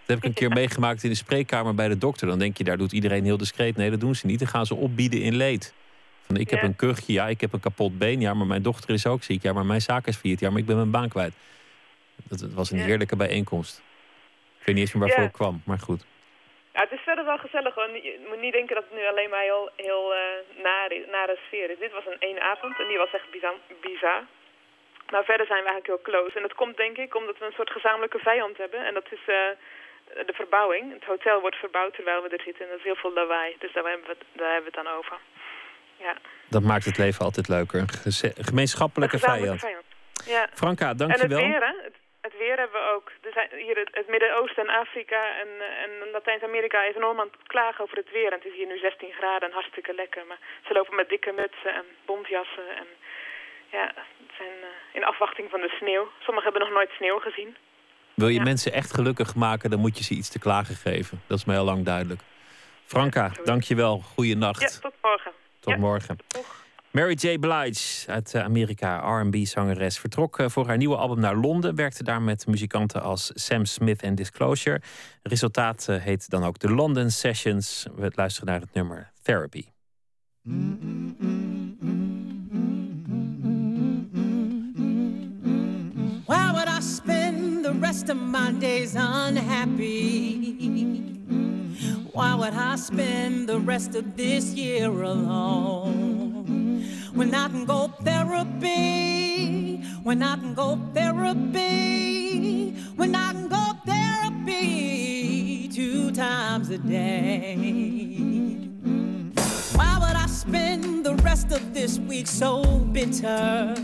Dat 0.00 0.08
heb 0.14 0.18
ik 0.18 0.24
een 0.24 0.34
keer 0.34 0.50
meegemaakt 0.62 1.02
in 1.02 1.10
de 1.10 1.16
spreekkamer 1.16 1.74
bij 1.74 1.88
de 1.88 1.98
dokter. 1.98 2.26
Dan 2.26 2.38
denk 2.38 2.56
je, 2.56 2.64
daar 2.64 2.78
doet 2.78 2.92
iedereen 2.92 3.24
heel 3.24 3.36
discreet. 3.36 3.76
Nee, 3.76 3.90
dat 3.90 4.00
doen 4.00 4.14
ze 4.14 4.26
niet. 4.26 4.38
Dan 4.38 4.48
gaan 4.48 4.66
ze 4.66 4.74
opbieden 4.74 5.20
in 5.20 5.34
leed. 5.34 5.74
Ik 6.28 6.50
heb 6.50 6.62
een 6.62 6.76
kuchje, 6.76 7.12
ja, 7.12 7.26
ik 7.26 7.40
heb 7.40 7.52
een 7.52 7.60
kapot 7.60 7.98
been. 7.98 8.20
Ja, 8.20 8.34
maar 8.34 8.46
mijn 8.46 8.62
dochter 8.62 8.90
is 8.90 9.06
ook 9.06 9.22
ziek. 9.22 9.42
Ja, 9.42 9.52
maar 9.52 9.66
mijn 9.66 9.80
zaak 9.80 10.06
is 10.06 10.16
failliet. 10.16 10.40
Ja, 10.40 10.50
maar 10.50 10.60
ik 10.60 10.66
ben 10.66 10.76
mijn 10.76 10.90
baan 10.90 11.08
kwijt. 11.08 11.34
Dat 12.28 12.52
was 12.52 12.70
een 12.70 12.78
heerlijke 12.78 13.16
bijeenkomst. 13.16 13.82
Ik 14.58 14.66
weet 14.66 14.74
niet 14.74 14.84
eens 14.84 14.94
meer 14.94 15.02
waarvoor 15.06 15.24
ik 15.24 15.32
kwam, 15.32 15.62
maar 15.66 15.78
goed. 15.78 16.04
Ja, 16.74 16.80
het 16.80 16.92
is 16.92 17.00
verder 17.00 17.24
wel 17.24 17.38
gezellig 17.38 17.74
hoor. 17.74 17.88
Je 17.90 18.26
moet 18.28 18.40
niet 18.40 18.52
denken 18.52 18.74
dat 18.74 18.84
het 18.88 18.98
nu 18.98 19.06
alleen 19.06 19.30
maar 19.30 19.46
heel, 19.50 19.70
heel 19.76 20.04
uh, 20.12 20.62
nare, 20.62 21.06
nare 21.10 21.38
sfeer 21.46 21.70
is. 21.70 21.78
Dit 21.78 21.92
was 21.92 22.06
een 22.06 22.20
één 22.28 22.40
avond 22.40 22.78
en 22.80 22.88
die 22.88 22.98
was 23.04 23.12
echt 23.12 23.30
bizar. 23.80 24.20
Maar 25.12 25.24
verder 25.24 25.46
zijn 25.46 25.62
we 25.62 25.70
eigenlijk 25.70 25.92
heel 25.92 26.06
close. 26.08 26.36
En 26.36 26.42
dat 26.42 26.54
komt 26.54 26.76
denk 26.76 26.96
ik 26.96 27.14
omdat 27.14 27.38
we 27.38 27.44
een 27.44 27.58
soort 27.58 27.70
gezamenlijke 27.70 28.18
vijand 28.18 28.56
hebben. 28.56 28.86
En 28.86 28.94
dat 28.94 29.08
is 29.10 29.24
uh, 29.26 29.36
de 30.28 30.36
verbouwing. 30.40 30.92
Het 30.92 31.04
hotel 31.04 31.40
wordt 31.40 31.56
verbouwd 31.56 31.94
terwijl 31.94 32.22
we 32.22 32.28
er 32.28 32.44
zitten. 32.44 32.64
En 32.64 32.70
dat 32.70 32.78
is 32.78 32.90
heel 32.90 33.02
veel 33.02 33.12
lawaai. 33.12 33.56
Dus 33.58 33.72
daar 33.72 33.84
hebben 33.84 34.06
we 34.06 34.14
het, 34.16 34.24
daar 34.32 34.52
hebben 34.52 34.70
we 34.70 34.76
het 34.76 34.84
dan 34.84 34.96
over. 34.98 35.16
Ja. 36.02 36.14
Dat 36.48 36.62
maakt 36.62 36.84
het 36.84 36.98
leven 36.98 37.24
altijd 37.24 37.48
leuker. 37.48 37.78
Een 37.80 38.44
gemeenschappelijke 38.50 39.18
vijand. 39.18 39.60
vijand. 39.60 39.84
Ja. 40.24 40.48
Franka, 40.54 40.94
dankjewel. 40.94 41.38
En 41.38 41.44
het 41.44 41.50
weer, 41.50 41.68
hè? 41.68 41.74
Het, 42.20 42.38
weer 42.38 42.56
hebben 42.62 42.80
we 42.80 42.88
ook. 42.94 43.06
Er 43.28 43.32
zijn 43.32 43.48
hier 43.66 43.76
het, 43.82 43.90
het 43.92 44.08
Midden-Oosten 44.08 44.62
en 44.66 44.74
Afrika 44.84 45.20
en, 45.42 45.48
en 45.84 45.90
Latijns-Amerika 46.12 46.78
is 46.90 46.96
enorm 46.96 47.20
aan 47.20 47.32
het 47.32 47.46
klagen 47.46 47.84
over 47.84 47.96
het 47.96 48.10
weer. 48.12 48.30
En 48.32 48.38
het 48.40 48.50
is 48.50 48.56
hier 48.58 48.66
nu 48.66 48.78
16 48.78 49.12
graden 49.18 49.48
en 49.48 49.54
hartstikke 49.54 49.94
lekker. 49.94 50.22
Maar 50.28 50.40
ze 50.66 50.72
lopen 50.72 50.96
met 50.96 51.08
dikke 51.08 51.32
mutsen 51.32 51.74
en 51.74 51.86
bontjassen 52.06 52.68
en 52.80 52.86
ja, 53.76 53.84
het 54.24 54.34
zijn 54.38 54.56
uh, 54.60 54.68
in 54.92 55.04
afwachting 55.04 55.50
van 55.50 55.60
de 55.60 55.72
sneeuw. 55.78 56.04
Sommigen 56.24 56.50
hebben 56.50 56.66
nog 56.66 56.76
nooit 56.78 56.90
sneeuw 56.90 57.18
gezien. 57.18 57.56
Wil 58.14 58.28
je 58.28 58.40
mensen 58.40 58.72
echt 58.72 58.94
gelukkig 58.94 59.34
maken, 59.34 59.70
dan 59.70 59.80
moet 59.80 59.98
je 59.98 60.04
ze 60.04 60.14
iets 60.14 60.30
te 60.30 60.38
klagen 60.38 60.74
geven. 60.74 61.22
Dat 61.26 61.38
is 61.38 61.44
mij 61.44 61.58
al 61.58 61.64
lang 61.64 61.84
duidelijk. 61.84 62.20
Franka, 62.84 63.30
ja, 63.36 63.42
dankjewel. 63.44 63.98
Goeienacht. 63.98 64.60
Ja, 64.60 64.88
tot 64.88 64.94
morgen. 65.02 65.32
Tot 65.62 65.78
morgen. 65.78 66.16
Mary 66.90 67.16
J. 67.20 67.38
Blige 67.38 68.10
uit 68.10 68.34
eh, 68.34 68.44
Amerika, 68.44 69.20
R&B-zangeres, 69.20 69.98
vertrok 69.98 70.38
eh, 70.38 70.48
voor 70.48 70.66
haar 70.66 70.76
nieuwe 70.76 70.96
album 70.96 71.20
naar 71.20 71.36
Londen. 71.36 71.74
Werkte 71.74 72.02
daar 72.04 72.22
met 72.22 72.46
muzikanten 72.46 73.02
als 73.02 73.30
Sam 73.34 73.64
Smith 73.64 74.02
en 74.02 74.14
Disclosure. 74.14 74.80
resultaat 75.22 75.86
heet 75.86 76.30
dan 76.30 76.44
ook 76.44 76.58
de 76.58 76.70
London 76.70 77.10
Sessions. 77.10 77.86
We 77.96 78.12
luisteren 78.14 78.48
naar 78.48 78.60
het 78.60 78.74
nummer 78.74 79.12
Therapy. 79.22 79.64
Mm 80.42 80.78
-mm 81.20 81.52
spend 86.82 87.64
the 87.64 87.72
rest 87.72 88.08
of 88.10 88.16
my 88.16 88.52
days 88.58 88.94
unhappy? 88.94 90.32
Why 92.12 92.34
would 92.34 92.52
I 92.52 92.76
spend 92.76 93.48
the 93.48 93.58
rest 93.58 93.94
of 93.94 94.18
this 94.18 94.52
year 94.52 94.90
alone? 94.90 96.84
When 97.14 97.34
I 97.34 97.48
can 97.48 97.64
go 97.64 97.88
therapy, 98.02 99.78
when 100.02 100.22
I 100.22 100.36
can 100.36 100.52
go 100.52 100.78
therapy, 100.92 102.72
when 102.96 103.14
I 103.14 103.32
can 103.32 103.48
go 103.48 103.72
therapy 103.86 105.68
two 105.68 106.10
times 106.10 106.68
a 106.68 106.76
day. 106.76 107.56
Why 109.74 109.96
would 109.98 110.16
I 110.16 110.26
spend 110.26 111.06
the 111.06 111.14
rest 111.24 111.50
of 111.50 111.72
this 111.72 111.98
week 111.98 112.26
so 112.26 112.62
bitter? 112.92 113.74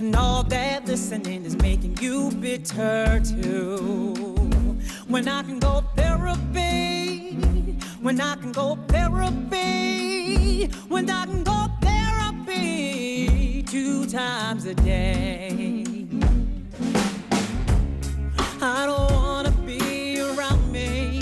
And 0.00 0.16
all 0.16 0.42
that 0.42 0.86
listening 0.86 1.44
is 1.44 1.56
making 1.58 1.98
you 2.00 2.32
bitter 2.32 3.22
too. 3.24 4.25
When 5.16 5.28
I 5.28 5.42
can 5.44 5.58
go 5.58 5.82
therapy, 5.96 7.30
when 8.02 8.20
I 8.20 8.34
can 8.36 8.52
go 8.52 8.76
therapy, 8.86 10.66
when 10.88 11.08
I 11.08 11.24
can 11.24 11.42
go 11.42 11.68
therapy 11.80 13.62
two 13.62 14.04
times 14.04 14.66
a 14.66 14.74
day. 14.74 15.86
I 18.60 18.84
don't 18.84 19.10
wanna 19.10 19.52
be 19.64 20.20
around 20.20 20.70
me, 20.70 21.18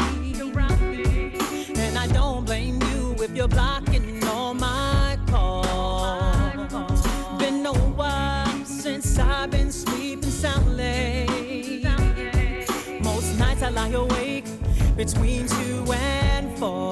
and 1.76 1.96
I 1.96 2.08
don't 2.08 2.44
blame 2.44 2.82
you 2.90 3.14
if 3.20 3.30
you're 3.36 3.46
blocking 3.46 3.83
between 15.04 15.46
two 15.46 15.84
and 15.92 16.58
four. 16.58 16.90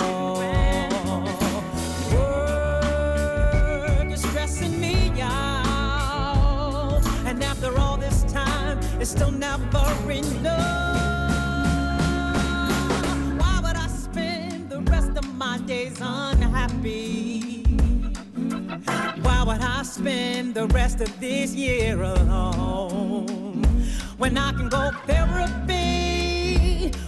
Work 2.13 4.11
is 4.13 4.21
stressing 4.23 4.79
me 4.79 5.11
out, 5.23 7.01
and 7.25 7.43
after 7.43 7.79
all 7.79 7.97
this 7.97 8.25
time, 8.25 8.79
it's 9.01 9.13
still 9.13 9.31
never 9.31 10.11
enough. 10.11 10.61
Why 13.41 13.61
would 13.65 13.77
I 13.77 13.87
spend 13.87 14.69
the 14.69 14.81
rest 14.81 15.17
of 15.17 15.27
my 15.37 15.57
days 15.61 15.99
unhappy? 15.99 17.63
Why 19.23 19.43
would 19.47 19.63
I 19.63 19.83
spend 19.85 20.55
the 20.55 20.67
rest 20.67 21.01
of 21.01 21.19
this 21.19 21.55
year 21.55 22.03
alone? 22.03 23.65
When 24.19 24.37
I 24.37 24.53
can 24.53 24.69
go 24.69 24.91
therapy, 25.07 26.42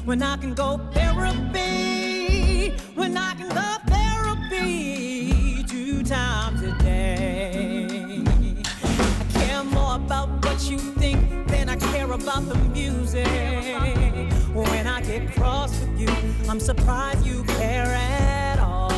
when 0.05 0.23
I 0.23 0.37
can 0.37 0.55
go 0.55 0.79
therapy, 0.93 2.71
when 2.95 3.17
I 3.17 3.35
can 3.35 3.49
go 3.49 3.77
therapy 3.87 5.65
two 5.65 6.03
times 6.03 6.63
a 6.63 6.73
day. 6.79 8.23
I 8.27 9.25
care 9.33 9.65
more 9.65 9.97
about 9.97 10.29
what 10.45 10.71
you 10.71 10.79
think 10.79 11.49
than 11.49 11.69
I 11.69 11.77
care 11.77 12.11
about 12.11 12.49
the 12.49 12.57
music. 12.73 13.27
When 14.55 14.87
I 14.87 15.01
get 15.03 15.33
cross 15.33 15.81
with 15.81 16.01
you, 16.01 16.09
I'm 16.49 16.61
surprised 16.61 17.27
you 17.27 17.43
care 17.45 17.87
at 17.87 18.59
all. 18.61 18.93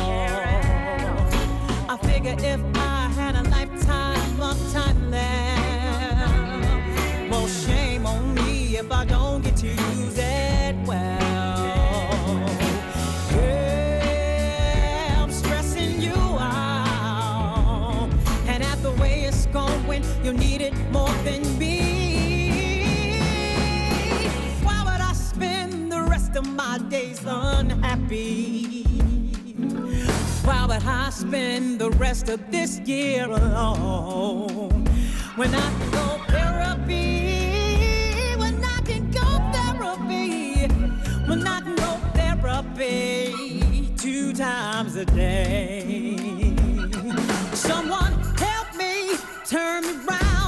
I 1.89 1.97
figure 2.03 2.35
if 2.37 2.59
I 2.75 3.09
had 3.15 3.35
a 3.35 3.43
lifetime 3.49 4.41
of 4.41 4.71
time 4.71 5.09
left, 5.09 6.11
well, 7.31 7.47
my 26.67 26.77
days 26.89 27.21
unhappy? 27.25 28.83
Why 30.43 30.65
would 30.65 30.83
I 30.83 31.09
spend 31.11 31.79
the 31.79 31.91
rest 31.91 32.27
of 32.29 32.39
this 32.51 32.79
year 32.79 33.25
alone 33.25 34.85
when 35.35 35.55
I 35.55 35.67
can 35.77 35.91
go 35.91 36.07
therapy? 36.27 36.95
When 38.41 38.55
I 38.75 38.79
can 38.89 39.03
go 39.11 39.27
therapy? 39.55 40.67
When 41.29 41.47
I 41.47 41.59
can 41.61 41.75
go 41.75 41.91
therapy 42.19 43.93
two 43.97 44.33
times 44.33 44.95
a 44.95 45.05
day? 45.05 46.17
Someone 47.53 48.13
help 48.45 48.69
me 48.75 49.15
turn 49.45 49.83
me 49.83 49.93
around. 50.05 50.46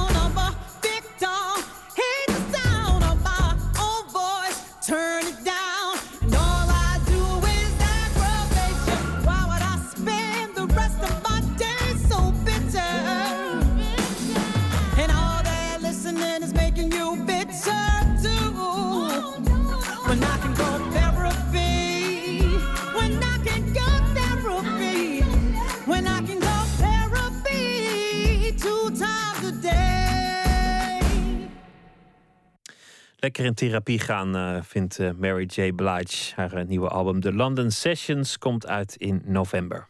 Lekker 33.20 33.44
in 33.44 33.54
therapie 33.54 33.98
gaan, 33.98 34.36
uh, 34.36 34.62
vindt 34.62 34.98
uh, 34.98 35.10
Mary 35.16 35.44
J. 35.44 35.72
Blige. 35.72 36.34
Haar 36.34 36.58
uh, 36.58 36.64
nieuwe 36.64 36.88
album 36.88 37.20
The 37.20 37.32
London 37.32 37.70
Sessions 37.70 38.38
komt 38.38 38.66
uit 38.66 38.96
in 38.96 39.22
november. 39.24 39.89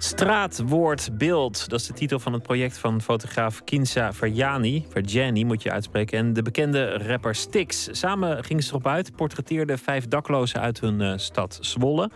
Straat, 0.00 0.62
woord, 0.66 1.18
beeld. 1.18 1.68
Dat 1.68 1.80
is 1.80 1.86
de 1.86 1.92
titel 1.92 2.18
van 2.18 2.32
het 2.32 2.42
project 2.42 2.78
van 2.78 3.02
fotograaf 3.02 3.64
Kinsa 3.64 4.12
Verjani. 4.12 4.86
Verjani 4.88 5.44
moet 5.44 5.62
je 5.62 5.70
uitspreken. 5.70 6.18
En 6.18 6.32
de 6.32 6.42
bekende 6.42 6.98
rapper 6.98 7.34
Stix. 7.34 7.88
Samen 7.90 8.44
gingen 8.44 8.62
ze 8.62 8.70
erop 8.70 8.86
uit, 8.86 9.16
portretteerden 9.16 9.78
vijf 9.78 10.08
daklozen 10.08 10.60
uit 10.60 10.80
hun 10.80 11.00
uh, 11.00 11.12
stad 11.16 11.58
Zwolle. 11.60 12.10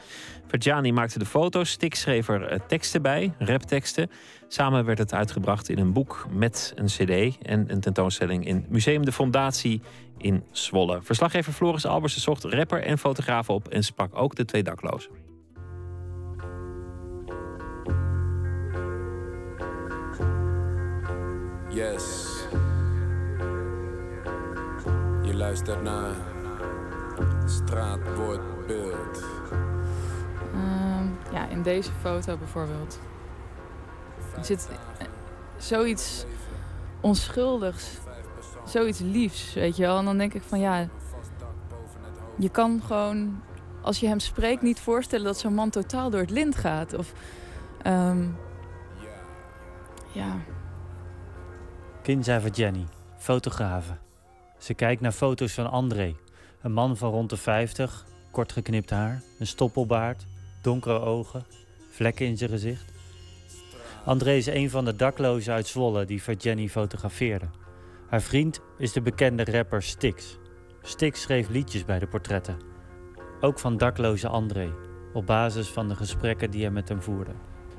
Verjani 0.47 0.93
maakte 0.93 1.19
de 1.19 1.27
foto's, 1.27 1.71
Stix 1.71 2.01
schreef 2.01 2.29
er 2.29 2.53
uh, 2.53 2.59
teksten 2.67 3.03
bij, 3.03 3.35
rapteksten. 3.39 4.11
Samen 4.49 4.85
werd 4.85 4.99
het 4.99 5.15
uitgebracht 5.15 5.69
in 5.69 5.79
een 5.79 5.93
boek 5.93 6.27
met 6.31 6.73
een 6.75 6.87
cd 6.87 7.39
en 7.43 7.73
een 7.73 7.81
tentoonstelling 7.81 8.47
in 8.47 8.65
Museum 8.69 9.05
de 9.05 9.13
Fondatie 9.13 9.81
in 10.19 10.45
Zwolle. 10.51 10.99
Verslaggever 11.03 11.53
Floris 11.53 11.87
Albersen 11.87 12.21
zocht 12.21 12.45
rapper 12.45 12.83
en 12.83 12.99
fotograaf 12.99 13.51
op 13.51 13.69
en 13.69 13.85
sprak 13.85 14.11
ook 14.19 14.35
de 14.35 14.45
twee 14.45 14.63
daklozen. 14.63 15.32
Yes. 21.83 22.27
Je 25.23 25.35
luistert 25.35 25.83
naar 25.83 26.15
straatwoordbeeld. 27.47 29.25
Um, 30.55 31.19
ja, 31.33 31.49
in 31.49 31.63
deze 31.63 31.91
foto 32.01 32.37
bijvoorbeeld. 32.37 33.01
Er 34.37 34.45
zit 34.45 34.69
eh, 34.99 35.07
zoiets 35.57 36.25
onschuldigs, 37.01 37.99
zoiets 38.65 38.99
liefs, 38.99 39.55
weet 39.55 39.77
je 39.77 39.83
wel. 39.83 39.99
En 39.99 40.05
dan 40.05 40.19
denk 40.19 40.35
ik 40.35 40.43
van 40.43 40.61
ja, 40.61 40.89
je 42.37 42.49
kan 42.49 42.83
gewoon, 42.87 43.43
als 43.81 44.01
je 44.01 44.07
hem 44.07 44.21
spreekt, 44.21 44.63
niet 44.63 44.81
voorstellen 44.81 45.25
dat 45.25 45.39
zo'n 45.39 45.55
man 45.55 45.71
totaal 45.71 46.11
door 46.11 46.21
het 46.21 46.31
lint 46.31 46.57
gaat. 46.57 46.95
Of, 46.95 47.13
um, 47.87 48.37
ja. 50.13 50.37
Jenny, 52.05 52.85
fotografe. 53.17 53.93
Ze 54.59 54.75
kijkt 54.75 55.01
naar 55.01 55.13
foto's 55.13 55.53
van 55.53 55.71
André, 55.71 56.15
een 56.61 56.73
man 56.73 56.97
van 56.97 57.11
rond 57.11 57.31
de 57.31 57.37
50, 57.37 58.07
kort 58.31 58.53
geknipt 58.53 58.91
haar, 58.91 59.23
een 59.39 59.47
stoppelbaard, 59.47 60.27
donkere 60.63 61.01
ogen, 61.01 61.45
vlekken 61.91 62.27
in 62.27 62.37
zijn 62.37 62.51
gezicht. 62.51 62.93
André 64.05 64.33
is 64.33 64.47
een 64.47 64.71
van 64.71 64.85
de 64.85 64.97
daklozen 64.97 65.53
uit 65.53 65.67
Zwolle 65.67 66.05
die 66.05 66.37
Jenny 66.39 66.69
fotografeerde. 66.69 67.49
Haar 68.09 68.23
vriend 68.23 68.61
is 68.79 68.93
de 68.93 69.03
bekende 69.03 69.45
rapper 69.45 69.83
Stix. 69.83 70.39
Stix 70.83 71.21
schreef 71.21 71.49
liedjes 71.49 71.85
bij 71.85 71.99
de 71.99 72.07
portretten. 72.07 72.57
Ook 73.41 73.59
van 73.59 73.77
dakloze 73.77 74.29
André, 74.29 74.73
op 75.13 75.27
basis 75.27 75.69
van 75.69 75.89
de 75.89 75.97
gesprekken 75.97 76.51
die 76.51 76.63
hij 76.63 76.71
met 76.71 76.89
hem 76.89 77.03
voerde. 77.03 77.33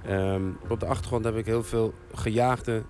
Um, 0.10 0.58
op 0.70 0.80
de 0.80 0.86
achtergrond 0.86 1.26
heb 1.26 1.36
ik 1.36 1.46
heel 1.46 1.64
veel 1.64 1.94
gejaagde 2.14 2.84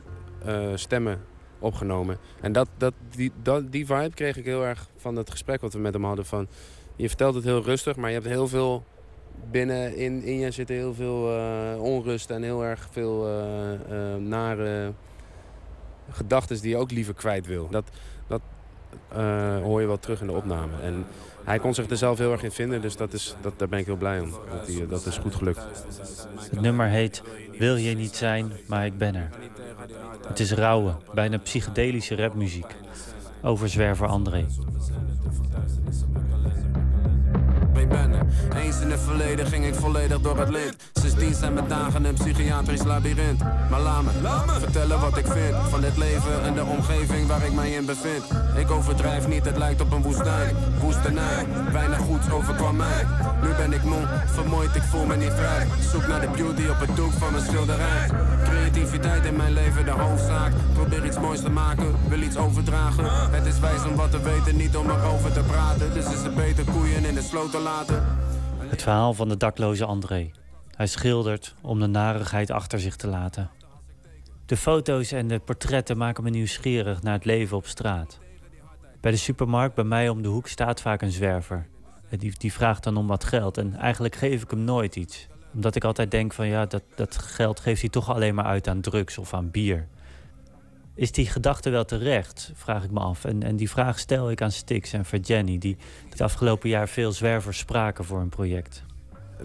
stemmen 0.76 1.20
opgenomen. 1.60 2.18
En 2.42 2.52
dat, 2.52 2.68
dat, 2.78 2.94
die, 3.10 3.32
dat, 3.42 3.72
die 3.72 3.86
vibe 3.86 4.14
kreeg 4.14 4.38
ik 4.38 4.46
heel 4.46 4.66
erg 4.66 4.88
van 4.98 5.16
het 5.16 5.30
gesprek 5.30 5.62
wat 5.62 5.74
we 5.74 5.80
met 5.80 5.94
hem 5.94 6.04
hadden. 6.04 6.26
Van, 6.26 6.48
je 6.96 7.08
vertelt 7.08 7.36
het 7.36 7.44
heel 7.44 7.64
rustig, 7.64 7.96
maar 7.96 8.10
je 8.10 8.16
hebt 8.16 8.28
heel 8.28 8.48
veel 8.48 8.84
binnen 9.52 9.96
in, 9.96 10.24
in 10.24 10.40
je 10.40 10.52
zitten 10.52 10.76
heel 10.76 10.94
veel 10.94 11.38
uh, 11.38 11.82
onrust 11.82 12.30
en 12.30 12.44
heel 12.44 12.66
erg 12.66 12.88
veel 12.92 13.28
uh, 13.30 14.16
nare 14.16 14.94
gedachten 16.10 16.62
die 16.62 16.70
je 16.70 16.78
ook 16.78 16.92
liever 16.92 17.14
kwijt 17.14 17.48
wil. 17.48 17.68
Dat, 17.70 17.90
dat 18.28 18.42
hoor 19.64 19.82
je 19.82 19.88
wel 19.88 20.00
terug 20.00 20.22
in 20.22 20.28
de 20.28 20.34
opname. 20.34 20.82
En 20.82 21.06
hij 21.44 21.60
kon 21.60 21.74
zich 21.74 21.90
er 21.90 21.98
zelf 21.98 22.18
heel 22.18 22.32
erg 22.32 22.44
in 22.44 22.52
vinden, 22.52 22.82
dus 22.82 22.96
dat 22.96 23.14
is, 23.14 23.36
dat, 23.42 23.54
daar 23.58 23.68
ben 23.68 23.80
ik 23.80 23.86
heel 23.86 23.96
blij 23.96 24.20
om. 24.20 24.32
Dat, 24.52 24.66
die, 24.66 24.88
dat 24.88 25.06
is 25.06 25.18
goed 25.18 25.36
gelukt. 25.36 25.62
Het 26.50 26.62
nummer 26.62 26.88
heet 26.88 27.22
Wil 27.58 27.76
je 27.76 27.96
niet 27.96 28.16
zijn, 28.16 28.52
maar 28.68 28.86
ik 28.86 28.98
ben 28.98 29.16
er. 29.16 29.30
Het 30.28 30.40
is 30.40 30.52
rauwe, 30.52 30.96
bijna 31.14 31.38
psychedelische 31.38 32.16
rapmuziek. 32.16 32.76
Over 33.42 33.70
zwerver 33.70 34.08
André. 34.08 34.46
Eens 38.56 38.80
in 38.80 38.92
het 38.92 39.00
verleden 39.00 39.48
ging 39.48 39.66
ik 39.66 39.76
volledig 39.76 40.22
door 40.22 40.40
het 40.40 40.50
lint. 40.50 40.76
Sindsdien 40.94 41.34
zijn 41.34 41.54
mijn 41.54 41.68
dagen 41.68 42.06
een 42.06 42.14
psychiatrisch 42.14 42.84
labyrint. 42.84 43.40
Maar 43.70 43.82
laat 43.82 44.46
me, 44.46 44.60
vertellen 44.60 45.00
wat 45.00 45.18
ik 45.18 45.26
vind 45.26 45.56
van 45.70 45.82
dit 45.82 45.98
leven 45.98 46.44
en 46.44 46.54
de 46.54 46.64
omgeving 46.64 47.28
waar 47.28 47.46
ik 47.46 47.54
mij 47.54 47.72
in 47.72 47.86
bevind. 47.86 48.24
Ik 48.56 48.72
overdrijf 48.72 49.28
niet, 49.28 49.46
het 49.46 49.58
lijkt 49.58 49.82
op 49.82 49.92
een 49.92 50.02
woestijn. 50.02 50.56
Woestenij, 50.80 51.46
weinig 51.72 51.98
goeds 51.98 52.30
overkwam 52.32 52.76
mij. 52.76 53.06
Nu 53.42 53.50
ben 53.58 53.74
ik 53.74 53.84
moe, 53.84 54.08
vermoeid, 54.26 54.76
ik 54.76 54.84
voel 54.84 55.06
me 55.06 55.16
niet 55.16 55.34
vrij. 55.34 55.68
Zoek 55.92 56.08
naar 56.08 56.22
de 56.22 56.30
beauty 56.36 56.68
op 56.68 56.80
het 56.80 56.96
doek 56.96 57.12
van 57.12 57.32
mijn 57.32 57.46
schilderij. 57.46 58.10
Creativiteit 58.44 59.26
in 59.26 59.36
mijn 59.36 59.54
leven 59.54 59.86
de 59.86 59.92
hoofdzaak. 59.92 60.52
Probeer 60.74 61.06
iets 61.06 61.20
moois 61.20 61.42
te 61.42 61.50
maken, 61.50 61.96
wil 62.08 62.22
iets 62.22 62.38
overdragen. 62.38 63.06
Het 63.32 63.46
is 63.46 63.60
wijs 63.60 63.84
om 63.84 63.96
wat 63.96 64.12
te 64.12 64.22
weten, 64.22 64.56
niet 64.56 64.78
om 64.78 64.90
erover 64.90 65.32
te 65.32 65.44
praten. 65.48 65.94
Dus 65.94 66.06
is 66.06 66.24
het 66.24 66.36
beter 66.36 66.64
koeien 66.64 67.06
in 67.06 67.14
de 67.14 67.22
sloot 67.22 67.52
te 67.52 67.60
laten. 67.60 67.83
Het 68.58 68.82
verhaal 68.82 69.14
van 69.14 69.30
de 69.30 69.38
dakloze 69.38 69.86
André. 69.86 70.32
Hij 70.76 70.88
schildert 70.88 71.56
om 71.62 71.80
de 71.80 71.88
narigheid 71.88 72.52
achter 72.52 72.80
zich 72.80 72.96
te 72.96 73.08
laten. 73.08 73.50
De 74.46 74.58
foto's 74.58 75.12
en 75.12 75.28
de 75.28 75.40
portretten 75.40 75.98
maken 75.98 76.24
me 76.24 76.30
nieuwsgierig 76.30 77.02
naar 77.02 77.14
het 77.14 77.26
leven 77.26 77.58
op 77.58 77.66
straat. 77.66 78.20
Bij 79.02 79.12
de 79.12 79.18
supermarkt 79.18 79.76
bij 79.76 79.84
mij 79.84 80.10
om 80.10 80.22
de 80.22 80.28
hoek 80.28 80.48
staat 80.48 80.82
vaak 80.82 81.02
een 81.02 81.12
zwerver. 81.12 81.68
Die, 82.10 82.34
die 82.38 82.54
vraagt 82.54 82.84
dan 82.84 82.98
om 82.98 83.08
wat 83.08 83.24
geld 83.24 83.58
en 83.58 83.76
eigenlijk 83.76 84.16
geef 84.16 84.44
ik 84.44 84.52
hem 84.52 84.64
nooit 84.64 84.96
iets. 84.96 85.28
Omdat 85.54 85.76
ik 85.76 85.84
altijd 85.84 86.12
denk 86.12 86.34
van 86.34 86.48
ja, 86.48 86.66
dat, 86.66 86.84
dat 86.96 87.18
geld 87.18 87.60
geeft 87.60 87.82
hij 87.82 87.90
toch 87.90 88.10
alleen 88.10 88.36
maar 88.36 88.46
uit 88.46 88.68
aan 88.68 88.82
drugs 88.82 89.18
of 89.18 89.34
aan 89.34 89.52
bier. 89.52 89.88
Is 90.96 91.12
die 91.12 91.26
gedachte 91.26 91.70
wel 91.70 91.86
terecht, 91.86 92.52
vraag 92.56 92.84
ik 92.84 92.92
me 92.92 93.00
af. 93.00 93.26
En, 93.26 93.44
en 93.44 93.56
die 93.56 93.70
vraag 93.70 94.00
stel 94.00 94.32
ik 94.32 94.42
aan 94.42 94.52
Stix 94.52 94.94
en 94.94 95.06
Jenny, 95.22 95.58
die 95.58 95.78
het 96.10 96.22
afgelopen 96.22 96.70
jaar 96.70 96.88
veel 96.88 97.12
zwervers 97.12 97.58
spraken 97.58 98.06
voor 98.06 98.20
een 98.20 98.30
project. 98.30 98.84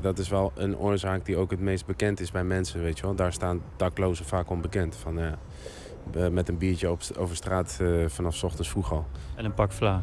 Dat 0.00 0.18
is 0.18 0.28
wel 0.28 0.52
een 0.54 0.76
oorzaak 0.76 1.24
die 1.24 1.36
ook 1.36 1.50
het 1.50 1.60
meest 1.60 1.86
bekend 1.86 2.20
is 2.20 2.30
bij 2.30 2.44
mensen, 2.44 2.82
weet 2.82 2.96
je 2.96 3.02
wel. 3.02 3.14
Daar 3.14 3.32
staan 3.32 3.62
daklozen 3.76 4.24
vaak 4.24 4.50
onbekend. 4.50 4.96
Van, 4.96 5.18
uh, 5.18 6.28
met 6.28 6.48
een 6.48 6.58
biertje 6.58 6.90
op, 6.90 7.00
over 7.16 7.36
straat 7.36 7.78
uh, 7.82 8.08
vanaf 8.08 8.44
ochtends 8.44 8.68
vroeg 8.68 8.92
al. 8.92 9.06
En 9.36 9.44
een 9.44 9.54
pak 9.54 9.72
vla. 9.72 10.02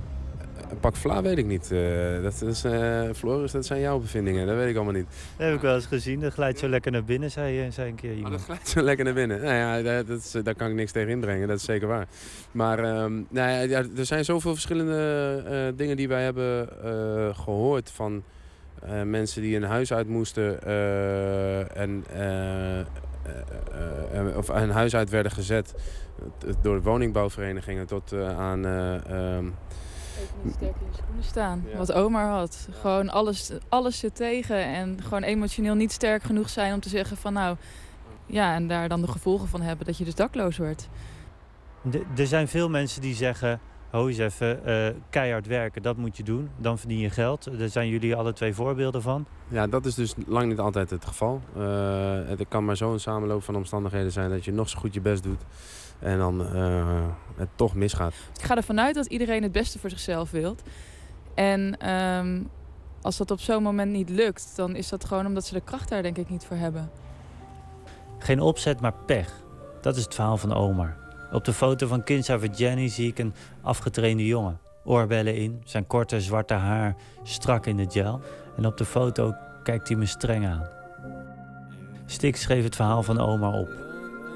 Een 0.70 0.80
pak 0.80 0.96
vla 0.96 1.22
weet 1.22 1.38
ik 1.38 1.46
niet. 1.46 1.70
Uh, 1.72 2.24
dat 2.24 2.42
is, 2.42 2.66
uh, 2.66 3.10
Floris, 3.14 3.52
dat 3.52 3.66
zijn 3.66 3.82
jouw 3.82 4.00
bevindingen. 4.00 4.48
Dat 4.48 4.56
weet 4.56 4.70
ik 4.70 4.76
allemaal 4.76 4.94
niet. 4.94 5.08
Dat 5.38 5.46
heb 5.46 5.56
ik 5.56 5.62
wel 5.62 5.76
eens 5.76 5.86
gezien. 5.86 6.20
Dat 6.20 6.34
glijdt 6.34 6.60
zo 6.60 6.68
lekker 6.68 6.92
naar 6.92 7.04
binnen, 7.04 7.32
zei, 7.32 7.72
zei 7.72 7.90
een 7.90 7.96
keer 7.96 8.14
iemand. 8.14 8.26
Oh, 8.26 8.32
dat 8.32 8.42
glijdt 8.42 8.68
zo 8.68 8.82
lekker 8.82 9.06
naar 9.06 9.14
binnen. 9.14 9.42
Nou 9.42 9.56
ja, 9.56 10.04
dat 10.04 10.20
is, 10.20 10.32
daar 10.44 10.56
kan 10.56 10.70
ik 10.70 10.76
niks 10.76 10.92
tegen 10.92 11.10
inbrengen. 11.10 11.48
Dat 11.48 11.58
is 11.58 11.66
zeker 11.66 11.88
waar. 11.88 12.08
Maar 12.52 12.80
um, 12.80 13.28
nou 13.30 13.68
ja, 13.68 13.84
er 13.98 14.06
zijn 14.06 14.26
zoveel 14.26 14.54
verschillende 14.54 15.44
uh, 15.46 15.78
dingen 15.78 15.96
die 15.96 16.08
wij 16.08 16.24
hebben 16.24 16.68
gehoord 17.36 17.92
van 17.92 18.24
mensen 19.06 19.42
die 19.42 19.56
een 19.56 19.64
huis 19.64 19.94
uit 19.94 20.08
moesten 20.08 20.64
en 21.74 22.04
of 24.36 24.48
een 24.48 24.70
huis 24.70 24.96
uit 24.96 25.10
werden 25.10 25.32
gezet 25.32 25.74
door 26.62 26.76
de 26.76 26.82
woningbouwverenigingen 26.82 27.86
tot 27.86 28.14
aan 28.38 28.66
um, 28.66 29.54
Even 30.20 30.36
niet 30.42 30.54
sterk 30.54 30.76
in 30.80 30.88
je 30.92 30.98
schoenen 30.98 31.24
staan. 31.24 31.66
Wat 31.78 31.94
Omar 31.94 32.28
had. 32.28 32.68
Gewoon 32.72 33.10
alles, 33.10 33.52
alles 33.70 34.00
zit 34.00 34.16
tegen. 34.16 34.64
En 34.66 35.02
gewoon 35.04 35.24
emotioneel 35.24 35.76
niet 35.76 35.92
sterk 35.92 36.24
genoeg 36.24 36.50
zijn 36.50 36.74
om 36.74 36.80
te 36.80 36.90
zeggen 36.90 37.18
van 37.18 37.34
nou... 37.34 37.58
Ja, 38.26 38.54
en 38.54 38.68
daar 38.68 38.90
dan 38.90 39.02
de 39.02 39.08
gevolgen 39.08 39.48
van 39.48 39.62
hebben 39.62 39.86
dat 39.86 39.98
je 39.98 40.04
dus 40.04 40.16
dakloos 40.16 40.58
wordt. 40.58 40.90
er 42.16 42.28
zijn 42.28 42.48
veel 42.48 42.70
mensen 42.70 43.02
die 43.02 43.16
zeggen... 43.16 43.60
Ho 43.90 44.08
eens 44.08 44.18
even, 44.18 44.60
uh, 44.66 44.88
keihard 45.10 45.48
werken, 45.48 45.82
dat 45.82 45.98
moet 45.98 46.18
je 46.18 46.24
doen. 46.24 46.50
Dan 46.58 46.78
verdien 46.78 47.00
je 47.00 47.10
geld. 47.10 47.60
Daar 47.60 47.70
zijn 47.70 47.88
jullie 47.88 48.16
alle 48.16 48.34
twee 48.34 48.54
voorbeelden 48.54 49.02
van. 49.02 49.26
Ja, 49.48 49.68
dat 49.68 49.86
is 49.86 49.96
dus 49.96 50.14
lang 50.28 50.50
niet 50.50 50.60
altijd 50.60 50.90
het 50.90 51.06
geval. 51.06 51.42
Uh, 51.58 51.64
het 52.26 52.46
kan 52.48 52.66
maar 52.66 52.78
zo'n 52.78 53.00
samenloop 53.00 53.44
van 53.44 53.56
omstandigheden 53.56 54.12
zijn... 54.12 54.30
dat 54.30 54.46
je 54.46 54.52
nog 54.52 54.70
zo 54.70 54.80
goed 54.80 54.94
je 54.94 55.02
best 55.02 55.24
doet 55.24 55.42
en 56.00 56.18
dan 56.18 56.42
uh, 56.42 57.06
het 57.36 57.50
toch 57.56 57.76
misgaat. 57.76 58.14
Ik 58.38 58.44
ga 58.44 58.56
ervan 58.56 58.80
uit 58.80 58.96
dat 58.96 59.06
iedereen 59.06 59.44
het 59.44 59.52
beste 59.52 59.80
voor 59.80 59.90
zichzelf 59.90 60.32
wilt. 60.32 60.62
En 61.36 61.90
um, 61.90 62.50
als 63.02 63.18
dat 63.18 63.32
op 63.32 63.40
zo'n 63.40 63.64
moment 63.64 63.92
niet 63.92 64.10
lukt, 64.10 64.54
dan 64.56 64.76
is 64.76 64.90
dat 64.90 65.06
gewoon 65.06 65.26
omdat 65.26 65.46
ze 65.46 65.54
de 65.54 65.62
kracht 65.62 65.90
daar 65.90 66.04
denk 66.04 66.18
ik 66.18 66.30
niet 66.30 66.46
voor 66.46 66.58
hebben. 66.58 66.90
Geen 68.20 68.40
opzet, 68.40 68.82
maar 68.82 68.94
pech. 69.06 69.44
Dat 69.82 69.96
is 69.96 70.04
het 70.04 70.16
verhaal 70.16 70.38
van 70.38 70.54
Omar. 70.54 70.98
Op 71.32 71.46
de 71.46 71.54
foto 71.54 71.88
van 71.88 72.04
Kinsa 72.04 72.38
Jenny 72.56 72.88
zie 72.88 73.08
ik 73.08 73.20
een 73.20 73.34
afgetrainde 73.62 74.26
jongen. 74.26 74.60
Oorbellen 74.84 75.36
in, 75.36 75.62
zijn 75.66 75.88
korte 75.88 76.22
zwarte 76.22 76.54
haar 76.54 76.96
strak 77.24 77.66
in 77.66 77.78
de 77.78 77.86
gel. 77.90 78.22
En 78.58 78.66
op 78.66 78.78
de 78.78 78.86
foto 78.86 79.34
kijkt 79.64 79.88
hij 79.88 79.98
me 79.98 80.06
streng 80.06 80.48
aan. 80.48 80.68
Stik 82.06 82.36
schreef 82.36 82.64
het 82.64 82.76
verhaal 82.76 83.04
van 83.04 83.20
Omar 83.20 83.54
op. 83.54 83.70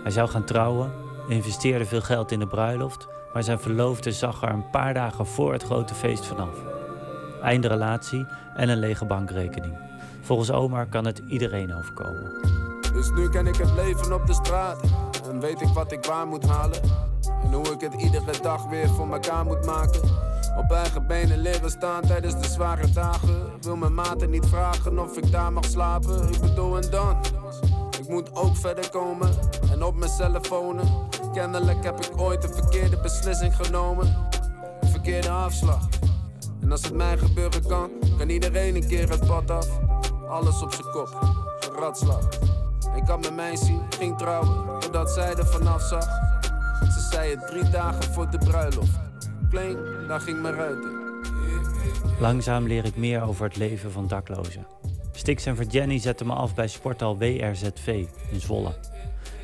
Hij 0.04 0.12
zou 0.12 0.30
gaan 0.30 0.46
trouwen, 0.46 0.92
investeerde 1.30 1.86
veel 1.86 2.02
geld 2.02 2.32
in 2.32 2.40
de 2.40 2.48
bruiloft, 2.48 3.08
maar 3.34 3.44
zijn 3.44 3.60
verloofde 3.60 4.12
zag 4.12 4.42
er 4.42 4.50
een 4.50 4.70
paar 4.70 4.94
dagen 4.94 5.26
voor 5.26 5.54
het 5.54 5.64
grote 5.64 5.94
feest 5.94 6.26
vanaf. 6.26 6.56
Einde 7.42 7.68
relatie 7.68 8.26
en 8.56 8.70
een 8.70 8.80
lege 8.80 9.06
bankrekening. 9.06 9.74
Volgens 10.22 10.52
Omar 10.52 10.86
kan 10.86 11.06
het 11.06 11.22
iedereen 11.28 11.76
overkomen. 11.76 12.32
Dus 12.94 13.12
nu 13.12 13.30
ken 13.30 13.48
ik 13.48 13.56
het 13.56 13.74
leven 13.76 14.14
op 14.14 14.28
de 14.28 14.34
straat. 14.34 14.82
En 15.30 15.40
weet 15.40 15.62
ik 15.62 15.68
wat 15.68 15.92
ik 15.92 16.06
waar 16.06 16.28
moet 16.28 16.46
halen. 16.46 16.82
En 17.44 17.54
hoe 17.54 17.68
ik 17.68 17.82
het 17.82 17.94
iedere 17.94 18.42
dag 18.42 18.66
weer 18.66 18.88
voor 18.88 19.14
elkaar 19.14 19.46
moet 19.46 19.66
maken. 19.66 20.02
Op 20.58 20.72
eigen 20.72 21.08
benen 21.08 21.42
leren 21.42 21.70
staan 21.70 22.02
tijdens 22.02 22.42
de 22.42 22.48
zware 22.48 22.92
dagen. 22.92 23.36
Wil 23.62 23.76
mijn 23.76 23.94
maten 23.94 24.30
niet 24.30 24.46
vragen 24.46 25.00
of 25.00 25.18
ik 25.18 25.32
daar 25.32 25.54
mag 25.54 25.66
slapen. 25.66 26.30
Ik 26.30 26.40
bedoel 26.40 26.78
en 26.78 26.90
dan. 26.92 27.18
Moet 28.10 28.36
ook 28.36 28.56
verder 28.56 28.90
komen 28.90 29.30
en 29.72 29.84
op 29.84 29.96
mezelf 29.96 30.50
wonen. 30.50 30.88
Kennelijk 31.34 31.84
heb 31.84 32.06
ik 32.06 32.22
ooit 32.22 32.44
een 32.44 32.54
verkeerde 32.54 32.98
beslissing 32.98 33.56
genomen. 33.56 34.30
Een 34.82 34.90
verkeerde 34.90 35.30
afslag. 35.30 35.88
En 36.62 36.72
als 36.72 36.84
het 36.84 36.94
mij 36.94 37.18
gebeuren 37.18 37.68
kan, 37.68 37.90
kan 38.18 38.30
iedereen 38.30 38.76
een 38.76 38.88
keer 38.88 39.10
het 39.10 39.28
pad 39.28 39.52
af. 39.52 39.68
Alles 40.28 40.62
op 40.62 40.74
zijn 40.74 40.92
kop, 40.92 41.20
een. 41.60 42.28
Ik 42.96 43.06
kan 43.06 43.20
met 43.20 43.36
mij 43.36 43.56
zien, 43.56 43.82
ging 43.90 44.18
trouwen, 44.18 44.80
totdat 44.80 45.12
zij 45.12 45.36
er 45.36 45.48
vanaf 45.48 45.82
zag. 45.82 46.06
Ze 46.80 47.08
zei 47.12 47.30
het 47.36 47.48
drie 47.48 47.70
dagen 47.70 48.14
voor 48.14 48.30
de 48.30 48.38
bruiloft. 48.38 49.00
Kling, 49.50 49.78
daar 50.08 50.22
ging 50.22 50.42
mijn 50.42 50.56
ruiten. 50.56 50.98
Langzaam 52.20 52.68
leer 52.68 52.86
ik 52.86 52.96
meer 52.96 53.22
over 53.22 53.46
het 53.46 53.58
leven 53.58 53.92
van 53.92 54.08
daklozen. 54.08 54.66
Stix 55.20 55.46
en 55.46 55.56
Jenny 55.70 56.00
zetten 56.00 56.28
me 56.28 56.34
af 56.34 56.56
bij 56.56 56.68
sporthal 56.68 57.18
WRZV 57.18 58.06
in 58.32 58.40
Zwolle. 58.40 58.74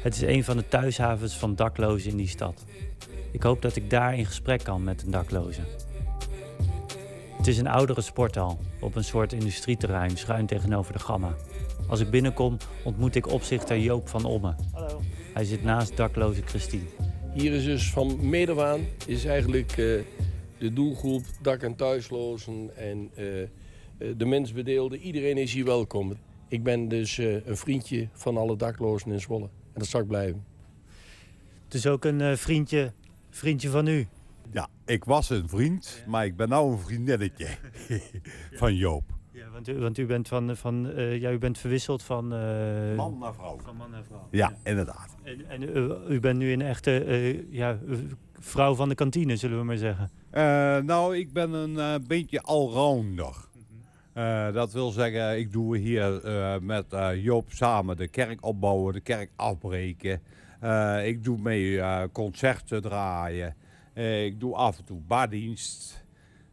Het 0.01 0.15
is 0.15 0.21
een 0.21 0.43
van 0.43 0.57
de 0.57 0.67
thuishavens 0.67 1.37
van 1.37 1.55
daklozen 1.55 2.09
in 2.11 2.17
die 2.17 2.27
stad. 2.27 2.63
Ik 3.31 3.43
hoop 3.43 3.61
dat 3.61 3.75
ik 3.75 3.89
daar 3.89 4.17
in 4.17 4.25
gesprek 4.25 4.63
kan 4.63 4.83
met 4.83 5.03
een 5.03 5.11
dakloze. 5.11 5.61
Het 7.37 7.47
is 7.47 7.57
een 7.57 7.67
oudere 7.67 8.01
sporthal 8.01 8.59
op 8.79 8.95
een 8.95 9.03
soort 9.03 9.33
industrieterrein 9.33 10.17
schuin 10.17 10.45
tegenover 10.45 10.93
de 10.93 10.99
Gamma. 10.99 11.35
Als 11.87 11.99
ik 11.99 12.09
binnenkom 12.09 12.57
ontmoet 12.83 13.15
ik 13.15 13.27
opzichter 13.27 13.79
Joop 13.79 14.07
van 14.07 14.25
Omme. 14.25 14.55
Hallo. 14.71 15.01
Hij 15.33 15.43
zit 15.43 15.63
naast 15.63 15.97
dakloze 15.97 16.41
Christine. 16.41 16.85
Hier 17.33 17.53
is 17.53 17.63
dus 17.63 17.91
van 17.91 18.29
medewaan 18.29 18.81
is 19.05 19.25
eigenlijk 19.25 19.71
eh, 19.71 19.77
de 20.57 20.73
doelgroep 20.73 21.23
dak- 21.41 21.63
en 21.63 21.75
thuislozen 21.75 22.77
en 22.77 23.09
eh, 23.15 23.25
eh, 23.97 24.07
de 24.17 24.25
mensbedeelden. 24.25 24.99
Iedereen 24.99 25.37
is 25.37 25.53
hier 25.53 25.65
welkom. 25.65 26.13
Ik 26.47 26.63
ben 26.63 26.87
dus 26.87 27.17
eh, 27.17 27.45
een 27.47 27.57
vriendje 27.57 28.07
van 28.13 28.37
alle 28.37 28.55
daklozen 28.55 29.11
in 29.11 29.19
Zwolle. 29.19 29.45
En 29.45 29.79
dat 29.79 29.87
zal 29.87 30.01
ik 30.01 30.07
blijven. 30.07 30.45
Het 31.63 31.73
is 31.73 31.87
ook 31.87 32.05
een 32.05 32.21
eh, 32.21 32.35
vriendje, 32.35 32.93
vriendje 33.29 33.69
van 33.69 33.87
u. 33.87 34.07
Ja, 34.51 34.67
ik 34.85 35.03
was 35.03 35.29
een 35.29 35.49
vriend, 35.49 36.03
maar 36.07 36.25
ik 36.25 36.35
ben 36.35 36.49
nou 36.49 36.71
een 36.71 36.79
vriendinnetje 36.79 37.47
van 38.61 38.75
Joop. 38.75 39.03
Ja, 39.31 39.49
want, 39.49 39.67
u, 39.67 39.77
want 39.79 39.97
u 39.97 40.05
bent, 40.05 40.27
van, 40.27 40.57
van, 40.57 40.91
eh, 40.91 41.19
ja, 41.21 41.31
u 41.31 41.37
bent 41.37 41.57
verwisseld 41.57 42.03
van... 42.03 42.33
eh, 42.33 42.95
Man 42.95 43.17
naar 43.17 43.33
vrouw. 43.33 43.57
Van 43.63 43.75
man 43.75 43.91
naar 43.91 44.03
vrouw. 44.03 44.27
Ja, 44.31 44.57
inderdaad. 44.63 45.15
En, 45.23 45.49
en 45.49 45.61
u, 45.61 45.93
u 46.13 46.19
bent 46.19 46.37
nu 46.37 46.51
een 46.51 46.61
echte 46.61 47.03
eh, 47.03 47.51
ja, 47.51 47.79
vrouw 48.39 48.75
van 48.75 48.89
de 48.89 48.95
kantine, 48.95 49.35
zullen 49.35 49.57
we 49.57 49.63
maar 49.63 49.77
zeggen. 49.77 50.11
Eh, 50.29 50.41
nou, 50.77 51.17
ik 51.17 51.33
ben 51.33 51.51
een 51.53 52.03
beetje 52.07 52.41
allrounder. 52.41 53.35
Eh, 54.15 54.53
dat 54.53 54.71
wil 54.73 54.91
zeggen, 54.91 55.37
ik 55.37 55.51
doe 55.51 55.77
hier 55.77 56.23
eh, 56.23 56.59
met 56.59 56.93
eh, 56.93 57.23
Joop 57.23 57.51
samen 57.51 57.97
de 57.97 58.07
kerk 58.07 58.45
opbouwen, 58.45 58.93
de 58.93 58.99
kerk 58.99 59.29
afbreken. 59.35 60.21
Ik 61.03 61.23
doe 61.23 61.37
mee 61.37 61.81
concerten 62.11 62.81
draaien. 62.81 63.55
Ik 63.93 64.39
doe 64.39 64.55
af 64.55 64.77
en 64.77 64.83
toe 64.85 64.99
bardienst. 65.07 66.05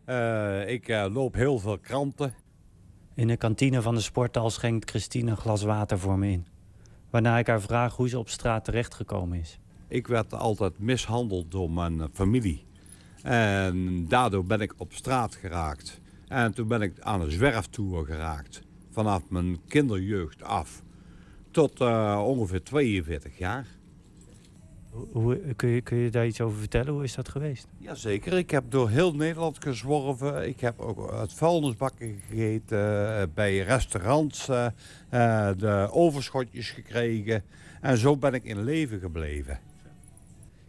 Eh, 0.05 0.69
ik 0.69 0.89
loop 0.89 1.35
heel 1.35 1.59
veel 1.59 1.79
kranten. 1.79 2.35
In 3.15 3.29
de 3.29 3.37
kantine 3.37 3.83
van 3.83 3.95
de 3.95 4.01
sporthal 4.01 4.51
schenkt 4.51 4.91
Christine 4.91 5.31
een 5.31 5.37
glas 5.37 5.63
water 5.63 5.99
voor 5.99 6.19
me 6.19 6.31
in. 6.31 6.47
Waarna 7.11 7.39
ik 7.39 7.47
haar 7.47 7.61
vraag 7.61 7.97
hoe 7.97 8.09
ze 8.09 8.19
op 8.19 8.29
straat 8.29 8.65
terechtgekomen 8.65 9.39
is. 9.39 9.59
Ik 9.89 10.07
werd 10.07 10.35
altijd 10.35 10.79
mishandeld 10.79 11.51
door 11.51 11.71
mijn 11.71 12.09
familie. 12.13 12.65
En 13.23 14.07
daardoor 14.09 14.45
ben 14.45 14.61
ik 14.61 14.75
op 14.77 14.93
straat 14.93 15.35
geraakt. 15.35 16.02
En 16.33 16.53
toen 16.53 16.69
ben 16.69 16.83
ik 16.83 17.01
aan 17.01 17.21
een 17.21 17.31
zwerftour 17.31 18.05
geraakt. 18.05 18.63
Vanaf 18.91 19.23
mijn 19.29 19.59
kinderjeugd 19.69 20.43
af. 20.43 20.83
Tot 21.51 21.81
eh, 21.81 22.23
ongeveer 22.27 22.63
42 22.63 23.39
jaar. 23.39 23.67
Hoe, 24.91 25.55
kun, 25.57 25.69
je, 25.69 25.81
kun 25.81 25.97
je 25.97 26.11
daar 26.11 26.27
iets 26.27 26.41
over 26.41 26.59
vertellen? 26.59 26.93
Hoe 26.93 27.05
is 27.05 27.15
dat 27.15 27.29
geweest? 27.29 27.67
Jazeker, 27.79 28.33
ik 28.33 28.51
heb 28.51 28.65
door 28.69 28.89
heel 28.89 29.15
Nederland 29.15 29.63
gezworven. 29.63 30.49
Ik 30.49 30.61
heb 30.61 30.81
ook 30.81 31.13
uit 31.13 31.33
vuilnisbakken 31.33 32.21
gegeten, 32.29 33.17
eh, 33.19 33.23
bij 33.35 33.59
restaurants 33.59 34.49
eh, 34.49 34.67
de 35.57 35.89
overschotjes 35.91 36.71
gekregen. 36.71 37.45
En 37.81 37.99
zo 37.99 38.17
ben 38.17 38.35
ik 38.35 38.45
in 38.45 38.65
leven 38.65 39.01
gebleven. 39.01 39.61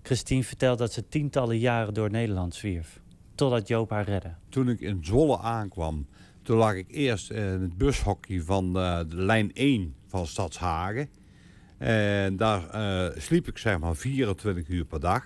Christine 0.01 0.43
vertelt 0.43 0.77
dat 0.77 0.93
ze 0.93 1.07
tientallen 1.07 1.59
jaren 1.59 1.93
door 1.93 2.11
Nederland 2.11 2.55
zwierf. 2.55 3.02
Totdat 3.35 3.67
Joop 3.67 3.89
haar 3.89 4.05
redde. 4.05 4.33
Toen 4.49 4.69
ik 4.69 4.79
in 4.79 5.05
Zwolle 5.05 5.39
aankwam, 5.39 6.07
toen 6.41 6.57
lag 6.57 6.73
ik 6.73 6.85
eerst 6.89 7.31
in 7.31 7.61
het 7.61 7.77
bushokje 7.77 8.43
van 8.43 8.77
eh, 8.77 8.99
de 9.07 9.15
lijn 9.15 9.53
1 9.53 9.95
van 10.07 10.27
Stadshagen. 10.27 11.09
En 11.77 12.37
daar 12.37 12.69
eh, 12.69 13.21
sliep 13.21 13.47
ik 13.47 13.57
zeg 13.57 13.79
maar 13.79 13.95
24 13.95 14.67
uur 14.67 14.85
per 14.85 14.99
dag. 14.99 15.25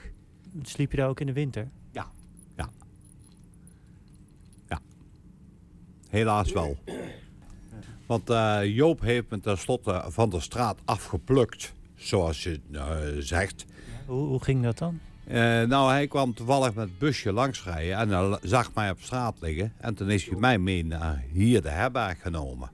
Sliep 0.62 0.92
je 0.92 0.98
daar 0.98 1.08
ook 1.10 1.20
in 1.20 1.26
de 1.26 1.34
winter? 1.34 1.70
Ja, 1.92 2.08
ja. 2.56 2.70
Ja. 4.68 4.80
Helaas 6.10 6.52
wel. 6.52 6.78
Want 8.06 8.30
eh, 8.30 8.60
Joop 8.64 9.02
heeft 9.02 9.30
me 9.30 9.40
tenslotte 9.40 10.04
van 10.08 10.30
de 10.30 10.40
straat 10.40 10.80
afgeplukt, 10.86 11.74
zoals 11.96 12.44
je 12.44 12.60
eh, 12.72 12.98
zegt. 13.20 13.66
Hoe, 14.06 14.28
hoe 14.28 14.44
ging 14.44 14.64
dat 14.64 14.78
dan? 14.78 15.00
Eh, 15.28 15.62
nou, 15.62 15.92
hij 15.92 16.08
kwam 16.08 16.34
toevallig 16.34 16.74
met 16.74 16.88
het 16.88 16.98
busje 16.98 17.34
langsrijden 17.34 17.98
en 17.98 18.10
hij 18.10 18.38
zag 18.42 18.74
mij 18.74 18.90
op 18.90 19.02
straat 19.02 19.36
liggen. 19.42 19.74
En 19.78 19.96
toen 19.96 20.10
is 20.10 20.26
hij 20.26 20.40
mij 20.40 20.58
mee 20.58 20.86
naar 20.86 21.24
hier 21.32 21.62
de 21.62 21.70
herberg 21.70 22.22
genomen. 22.22 22.70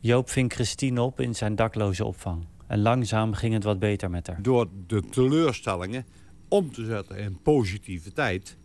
Joop 0.00 0.30
ving 0.30 0.52
Christine 0.52 1.02
op 1.02 1.20
in 1.20 1.34
zijn 1.34 1.56
dakloze 1.56 2.04
opvang. 2.04 2.46
En 2.66 2.80
langzaam 2.80 3.34
ging 3.34 3.54
het 3.54 3.64
wat 3.64 3.78
beter 3.78 4.10
met 4.10 4.26
haar. 4.26 4.42
Door 4.42 4.68
de 4.86 5.02
teleurstellingen 5.10 6.06
om 6.48 6.72
te 6.72 6.84
zetten 6.84 7.18
in 7.18 7.38
positiviteit, 7.42 8.56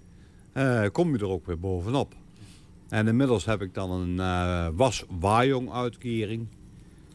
eh, 0.53 0.85
kom 0.91 1.11
je 1.13 1.19
er 1.19 1.29
ook 1.29 1.45
weer 1.45 1.59
bovenop. 1.59 2.13
En 2.89 3.07
inmiddels 3.07 3.45
heb 3.45 3.61
ik 3.61 3.73
dan 3.73 3.91
een 3.91 4.19
eh 4.19 4.67
was-waaijong 4.73 5.71
uitkering. 5.71 6.47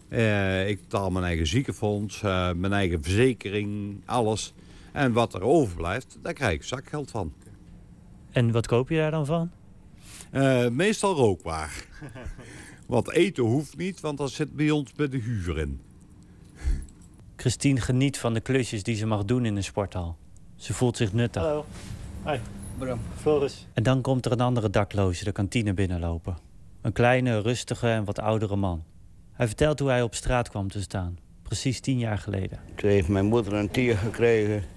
Eh, 0.08 0.68
ik 0.68 0.80
betaal 0.80 1.10
mijn 1.10 1.24
eigen 1.24 1.46
ziekenfonds, 1.46 2.22
eh, 2.22 2.52
mijn 2.52 2.72
eigen 2.72 3.02
verzekering, 3.02 4.00
alles. 4.04 4.54
En 4.94 5.12
wat 5.12 5.34
er 5.34 5.42
overblijft, 5.42 6.18
daar 6.22 6.32
krijg 6.32 6.52
ik 6.52 6.62
zakgeld 6.62 7.10
van. 7.10 7.32
En 8.32 8.52
wat 8.52 8.66
koop 8.66 8.88
je 8.88 8.96
daar 8.96 9.10
dan 9.10 9.26
van? 9.26 9.50
Eh, 10.30 10.68
meestal 10.68 11.14
rookwaar. 11.14 11.86
Want 12.86 13.10
eten 13.10 13.44
hoeft 13.44 13.76
niet, 13.76 14.00
want 14.00 14.18
dat 14.18 14.30
zit 14.30 14.56
bij 14.56 14.70
ons 14.70 14.92
bij 14.92 15.08
de 15.08 15.16
huur 15.16 15.58
in. 15.58 15.80
Christine 17.36 17.80
geniet 17.80 18.18
van 18.18 18.34
de 18.34 18.40
klusjes 18.40 18.82
die 18.82 18.96
ze 18.96 19.06
mag 19.06 19.24
doen 19.24 19.44
in 19.44 19.54
de 19.54 19.62
sporthal. 19.62 20.16
Ze 20.56 20.74
voelt 20.74 20.96
zich 20.96 21.12
nuttig. 21.12 21.42
Hallo. 21.42 21.64
Hi. 22.26 22.38
Bram. 22.78 23.00
Floris. 23.16 23.66
En 23.72 23.82
dan 23.82 24.00
komt 24.00 24.26
er 24.26 24.32
een 24.32 24.40
andere 24.40 24.70
dakloze 24.70 25.24
de 25.24 25.32
kantine 25.32 25.74
binnenlopen. 25.74 26.36
Een 26.80 26.92
kleine, 26.92 27.40
rustige 27.40 27.88
en 27.88 28.04
wat 28.04 28.18
oudere 28.18 28.56
man. 28.56 28.84
Hij 29.32 29.46
vertelt 29.46 29.78
hoe 29.78 29.88
hij 29.88 30.02
op 30.02 30.14
straat 30.14 30.48
kwam 30.48 30.68
te 30.68 30.80
staan. 30.80 31.18
Precies 31.42 31.80
tien 31.80 31.98
jaar 31.98 32.18
geleden. 32.18 32.58
Toen 32.74 32.90
heeft 32.90 33.08
mijn 33.08 33.26
moeder 33.26 33.52
een 33.52 33.70
tier 33.70 33.96
gekregen. 33.96 34.73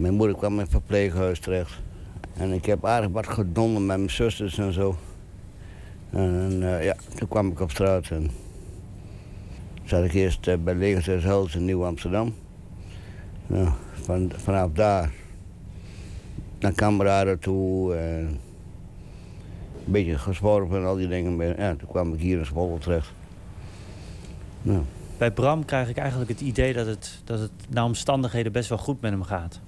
Mijn 0.00 0.14
moeder 0.14 0.36
kwam 0.36 0.52
in 0.52 0.58
het 0.58 0.70
verpleeghuis 0.70 1.38
terecht. 1.38 1.80
En 2.36 2.52
ik 2.52 2.64
heb 2.64 2.86
aardig 2.86 3.10
wat 3.10 3.26
gedonder 3.26 3.82
met 3.82 3.96
mijn 3.96 4.10
zusters 4.10 4.58
en 4.58 4.72
zo. 4.72 4.96
En 6.10 6.58
eh, 6.62 6.84
ja, 6.84 6.94
toen 7.14 7.28
kwam 7.28 7.50
ik 7.50 7.60
op 7.60 7.70
straat 7.70 8.10
en 8.10 8.30
zat 9.84 10.04
ik 10.04 10.12
eerst 10.12 10.46
eh, 10.46 10.56
bij 10.64 10.74
Legerstaatshuis 10.74 11.54
in 11.54 11.64
Nieuw-Amsterdam. 11.64 12.34
Nou, 13.46 13.68
van, 13.92 14.32
vanaf 14.36 14.70
daar 14.72 15.10
naar 16.58 16.72
kameraden 16.72 17.38
toe. 17.38 17.94
En 17.94 18.38
een 19.86 19.92
beetje 19.92 20.18
gezworven 20.18 20.76
en 20.76 20.84
al 20.84 20.96
die 20.96 21.08
dingen. 21.08 21.56
Ja, 21.56 21.74
toen 21.76 21.88
kwam 21.88 22.14
ik 22.14 22.20
hier 22.20 22.38
in 22.38 22.46
Zwolle 22.46 22.78
terecht. 22.78 23.12
Nou, 24.62 24.82
Bij 25.18 25.30
Bram 25.30 25.64
krijg 25.64 25.88
ik 25.88 25.96
eigenlijk 25.96 26.30
het 26.30 26.40
idee 26.40 26.72
dat 26.72 26.86
het, 26.86 27.20
dat 27.24 27.38
het 27.38 27.52
naar 27.68 27.84
omstandigheden 27.84 28.52
best 28.52 28.68
wel 28.68 28.78
goed 28.78 29.00
met 29.00 29.10
hem 29.10 29.22
gaat. 29.22 29.60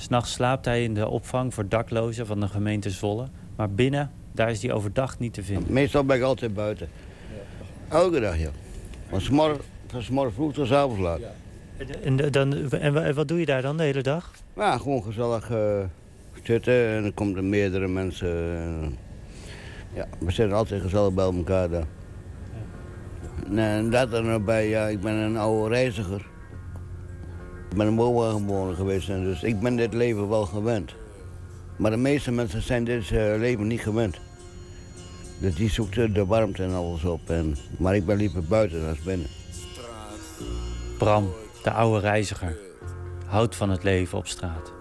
S'nachts 0.00 0.32
slaapt 0.32 0.64
hij 0.64 0.82
in 0.84 0.94
de 0.94 1.08
opvang 1.08 1.54
voor 1.54 1.68
daklozen 1.68 2.26
van 2.26 2.40
de 2.40 2.48
gemeente 2.48 2.90
Zwolle. 2.90 3.26
Maar 3.56 3.70
binnen, 3.70 4.10
daar 4.32 4.50
is 4.50 4.62
hij 4.62 4.72
overdag 4.72 5.18
niet 5.18 5.34
te 5.34 5.42
vinden. 5.42 5.72
Meestal 5.72 6.04
ben 6.04 6.16
ik 6.16 6.22
altijd 6.22 6.54
buiten. 6.54 6.88
Elke 7.88 8.20
dag, 8.20 8.38
ja. 8.38 8.48
Van 9.08 9.20
's 9.20 9.28
morgen, 9.30 9.60
van 9.86 10.02
's 10.02 10.08
morgen 10.08 10.32
vroeg 10.34 10.52
tot 10.52 10.66
's 10.66 10.70
avonds 10.72 11.00
laat. 11.00 11.20
En, 12.04 12.16
dan, 12.30 12.70
en 12.70 12.92
wa- 12.92 13.12
wat 13.12 13.28
doe 13.28 13.38
je 13.38 13.46
daar 13.46 13.62
dan 13.62 13.76
de 13.76 13.82
hele 13.82 14.02
dag? 14.02 14.30
Ja, 14.56 14.78
gewoon 14.78 15.02
gezellig 15.02 15.50
eh, 15.50 15.78
zitten 16.42 16.88
en 16.88 17.02
dan 17.02 17.14
komen 17.14 17.36
er 17.36 17.44
meerdere 17.44 17.88
mensen. 17.88 18.28
eh, 18.28 18.88
ja, 19.94 20.06
we 20.18 20.30
zitten 20.30 20.56
altijd 20.56 20.82
gezellig 20.82 21.12
bij 21.12 21.24
elkaar 21.24 21.68
daar. 21.68 21.86
Nee, 23.46 23.76
en 23.78 23.90
dat 23.90 24.12
er 24.12 24.24
nog 24.24 24.44
bij, 24.44 24.68
ja, 24.68 24.86
ik 24.86 25.00
ben 25.00 25.14
een 25.14 25.36
oude 25.36 25.74
reiziger. 25.74 26.26
Ik 27.70 27.76
ben 27.76 27.86
een 27.86 27.96
woonwagenbewoner 27.96 28.74
geweest, 28.74 29.08
en 29.08 29.24
dus 29.24 29.42
ik 29.42 29.60
ben 29.60 29.76
dit 29.76 29.94
leven 29.94 30.28
wel 30.28 30.46
gewend. 30.46 30.94
Maar 31.76 31.90
de 31.90 31.96
meeste 31.96 32.30
mensen 32.30 32.62
zijn 32.62 32.84
dit 32.84 33.10
eh, 33.10 33.34
leven 33.38 33.66
niet 33.66 33.80
gewend. 33.80 34.16
Dus 35.38 35.54
die 35.54 35.70
zoekt 35.70 36.14
de 36.14 36.26
warmte 36.26 36.62
en 36.62 36.74
alles 36.74 37.04
op. 37.04 37.30
En, 37.30 37.56
maar 37.78 37.96
ik 37.96 38.06
ben 38.06 38.16
liever 38.16 38.42
buiten 38.42 38.84
dan 38.84 38.96
binnen. 39.04 39.26
Bram, 40.98 41.32
de 41.62 41.70
oude 41.70 42.00
reiziger, 42.00 42.56
houdt 43.26 43.56
van 43.56 43.70
het 43.70 43.82
leven 43.82 44.18
op 44.18 44.26
straat. 44.26 44.72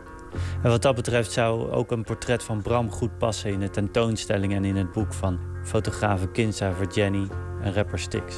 En 0.64 0.69
wat 0.69 0.81
dat 0.81 0.95
betreft 0.95 1.31
zou 1.31 1.72
ook 1.72 1.91
een 1.91 2.03
portret 2.03 2.43
van 2.43 2.61
Bram 2.61 2.91
goed 2.91 3.18
passen 3.18 3.51
in 3.51 3.59
de 3.59 3.69
tentoonstelling 3.69 4.53
en 4.53 4.65
in 4.65 4.76
het 4.76 4.91
boek 4.91 5.14
van 5.14 5.39
fotografen 5.64 6.31
Kinsa 6.31 6.73
Jenny 6.93 7.27
en 7.61 7.73
rapper 7.73 7.99
Stix. 7.99 8.35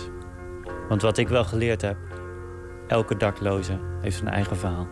Want 0.89 1.01
wat 1.01 1.17
ik 1.17 1.27
wel 1.27 1.43
geleerd 1.43 1.81
heb, 1.81 1.97
elke 2.89 3.17
dakloze 3.17 3.79
heeft 4.01 4.17
zijn 4.17 4.29
eigen 4.29 4.57
verhaal. 4.57 4.87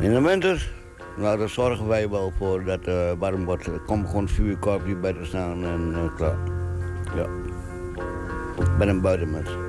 In 0.00 0.12
de 0.12 0.20
winter, 0.20 0.70
nou, 1.16 1.38
daar 1.38 1.48
zorgen 1.48 1.86
wij 1.88 2.08
wel 2.08 2.32
voor 2.38 2.64
dat 2.64 2.84
het 2.84 3.18
warm 3.18 3.44
wordt. 3.44 3.66
Er 3.66 3.80
komt 3.80 4.06
gewoon 4.06 4.22
een 4.22 4.28
vuurkorfje 4.28 4.96
bij 4.96 5.12
te 5.12 5.24
staan 5.24 5.64
en 5.64 5.94
eh, 5.94 6.16
klaar. 6.16 6.38
Ja. 7.14 7.26
Ik 8.64 8.78
ben 8.78 8.88
een 8.88 9.00
buitenmens. 9.00 9.67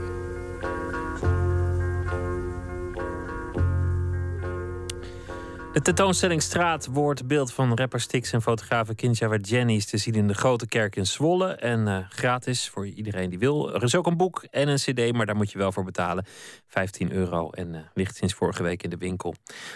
De 5.73 5.81
tentoonstelling 5.81 6.41
Straat, 6.41 6.85
woord, 6.85 7.27
beeld 7.27 7.53
van 7.53 7.75
rapper 7.75 7.99
Stix 7.99 8.31
en 8.31 8.41
fotografe 8.41 8.95
Kinja 8.95 9.37
Jenny 9.41 9.75
is 9.75 9.85
te 9.85 9.97
zien 9.97 10.13
in 10.13 10.27
de 10.27 10.33
Grote 10.33 10.67
Kerk 10.67 10.95
in 10.95 11.05
Zwolle. 11.05 11.53
En 11.53 11.87
eh, 11.87 11.97
gratis 12.09 12.69
voor 12.69 12.87
iedereen 12.87 13.29
die 13.29 13.39
wil. 13.39 13.73
Er 13.73 13.83
is 13.83 13.95
ook 13.95 14.07
een 14.07 14.17
boek 14.17 14.43
en 14.51 14.67
een 14.67 14.75
cd, 14.75 15.13
maar 15.13 15.25
daar 15.25 15.35
moet 15.35 15.51
je 15.51 15.57
wel 15.57 15.71
voor 15.71 15.83
betalen. 15.83 16.25
15 16.67 17.11
euro 17.11 17.49
en 17.49 17.75
eh, 17.75 17.81
ligt 17.93 18.15
sinds 18.15 18.33
vorige 18.33 18.63
week 18.63 18.83
in 18.83 18.89
de 18.89 18.97
winkel. 18.97 19.35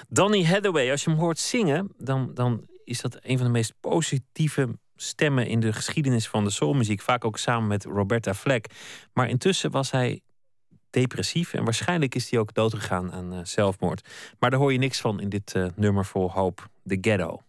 Donny 0.10 0.46
Hathaway, 0.46 0.92
als 0.92 1.04
je 1.04 1.10
hem 1.10 1.20
hoort 1.20 1.40
zingen, 1.40 1.92
dan, 1.98 2.32
dan 2.34 2.68
is 2.84 3.02
dat 3.02 3.18
een 3.22 3.38
van 3.38 3.46
de 3.46 3.54
meest 3.54 3.74
positieve 3.80 4.70
stemmen 4.96 5.48
in 5.48 5.60
de 5.60 5.74
geschiedenis 5.74 6.28
van 6.28 6.44
de 6.44 6.50
soulmuziek. 6.50 7.02
Vaak 7.02 7.26
ook 7.26 7.38
samen 7.38 7.68
met 7.68 7.84
Roberta 7.84 8.34
Fleck. 8.34 8.66
Maar 9.14 9.30
intussen 9.30 9.72
was 9.72 9.92
hij 9.92 10.22
depressief. 10.94 11.54
En 11.54 11.64
waarschijnlijk 11.64 12.16
is 12.16 12.30
hij 12.30 12.40
ook 12.40 12.54
doodgegaan 12.54 13.12
aan 13.12 13.34
eh, 13.34 13.40
zelfmoord. 13.44 14.10
Maar 14.40 14.50
daar 14.50 14.60
hoor 14.60 14.72
je 14.72 14.78
niks 14.78 15.02
van 15.02 15.20
in 15.20 15.30
dit 15.30 15.56
eh, 15.56 15.66
nummer 15.76 16.06
vol 16.06 16.32
hoop, 16.32 16.70
The 16.86 16.98
Ghetto. 17.02 17.42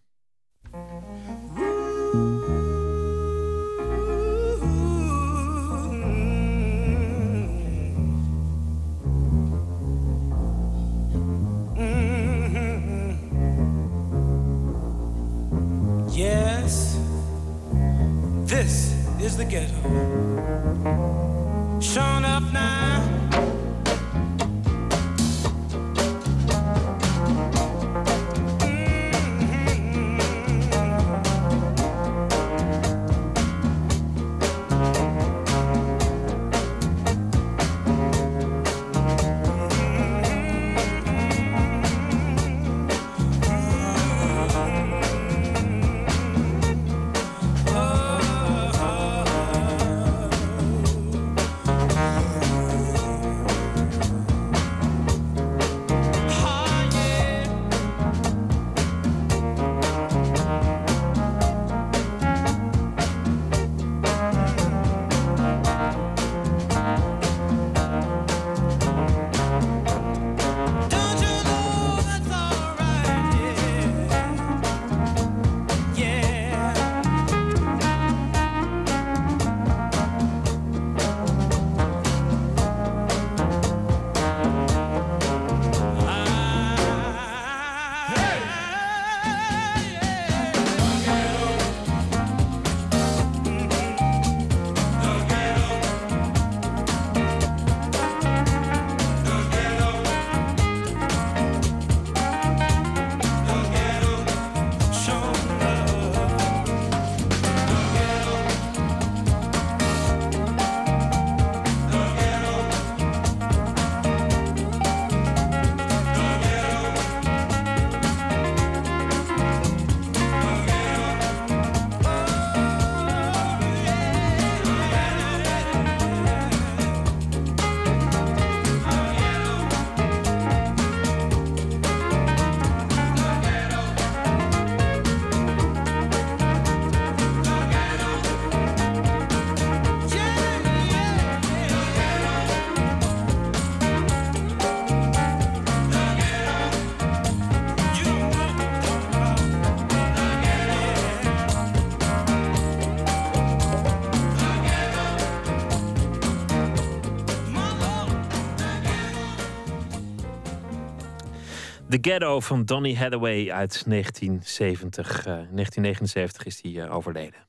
The 161.95 162.09
Ghetto 162.09 162.39
van 162.39 162.65
Donny 162.65 162.95
Hathaway 162.95 163.51
uit 163.51 163.83
1970. 163.87 165.17
Eh, 165.17 165.23
1979 165.23 166.45
is 166.45 166.61
hij 166.61 166.81
eh, 166.83 166.95
overleden. 166.95 167.47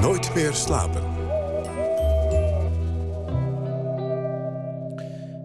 Nooit 0.00 0.34
meer 0.34 0.54
slapen. 0.54 1.19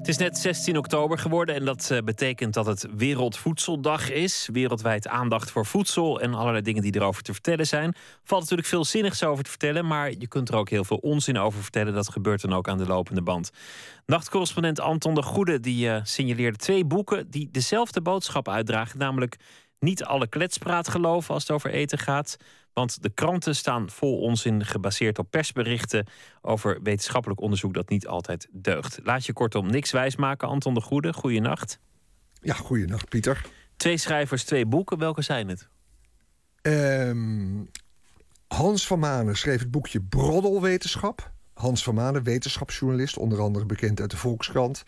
Het 0.05 0.13
is 0.13 0.19
net 0.19 0.37
16 0.37 0.77
oktober 0.77 1.17
geworden 1.17 1.55
en 1.55 1.65
dat 1.65 1.91
eh, 1.91 1.97
betekent 2.03 2.53
dat 2.53 2.65
het 2.65 2.87
Wereldvoedseldag 2.95 4.11
is. 4.11 4.49
Wereldwijd 4.51 5.07
aandacht 5.07 5.51
voor 5.51 5.65
voedsel 5.65 6.21
en 6.21 6.33
allerlei 6.33 6.63
dingen 6.63 6.81
die 6.81 6.95
erover 6.95 7.23
te 7.23 7.33
vertellen 7.33 7.67
zijn. 7.67 7.95
Valt 8.23 8.41
natuurlijk 8.41 8.67
veel 8.67 8.85
zinnigs 8.85 9.23
over 9.23 9.43
te 9.43 9.49
vertellen, 9.49 9.87
maar 9.87 10.11
je 10.11 10.27
kunt 10.27 10.49
er 10.49 10.55
ook 10.55 10.69
heel 10.69 10.83
veel 10.83 10.97
onzin 10.97 11.37
over 11.37 11.61
vertellen. 11.61 11.93
Dat 11.93 12.09
gebeurt 12.09 12.41
dan 12.41 12.53
ook 12.53 12.67
aan 12.67 12.77
de 12.77 12.85
lopende 12.85 13.21
band. 13.21 13.51
Nachtcorrespondent 14.05 14.79
Anton 14.79 15.15
de 15.15 15.21
Goede 15.21 15.59
die 15.59 15.89
eh, 15.89 16.01
signaleerde 16.03 16.57
twee 16.57 16.85
boeken 16.85 17.29
die 17.29 17.49
dezelfde 17.51 18.01
boodschap 18.01 18.49
uitdragen, 18.49 18.99
namelijk 18.99 19.35
Niet 19.79 20.03
alle 20.03 20.27
kletspraat 20.27 20.87
geloven 20.87 21.33
als 21.33 21.43
het 21.43 21.51
over 21.51 21.69
eten 21.69 21.97
gaat. 21.97 22.37
Want 22.75 23.01
de 23.01 23.09
kranten 23.09 23.55
staan 23.55 23.89
vol 23.89 24.19
onzin 24.19 24.65
gebaseerd 24.65 25.19
op 25.19 25.27
persberichten 25.29 26.05
over 26.41 26.81
wetenschappelijk 26.83 27.41
onderzoek 27.41 27.73
dat 27.73 27.89
niet 27.89 28.07
altijd 28.07 28.47
deugt. 28.51 28.99
Laat 29.03 29.25
je 29.25 29.33
kortom 29.33 29.69
niks 29.69 29.91
wijsmaken, 29.91 30.47
Anton 30.47 30.73
de 30.73 30.81
Goede. 30.81 31.13
Goeienacht. 31.13 31.79
Ja, 32.41 32.53
goeienacht, 32.53 33.09
Pieter. 33.09 33.45
Twee 33.77 33.97
schrijvers, 33.97 34.43
twee 34.43 34.65
boeken. 34.65 34.97
Welke 34.97 35.21
zijn 35.21 35.47
het? 35.47 35.67
Ehm, 36.61 37.63
Hans 38.47 38.87
van 38.87 38.99
Manen 38.99 39.37
schreef 39.37 39.59
het 39.59 39.71
boekje 39.71 40.01
Broddelwetenschap. 40.01 41.31
Hans 41.53 41.83
van 41.83 41.95
Manen, 41.95 42.23
wetenschapsjournalist, 42.23 43.17
onder 43.17 43.39
andere 43.41 43.65
bekend 43.65 44.01
uit 44.01 44.11
de 44.11 44.17
Volkskrant. 44.17 44.83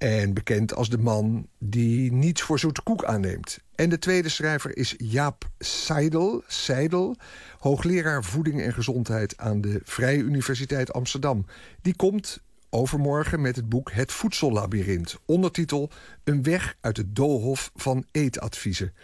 En 0.00 0.34
bekend 0.34 0.74
als 0.74 0.88
de 0.88 0.98
man 0.98 1.46
die 1.58 2.12
niets 2.12 2.42
voor 2.42 2.58
zoete 2.58 2.82
koek 2.82 3.04
aanneemt. 3.04 3.58
En 3.74 3.88
de 3.88 3.98
tweede 3.98 4.28
schrijver 4.28 4.76
is 4.76 4.94
Jaap 4.98 5.50
Seidel, 5.58 6.42
Seidel, 6.46 7.16
hoogleraar 7.58 8.24
voeding 8.24 8.62
en 8.62 8.72
gezondheid 8.72 9.38
aan 9.38 9.60
de 9.60 9.80
Vrije 9.84 10.22
Universiteit 10.22 10.92
Amsterdam. 10.92 11.46
Die 11.82 11.96
komt 11.96 12.42
overmorgen 12.70 13.40
met 13.40 13.56
het 13.56 13.68
boek 13.68 13.92
Het 13.92 14.12
Voedsellabyrint, 14.12 15.18
ondertitel 15.24 15.90
Een 16.24 16.42
weg 16.42 16.76
uit 16.80 16.96
het 16.96 17.16
doolhof 17.16 17.70
van 17.74 18.04
eetadviezen. 18.10 18.94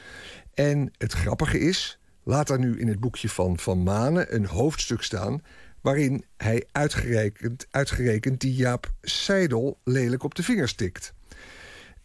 En 0.55 0.93
het 0.99 1.13
grappige 1.13 1.59
is, 1.59 1.99
laat 2.23 2.47
daar 2.47 2.59
nu 2.59 2.81
in 2.81 2.89
het 2.89 3.01
boekje 3.01 3.29
van 3.29 3.59
Van 3.59 3.83
Manen 3.83 4.35
een 4.35 4.47
hoofdstuk 4.47 5.03
staan 5.03 5.43
waarin 5.87 6.25
hij 6.37 6.67
uitgerekend, 6.73 7.67
uitgerekend 7.71 8.41
die 8.41 8.55
Jaap 8.55 8.93
Seidel 9.03 9.81
lelijk 9.85 10.23
op 10.23 10.35
de 10.35 10.43
vingers 10.43 10.75
tikt. 10.75 11.15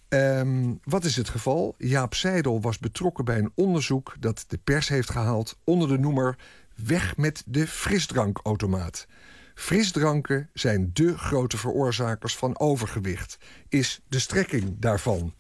Ehm, 0.08 0.74
wat 0.84 1.04
is 1.04 1.16
het 1.16 1.30
geval? 1.30 1.76
Jaap 1.78 2.14
Seidel 2.14 2.62
was 2.62 2.80
betrokken 2.80 3.26
bij 3.26 3.38
een 3.38 3.52
onderzoek 3.56 4.16
dat 4.20 4.46
de 4.48 4.58
pers 4.58 4.88
heeft 4.88 5.10
gehaald 5.10 5.58
onder 5.64 5.88
de 5.88 5.98
noemer 5.98 6.38
Weg 6.76 7.18
met 7.18 7.44
de 7.46 7.68
frisdrankautomaat. 7.68 9.08
Frisdranken 9.56 10.50
zijn 10.54 10.90
dé 10.94 11.18
grote 11.18 11.58
veroorzakers 11.58 12.36
van 12.36 12.60
overgewicht, 12.60 13.38
is 13.70 14.02
de 14.08 14.20
strekking 14.20 14.76
daarvan. 14.80 15.34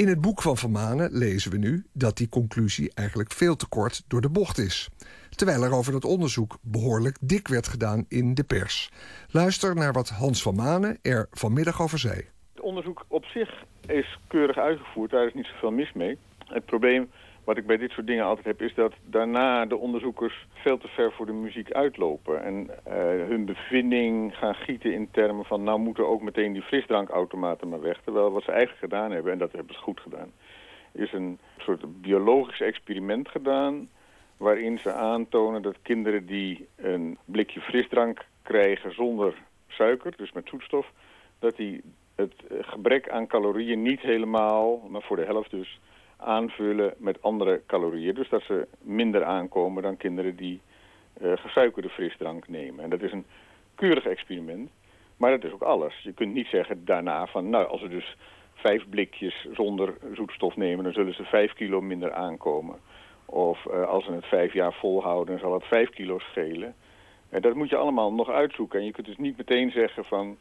In 0.00 0.08
het 0.08 0.20
boek 0.20 0.42
van 0.42 0.56
Van 0.56 0.70
Manen 0.70 1.12
lezen 1.12 1.50
we 1.50 1.58
nu 1.58 1.84
dat 1.92 2.16
die 2.16 2.28
conclusie 2.28 2.90
eigenlijk 2.94 3.32
veel 3.32 3.56
te 3.56 3.68
kort 3.68 4.04
door 4.08 4.20
de 4.20 4.30
bocht 4.30 4.58
is. 4.58 4.88
Terwijl 5.30 5.62
er 5.62 5.72
over 5.72 5.92
dat 5.92 6.04
onderzoek 6.04 6.58
behoorlijk 6.62 7.16
dik 7.20 7.48
werd 7.48 7.68
gedaan 7.68 8.04
in 8.08 8.34
de 8.34 8.44
pers. 8.44 8.90
Luister 9.30 9.74
naar 9.74 9.92
wat 9.92 10.08
Hans 10.08 10.42
van 10.42 10.54
Manen 10.54 10.98
er 11.02 11.26
vanmiddag 11.30 11.82
over 11.82 11.98
zei. 11.98 12.14
Het 12.54 12.62
onderzoek 12.62 13.04
op 13.08 13.24
zich 13.24 13.64
is 13.86 14.18
keurig 14.28 14.56
uitgevoerd, 14.56 15.10
daar 15.10 15.26
is 15.26 15.34
niet 15.34 15.46
zoveel 15.46 15.70
mis 15.70 15.92
mee. 15.92 16.18
Het 16.44 16.64
probleem 16.64 17.10
wat 17.50 17.58
ik 17.58 17.66
bij 17.66 17.76
dit 17.76 17.90
soort 17.90 18.06
dingen 18.06 18.24
altijd 18.24 18.46
heb, 18.46 18.62
is 18.62 18.74
dat 18.74 18.92
daarna 19.02 19.66
de 19.66 19.76
onderzoekers 19.76 20.46
veel 20.52 20.78
te 20.78 20.88
ver 20.88 21.12
voor 21.12 21.26
de 21.26 21.32
muziek 21.32 21.72
uitlopen. 21.72 22.42
En 22.42 22.54
uh, 22.66 22.94
hun 23.28 23.44
bevinding 23.44 24.36
gaan 24.36 24.54
gieten 24.54 24.92
in 24.92 25.08
termen 25.10 25.44
van, 25.44 25.62
nou 25.62 25.78
moeten 25.78 26.08
ook 26.08 26.22
meteen 26.22 26.52
die 26.52 26.62
frisdrankautomaten 26.62 27.68
maar 27.68 27.80
weg. 27.80 28.00
Terwijl 28.04 28.30
wat 28.30 28.42
ze 28.42 28.50
eigenlijk 28.50 28.80
gedaan 28.80 29.10
hebben, 29.10 29.32
en 29.32 29.38
dat 29.38 29.52
hebben 29.52 29.74
ze 29.74 29.80
goed 29.80 30.00
gedaan, 30.00 30.32
is 30.92 31.12
een 31.12 31.38
soort 31.58 32.00
biologisch 32.00 32.60
experiment 32.60 33.28
gedaan 33.28 33.88
waarin 34.36 34.78
ze 34.78 34.92
aantonen 34.92 35.62
dat 35.62 35.82
kinderen 35.82 36.26
die 36.26 36.68
een 36.76 37.18
blikje 37.24 37.60
frisdrank 37.60 38.24
krijgen 38.42 38.94
zonder 38.94 39.34
suiker, 39.68 40.16
dus 40.16 40.32
met 40.32 40.48
zoetstof, 40.48 40.86
dat 41.38 41.56
die 41.56 41.82
het 42.14 42.34
gebrek 42.60 43.08
aan 43.08 43.26
calorieën 43.26 43.82
niet 43.82 44.00
helemaal, 44.00 44.88
maar 44.88 45.02
voor 45.02 45.16
de 45.16 45.24
helft 45.24 45.50
dus, 45.50 45.80
aanvullen 46.20 46.94
met 46.96 47.22
andere 47.22 47.62
calorieën. 47.66 48.14
Dus 48.14 48.28
dat 48.28 48.42
ze 48.42 48.66
minder 48.80 49.24
aankomen 49.24 49.82
dan 49.82 49.96
kinderen 49.96 50.36
die 50.36 50.60
uh, 51.22 51.32
gesuikerde 51.36 51.88
frisdrank 51.88 52.48
nemen. 52.48 52.84
En 52.84 52.90
dat 52.90 53.02
is 53.02 53.12
een 53.12 53.26
keurig 53.74 54.06
experiment, 54.06 54.70
maar 55.16 55.30
dat 55.30 55.44
is 55.44 55.52
ook 55.52 55.62
alles. 55.62 55.98
Je 56.02 56.12
kunt 56.12 56.34
niet 56.34 56.46
zeggen 56.46 56.84
daarna 56.84 57.26
van, 57.26 57.50
nou, 57.50 57.66
als 57.66 57.82
we 57.82 57.88
dus 57.88 58.16
vijf 58.54 58.88
blikjes 58.88 59.46
zonder 59.52 59.94
zoetstof 60.14 60.56
nemen, 60.56 60.84
dan 60.84 60.92
zullen 60.92 61.14
ze 61.14 61.24
vijf 61.24 61.52
kilo 61.52 61.80
minder 61.80 62.12
aankomen. 62.12 62.76
Of 63.26 63.64
uh, 63.64 63.88
als 63.88 64.04
ze 64.04 64.12
het 64.12 64.26
vijf 64.26 64.52
jaar 64.52 64.72
volhouden, 64.72 65.38
zal 65.38 65.54
het 65.54 65.64
vijf 65.64 65.90
kilo 65.90 66.18
schelen. 66.18 66.74
En 67.28 67.42
dat 67.42 67.54
moet 67.54 67.68
je 67.68 67.76
allemaal 67.76 68.12
nog 68.12 68.30
uitzoeken. 68.30 68.78
En 68.78 68.84
je 68.84 68.92
kunt 68.92 69.06
dus 69.06 69.16
niet 69.16 69.36
meteen 69.36 69.70
zeggen 69.70 70.04
van... 70.04 70.36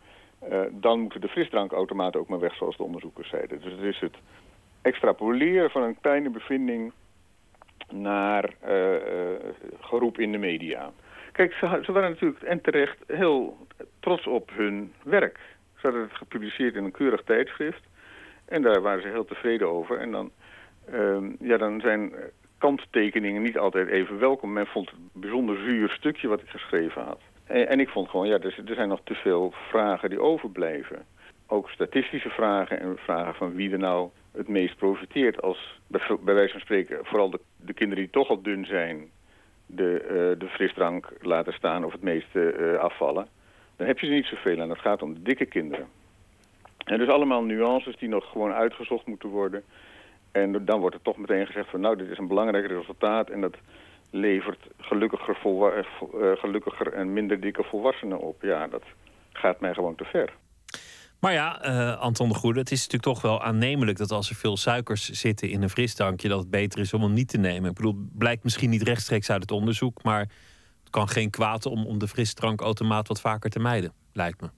Uh, 0.52 0.62
dan 0.72 1.00
moeten 1.00 1.22
de 1.22 1.28
frisdrankautomaten 1.28 2.20
ook 2.20 2.28
maar 2.28 2.40
weg, 2.40 2.56
zoals 2.56 2.78
de 2.78 2.84
onderzoekers 2.84 3.30
zeiden. 3.30 3.62
Dus 3.62 3.72
het 3.72 3.82
is 3.82 4.00
het 4.00 4.16
extrapoleren 4.82 5.70
van 5.70 5.84
een 5.84 6.00
kleine 6.02 6.30
bevinding 6.30 6.92
naar 7.92 8.54
uh, 8.68 8.96
geroep 9.80 10.20
in 10.20 10.32
de 10.32 10.38
media. 10.38 10.92
Kijk, 11.32 11.54
ze, 11.54 11.80
ze, 11.84 11.92
waren 11.92 12.10
natuurlijk 12.10 12.42
en 12.42 12.62
terecht 12.62 12.98
heel 13.08 13.58
trots 14.00 14.28
op 14.28 14.52
hun 14.54 14.94
werk. 15.04 15.40
Ze 15.76 15.82
hadden 15.82 16.02
het 16.02 16.18
gepubliceerd 16.18 16.76
in 16.76 16.84
een 16.84 16.92
keurig 16.92 17.24
tijdschrift. 17.24 17.82
En 18.46 18.62
daar 18.62 18.82
waren 18.82 19.02
ze 19.02 19.08
heel 19.08 19.26
tevreden 19.26 19.70
over. 19.70 19.98
En 19.98 20.12
dan, 20.12 20.32
uh, 20.94 21.18
ja, 21.40 21.58
dan 21.58 21.80
zijn 21.82 22.14
kanttekeningen 22.58 23.42
niet 23.42 23.58
altijd 23.58 23.88
even 23.88 24.20
welkom. 24.20 24.54
Men 24.54 24.68
vond 24.68 24.90
het 24.90 25.00
een 25.00 25.22
bijzonder 25.22 25.58
zuur 25.58 25.90
stukje 25.90 26.28
wat 26.28 26.42
ik 26.42 26.50
geschreven 26.50 27.02
had. 27.02 27.20
En, 27.46 27.68
en 27.68 27.80
ik 27.80 27.90
vond 27.90 28.10
gewoon, 28.10 28.28
ja, 28.28 28.40
er, 28.40 28.64
er 28.66 28.76
zijn 28.76 28.90
nog 28.90 29.02
te 29.04 29.16
veel 29.16 29.54
vragen 29.70 30.10
die 30.10 30.22
overblijven. 30.22 31.06
Ook 31.48 31.70
statistische 31.70 32.30
vragen 32.30 32.80
en 32.80 32.98
vragen 32.98 33.36
van 33.36 33.56
wie 33.56 33.72
er 33.72 33.80
nou 33.80 34.10
het 34.32 34.48
meest 34.48 34.78
profiteert 34.78 35.42
als, 35.42 35.80
bij, 35.88 36.34
wijze 36.34 36.52
van 36.52 36.62
spreken, 36.62 37.06
vooral 37.06 37.30
de, 37.30 37.40
de, 37.56 37.74
kinderen 37.74 38.04
die 38.04 38.14
toch 38.14 38.30
al 38.30 38.42
dun 38.42 38.66
zijn, 38.66 39.10
de, 39.66 40.02
uh, 40.04 40.40
de 40.40 40.48
frisdrank 40.48 41.14
laten 41.22 41.54
staan 41.54 41.86
of 41.86 41.92
het 41.92 42.02
meeste 42.02 42.56
uh, 42.60 42.80
afvallen. 42.80 43.28
Dan 43.76 43.88
heb 43.88 44.00
je 44.00 44.08
er 44.08 44.14
niet 44.14 44.26
zoveel 44.26 44.62
aan. 44.62 44.70
Het 44.70 44.80
gaat 44.80 45.02
om 45.02 45.14
de 45.14 45.22
dikke 45.22 45.46
kinderen. 45.46 45.88
En 46.86 46.98
dus 46.98 47.08
allemaal 47.08 47.44
nuances 47.44 47.98
die 47.98 48.10
nog 48.10 48.32
gewoon 48.32 48.52
uitgezocht 48.52 49.06
moeten 49.06 49.30
worden. 49.30 49.64
En 50.32 50.66
dan 50.66 50.80
wordt 50.80 50.96
er 50.96 51.02
toch 51.02 51.18
meteen 51.18 51.46
gezegd 51.46 51.70
van 51.70 51.80
nou, 51.82 51.96
dit 51.96 52.10
is 52.10 52.18
een 52.18 52.28
belangrijk 52.28 52.68
resultaat 52.68 53.30
en 53.30 53.42
dat 53.42 53.58
levert 54.12 54.68
gelukkiger, 54.78 55.38
uh, 55.46 56.32
gelukkiger 56.32 56.94
en 56.94 57.14
minder 57.14 57.40
dikke 57.40 57.64
volwassenen 57.64 58.20
op. 58.20 58.42
Ja, 58.42 58.68
dat 58.68 58.84
gaat 59.32 59.60
mij 59.60 59.74
gewoon 59.74 59.96
te 59.96 60.06
ver. 60.06 60.34
Maar 61.20 61.34
ja, 61.34 61.70
uh, 61.70 62.00
Anton 62.00 62.30
de 62.30 62.36
Goede, 62.36 62.60
het 62.60 62.72
is 62.72 62.78
natuurlijk 62.78 63.04
toch 63.04 63.22
wel 63.22 63.44
aannemelijk 63.44 63.98
dat 63.98 64.12
als 64.12 64.30
er 64.30 64.36
veel 64.36 64.58
suikers 64.58 65.10
zitten 65.10 65.50
in 65.50 65.62
een 65.62 65.70
frisdrankje, 65.70 66.28
dat 66.28 66.40
het 66.40 66.50
beter 66.50 66.80
is 66.80 66.94
om 66.94 67.02
hem 67.02 67.14
niet 67.14 67.28
te 67.28 67.38
nemen. 67.38 67.70
Ik 67.70 67.76
bedoel, 67.76 67.96
blijkt 68.12 68.44
misschien 68.44 68.70
niet 68.70 68.82
rechtstreeks 68.82 69.30
uit 69.30 69.42
het 69.42 69.52
onderzoek, 69.52 70.04
maar 70.04 70.20
het 70.80 70.90
kan 70.90 71.10
geen 71.10 71.30
kwaad 71.30 71.66
om, 71.66 71.86
om 71.86 72.00
de 72.00 72.08
frisdrankautomaat 72.08 73.08
wat 73.08 73.22
vaker 73.22 73.50
te 73.50 73.60
mijden, 73.60 73.94
lijkt 74.14 74.42
me. 74.42 74.50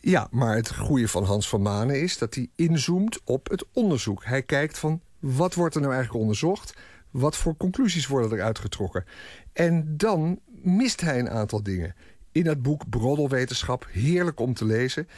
Ja, 0.00 0.28
maar 0.30 0.56
het 0.56 0.74
goede 0.74 1.08
van 1.08 1.24
Hans 1.24 1.48
van 1.48 1.62
Manen 1.62 2.02
is 2.02 2.18
dat 2.18 2.34
hij 2.34 2.48
inzoomt 2.56 3.20
op 3.24 3.48
het 3.50 3.64
onderzoek. 3.72 4.24
Hij 4.24 4.42
kijkt 4.42 4.78
van 4.78 5.00
wat 5.18 5.54
wordt 5.54 5.74
er 5.74 5.80
nou 5.80 5.92
eigenlijk 5.92 6.22
onderzocht? 6.22 6.74
Wat 7.10 7.36
voor 7.36 7.56
conclusies 7.56 8.06
worden 8.06 8.38
er 8.38 8.44
uitgetrokken? 8.44 9.04
En 9.52 9.96
dan 9.96 10.40
mist 10.62 11.00
hij 11.00 11.18
een 11.18 11.30
aantal 11.30 11.62
dingen. 11.62 11.94
In 12.32 12.46
het 12.46 12.62
boek 12.62 12.88
Broddelwetenschap, 12.88 13.86
heerlijk 13.90 14.40
om 14.40 14.54
te 14.54 14.64
lezen. 14.64 15.08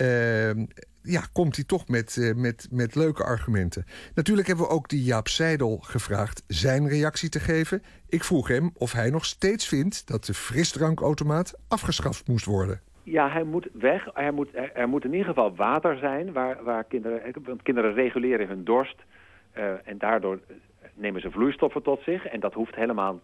Uh, 0.00 0.50
ja, 1.02 1.22
komt 1.32 1.56
hij 1.56 1.64
toch 1.64 1.88
met, 1.88 2.16
uh, 2.16 2.34
met, 2.34 2.68
met 2.70 2.94
leuke 2.94 3.24
argumenten. 3.24 3.84
Natuurlijk 4.14 4.46
hebben 4.46 4.64
we 4.64 4.70
ook 4.72 4.88
die 4.88 5.02
Jaap 5.02 5.28
Seidel 5.28 5.78
gevraagd 5.82 6.44
zijn 6.46 6.88
reactie 6.88 7.28
te 7.28 7.40
geven. 7.40 7.82
Ik 8.08 8.24
vroeg 8.24 8.48
hem 8.48 8.70
of 8.74 8.92
hij 8.92 9.10
nog 9.10 9.24
steeds 9.24 9.68
vindt 9.68 10.06
dat 10.06 10.24
de 10.24 10.34
frisdrankautomaat 10.34 11.58
afgeschaft 11.68 12.28
moest 12.28 12.44
worden. 12.44 12.80
Ja, 13.02 13.30
hij 13.30 13.44
moet 13.44 13.68
weg. 13.72 14.08
Er 14.14 14.34
moet, 14.34 14.48
er 14.74 14.88
moet 14.88 15.04
in 15.04 15.12
ieder 15.12 15.28
geval 15.28 15.54
water 15.54 15.98
zijn 15.98 16.32
waar, 16.32 16.64
waar 16.64 16.84
kinderen... 16.84 17.34
Want 17.42 17.62
kinderen 17.62 17.94
reguleren 17.94 18.48
hun 18.48 18.64
dorst. 18.64 18.96
Uh, 19.56 19.64
en 19.84 19.98
daardoor 19.98 20.40
nemen 20.94 21.20
ze 21.20 21.30
vloeistoffen 21.30 21.82
tot 21.82 22.02
zich. 22.02 22.26
En 22.26 22.40
dat 22.40 22.54
hoeft 22.54 22.74
helemaal 22.74 23.20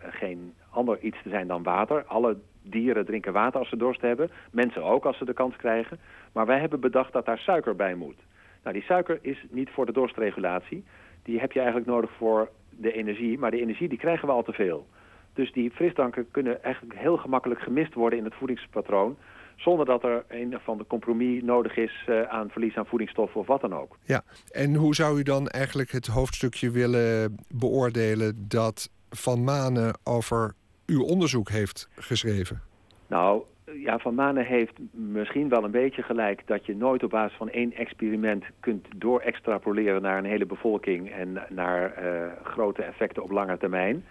geen 0.00 0.54
ander 0.70 1.00
iets 1.00 1.22
te 1.22 1.28
zijn 1.28 1.46
dan 1.46 1.62
water. 1.62 2.04
Alle 2.04 2.36
dieren 2.62 3.04
drinken 3.04 3.32
water 3.32 3.58
als 3.58 3.68
ze 3.68 3.76
dorst 3.76 4.00
hebben. 4.00 4.30
Mensen 4.52 4.84
ook 4.84 5.04
als 5.04 5.18
ze 5.18 5.24
de 5.24 5.32
kans 5.32 5.56
krijgen. 5.56 5.98
Maar 6.32 6.46
wij 6.46 6.60
hebben 6.60 6.80
bedacht 6.80 7.12
dat 7.12 7.26
daar 7.26 7.38
suiker 7.38 7.76
bij 7.76 7.94
moet. 7.94 8.18
Nou, 8.62 8.74
die 8.74 8.84
suiker 8.84 9.18
is 9.22 9.46
niet 9.50 9.70
voor 9.70 9.86
de 9.86 9.92
dorstregulatie. 9.92 10.84
Die 11.22 11.40
heb 11.40 11.52
je 11.52 11.58
eigenlijk 11.58 11.90
nodig 11.90 12.10
voor 12.16 12.50
de 12.70 12.92
energie. 12.92 13.38
Maar 13.38 13.50
de 13.50 13.60
energie 13.60 13.88
die 13.88 13.98
krijgen 13.98 14.28
we 14.28 14.34
al 14.34 14.42
te 14.42 14.52
veel. 14.52 14.86
Dus 15.32 15.52
die 15.52 15.70
frisdranken 15.70 16.30
kunnen 16.30 16.62
eigenlijk 16.62 16.98
heel 16.98 17.16
gemakkelijk 17.16 17.60
gemist 17.60 17.94
worden 17.94 18.18
in 18.18 18.24
het 18.24 18.34
voedingspatroon. 18.34 19.16
Zonder 19.56 19.86
dat 19.86 20.04
er 20.04 20.24
een 20.28 20.58
van 20.62 20.78
de 20.78 20.86
compromis 20.86 21.42
nodig 21.42 21.76
is 21.76 22.04
uh, 22.08 22.22
aan 22.22 22.50
verlies 22.50 22.76
aan 22.76 22.86
voedingsstoffen 22.86 23.40
of 23.40 23.46
wat 23.46 23.60
dan 23.60 23.74
ook. 23.74 23.96
Ja, 24.04 24.22
en 24.50 24.74
hoe 24.74 24.94
zou 24.94 25.18
u 25.18 25.22
dan 25.22 25.48
eigenlijk 25.48 25.90
het 25.90 26.06
hoofdstukje 26.06 26.70
willen 26.70 27.36
beoordelen 27.54 28.44
dat 28.48 28.90
Van 29.10 29.44
Manen 29.44 29.98
over 30.04 30.54
uw 30.90 31.02
onderzoek 31.02 31.48
heeft 31.48 31.88
geschreven? 31.94 32.60
Nou, 33.06 33.42
ja, 33.72 33.98
Van 33.98 34.14
Manen 34.14 34.44
heeft 34.44 34.72
misschien 34.90 35.48
wel 35.48 35.64
een 35.64 35.70
beetje 35.70 36.02
gelijk 36.02 36.42
dat 36.46 36.66
je 36.66 36.76
nooit 36.76 37.02
op 37.02 37.10
basis 37.10 37.36
van 37.36 37.50
één 37.50 37.72
experiment 37.72 38.44
kunt 38.60 38.86
doorextrapoleren 38.96 40.02
naar 40.02 40.18
een 40.18 40.24
hele 40.24 40.46
bevolking 40.46 41.10
en 41.10 41.42
naar 41.48 42.02
uh, 42.02 42.22
grote 42.42 42.82
effecten 42.82 43.22
op 43.22 43.30
lange 43.30 43.58
termijn. 43.58 44.04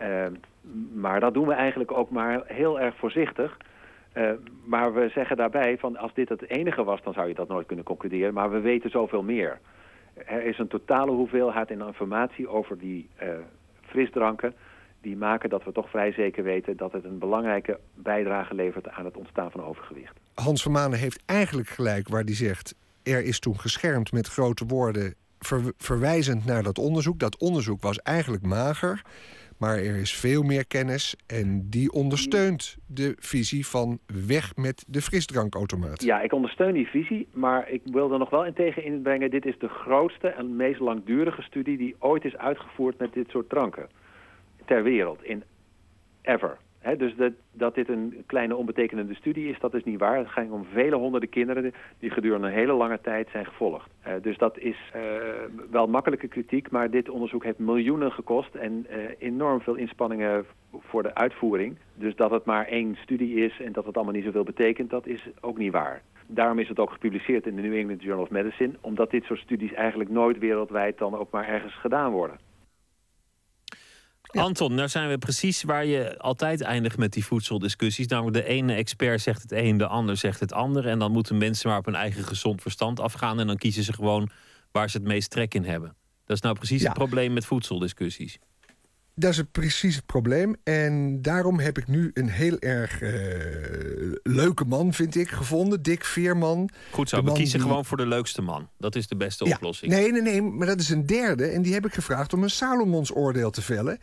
Uh, 0.00 0.26
maar 0.94 1.20
dat 1.20 1.34
doen 1.34 1.46
we 1.46 1.54
eigenlijk 1.54 1.92
ook 1.92 2.10
maar 2.10 2.42
heel 2.46 2.80
erg 2.80 2.96
voorzichtig. 2.96 3.56
Uh, 4.14 4.30
maar 4.64 4.94
we 4.94 5.08
zeggen 5.08 5.36
daarbij 5.36 5.78
van 5.78 5.96
als 5.96 6.14
dit 6.14 6.28
het 6.28 6.50
enige 6.50 6.84
was, 6.84 7.02
dan 7.02 7.12
zou 7.12 7.28
je 7.28 7.34
dat 7.34 7.48
nooit 7.48 7.66
kunnen 7.66 7.84
concluderen. 7.84 8.34
Maar 8.34 8.50
we 8.50 8.60
weten 8.60 8.90
zoveel 8.90 9.22
meer. 9.22 9.58
Er 10.14 10.44
is 10.44 10.58
een 10.58 10.68
totale 10.68 11.10
hoeveelheid 11.10 11.70
informatie 11.70 12.48
over 12.48 12.78
die 12.78 13.08
frisdranken 13.80 14.54
die 15.04 15.16
maken 15.16 15.50
dat 15.50 15.64
we 15.64 15.72
toch 15.72 15.90
vrij 15.90 16.12
zeker 16.12 16.44
weten 16.44 16.76
dat 16.76 16.92
het 16.92 17.04
een 17.04 17.18
belangrijke 17.18 17.80
bijdrage 17.94 18.54
levert 18.54 18.88
aan 18.88 19.04
het 19.04 19.16
ontstaan 19.16 19.50
van 19.50 19.64
overgewicht. 19.64 20.20
Hans 20.34 20.62
van 20.62 20.72
Manen 20.72 20.98
heeft 20.98 21.22
eigenlijk 21.26 21.68
gelijk 21.68 22.08
waar 22.08 22.22
hij 22.22 22.34
zegt... 22.34 22.74
er 23.02 23.24
is 23.24 23.38
toen 23.38 23.58
geschermd 23.58 24.12
met 24.12 24.26
grote 24.28 24.64
woorden 24.66 25.14
verwijzend 25.76 26.46
naar 26.46 26.62
dat 26.62 26.78
onderzoek. 26.78 27.18
Dat 27.18 27.38
onderzoek 27.38 27.82
was 27.82 27.98
eigenlijk 27.98 28.42
mager, 28.46 29.02
maar 29.58 29.76
er 29.76 29.96
is 29.96 30.14
veel 30.14 30.42
meer 30.42 30.66
kennis... 30.66 31.16
en 31.26 31.66
die 31.70 31.92
ondersteunt 31.92 32.76
de 32.86 33.16
visie 33.18 33.66
van 33.66 33.98
weg 34.26 34.56
met 34.56 34.84
de 34.88 35.00
frisdrankautomaat. 35.00 36.02
Ja, 36.02 36.20
ik 36.20 36.32
ondersteun 36.32 36.72
die 36.72 36.86
visie, 36.86 37.28
maar 37.32 37.70
ik 37.70 37.80
wil 37.84 38.12
er 38.12 38.18
nog 38.18 38.30
wel 38.30 38.44
in 38.44 38.54
tegen 38.54 38.84
inbrengen... 38.84 39.30
dit 39.30 39.46
is 39.46 39.58
de 39.58 39.68
grootste 39.68 40.28
en 40.28 40.56
meest 40.56 40.80
langdurige 40.80 41.42
studie 41.42 41.76
die 41.76 41.96
ooit 41.98 42.24
is 42.24 42.36
uitgevoerd 42.36 42.98
met 42.98 43.12
dit 43.12 43.28
soort 43.28 43.48
dranken 43.48 43.88
ter 44.64 44.82
wereld, 44.82 45.24
in 45.24 45.42
ever. 46.22 46.56
dus 46.96 47.16
dat, 47.16 47.32
dat 47.52 47.74
dit 47.74 47.88
een 47.88 48.22
kleine 48.26 48.56
onbetekenende 48.56 49.14
studie 49.14 49.48
is, 49.48 49.58
dat 49.58 49.74
is 49.74 49.84
niet 49.84 49.98
waar. 49.98 50.18
Het 50.18 50.28
gaat 50.28 50.50
om 50.50 50.66
vele 50.72 50.96
honderden 50.96 51.28
kinderen 51.28 51.74
die 51.98 52.10
gedurende 52.10 52.46
een 52.46 52.52
hele 52.52 52.72
lange 52.72 53.00
tijd 53.00 53.28
zijn 53.32 53.46
gevolgd. 53.46 53.90
Dus 54.22 54.38
dat 54.38 54.58
is 54.58 54.76
uh, 54.96 55.02
wel 55.70 55.86
makkelijke 55.86 56.28
kritiek, 56.28 56.70
maar 56.70 56.90
dit 56.90 57.08
onderzoek 57.08 57.44
heeft 57.44 57.58
miljoenen 57.58 58.12
gekost 58.12 58.54
en 58.54 58.86
uh, 58.90 58.96
enorm 59.18 59.60
veel 59.60 59.74
inspanningen 59.74 60.44
voor 60.78 61.02
de 61.02 61.14
uitvoering. 61.14 61.76
Dus 61.94 62.16
dat 62.16 62.30
het 62.30 62.44
maar 62.44 62.66
één 62.66 62.96
studie 63.02 63.44
is 63.44 63.60
en 63.60 63.72
dat 63.72 63.86
het 63.86 63.96
allemaal 63.96 64.14
niet 64.14 64.24
zoveel 64.24 64.44
betekent, 64.44 64.90
dat 64.90 65.06
is 65.06 65.28
ook 65.40 65.58
niet 65.58 65.72
waar. 65.72 66.02
Daarom 66.26 66.58
is 66.58 66.68
het 66.68 66.78
ook 66.78 66.90
gepubliceerd 66.90 67.46
in 67.46 67.56
de 67.56 67.62
New 67.62 67.76
England 67.76 68.02
Journal 68.02 68.24
of 68.24 68.30
Medicine, 68.30 68.72
omdat 68.80 69.10
dit 69.10 69.24
soort 69.24 69.40
studies 69.40 69.72
eigenlijk 69.72 70.10
nooit 70.10 70.38
wereldwijd 70.38 70.98
dan 70.98 71.16
ook 71.16 71.30
maar 71.30 71.48
ergens 71.48 71.74
gedaan 71.74 72.12
worden. 72.12 72.38
Anton, 74.34 74.74
nou 74.74 74.88
zijn 74.88 75.08
we 75.08 75.18
precies 75.18 75.62
waar 75.62 75.84
je 75.84 76.18
altijd 76.18 76.60
eindigt 76.60 76.98
met 76.98 77.12
die 77.12 77.24
voedseldiscussies. 77.24 78.06
Namelijk 78.06 78.36
de 78.36 78.44
ene 78.44 78.74
expert 78.74 79.20
zegt 79.20 79.42
het 79.42 79.52
een, 79.52 79.76
de 79.76 79.86
ander 79.86 80.16
zegt 80.16 80.40
het 80.40 80.52
ander. 80.52 80.86
En 80.86 80.98
dan 80.98 81.12
moeten 81.12 81.38
mensen 81.38 81.68
maar 81.68 81.78
op 81.78 81.84
hun 81.84 81.94
eigen 81.94 82.24
gezond 82.24 82.62
verstand 82.62 83.00
afgaan. 83.00 83.40
En 83.40 83.46
dan 83.46 83.56
kiezen 83.56 83.82
ze 83.82 83.92
gewoon 83.92 84.30
waar 84.72 84.90
ze 84.90 84.96
het 84.96 85.06
meest 85.06 85.30
trek 85.30 85.54
in 85.54 85.64
hebben. 85.64 85.96
Dat 86.24 86.36
is 86.36 86.42
nou 86.42 86.54
precies 86.54 86.82
het 86.82 86.92
probleem 86.92 87.32
met 87.32 87.46
voedseldiscussies. 87.46 88.38
Dat 89.16 89.32
is 89.32 89.42
precies 89.52 89.96
het 89.96 90.06
probleem. 90.06 90.56
En 90.62 91.22
daarom 91.22 91.58
heb 91.58 91.78
ik 91.78 91.88
nu 91.88 92.10
een 92.14 92.28
heel 92.28 92.58
erg 92.58 93.00
uh, 93.00 93.10
leuke 94.22 94.64
man, 94.64 94.92
vind 94.92 95.16
ik, 95.16 95.28
gevonden. 95.28 95.82
Dick 95.82 96.04
Veerman. 96.04 96.70
Goed 96.90 97.08
zo, 97.08 97.22
we 97.22 97.32
kiezen 97.32 97.60
gewoon 97.60 97.84
voor 97.84 97.96
de 97.96 98.06
leukste 98.06 98.42
man. 98.42 98.68
Dat 98.78 98.96
is 98.96 99.06
de 99.06 99.16
beste 99.16 99.44
ja, 99.44 99.54
oplossing. 99.54 99.92
Nee, 99.92 100.12
nee, 100.12 100.22
nee, 100.22 100.42
maar 100.42 100.66
dat 100.66 100.80
is 100.80 100.88
een 100.88 101.06
derde. 101.06 101.46
En 101.46 101.62
die 101.62 101.72
heb 101.72 101.86
ik 101.86 101.94
gevraagd 101.94 102.32
om 102.32 102.42
een 102.42 102.50
Salomons 102.50 103.14
oordeel 103.14 103.50
te 103.50 103.62
vellen. 103.62 103.98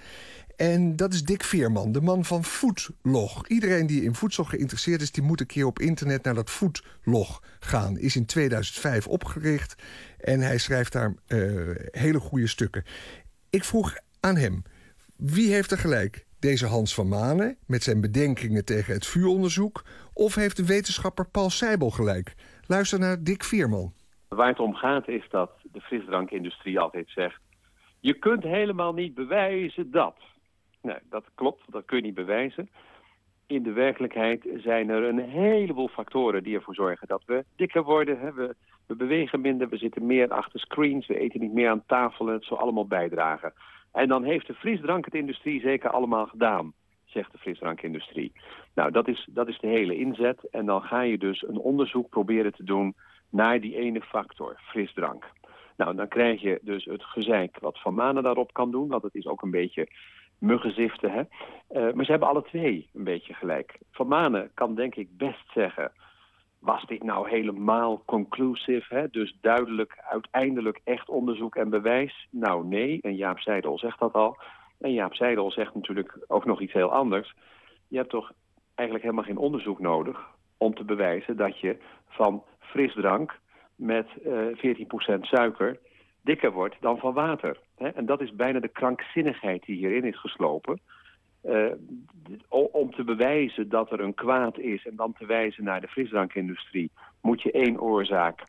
En 0.55 0.95
dat 0.95 1.13
is 1.13 1.23
Dick 1.23 1.43
Veerman, 1.43 1.91
de 1.91 2.01
man 2.01 2.25
van 2.25 2.45
Foodlog. 2.45 3.47
Iedereen 3.47 3.87
die 3.87 4.03
in 4.03 4.15
voedsel 4.15 4.43
geïnteresseerd 4.43 5.01
is... 5.01 5.11
die 5.11 5.23
moet 5.23 5.39
een 5.39 5.45
keer 5.45 5.65
op 5.65 5.79
internet 5.79 6.23
naar 6.23 6.33
dat 6.33 6.49
Foodlog 6.49 7.43
gaan. 7.59 7.97
Is 7.97 8.15
in 8.15 8.25
2005 8.25 9.07
opgericht 9.07 9.75
en 10.17 10.39
hij 10.39 10.57
schrijft 10.57 10.91
daar 10.91 11.13
uh, 11.27 11.75
hele 11.91 12.19
goede 12.19 12.47
stukken. 12.47 12.83
Ik 13.49 13.63
vroeg 13.63 13.95
aan 14.19 14.37
hem, 14.37 14.63
wie 15.21 15.53
heeft 15.53 15.71
er 15.71 15.77
gelijk? 15.77 16.25
Deze 16.39 16.65
Hans 16.65 16.93
van 16.93 17.07
Manen 17.07 17.57
met 17.67 17.83
zijn 17.83 18.01
bedenkingen 18.01 18.65
tegen 18.65 18.93
het 18.93 19.05
vuuronderzoek... 19.07 19.83
of 20.13 20.35
heeft 20.35 20.57
de 20.57 20.65
wetenschapper 20.65 21.29
Paul 21.29 21.49
Seibel 21.49 21.89
gelijk? 21.89 22.35
Luister 22.67 22.99
naar 22.99 23.23
Dick 23.23 23.43
Veerman. 23.43 23.93
Waar 24.27 24.47
het 24.47 24.59
om 24.59 24.73
gaat 24.73 25.07
is 25.07 25.25
dat 25.29 25.51
de 25.71 25.81
frisdrankindustrie 25.81 26.79
altijd 26.79 27.09
zegt... 27.09 27.41
je 27.99 28.13
kunt 28.13 28.43
helemaal 28.43 28.93
niet 28.93 29.13
bewijzen 29.13 29.91
dat... 29.91 30.15
Nee, 30.81 30.99
dat 31.09 31.25
klopt, 31.35 31.71
dat 31.71 31.85
kun 31.85 31.97
je 31.97 32.03
niet 32.03 32.13
bewijzen. 32.13 32.69
In 33.47 33.63
de 33.63 33.71
werkelijkheid 33.71 34.47
zijn 34.57 34.89
er 34.89 35.03
een 35.03 35.29
heleboel 35.29 35.87
factoren 35.87 36.43
die 36.43 36.55
ervoor 36.55 36.75
zorgen 36.75 37.07
dat 37.07 37.23
we 37.25 37.45
dikker 37.55 37.83
worden. 37.83 38.19
Hè? 38.19 38.33
We, 38.33 38.55
we, 38.87 38.95
bewegen 38.95 39.41
minder, 39.41 39.69
we 39.69 39.77
zitten 39.77 40.05
meer 40.05 40.27
achter 40.29 40.59
screens, 40.59 41.07
we 41.07 41.19
eten 41.19 41.39
niet 41.39 41.53
meer 41.53 41.69
aan 41.69 41.85
tafel 41.85 42.27
het 42.27 42.45
zal 42.45 42.59
allemaal 42.59 42.87
bijdragen. 42.87 43.53
En 43.91 44.07
dan 44.07 44.23
heeft 44.23 44.47
de 44.47 44.53
frisdrankindustrie 44.53 45.61
zeker 45.61 45.89
allemaal 45.89 46.25
gedaan, 46.25 46.73
zegt 47.05 47.31
de 47.31 47.37
frisdrankindustrie. 47.37 48.31
Nou, 48.75 48.91
dat 48.91 49.07
is, 49.07 49.27
dat 49.29 49.47
is 49.47 49.59
de 49.59 49.67
hele 49.67 49.95
inzet. 49.95 50.49
En 50.51 50.65
dan 50.65 50.81
ga 50.81 51.01
je 51.01 51.17
dus 51.17 51.47
een 51.47 51.57
onderzoek 51.57 52.09
proberen 52.09 52.53
te 52.53 52.63
doen 52.63 52.95
naar 53.29 53.59
die 53.59 53.75
ene 53.75 54.01
factor, 54.01 54.59
frisdrank. 54.63 55.25
Nou, 55.77 55.95
dan 55.95 56.07
krijg 56.07 56.41
je 56.41 56.59
dus 56.61 56.85
het 56.85 57.03
gezeik 57.03 57.57
wat 57.59 57.79
Van 57.79 57.93
Manen 57.93 58.23
daarop 58.23 58.53
kan 58.53 58.71
doen, 58.71 58.87
want 58.87 59.03
het 59.03 59.15
is 59.15 59.27
ook 59.27 59.41
een 59.41 59.51
beetje 59.51 59.87
muggenziften. 60.37 61.11
Hè? 61.11 61.19
Uh, 61.19 61.93
maar 61.93 62.05
ze 62.05 62.11
hebben 62.11 62.29
alle 62.29 62.43
twee 62.43 62.89
een 62.93 63.03
beetje 63.03 63.33
gelijk. 63.33 63.77
Van 63.91 64.07
Manen 64.07 64.51
kan 64.53 64.75
denk 64.75 64.95
ik 64.95 65.17
best 65.17 65.51
zeggen... 65.53 65.91
was 66.61 66.85
dit 66.85 67.03
nou 67.03 67.29
helemaal 67.29 68.03
conclusive? 68.05 68.95
Hè? 68.95 69.09
Dus 69.09 69.37
duidelijk, 69.41 69.97
uiteindelijk 70.09 70.81
echt 70.83 71.09
onderzoek 71.09 71.55
en 71.55 71.69
bewijs? 71.69 72.27
Nou, 72.29 72.65
nee. 72.65 72.99
En 73.01 73.15
Jaap 73.15 73.39
Seidel 73.39 73.77
zegt 73.77 73.99
dat 73.99 74.13
al. 74.13 74.37
En 74.79 74.93
Jaap 74.93 75.13
Seidel 75.13 75.51
zegt 75.51 75.75
natuurlijk 75.75 76.17
ook 76.27 76.45
nog 76.45 76.61
iets 76.61 76.73
heel 76.73 76.91
anders. 76.91 77.35
Je 77.87 77.97
hebt 77.97 78.09
toch 78.09 78.31
eigenlijk 78.75 79.07
helemaal 79.07 79.27
geen 79.27 79.37
onderzoek 79.37 79.79
nodig... 79.79 80.27
om 80.57 80.73
te 80.73 80.83
bewijzen 80.83 81.37
dat 81.37 81.59
je 81.59 81.77
van 82.07 82.43
frisdrank 82.59 83.39
met 83.75 84.07
uh, 84.25 84.63
eh, 84.63 84.77
14% 85.17 85.19
suiker 85.21 85.79
dikker 86.21 86.51
wordt 86.51 86.75
dan 86.79 86.97
van 86.97 87.13
water. 87.13 87.57
En 87.77 88.05
dat 88.05 88.21
is 88.21 88.35
bijna 88.35 88.59
de 88.59 88.67
krankzinnigheid 88.67 89.65
die 89.65 89.75
hierin 89.75 90.05
is 90.05 90.19
geslopen. 90.19 90.79
Uh, 91.43 91.71
om 92.49 92.91
te 92.91 93.03
bewijzen 93.03 93.69
dat 93.69 93.91
er 93.91 93.99
een 93.99 94.13
kwaad 94.13 94.57
is 94.57 94.85
en 94.85 94.95
dan 94.95 95.13
te 95.13 95.25
wijzen 95.25 95.63
naar 95.63 95.81
de 95.81 95.87
frisdrankindustrie... 95.87 96.91
moet 97.21 97.41
je 97.41 97.51
één 97.51 97.81
oorzaak 97.81 98.45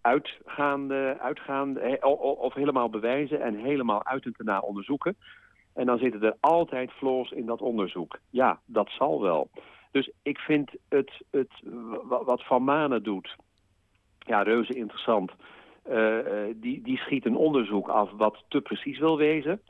uitgaan, 0.00 0.92
uitgaan 1.18 2.02
of 2.02 2.54
helemaal 2.54 2.88
bewijzen 2.88 3.40
en 3.40 3.54
helemaal 3.54 4.04
uit 4.04 4.24
en 4.24 4.34
na 4.36 4.58
onderzoeken. 4.58 5.16
En 5.74 5.86
dan 5.86 5.98
zitten 5.98 6.22
er 6.22 6.36
altijd 6.40 6.92
flaws 6.92 7.30
in 7.30 7.46
dat 7.46 7.60
onderzoek. 7.60 8.18
Ja, 8.30 8.60
dat 8.64 8.88
zal 8.90 9.22
wel. 9.22 9.48
Dus 9.90 10.10
ik 10.22 10.38
vind 10.38 10.70
het, 10.88 11.10
het 11.30 11.52
wat 12.08 12.44
Van 12.44 12.64
Manen 12.64 13.02
doet, 13.02 13.36
ja, 14.18 14.42
reuze 14.42 14.74
interessant... 14.74 15.32
Uh, 15.90 16.18
die, 16.56 16.82
die 16.82 16.98
schiet 16.98 17.26
een 17.26 17.36
onderzoek 17.36 17.88
af 17.88 18.10
wat 18.10 18.44
te 18.48 18.60
precies 18.60 18.98
wil 18.98 19.16
wezen. 19.16 19.60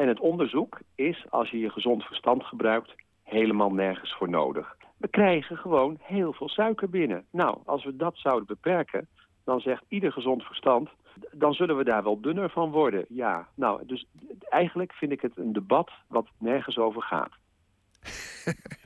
En 0.00 0.08
het 0.08 0.20
onderzoek 0.20 0.80
is, 0.94 1.26
als 1.30 1.50
je 1.50 1.58
je 1.58 1.70
gezond 1.70 2.02
verstand 2.02 2.44
gebruikt, 2.44 2.94
helemaal 3.22 3.72
nergens 3.72 4.14
voor 4.14 4.28
nodig. 4.30 4.76
We 4.96 5.08
krijgen 5.08 5.56
gewoon 5.56 5.98
heel 6.02 6.32
veel 6.32 6.48
suiker 6.48 6.90
binnen. 6.90 7.24
Nou, 7.30 7.58
als 7.64 7.84
we 7.84 7.96
dat 7.96 8.16
zouden 8.16 8.46
beperken, 8.46 9.08
dan 9.44 9.60
zegt 9.60 9.84
ieder 9.88 10.12
gezond 10.12 10.42
verstand... 10.42 10.88
dan 11.32 11.52
zullen 11.52 11.76
we 11.76 11.84
daar 11.84 12.02
wel 12.02 12.20
dunner 12.20 12.50
van 12.50 12.70
worden. 12.70 13.04
Ja, 13.08 13.48
nou, 13.54 13.86
dus 13.86 14.06
eigenlijk 14.48 14.92
vind 14.92 15.12
ik 15.12 15.20
het 15.20 15.36
een 15.36 15.52
debat 15.52 15.90
wat 16.08 16.26
nergens 16.38 16.78
over 16.78 17.02
gaat. 17.02 17.32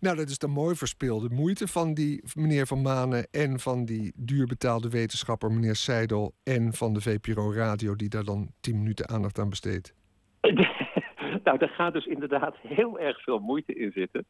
Nou, 0.00 0.16
dat 0.16 0.28
is 0.28 0.38
de 0.38 0.46
mooi 0.46 0.76
verspeelde 0.76 1.28
moeite 1.30 1.68
van 1.68 1.94
die 1.94 2.22
meneer 2.34 2.66
Van 2.66 2.82
Manen... 2.82 3.26
en 3.30 3.60
van 3.60 3.84
die 3.84 4.12
duurbetaalde 4.16 4.88
wetenschapper 4.88 5.52
meneer 5.52 5.76
Seidel... 5.76 6.34
en 6.42 6.72
van 6.72 6.92
de 6.92 7.00
VPRO 7.00 7.52
Radio 7.52 7.96
die 7.96 8.08
daar 8.08 8.24
dan 8.24 8.52
tien 8.60 8.78
minuten 8.78 9.08
aandacht 9.08 9.38
aan 9.38 9.48
besteedt. 9.48 9.94
nou, 11.44 11.58
daar 11.58 11.68
gaat 11.68 11.92
dus 11.92 12.06
inderdaad 12.06 12.56
heel 12.56 12.98
erg 12.98 13.22
veel 13.22 13.38
moeite 13.38 13.74
in 13.74 13.92
zitten. 13.92 14.24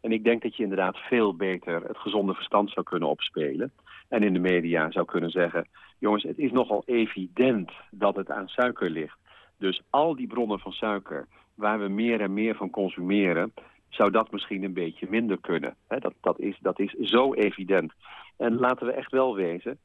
En 0.00 0.12
ik 0.12 0.24
denk 0.24 0.42
dat 0.42 0.56
je 0.56 0.62
inderdaad 0.62 0.96
veel 0.96 1.36
beter 1.36 1.82
het 1.82 1.98
gezonde 1.98 2.34
verstand 2.34 2.70
zou 2.70 2.86
kunnen 2.86 3.08
opspelen. 3.08 3.72
En 4.08 4.22
in 4.22 4.32
de 4.32 4.38
media 4.38 4.90
zou 4.90 5.04
kunnen 5.04 5.30
zeggen... 5.30 5.68
jongens, 5.98 6.22
het 6.22 6.38
is 6.38 6.52
nogal 6.52 6.82
evident 6.86 7.70
dat 7.90 8.16
het 8.16 8.30
aan 8.30 8.48
suiker 8.48 8.90
ligt. 8.90 9.18
Dus 9.58 9.82
al 9.90 10.16
die 10.16 10.26
bronnen 10.26 10.58
van 10.58 10.72
suiker 10.72 11.28
waar 11.54 11.78
we 11.78 11.88
meer 11.88 12.20
en 12.20 12.32
meer 12.32 12.54
van 12.54 12.70
consumeren 12.70 13.52
zou 13.88 14.10
dat 14.10 14.32
misschien 14.32 14.64
een 14.64 14.72
beetje 14.72 15.06
minder 15.10 15.40
kunnen. 15.40 15.76
dat, 15.88 16.14
dat, 16.20 16.40
is, 16.40 16.58
dat 16.60 16.78
is 16.78 16.92
zo 16.92 17.34
evident. 17.34 17.92
En 18.36 18.54
laten 18.54 18.86
we 18.86 18.92
echt 18.92 19.10
wel 19.10 19.34
wezen, 19.34 19.78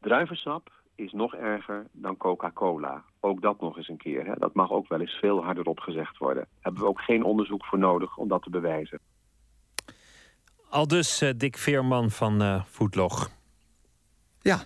druivensap 0.00 0.70
is 1.00 1.12
nog 1.12 1.34
erger 1.34 1.86
dan 1.92 2.16
Coca-Cola. 2.16 3.04
Ook 3.20 3.42
dat 3.42 3.60
nog 3.60 3.76
eens 3.76 3.88
een 3.88 3.96
keer. 3.96 4.26
Hè. 4.26 4.32
Dat 4.38 4.54
mag 4.54 4.70
ook 4.70 4.88
wel 4.88 5.00
eens 5.00 5.18
veel 5.20 5.44
harder 5.44 5.64
opgezegd 5.64 6.18
worden. 6.18 6.42
Daar 6.44 6.58
hebben 6.60 6.82
we 6.82 6.88
ook 6.88 7.00
geen 7.00 7.24
onderzoek 7.24 7.64
voor 7.64 7.78
nodig 7.78 8.16
om 8.16 8.28
dat 8.28 8.42
te 8.42 8.50
bewijzen. 8.50 8.98
Al 10.68 10.88
dus 10.88 11.20
eh, 11.20 11.30
Dick 11.36 11.56
Veerman 11.56 12.10
van 12.10 12.42
eh 12.42 12.64
Voetlog. 12.64 13.30
Ja. 14.40 14.58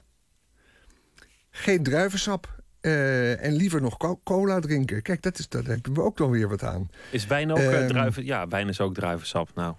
Geen 1.51 1.82
druivensap. 1.82 2.62
eh, 2.81 3.44
en 3.44 3.52
liever 3.52 3.81
nog 3.81 3.97
co- 3.97 4.20
cola 4.24 4.61
drinken. 4.61 5.02
Kijk, 5.02 5.23
dat 5.23 5.39
is, 5.39 5.48
daar 5.48 5.62
hebben 5.65 5.94
we 5.94 6.02
ook 6.02 6.16
dan 6.16 6.31
weer 6.31 6.48
wat 6.48 6.62
aan. 6.62 6.90
Is 7.11 7.27
wijn 7.27 7.51
ook 7.51 7.56
eh, 7.59 7.78
Ehm, 7.81 7.89
druiven? 7.89 8.24
Ja, 8.24 8.48
wijn 8.48 8.69
is 8.69 8.81
ook 8.81 8.94
druivensap. 8.94 9.48
Nou, 9.55 9.74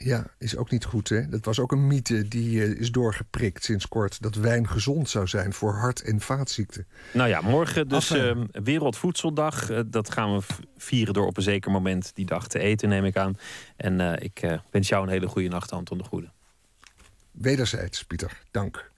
Ja, 0.00 0.26
is 0.38 0.56
ook 0.56 0.70
niet 0.70 0.84
goed, 0.84 1.08
hè? 1.08 1.28
Dat 1.28 1.44
was 1.44 1.58
ook 1.60 1.72
een 1.72 1.86
mythe 1.86 2.28
die 2.28 2.62
eh, 2.62 2.70
is 2.80 2.90
doorgeprikt 2.90 3.64
sinds 3.64 3.88
kort. 3.88 4.22
Dat 4.22 4.34
wijn 4.34 4.68
gezond 4.68 5.08
zou 5.08 5.26
zijn 5.26 5.52
voor 5.52 5.74
hart- 5.74 6.00
en 6.02 6.20
vaatziekten. 6.20 6.86
nou 7.12 7.28
ja, 7.28 7.40
morgen 7.40 7.88
dus 7.88 8.10
Enfin. 8.10 8.48
eh, 8.52 8.62
Wereldvoedseldag. 8.62 9.70
Eh, 9.70 9.80
dat 9.86 10.10
gaan 10.12 10.36
we 10.36 10.42
vieren 10.76 11.14
door 11.14 11.26
op 11.26 11.36
een 11.36 11.42
zeker 11.42 11.70
moment 11.70 12.10
die 12.14 12.26
dag 12.26 12.48
te 12.48 12.58
eten, 12.58 12.88
neem 12.88 13.04
ik 13.04 13.16
aan. 13.16 13.36
En 13.76 14.00
eh, 14.00 14.24
ik 14.24 14.60
wens 14.70 14.88
jou 14.88 15.02
een 15.02 15.08
hele 15.12 15.26
goede 15.28 15.48
nacht, 15.48 15.72
Anton 15.72 15.98
de 15.98 16.04
Goede. 16.04 16.30
Wederzijds, 17.30 18.04
Pieter. 18.04 18.42
Dank. 18.50 18.90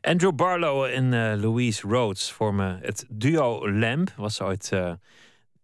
Andrew 0.00 0.34
Barlow 0.34 0.84
en 0.84 1.36
Louise 1.40 1.88
Rhodes 1.88 2.32
vormen 2.32 2.78
het 2.82 3.04
duo 3.08 3.70
Lamb. 3.70 4.12
Was 4.16 4.40
ooit 4.40 4.70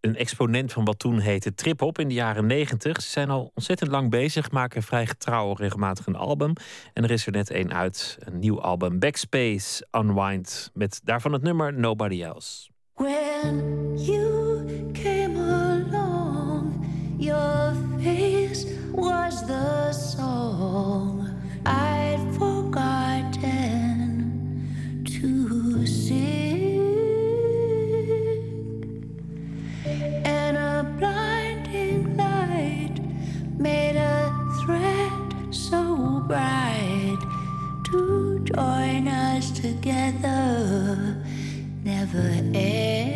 een 0.00 0.16
exponent 0.16 0.72
van 0.72 0.84
wat 0.84 0.98
toen 0.98 1.18
heette 1.18 1.54
trip-hop 1.54 1.98
in 1.98 2.08
de 2.08 2.14
jaren 2.14 2.46
negentig. 2.46 3.02
Ze 3.02 3.08
zijn 3.08 3.30
al 3.30 3.50
ontzettend 3.54 3.90
lang 3.90 4.10
bezig, 4.10 4.50
maken 4.50 4.82
vrij 4.82 5.06
getrouw 5.06 5.52
regelmatig 5.52 6.06
een 6.06 6.16
album. 6.16 6.52
En 6.92 7.04
er 7.04 7.10
is 7.10 7.26
er 7.26 7.32
net 7.32 7.50
één 7.50 7.74
uit, 7.74 8.18
een 8.18 8.38
nieuw 8.38 8.60
album, 8.60 8.98
Backspace 8.98 9.86
Unwind. 9.92 10.70
Met 10.74 11.00
daarvan 11.04 11.32
het 11.32 11.42
nummer 11.42 11.74
Nobody 11.74 12.22
Else. 12.22 12.68
When 12.94 13.98
you 13.98 14.49
bright 36.30 37.18
to 37.82 38.38
join 38.44 39.08
us 39.08 39.50
together 39.50 41.20
never 41.82 42.18
ending. 42.18 43.09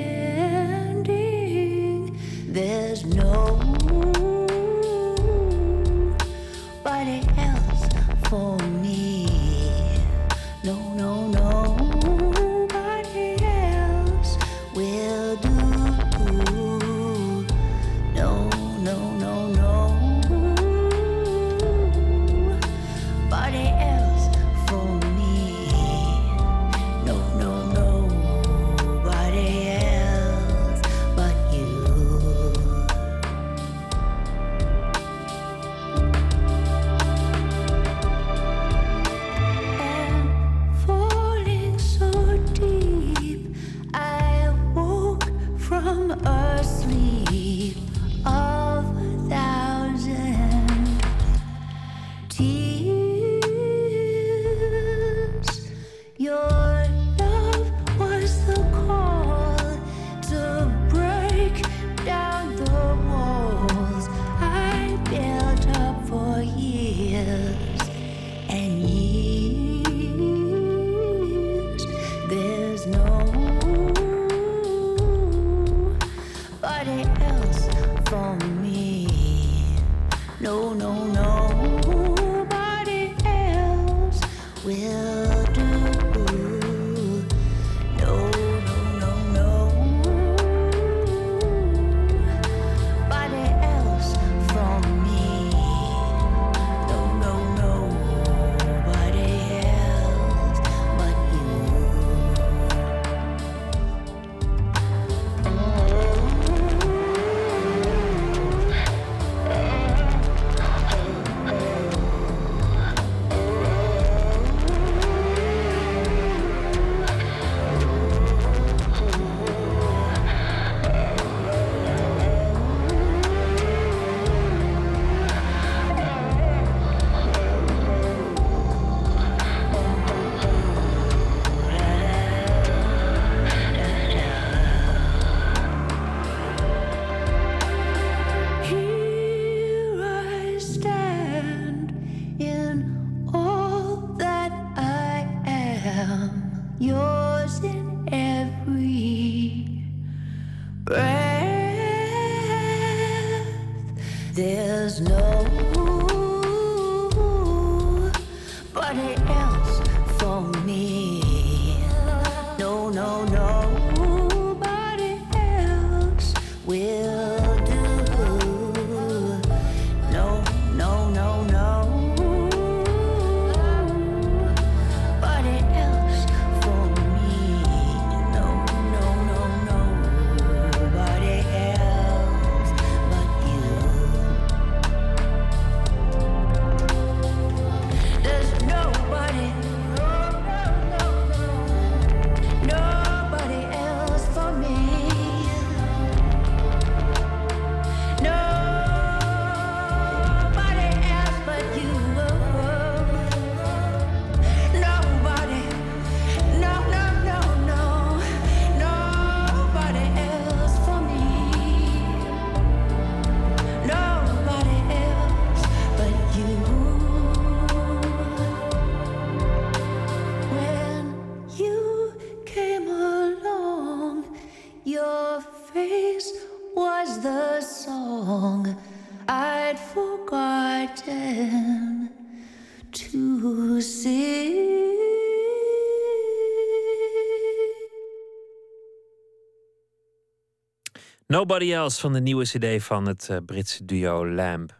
Nobody 241.46 241.72
Else 241.72 242.00
van 242.00 242.12
de 242.12 242.20
nieuwe 242.20 242.44
CD 242.44 242.82
van 242.82 243.06
het 243.06 243.28
eh, 243.28 243.36
Britse 243.46 243.84
duo 243.84 244.26
Lamb. 244.26 244.78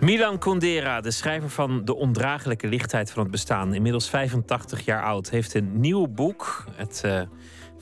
Milan 0.00 0.38
Kundera, 0.38 1.00
de 1.00 1.10
schrijver 1.10 1.50
van 1.50 1.84
De 1.84 1.94
ondraaglijke 1.94 2.66
lichtheid 2.66 3.10
van 3.10 3.22
het 3.22 3.30
bestaan, 3.30 3.74
inmiddels 3.74 4.08
85 4.08 4.84
jaar 4.84 5.02
oud, 5.02 5.30
heeft 5.30 5.54
een 5.54 5.80
nieuw 5.80 6.06
boek. 6.06 6.64
Het 6.72 7.00
eh, 7.04 7.20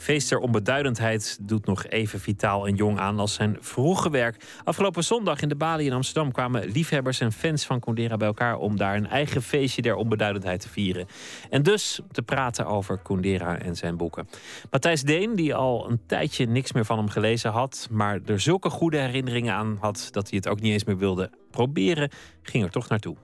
Feest 0.03 0.29
der 0.29 0.39
Onbeduidendheid 0.39 1.39
doet 1.41 1.67
nog 1.67 1.87
even 1.87 2.21
vitaal 2.21 2.67
en 2.67 2.75
jong 2.75 2.99
aan 2.99 3.19
als 3.19 3.35
zijn 3.35 3.57
vroege 3.61 4.11
werk. 4.11 4.45
Afgelopen 4.65 5.05
zondag 5.05 5.41
in 5.41 5.49
de 5.49 5.57
Bali 5.57 5.87
in 5.87 5.93
Amsterdam 5.93 6.33
kwamen 6.33 6.71
liefhebbers 6.71 7.21
en 7.21 7.33
fans 7.33 7.65
van 7.65 7.81
Kundera 7.81 8.17
bij 8.17 8.27
elkaar 8.27 8.57
om 8.59 8.77
daar 8.77 8.97
een 8.97 9.07
eigen 9.07 9.43
feestje 9.43 9.83
der 9.83 9.95
onbeduidendheid 9.95 10.61
te 10.61 10.69
vieren. 10.69 11.07
En 11.51 11.63
dus 11.63 12.01
te 12.11 12.23
praten 12.23 12.67
over 12.67 12.99
Kundera 12.99 13.59
en 13.59 13.77
zijn 13.77 13.97
boeken. 13.97 14.29
Matthijs 14.71 15.03
Deen, 15.03 15.37
die 15.37 15.55
al 15.55 15.91
een 15.91 16.01
tijdje 16.07 16.47
niks 16.47 16.73
meer 16.73 16.85
van 16.85 16.99
hem 16.99 17.09
gelezen 17.09 17.51
had, 17.51 17.89
maar 17.91 18.21
er 18.27 18.41
zulke 18.41 18.71
goede 18.71 18.99
herinneringen 18.99 19.55
aan 19.55 19.77
had 19.81 20.09
dat 20.11 20.29
hij 20.29 20.37
het 20.37 20.49
ook 20.49 20.61
niet 20.61 20.73
eens 20.73 20.85
meer 20.85 20.99
wilde 20.99 21.31
proberen, 21.51 22.11
ging 22.43 22.65
er 22.65 22.71
toch 22.71 22.89
naartoe. 22.89 23.17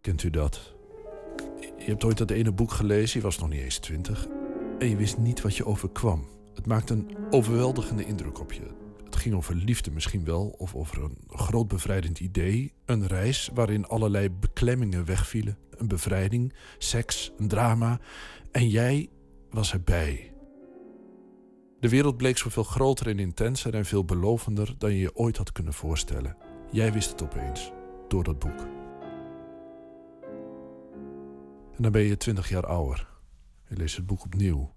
Kent 0.00 0.22
u 0.22 0.30
dat? 0.30 0.74
Je 1.78 1.90
hebt 1.90 2.04
ooit 2.04 2.18
dat 2.18 2.30
ene 2.30 2.52
boek 2.52 2.72
gelezen, 2.72 3.18
je 3.18 3.24
was 3.26 3.38
nog 3.38 3.48
niet 3.48 3.62
eens 3.62 3.78
twintig. 3.78 4.26
En 4.82 4.88
je 4.88 4.96
wist 4.96 5.18
niet 5.18 5.40
wat 5.40 5.56
je 5.56 5.66
overkwam. 5.66 6.26
Het 6.54 6.66
maakte 6.66 6.92
een 6.92 7.16
overweldigende 7.30 8.04
indruk 8.04 8.40
op 8.40 8.52
je. 8.52 8.62
Het 9.04 9.16
ging 9.16 9.34
over 9.34 9.54
liefde 9.54 9.90
misschien 9.90 10.24
wel, 10.24 10.54
of 10.58 10.74
over 10.74 11.02
een 11.02 11.18
groot 11.26 11.68
bevrijdend 11.68 12.20
idee. 12.20 12.72
Een 12.84 13.06
reis 13.06 13.50
waarin 13.54 13.86
allerlei 13.86 14.30
beklemmingen 14.30 15.04
wegvielen. 15.04 15.58
Een 15.70 15.88
bevrijding, 15.88 16.54
seks, 16.78 17.32
een 17.36 17.48
drama. 17.48 18.00
En 18.50 18.68
jij 18.68 19.08
was 19.50 19.72
erbij. 19.72 20.32
De 21.80 21.88
wereld 21.88 22.16
bleek 22.16 22.38
zoveel 22.38 22.64
groter 22.64 23.08
en 23.08 23.18
intenser 23.18 23.74
en 23.74 23.84
veel 23.84 24.04
belovender 24.04 24.74
dan 24.78 24.92
je 24.92 24.98
je 24.98 25.16
ooit 25.16 25.36
had 25.36 25.52
kunnen 25.52 25.72
voorstellen. 25.72 26.36
Jij 26.70 26.92
wist 26.92 27.10
het 27.10 27.22
opeens, 27.22 27.72
door 28.08 28.24
dat 28.24 28.38
boek. 28.38 28.58
En 31.76 31.82
dan 31.82 31.92
ben 31.92 32.02
je 32.02 32.16
twintig 32.16 32.48
jaar 32.48 32.66
ouder. 32.66 33.11
Je 33.72 33.78
leest 33.78 33.96
het 33.96 34.06
boek 34.06 34.24
opnieuw. 34.24 34.72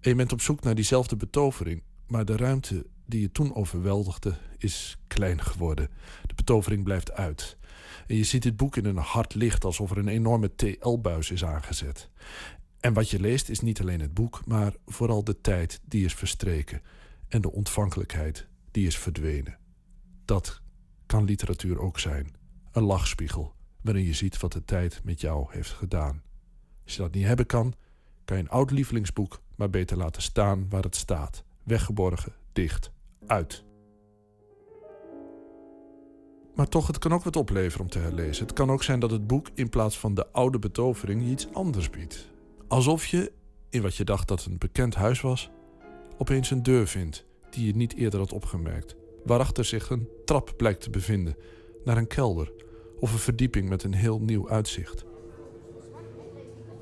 En 0.00 0.10
je 0.10 0.14
bent 0.14 0.32
op 0.32 0.40
zoek 0.40 0.62
naar 0.62 0.74
diezelfde 0.74 1.16
betovering, 1.16 1.82
maar 2.06 2.24
de 2.24 2.36
ruimte 2.36 2.86
die 3.06 3.20
je 3.20 3.32
toen 3.32 3.54
overweldigde 3.54 4.36
is 4.58 4.96
klein 5.06 5.40
geworden. 5.40 5.90
De 6.26 6.34
betovering 6.34 6.84
blijft 6.84 7.12
uit. 7.12 7.56
En 8.06 8.16
je 8.16 8.24
ziet 8.24 8.42
dit 8.42 8.56
boek 8.56 8.76
in 8.76 8.84
een 8.84 8.96
hard 8.96 9.34
licht 9.34 9.64
alsof 9.64 9.90
er 9.90 9.98
een 9.98 10.08
enorme 10.08 10.54
TL-buis 10.54 11.30
is 11.30 11.44
aangezet. 11.44 12.10
En 12.80 12.92
wat 12.92 13.10
je 13.10 13.20
leest 13.20 13.48
is 13.48 13.60
niet 13.60 13.80
alleen 13.80 14.00
het 14.00 14.14
boek, 14.14 14.46
maar 14.46 14.74
vooral 14.86 15.24
de 15.24 15.40
tijd 15.40 15.80
die 15.84 16.04
is 16.04 16.14
verstreken 16.14 16.82
en 17.28 17.40
de 17.40 17.52
ontvankelijkheid 17.52 18.46
die 18.70 18.86
is 18.86 18.98
verdwenen. 18.98 19.58
Dat 20.24 20.60
kan 21.06 21.24
literatuur 21.24 21.80
ook 21.80 21.98
zijn. 21.98 22.34
Een 22.72 22.82
lachspiegel 22.82 23.54
waarin 23.80 24.04
je 24.04 24.14
ziet 24.14 24.40
wat 24.40 24.52
de 24.52 24.64
tijd 24.64 25.00
met 25.04 25.20
jou 25.20 25.46
heeft 25.50 25.70
gedaan. 25.70 26.22
Als 26.84 26.94
je 26.94 27.00
dat 27.00 27.14
niet 27.14 27.24
hebben 27.24 27.46
kan, 27.46 27.74
kan 28.24 28.36
je 28.36 28.42
een 28.42 28.48
oud 28.48 28.70
lievelingsboek 28.70 29.40
maar 29.56 29.70
beter 29.70 29.96
laten 29.96 30.22
staan 30.22 30.66
waar 30.68 30.82
het 30.82 30.96
staat. 30.96 31.44
Weggeborgen, 31.62 32.32
dicht, 32.52 32.90
uit. 33.26 33.64
Maar 36.54 36.68
toch, 36.68 36.86
het 36.86 36.98
kan 36.98 37.12
ook 37.12 37.24
wat 37.24 37.36
opleveren 37.36 37.84
om 37.84 37.90
te 37.90 37.98
herlezen. 37.98 38.46
Het 38.46 38.54
kan 38.54 38.70
ook 38.70 38.82
zijn 38.82 39.00
dat 39.00 39.10
het 39.10 39.26
boek 39.26 39.48
in 39.54 39.68
plaats 39.68 39.98
van 39.98 40.14
de 40.14 40.26
oude 40.32 40.58
betovering 40.58 41.22
iets 41.22 41.52
anders 41.52 41.90
biedt. 41.90 42.30
Alsof 42.68 43.06
je, 43.06 43.32
in 43.70 43.82
wat 43.82 43.96
je 43.96 44.04
dacht 44.04 44.28
dat 44.28 44.44
een 44.44 44.58
bekend 44.58 44.94
huis 44.94 45.20
was, 45.20 45.50
opeens 46.18 46.50
een 46.50 46.62
deur 46.62 46.86
vindt 46.86 47.24
die 47.50 47.66
je 47.66 47.76
niet 47.76 47.94
eerder 47.94 48.20
had 48.20 48.32
opgemerkt. 48.32 48.96
Waarachter 49.24 49.64
zich 49.64 49.90
een 49.90 50.08
trap 50.24 50.52
blijkt 50.56 50.80
te 50.80 50.90
bevinden 50.90 51.36
naar 51.84 51.96
een 51.96 52.06
kelder 52.06 52.52
of 52.98 53.12
een 53.12 53.18
verdieping 53.18 53.68
met 53.68 53.82
een 53.82 53.94
heel 53.94 54.20
nieuw 54.20 54.50
uitzicht. 54.50 55.04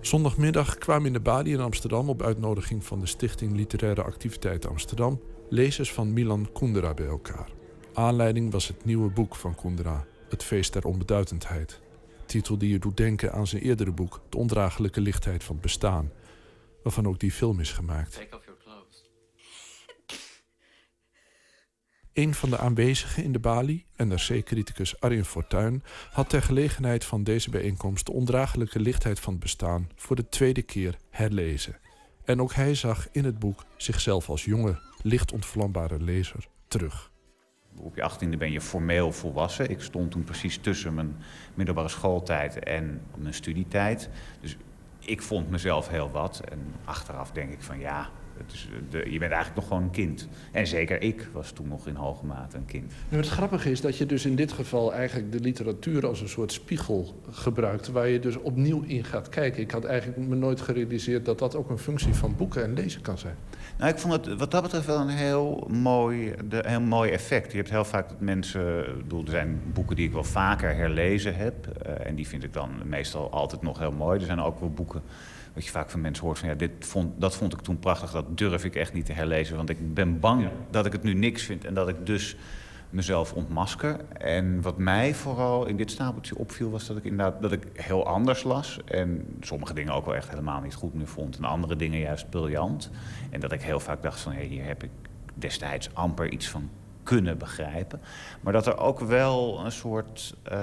Zondagmiddag 0.03 0.79
kwamen 0.79 1.07
in 1.07 1.13
de 1.13 1.21
Bali 1.21 1.53
in 1.53 1.61
Amsterdam 1.61 2.09
op 2.09 2.23
uitnodiging 2.23 2.85
van 2.85 3.01
de 3.01 3.07
Stichting 3.07 3.57
Literaire 3.57 4.03
Activiteiten 4.03 4.71
Amsterdam 4.71 5.21
lezers 5.49 5.93
van 5.93 6.13
Milan 6.13 6.49
Kundera 6.53 6.95
bij 6.95 7.07
elkaar. 7.07 7.49
Aanleiding 7.95 8.53
was 8.53 8.69
het 8.69 8.85
nieuwe 8.85 9.11
boek 9.11 9.35
van 9.35 9.55
Kundera, 9.55 10.05
Het 10.29 10.45
Feest 10.45 10.73
der 10.73 10.85
Onbeduidendheid. 10.85 11.81
Titel 12.27 12.59
die 12.59 12.71
je 12.71 12.79
doet 12.79 12.97
denken 12.97 13.33
aan 13.33 13.47
zijn 13.47 13.63
eerdere 13.63 13.93
boek, 13.93 14.21
De 14.29 14.37
Ondraaglijke 14.37 15.01
Lichtheid 15.01 15.45
van 15.45 15.55
het 15.55 15.65
Bestaan, 15.65 16.13
waarvan 16.83 17.07
ook 17.07 17.21
die 17.21 17.33
film 17.33 17.61
is 17.61 17.73
gemaakt. 17.73 18.27
Een 22.13 22.35
van 22.35 22.51
de 22.51 22.59
aanwezigen 22.59 23.25
in 23.25 23.33
de 23.33 23.39
Bali, 23.39 23.85
NRC-criticus 23.97 25.01
Arjen 25.01 25.25
Fortuyn, 25.25 25.83
had 26.11 26.29
ter 26.29 26.43
gelegenheid 26.43 27.05
van 27.05 27.25
deze 27.25 27.51
bijeenkomst 27.51 28.07
de 28.07 28.13
ondraaglijke 28.13 28.81
lichtheid 28.81 29.21
van 29.21 29.33
het 29.33 29.43
bestaan 29.43 29.89
voor 29.97 30.17
de 30.17 30.29
tweede 30.29 30.63
keer 30.63 30.99
herlezen. 31.11 31.77
En 32.25 32.41
ook 32.41 32.53
hij 32.53 32.75
zag 32.75 33.09
in 33.13 33.25
het 33.25 33.39
boek 33.39 33.65
zichzelf 33.77 34.29
als 34.29 34.45
jonge, 34.45 34.81
licht 35.03 35.33
ontvlambare 35.33 36.03
lezer 36.03 36.49
terug. 36.69 37.11
Op 37.77 37.97
je 37.97 38.03
achttiende 38.03 38.37
ben 38.37 38.53
je 38.53 38.61
formeel 38.61 39.13
volwassen. 39.13 39.71
Ik 39.71 39.81
stond 39.81 40.11
toen 40.11 40.25
precies 40.25 40.59
tussen 40.59 40.95
mijn 40.95 41.17
middelbare 41.55 41.89
schooltijd 41.89 42.59
en 42.59 43.01
mijn 43.17 43.35
studietijd. 43.35 44.09
Dus 44.41 44.57
ik 44.99 45.23
vond 45.23 45.51
mezelf 45.51 45.89
heel 45.89 46.11
wat. 46.11 46.41
En 46.41 46.75
achteraf 46.85 47.31
denk 47.31 47.53
ik 47.53 47.63
van 47.63 47.79
ja, 47.79 48.11
het 48.37 48.53
is 48.53 48.69
de, 48.91 48.99
je 48.99 49.19
bent 49.19 49.33
eigenlijk 49.33 49.55
nog 49.55 49.67
gewoon 49.67 49.83
een 49.83 49.91
kind. 49.91 50.29
En 50.53 50.67
zeker 50.67 51.03
ik 51.03 51.29
was 51.33 51.51
toen 51.51 51.69
nog 51.69 51.87
in 51.87 51.95
hoge 51.95 52.27
mate 52.27 52.57
een 52.57 52.65
kind. 52.65 52.93
Nu, 53.09 53.17
het 53.19 53.29
grappige 53.29 53.71
is 53.71 53.81
dat 53.81 53.97
je 53.97 54.07
dus 54.07 54.25
in 54.25 54.37
dit 54.37 54.53
geval 54.53 54.95
eigenlijk 54.95 55.33
de 55.33 55.41
literatuur 55.41 56.07
als 56.07 56.21
een 56.21 56.29
soort 56.29 56.53
spiegel 56.53 57.21
gebruikt, 57.31 57.89
waar 57.89 58.09
je 58.09 58.19
dus 58.19 58.37
opnieuw 58.37 58.83
in 58.83 59.05
gaat 59.05 59.29
kijken. 59.29 59.63
Ik 59.63 59.71
had 59.71 59.85
eigenlijk 59.85 60.29
me 60.29 60.35
nooit 60.35 60.61
gerealiseerd 60.61 61.25
dat 61.25 61.39
dat 61.39 61.55
ook 61.57 61.71
een 61.71 61.79
functie 61.79 62.15
van 62.15 62.37
boeken 62.37 62.63
en 62.65 62.75
lezen 62.75 63.01
kan 63.01 63.19
zijn. 63.19 63.37
Nou, 63.79 63.91
ik 63.91 63.99
vond 63.99 64.13
het 64.13 64.39
wat 64.39 64.51
dat 64.51 64.63
betreft 64.63 64.87
wel 64.87 65.01
een 65.01 65.09
heel 65.09 65.67
mooi, 65.71 66.35
de, 66.49 66.65
heel 66.67 66.81
mooi 66.81 67.11
effect. 67.11 67.51
Je 67.51 67.57
hebt 67.57 67.71
heel 67.71 67.85
vaak 67.85 68.09
dat 68.09 68.21
mensen. 68.21 68.79
Ik 68.89 69.03
bedoel, 69.03 69.25
er 69.25 69.31
zijn 69.31 69.61
boeken 69.73 69.97
die 69.97 70.07
ik 70.07 70.13
wel 70.13 70.25
vaker 70.25 70.75
herlezen 70.75 71.35
heb. 71.37 71.67
eh, 71.67 72.07
en 72.07 72.15
die 72.15 72.29
vind 72.29 72.45
ik 72.45 72.53
dan 72.53 72.71
meestal 72.85 73.31
altijd 73.31 73.63
nog 73.63 73.79
heel 73.79 73.93
mooi. 73.93 74.21
Er 74.21 74.27
zijn 74.27 74.41
ook 74.41 74.61
wel 74.61 74.71
boeken. 74.71 75.03
Wat 75.55 75.65
je 75.65 75.71
vaak 75.71 75.91
van 75.91 76.01
mensen 76.01 76.25
hoort 76.25 76.39
van 76.39 76.49
ja, 76.49 76.55
dit 76.55 76.71
vond, 76.79 77.21
dat 77.21 77.37
vond 77.37 77.53
ik 77.53 77.61
toen 77.61 77.79
prachtig. 77.79 78.11
Dat 78.11 78.39
durf 78.39 78.65
ik 78.65 78.77
echt 78.77 78.93
niet 78.93 79.07
te 79.07 79.13
herlezen. 79.13 79.57
Want 79.57 79.71
ik 79.71 79.95
ben 79.95 80.21
bang 80.21 80.49
dat 80.71 80.87
ik 80.87 80.93
het 80.93 81.03
nu 81.03 81.15
niks 81.15 81.43
vind. 81.43 81.65
En 81.65 81.75
dat 81.75 81.89
ik 81.89 82.07
dus 82.07 82.37
mezelf 82.91 83.33
ontmasker. 83.33 83.97
En 84.19 84.63
wat 84.63 84.79
mij 84.79 85.15
vooral 85.15 85.67
in 85.67 85.77
dit 85.77 85.91
stapeltje 85.91 86.39
opviel, 86.39 86.71
was 86.71 86.87
dat 86.87 86.97
ik 86.97 87.05
inderdaad 87.05 87.43
dat 87.43 87.53
ik 87.53 87.67
heel 87.73 88.07
anders 88.07 88.43
las. 88.43 88.81
En 88.85 89.37
sommige 89.41 89.75
dingen 89.75 89.95
ook 89.95 90.05
wel 90.05 90.15
echt 90.15 90.29
helemaal 90.29 90.61
niet 90.61 90.75
goed 90.75 90.95
meer 90.95 91.07
vond. 91.07 91.37
En 91.37 91.45
andere 91.45 91.77
dingen 91.77 92.01
juist 92.01 92.31
briljant. 92.31 92.91
En 93.31 93.41
dat 93.41 93.53
ik 93.53 93.63
heel 93.63 93.81
vaak 93.81 94.03
dacht 94.03 94.21
van 94.21 94.33
hé, 94.33 94.45
hier 94.45 94.65
heb 94.65 94.83
ik 94.83 94.91
destijds 95.35 95.95
amper 95.95 96.31
iets 96.31 96.49
van 96.49 96.71
kunnen 97.03 97.39
begrijpen. 97.39 98.01
Maar 98.41 98.53
dat 98.53 98.67
er 98.67 98.79
ook 98.79 99.01
wel 99.01 99.65
een 99.65 99.73
soort. 99.73 100.35
eh, 100.43 100.59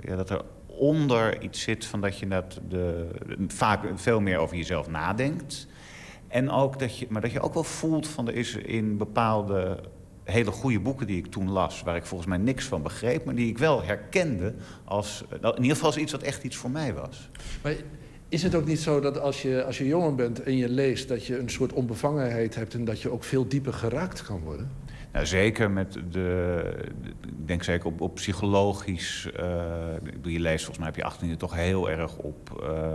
ja, 0.00 0.16
dat 0.16 0.30
er 0.30 0.42
onder 0.82 1.42
iets 1.42 1.62
zit 1.62 1.84
van 1.84 2.00
dat 2.00 2.18
je 2.18 2.28
dat 2.28 2.60
de, 2.68 3.08
vaak 3.48 3.80
veel 3.94 4.20
meer 4.20 4.38
over 4.38 4.56
jezelf 4.56 4.88
nadenkt. 4.88 5.66
En 6.28 6.50
ook 6.50 6.78
dat 6.78 6.98
je, 6.98 7.06
maar 7.08 7.20
dat 7.20 7.32
je 7.32 7.40
ook 7.40 7.54
wel 7.54 7.64
voelt 7.64 8.08
van 8.08 8.28
er 8.28 8.34
is 8.34 8.54
in 8.54 8.96
bepaalde 8.96 9.78
hele 10.24 10.50
goede 10.50 10.80
boeken 10.80 11.06
die 11.06 11.18
ik 11.18 11.26
toen 11.26 11.50
las, 11.50 11.82
waar 11.82 11.96
ik 11.96 12.06
volgens 12.06 12.28
mij 12.28 12.38
niks 12.38 12.64
van 12.64 12.82
begreep, 12.82 13.24
maar 13.24 13.34
die 13.34 13.48
ik 13.48 13.58
wel 13.58 13.82
herkende 13.82 14.54
als, 14.84 15.24
nou, 15.40 15.54
in 15.56 15.62
ieder 15.62 15.76
geval 15.76 15.90
als 15.90 15.98
iets 15.98 16.12
wat 16.12 16.22
echt 16.22 16.44
iets 16.44 16.56
voor 16.56 16.70
mij 16.70 16.94
was. 16.94 17.28
Maar 17.62 17.74
is 18.28 18.42
het 18.42 18.54
ook 18.54 18.66
niet 18.66 18.80
zo 18.80 19.00
dat 19.00 19.20
als 19.20 19.42
je, 19.42 19.64
als 19.64 19.78
je 19.78 19.86
jonger 19.86 20.14
bent 20.14 20.42
en 20.42 20.56
je 20.56 20.68
leest, 20.68 21.08
dat 21.08 21.26
je 21.26 21.38
een 21.38 21.50
soort 21.50 21.72
onbevangenheid 21.72 22.54
hebt 22.54 22.74
en 22.74 22.84
dat 22.84 23.00
je 23.00 23.10
ook 23.10 23.24
veel 23.24 23.48
dieper 23.48 23.72
geraakt 23.72 24.22
kan 24.22 24.40
worden? 24.40 24.70
Nou, 25.12 25.26
zeker 25.26 25.70
met 25.70 25.98
de, 26.10 26.62
ik 27.22 27.46
denk 27.46 27.62
zeker 27.62 27.86
op, 27.86 28.00
op 28.00 28.14
psychologisch, 28.14 29.28
bedoel, 30.02 30.32
je 30.32 30.40
leest 30.40 30.64
volgens 30.64 30.78
mij 30.78 30.86
heb 30.86 30.96
je 30.96 31.04
18 31.04 31.36
toch 31.36 31.54
heel 31.54 31.90
erg 31.90 32.16
op, 32.16 32.62
eh, 32.62 32.92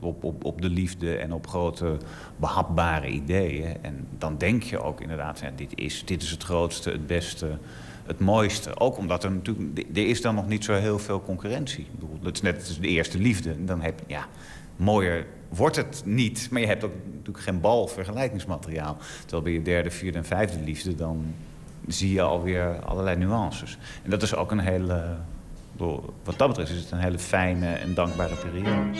op, 0.00 0.24
op, 0.24 0.44
op 0.44 0.62
de 0.62 0.68
liefde 0.68 1.16
en 1.16 1.32
op 1.32 1.46
grote 1.46 1.96
behapbare 2.36 3.08
ideeën. 3.08 3.76
En 3.82 4.06
dan 4.18 4.38
denk 4.38 4.62
je 4.62 4.82
ook 4.82 5.00
inderdaad, 5.00 5.40
ja, 5.40 5.50
dit, 5.56 5.72
is, 5.74 6.04
dit 6.04 6.22
is 6.22 6.30
het 6.30 6.42
grootste, 6.42 6.90
het 6.90 7.06
beste, 7.06 7.58
het 8.06 8.18
mooiste. 8.18 8.80
Ook 8.80 8.98
omdat 8.98 9.24
er 9.24 9.32
natuurlijk, 9.32 9.78
er 9.78 10.06
is 10.06 10.22
dan 10.22 10.34
nog 10.34 10.48
niet 10.48 10.64
zo 10.64 10.72
heel 10.72 10.98
veel 10.98 11.22
concurrentie. 11.22 11.84
Ik 11.84 11.98
bedoel, 11.98 12.18
het 12.22 12.34
is 12.34 12.42
net 12.42 12.78
de 12.80 12.88
eerste 12.88 13.18
liefde. 13.18 13.64
Dan 13.64 13.80
heb 13.80 13.98
je, 13.98 14.04
ja, 14.06 14.26
mooier 14.76 15.26
wordt 15.48 15.76
het 15.76 16.02
niet. 16.04 16.48
Maar 16.50 16.60
je 16.60 16.66
hebt 16.66 16.84
ook 16.84 16.94
natuurlijk 17.10 17.44
geen 17.44 17.60
bal 17.60 17.88
vergelijkingsmateriaal. 17.88 18.96
Terwijl 19.20 19.42
bij 19.42 19.52
je 19.52 19.62
derde, 19.62 19.90
vierde 19.90 20.18
en 20.18 20.24
vijfde 20.24 20.64
liefde... 20.64 20.94
dan 20.94 21.34
zie 21.88 22.12
je 22.12 22.22
alweer 22.22 22.80
allerlei 22.84 23.16
nuances. 23.16 23.78
En 24.02 24.10
dat 24.10 24.22
is 24.22 24.34
ook 24.34 24.50
een 24.50 24.58
hele... 24.58 25.16
Wat 26.24 26.38
dat 26.38 26.48
betreft 26.48 26.70
is 26.70 26.80
het 26.80 26.90
een 26.90 26.98
hele 26.98 27.18
fijne 27.18 27.72
en 27.72 27.94
dankbare 27.94 28.34
periode. 28.34 28.98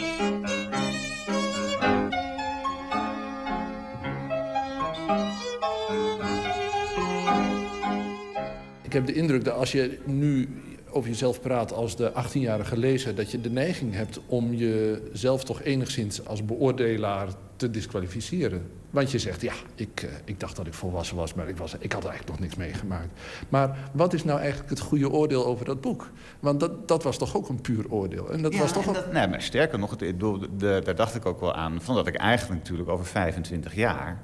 Ik 8.82 8.92
heb 8.92 9.06
de 9.06 9.14
indruk 9.14 9.44
dat 9.44 9.54
als 9.54 9.72
je 9.72 9.98
nu 10.04 10.48
over 10.90 11.08
jezelf 11.08 11.40
praat 11.40 11.72
als 11.72 11.96
de 11.96 12.12
18-jarige 12.12 12.78
lezer... 12.78 13.14
dat 13.14 13.30
je 13.30 13.40
de 13.40 13.50
neiging 13.50 13.94
hebt 13.94 14.20
om 14.26 14.54
jezelf 14.54 15.44
toch 15.44 15.62
enigszins 15.62 16.26
als 16.26 16.44
beoordelaar 16.44 17.28
te 17.56 17.70
disqualificeren. 17.70 18.70
Want 18.90 19.10
je 19.10 19.18
zegt, 19.18 19.40
ja, 19.40 19.52
ik, 19.74 20.02
uh, 20.04 20.10
ik 20.24 20.40
dacht 20.40 20.56
dat 20.56 20.66
ik 20.66 20.74
volwassen 20.74 21.16
was, 21.16 21.34
maar 21.34 21.48
ik, 21.48 21.56
was, 21.56 21.74
ik 21.78 21.92
had 21.92 22.04
eigenlijk 22.04 22.30
nog 22.30 22.40
niks 22.40 22.56
meegemaakt. 22.56 23.08
Maar 23.48 23.90
wat 23.92 24.12
is 24.12 24.24
nou 24.24 24.38
eigenlijk 24.38 24.70
het 24.70 24.80
goede 24.80 25.10
oordeel 25.10 25.46
over 25.46 25.64
dat 25.64 25.80
boek? 25.80 26.10
Want 26.40 26.60
dat, 26.60 26.88
dat 26.88 27.02
was 27.02 27.18
toch 27.18 27.36
ook 27.36 27.48
een 27.48 27.60
puur 27.60 27.90
oordeel? 27.90 28.30
En 28.30 28.42
dat 28.42 28.52
ja, 28.52 28.58
was 28.58 28.72
toch 28.72 28.84
dat, 28.84 29.12
nee, 29.12 29.26
maar 29.26 29.42
sterker 29.42 29.78
nog, 29.78 29.90
het, 29.90 29.98
de, 29.98 30.48
de, 30.56 30.80
daar 30.84 30.94
dacht 30.94 31.14
ik 31.14 31.26
ook 31.26 31.40
wel 31.40 31.54
aan... 31.54 31.80
van 31.82 31.94
dat 31.94 32.06
ik 32.06 32.14
eigenlijk 32.14 32.60
natuurlijk 32.60 32.88
over 32.88 33.06
25 33.06 33.74
jaar 33.74 34.20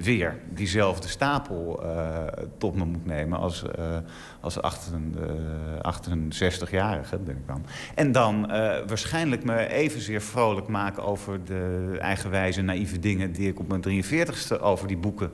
weer 0.00 0.38
diezelfde 0.48 1.08
stapel 1.08 1.84
uh, 1.84 2.26
tot 2.58 2.74
me 2.74 2.84
moet 2.84 3.06
nemen 3.06 3.38
als, 3.38 3.64
uh, 3.78 3.96
als 4.40 4.58
68-jarige, 4.58 7.18
ben 7.18 7.36
ik 7.36 7.46
dan. 7.46 7.64
En 7.94 8.12
dan 8.12 8.46
waarschijnlijk 8.86 9.44
me 9.44 9.68
evenzeer 9.68 10.20
vrolijk 10.20 10.68
maken 10.68 11.04
over 11.04 11.44
de 11.44 11.96
eigenwijze, 12.00 12.62
naïeve 12.62 12.98
dingen... 12.98 13.32
die 13.32 13.48
ik 13.48 13.58
op 13.58 13.68
mijn 13.68 14.04
43ste 14.04 14.60
over 14.60 14.88
die 14.88 14.96
boeken 14.96 15.30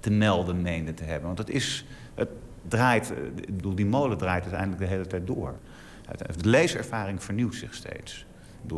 te 0.00 0.10
melden 0.10 0.62
meende 0.62 0.94
te 0.94 1.04
hebben. 1.04 1.26
Want 1.26 1.38
het 1.38 1.50
is, 1.50 1.84
het 2.14 2.28
draait, 2.68 3.12
ik 3.36 3.56
bedoel, 3.56 3.74
die 3.74 3.86
molen 3.86 4.18
draait 4.18 4.42
uiteindelijk 4.42 4.80
de 4.80 4.88
hele 4.88 5.06
tijd 5.06 5.26
door. 5.26 5.54
De 6.16 6.48
leeservaring 6.48 7.22
vernieuwt 7.22 7.54
zich 7.54 7.74
steeds. 7.74 8.26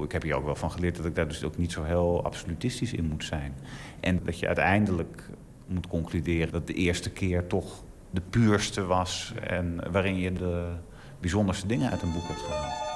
Ik 0.03 0.13
heb 0.13 0.23
hier 0.23 0.35
ook 0.35 0.45
wel 0.45 0.55
van 0.55 0.71
geleerd 0.71 0.97
dat 0.97 1.05
ik 1.05 1.15
daar 1.15 1.29
dus 1.29 1.45
ook 1.45 1.57
niet 1.57 1.73
zo 1.73 1.83
heel 1.83 2.25
absolutistisch 2.25 2.93
in 2.93 3.05
moet 3.05 3.25
zijn. 3.25 3.55
En 4.01 4.21
dat 4.25 4.39
je 4.39 4.47
uiteindelijk 4.47 5.29
moet 5.67 5.87
concluderen 5.87 6.53
dat 6.53 6.67
de 6.67 6.75
eerste 6.75 7.11
keer 7.11 7.47
toch 7.47 7.85
de 8.11 8.23
puurste 8.31 8.85
was... 8.85 9.35
en 9.49 9.81
waarin 9.91 10.17
je 10.17 10.33
de 10.33 10.73
bijzonderste 11.21 11.67
dingen 11.67 11.91
uit 11.91 12.03
een 12.03 12.13
boek 12.13 12.29
hebt 12.29 12.41
gehaald. 12.41 12.89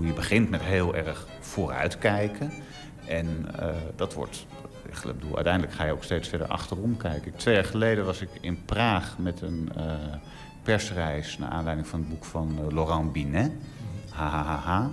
Je 0.00 0.12
begint 0.12 0.50
met 0.50 0.62
heel 0.62 0.94
erg 0.94 1.26
vooruitkijken. 1.40 2.52
En 3.06 3.46
uh, 3.60 3.68
dat 3.96 4.14
wordt 4.14 4.46
ik 4.94 5.02
bedoel, 5.02 5.34
uiteindelijk 5.34 5.74
ga 5.74 5.84
je 5.84 5.92
ook 5.92 6.04
steeds 6.04 6.28
verder 6.28 6.46
achterom 6.46 6.96
kijken. 6.96 7.36
Twee 7.36 7.54
jaar 7.54 7.64
geleden 7.64 8.04
was 8.04 8.20
ik 8.20 8.28
in 8.40 8.64
Praag 8.64 9.18
met 9.18 9.40
een 9.40 9.70
uh, 9.76 9.84
persreis... 10.66 11.38
naar 11.38 11.50
aanleiding 11.50 11.88
van 11.88 12.00
het 12.00 12.08
boek 12.08 12.24
van 12.24 12.58
uh, 12.60 12.72
Laurent 12.72 13.12
Binet. 13.12 13.52
HHHH. 14.10 14.86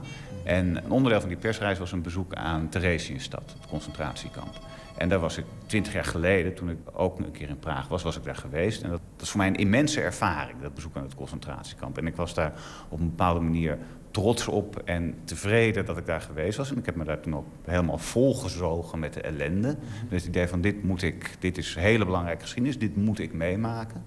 En 0.44 0.76
een 0.76 0.92
onderdeel 0.92 1.20
van 1.20 1.30
die 1.30 1.38
persreis 1.38 1.80
was 1.80 1.92
een 1.92 2.02
bezoek 2.02 2.34
aan 2.34 2.70
Theresienstad, 2.70 3.56
het 3.60 3.70
concentratiekamp. 3.70 4.60
En 4.98 5.10
daar 5.10 5.20
was 5.20 5.38
ik 5.38 5.46
twintig 5.66 5.94
jaar 5.94 6.06
geleden, 6.06 6.54
toen 6.54 6.70
ik 6.70 6.78
ook 6.94 7.20
een 7.20 7.32
keer 7.32 7.50
in 7.50 7.60
Praag 7.60 7.88
was, 7.88 8.04
was 8.04 8.18
ik 8.18 8.24
daar 8.24 8.36
geweest. 8.36 8.82
En 8.82 8.90
dat, 8.90 9.02
dat 9.16 9.22
is 9.22 9.30
voor 9.30 9.40
mij 9.40 9.48
een 9.48 9.56
immense 9.56 10.02
ervaring, 10.02 10.62
dat 10.62 10.74
bezoek 10.74 10.96
aan 10.96 11.04
het 11.04 11.16
concentratiekamp. 11.16 11.98
En 11.98 12.08
ik 12.08 12.16
was 12.16 12.34
daar 12.34 12.54
op 12.90 13.00
een 13.00 13.10
bepaalde 13.10 13.40
manier 13.40 13.78
trots 14.12 14.48
op 14.48 14.82
en 14.86 15.16
tevreden 15.24 15.86
dat 15.86 15.98
ik 15.98 16.06
daar 16.06 16.22
geweest 16.22 16.58
was. 16.58 16.72
En 16.72 16.78
ik 16.78 16.86
heb 16.86 16.96
me 16.96 17.04
daar 17.04 17.20
toen 17.20 17.36
ook 17.36 17.48
helemaal 17.64 17.98
volgezogen 17.98 19.00
met 19.00 19.14
de 19.14 19.22
ellende. 19.22 19.78
Met 20.10 20.20
het 20.20 20.26
idee 20.26 20.48
van 20.48 20.62
dit 20.62 20.84
moet 20.84 21.02
ik, 21.02 21.36
dit 21.40 21.58
is 21.58 21.76
hele 21.76 22.06
belangrijke 22.06 22.42
geschiedenis, 22.42 22.80
dit 22.80 22.96
moet 22.96 23.20
ik 23.20 23.34
meemaken. 23.34 24.04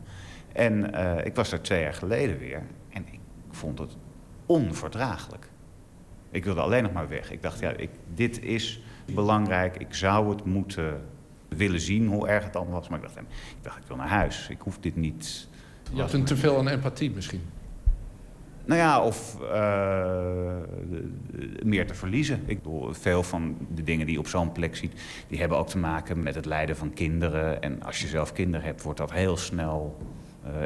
En 0.56 0.94
uh, 0.94 1.24
ik 1.24 1.34
was 1.34 1.50
daar 1.50 1.60
twee 1.60 1.82
jaar 1.82 1.94
geleden 1.94 2.38
weer 2.38 2.62
en 2.88 3.04
ik 3.10 3.20
vond 3.50 3.78
het 3.78 3.96
onverdraaglijk. 4.46 5.48
Ik 6.30 6.44
wilde 6.44 6.60
alleen 6.60 6.82
nog 6.82 6.92
maar 6.92 7.08
weg. 7.08 7.30
Ik 7.30 7.42
dacht, 7.42 7.58
ja, 7.58 7.70
ik, 7.70 7.90
dit 8.14 8.42
is 8.42 8.82
belangrijk. 9.14 9.76
Ik 9.76 9.94
zou 9.94 10.30
het 10.30 10.44
moeten 10.44 11.00
willen 11.48 11.80
zien, 11.80 12.06
hoe 12.06 12.28
erg 12.28 12.44
het 12.44 12.52
dan 12.52 12.68
was. 12.68 12.88
Maar 12.88 12.98
ik 12.98 13.04
dacht, 13.04 13.16
ik, 13.16 13.24
dacht, 13.62 13.76
ik 13.76 13.86
wil 13.86 13.96
naar 13.96 14.08
huis. 14.08 14.48
Ik 14.50 14.60
hoef 14.60 14.78
dit 14.78 14.96
niet... 14.96 15.48
Je 15.92 16.00
had 16.00 16.12
een 16.12 16.24
te 16.24 16.36
veel 16.36 16.58
aan 16.58 16.68
empathie 16.68 17.10
misschien? 17.10 17.42
Nou 18.64 18.80
ja, 18.80 19.02
of 19.02 19.38
uh, 19.42 20.56
meer 21.62 21.86
te 21.86 21.94
verliezen. 21.94 22.42
Ik 22.46 22.62
bedoel, 22.62 22.92
veel 22.92 23.22
van 23.22 23.56
de 23.74 23.82
dingen 23.82 24.06
die 24.06 24.14
je 24.14 24.20
op 24.20 24.28
zo'n 24.28 24.52
plek 24.52 24.76
ziet... 24.76 24.92
die 25.28 25.38
hebben 25.38 25.58
ook 25.58 25.68
te 25.68 25.78
maken 25.78 26.22
met 26.22 26.34
het 26.34 26.44
lijden 26.44 26.76
van 26.76 26.92
kinderen. 26.92 27.62
En 27.62 27.82
als 27.82 28.00
je 28.00 28.06
zelf 28.06 28.32
kinderen 28.32 28.66
hebt, 28.66 28.82
wordt 28.82 28.98
dat 28.98 29.12
heel 29.12 29.36
snel 29.36 29.96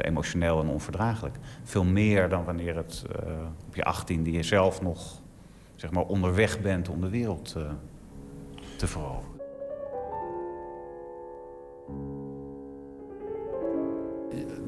emotioneel 0.01 0.61
en 0.61 0.67
onverdraaglijk. 0.67 1.35
Veel 1.63 1.83
meer 1.83 2.29
dan 2.29 2.43
wanneer 2.43 2.75
het 2.75 3.03
uh, 3.09 3.31
op 3.67 3.75
je 3.75 3.83
achttiende 3.83 4.31
je 4.31 4.43
zelf 4.43 4.81
nog 4.81 5.21
zeg 5.75 5.91
maar, 5.91 6.05
onderweg 6.05 6.61
bent 6.61 6.89
om 6.89 7.01
de 7.01 7.09
wereld 7.09 7.55
uh, 7.57 7.63
te 8.77 8.87
veroveren. 8.87 9.30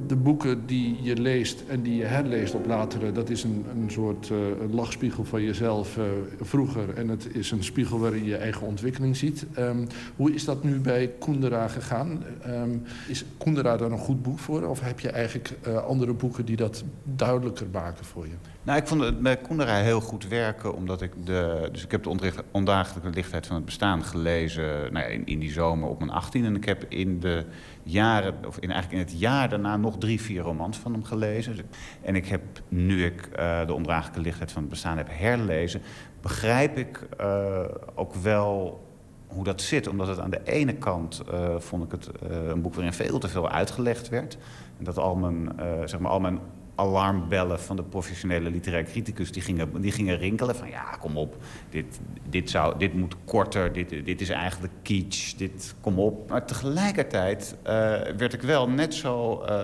De 0.07 0.15
boeken 0.15 0.65
die 0.65 0.97
je 1.01 1.15
leest 1.15 1.63
en 1.67 1.81
die 1.81 1.95
je 1.95 2.03
herleest 2.03 2.53
op 2.53 2.65
latere... 2.65 3.11
dat 3.11 3.29
is 3.29 3.43
een, 3.43 3.65
een 3.75 3.91
soort 3.91 4.29
uh, 4.29 4.37
lachspiegel 4.71 5.23
van 5.23 5.43
jezelf 5.43 5.97
uh, 5.97 6.03
vroeger. 6.41 6.93
En 6.93 7.07
het 7.07 7.35
is 7.35 7.51
een 7.51 7.63
spiegel 7.63 7.99
waarin 7.99 8.23
je 8.23 8.29
je 8.29 8.35
eigen 8.35 8.67
ontwikkeling 8.67 9.17
ziet. 9.17 9.45
Um, 9.57 9.87
hoe 10.15 10.33
is 10.33 10.45
dat 10.45 10.63
nu 10.63 10.79
bij 10.79 11.11
Kundera 11.19 11.67
gegaan? 11.67 12.23
Um, 12.47 12.83
is 13.07 13.25
Kundera 13.37 13.77
daar 13.77 13.91
een 13.91 13.97
goed 13.97 14.21
boek 14.21 14.39
voor? 14.39 14.63
Of 14.63 14.79
heb 14.79 14.99
je 14.99 15.09
eigenlijk 15.09 15.53
uh, 15.67 15.75
andere 15.75 16.13
boeken 16.13 16.45
die 16.45 16.55
dat 16.55 16.83
duidelijker 17.03 17.67
maken 17.71 18.05
voor 18.05 18.25
je? 18.25 18.33
Nou, 18.63 18.79
ik 18.79 18.87
vond 18.87 19.01
het 19.01 19.21
bij 19.21 19.37
Kundera 19.37 19.75
heel 19.75 20.01
goed 20.01 20.27
werken, 20.27 20.75
omdat 20.75 21.01
ik 21.01 21.11
de... 21.25 21.69
Dus 21.71 21.83
ik 21.83 21.91
heb 21.91 22.03
de 22.03 22.33
ondagelijke 22.51 23.09
lichtheid 23.09 23.47
van 23.47 23.55
het 23.55 23.65
bestaan 23.65 24.03
gelezen 24.03 24.93
nou 24.93 25.05
ja, 25.05 25.11
in, 25.11 25.25
in 25.25 25.39
die 25.39 25.51
zomer 25.51 25.89
op 25.89 25.99
mijn 25.99 26.11
18. 26.11 26.45
En 26.45 26.55
ik 26.55 26.65
heb 26.65 26.85
in 26.89 27.19
de 27.19 27.45
jaren, 27.83 28.35
of 28.47 28.57
in, 28.57 28.71
eigenlijk 28.71 29.01
in 29.01 29.07
het 29.09 29.19
jaar 29.19 29.49
daarna 29.49 29.77
nog 29.77 29.97
drie, 29.97 30.21
vier 30.21 30.41
romans 30.41 30.77
van 30.77 30.91
hem 30.91 31.03
gelezen. 31.03 31.55
En 32.01 32.15
ik 32.15 32.27
heb, 32.27 32.41
nu 32.67 33.05
ik 33.05 33.29
uh, 33.39 33.65
de 33.65 33.73
ondraaglijke 33.73 34.21
lichtheid 34.21 34.51
van 34.51 34.61
het 34.61 34.71
bestaan 34.71 34.97
heb 34.97 35.07
herlezen, 35.11 35.81
begrijp 36.21 36.77
ik 36.77 37.07
uh, 37.21 37.59
ook 37.95 38.13
wel 38.13 38.83
hoe 39.27 39.43
dat 39.43 39.61
zit. 39.61 39.87
Omdat 39.87 40.07
het 40.07 40.19
aan 40.19 40.29
de 40.29 40.41
ene 40.43 40.73
kant 40.73 41.21
uh, 41.33 41.55
vond 41.59 41.83
ik 41.83 41.91
het 41.91 42.09
een 42.29 42.61
boek 42.61 42.73
waarin 42.73 42.93
veel 42.93 43.19
te 43.19 43.27
veel 43.27 43.49
uitgelegd 43.49 44.09
werd. 44.09 44.37
En 44.77 44.83
dat 44.83 44.97
al 44.97 45.15
mijn, 45.15 45.51
zeg 45.85 45.99
maar, 45.99 46.11
al 46.11 46.19
mijn 46.19 46.39
alarmbellen 46.75 47.59
van 47.59 47.75
de 47.75 47.83
professionele 47.83 48.49
literaire 48.49 48.89
criticus... 48.89 49.31
die 49.31 49.41
gingen, 49.41 49.81
die 49.81 49.91
gingen 49.91 50.17
rinkelen 50.17 50.55
van 50.55 50.69
ja, 50.69 50.83
kom 50.99 51.17
op, 51.17 51.35
dit, 51.69 51.99
dit, 52.29 52.49
zou, 52.49 52.77
dit 52.77 52.93
moet 52.93 53.15
korter, 53.25 53.73
dit, 53.73 53.89
dit 54.05 54.21
is 54.21 54.29
eigenlijk 54.29 54.73
kitsch, 54.81 55.33
dit, 55.33 55.75
kom 55.81 55.99
op. 55.99 56.29
Maar 56.29 56.45
tegelijkertijd 56.45 57.55
uh, 57.59 57.69
werd 58.17 58.33
ik 58.33 58.41
wel 58.41 58.69
net 58.69 58.93
zo 58.93 59.43
uh, 59.43 59.63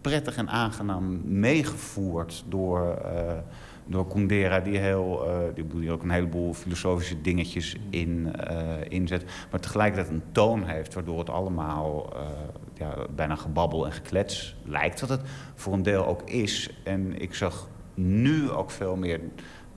prettig 0.00 0.36
en 0.36 0.48
aangenaam 0.48 1.20
meegevoerd 1.24 2.44
door... 2.48 2.98
Uh, 3.04 3.32
door 3.86 4.06
Kundera, 4.06 4.60
die, 4.60 4.78
heel, 4.78 5.28
die, 5.54 5.90
ook 5.90 6.02
een 6.02 6.10
heleboel 6.10 6.54
filosofische 6.54 7.20
dingetjes 7.20 7.76
in, 7.88 8.32
inzet. 8.88 9.24
Maar 9.50 9.60
tegelijkertijd 9.60 10.08
een 10.14 10.22
toon 10.32 10.64
heeft 10.64 10.94
waardoor 10.94 11.18
het 11.18 11.30
allemaal 11.30 12.12
ja, 12.80 12.94
bijna 13.14 13.34
gebabbel 13.34 13.86
en 13.86 13.92
geklets 13.92 14.56
lijkt. 14.64 15.00
Wat 15.00 15.08
het 15.08 15.20
voor 15.54 15.72
een 15.72 15.82
deel 15.82 16.06
ook 16.06 16.22
is. 16.22 16.70
En 16.84 17.20
ik 17.20 17.34
zag 17.34 17.68
nu 17.94 18.50
ook 18.50 18.70
veel 18.70 18.96
meer 18.96 19.20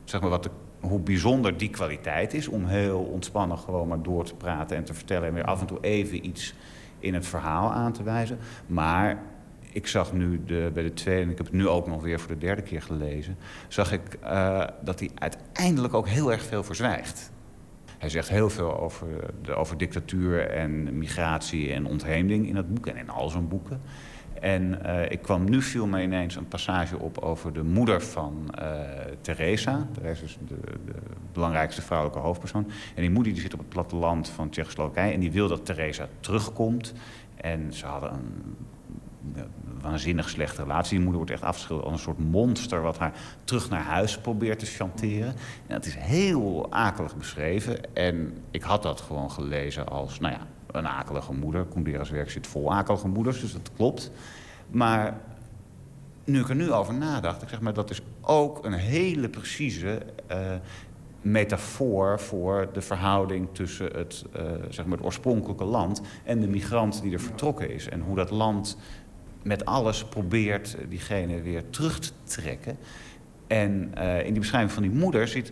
zeg 0.03 0.21
maar, 0.21 0.29
wat 0.29 0.49
hoe 0.79 0.99
bijzonder 0.99 1.57
die 1.57 1.69
kwaliteit 1.69 2.33
is. 2.33 2.47
Om 2.47 2.65
heel 2.65 2.99
ontspannen 2.99 3.57
gewoon 3.57 3.87
maar 3.87 4.01
door 4.01 4.25
te 4.25 4.35
praten 4.35 4.77
en 4.77 4.83
te 4.83 4.93
vertellen. 4.93 5.27
En 5.27 5.33
weer 5.33 5.45
af 5.45 5.61
en 5.61 5.67
toe 5.67 5.77
even 5.81 6.25
iets 6.25 6.53
in 6.99 7.13
het 7.13 7.25
verhaal 7.25 7.71
aan 7.71 7.93
te 7.93 8.03
wijzen. 8.03 8.37
Maar 8.67 9.23
ik 9.71 9.87
zag 9.87 10.13
nu 10.13 10.43
de, 10.45 10.71
bij 10.73 10.83
de 10.83 10.93
tweede, 10.93 11.21
en 11.21 11.29
ik 11.29 11.37
heb 11.37 11.45
het 11.45 11.55
nu 11.55 11.67
ook 11.67 11.87
nog 11.87 12.01
weer 12.01 12.19
voor 12.19 12.33
de 12.33 12.37
derde 12.37 12.61
keer 12.61 12.81
gelezen... 12.81 13.37
zag 13.67 13.91
ik 13.91 14.17
uh, 14.23 14.67
dat 14.81 14.99
hij 14.99 15.09
uiteindelijk 15.15 15.93
ook 15.93 16.07
heel 16.07 16.31
erg 16.31 16.43
veel 16.43 16.63
verzwijgt. 16.63 17.31
Hij 18.03 18.11
zegt 18.11 18.29
heel 18.29 18.49
veel 18.49 18.79
over, 18.79 19.07
de, 19.41 19.53
over 19.53 19.77
dictatuur 19.77 20.49
en 20.49 20.97
migratie 20.97 21.73
en 21.73 21.85
ontheemding 21.85 22.47
in 22.47 22.55
het 22.55 22.73
boek 22.73 22.87
en 22.87 22.97
in 22.97 23.09
al 23.09 23.29
zijn 23.29 23.47
boeken. 23.47 23.81
En 24.39 24.79
uh, 24.85 25.11
ik 25.11 25.21
kwam 25.21 25.49
nu 25.49 25.61
viel 25.61 25.87
me 25.87 26.01
ineens 26.01 26.35
een 26.35 26.47
passage 26.47 26.97
op 26.97 27.17
over 27.17 27.53
de 27.53 27.63
moeder 27.63 28.01
van 28.01 28.55
uh, 28.59 28.79
Teresa. 29.21 29.87
Teresa 29.93 30.23
is 30.23 30.37
de, 30.47 30.55
de, 30.85 30.93
belangrijkste 31.33 31.81
vrouwelijke 31.81 32.21
hoofdpersoon. 32.21 32.67
En 32.95 33.01
die 33.01 33.11
moeder 33.11 33.33
die 33.33 33.41
zit 33.41 33.53
op 33.53 33.59
het 33.59 33.69
platteland 33.69 34.29
van 34.29 34.49
Tsjechoslowakije 34.49 35.13
en 35.13 35.19
die 35.19 35.31
wil 35.31 35.47
dat 35.47 35.65
Teresa 35.65 36.07
terugkomt. 36.19 36.93
En 37.35 37.73
ze 37.73 37.85
hadden 37.85 38.13
een 38.13 38.55
waanzinnig 39.81 40.29
slechte 40.29 40.61
relatie. 40.61 40.89
Die 40.89 40.99
moeder 40.99 41.17
wordt 41.17 41.31
echt 41.31 41.43
afgeschilderd 41.43 41.87
als 41.87 41.97
een 41.97 42.03
soort 42.03 42.31
monster... 42.31 42.81
wat 42.81 42.97
haar 42.97 43.13
terug 43.43 43.69
naar 43.69 43.83
huis 43.83 44.17
probeert 44.17 44.59
te 44.59 44.65
chanteren. 44.65 45.35
En 45.67 45.75
dat 45.75 45.85
is 45.85 45.95
heel 45.95 46.71
akelig 46.71 47.15
beschreven. 47.15 47.95
En 47.95 48.37
ik 48.51 48.61
had 48.61 48.83
dat 48.83 49.01
gewoon 49.01 49.31
gelezen 49.31 49.87
als, 49.87 50.19
nou 50.19 50.33
ja, 50.33 50.47
een 50.71 50.87
akelige 50.87 51.33
moeder. 51.33 51.65
Kundera's 51.65 52.09
werk 52.09 52.29
zit 52.29 52.47
vol 52.47 52.73
akelige 52.73 53.07
moeders, 53.07 53.41
dus 53.41 53.53
dat 53.53 53.71
klopt. 53.75 54.11
Maar 54.71 55.17
nu 56.23 56.39
ik 56.39 56.49
er 56.49 56.55
nu 56.55 56.71
over 56.71 56.93
nadacht, 56.93 57.41
ik 57.41 57.49
zeg 57.49 57.61
maar, 57.61 57.73
dat 57.73 57.89
is 57.89 58.01
ook 58.21 58.65
een 58.65 58.73
hele 58.73 59.29
precieze 59.29 60.05
uh, 60.31 60.37
metafoor 61.21 62.19
voor 62.19 62.69
de 62.73 62.81
verhouding 62.81 63.47
tussen 63.51 63.89
het, 63.95 64.25
uh, 64.35 64.41
zeg 64.69 64.85
maar 64.85 64.97
het 64.97 65.05
oorspronkelijke 65.05 65.63
land 65.63 66.01
en 66.23 66.39
de 66.39 66.47
migrant 66.47 67.01
die 67.01 67.13
er 67.13 67.19
vertrokken 67.19 67.69
is. 67.69 67.89
En 67.89 68.01
hoe 68.01 68.15
dat 68.15 68.29
land 68.29 68.77
met 69.43 69.65
alles 69.65 70.03
probeert 70.05 70.77
diegene 70.89 71.41
weer 71.41 71.69
terug 71.69 71.99
te 71.99 72.11
trekken. 72.23 72.77
En 73.47 73.91
uh, 73.97 74.25
in 74.25 74.31
die 74.31 74.39
beschrijving 74.39 74.71
van 74.71 74.83
die 74.83 74.91
moeder 74.91 75.27
zit 75.27 75.51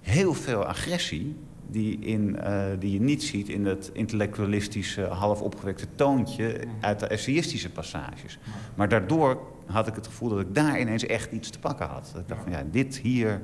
heel 0.00 0.34
veel 0.34 0.64
agressie 0.64 1.36
die, 1.72 1.98
in, 1.98 2.36
uh, 2.44 2.64
die 2.78 2.92
je 2.92 3.00
niet 3.00 3.22
ziet 3.22 3.48
in 3.48 3.66
het 3.66 3.90
intellectualistische, 3.92 5.02
half 5.02 5.40
opgewekte 5.40 5.86
toontje 5.94 6.60
uit 6.80 7.00
de 7.00 7.06
essayistische 7.06 7.70
passages. 7.70 8.38
Maar 8.74 8.88
daardoor 8.88 9.40
had 9.66 9.86
ik 9.86 9.94
het 9.94 10.06
gevoel 10.06 10.28
dat 10.28 10.40
ik 10.40 10.54
daar 10.54 10.80
ineens 10.80 11.06
echt 11.06 11.32
iets 11.32 11.50
te 11.50 11.58
pakken 11.58 11.86
had. 11.86 12.10
Dat 12.12 12.22
ik 12.22 12.28
dacht 12.28 12.42
van 12.42 12.52
ja, 12.52 12.64
dit 12.70 12.98
hier, 12.98 13.40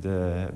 de, 0.00 0.46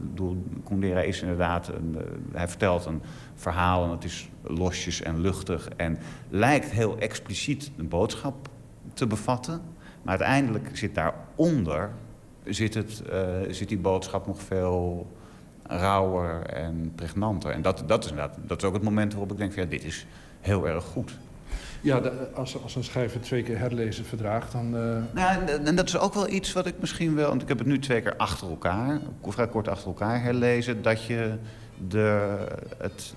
bedoel, 0.00 0.44
Kundera 0.64 1.00
is 1.00 1.20
inderdaad, 1.20 1.68
een, 1.68 1.96
hij 2.32 2.48
vertelt 2.48 2.84
een 2.84 3.02
verhaal 3.36 3.84
en 3.84 3.90
het 3.90 4.04
is 4.04 4.28
losjes 4.42 5.02
en 5.02 5.20
luchtig 5.20 5.68
en 5.76 5.98
lijkt 6.28 6.70
heel 6.70 6.98
expliciet 6.98 7.70
een 7.76 7.88
boodschap 7.88 8.48
te 8.94 9.06
bevatten. 9.06 9.60
Maar 10.02 10.18
uiteindelijk 10.18 10.70
zit 10.72 10.94
daaronder, 10.94 11.90
zit, 12.44 12.74
het, 12.74 13.02
uh, 13.12 13.24
zit 13.50 13.68
die 13.68 13.78
boodschap 13.78 14.26
nog 14.26 14.42
veel 14.42 15.06
rauwer 15.62 16.42
en 16.42 16.92
pregnanter. 16.94 17.50
En 17.50 17.62
dat, 17.62 17.82
dat, 17.86 18.04
is 18.04 18.12
dat 18.46 18.58
is 18.62 18.64
ook 18.64 18.74
het 18.74 18.82
moment 18.82 19.12
waarop 19.12 19.32
ik 19.32 19.38
denk 19.38 19.52
van 19.52 19.62
ja, 19.62 19.68
dit 19.68 19.84
is 19.84 20.06
heel 20.40 20.68
erg 20.68 20.84
goed. 20.84 21.18
Ja, 21.80 22.00
de, 22.00 22.28
als, 22.34 22.62
als 22.62 22.74
een 22.74 22.84
schrijver 22.84 23.20
twee 23.20 23.42
keer 23.42 23.58
herlezen 23.58 24.04
verdraagt, 24.04 24.52
dan... 24.52 24.66
Uh... 24.66 25.02
Nou, 25.12 25.46
en, 25.46 25.66
en 25.66 25.76
dat 25.76 25.88
is 25.88 25.98
ook 25.98 26.14
wel 26.14 26.28
iets 26.28 26.52
wat 26.52 26.66
ik 26.66 26.74
misschien 26.80 27.14
wel... 27.14 27.28
want 27.28 27.42
ik 27.42 27.48
heb 27.48 27.58
het 27.58 27.66
nu 27.66 27.78
twee 27.78 28.02
keer 28.02 28.16
achter 28.16 28.48
elkaar, 28.48 29.00
vrij 29.22 29.48
kort 29.48 29.68
achter 29.68 29.86
elkaar 29.86 30.22
herlezen... 30.22 30.82
dat 30.82 31.04
je 31.04 31.34
de, 31.88 32.38
het, 32.78 33.14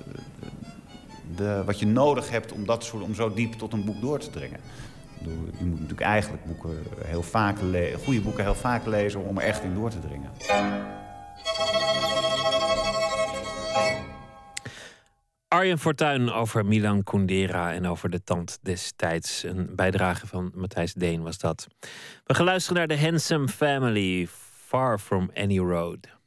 de, 1.36 1.64
wat 1.66 1.80
je 1.80 1.86
nodig 1.86 2.30
hebt 2.30 2.52
om, 2.52 2.66
dat 2.66 2.84
soort, 2.84 3.04
om 3.04 3.14
zo 3.14 3.34
diep 3.34 3.54
tot 3.54 3.74
een 3.74 3.86
boek 3.86 4.02
door 4.02 4.20
te 4.20 4.30
dringen. 4.30 4.60
Je 5.58 5.66
moet 5.66 5.72
natuurlijk 5.72 6.02
eigenlijk 6.02 6.46
boeken 6.46 6.84
heel 7.06 7.24
vaak 7.24 7.58
goede 8.04 8.22
boeken 8.22 8.44
heel 8.44 8.56
vaak 8.56 8.86
lezen 8.86 9.26
om 9.26 9.38
er 9.38 9.44
echt 9.44 9.64
in 9.64 9.74
door 9.74 9.90
te 9.90 10.00
dringen. 10.00 10.30
Arjen 15.48 15.80
Fortuyn 15.80 16.32
over 16.32 16.66
Milan 16.66 17.04
Kundera 17.04 17.74
en 17.74 17.88
over 17.88 18.10
de 18.10 18.24
tand 18.24 18.60
destijds. 18.62 19.44
Een 19.44 19.76
bijdrage 19.76 20.28
van 20.28 20.52
Matthijs 20.56 20.94
Deen 20.94 21.22
was 21.22 21.38
dat. 21.38 21.68
We 22.24 22.34
gaan 22.34 22.46
luisteren 22.46 22.78
naar 22.78 22.98
de 22.98 23.04
Handsome 23.04 23.48
Family, 23.48 24.28
Far 24.68 25.00
From 25.00 25.32
Any 25.34 25.60
Road. 25.60 26.19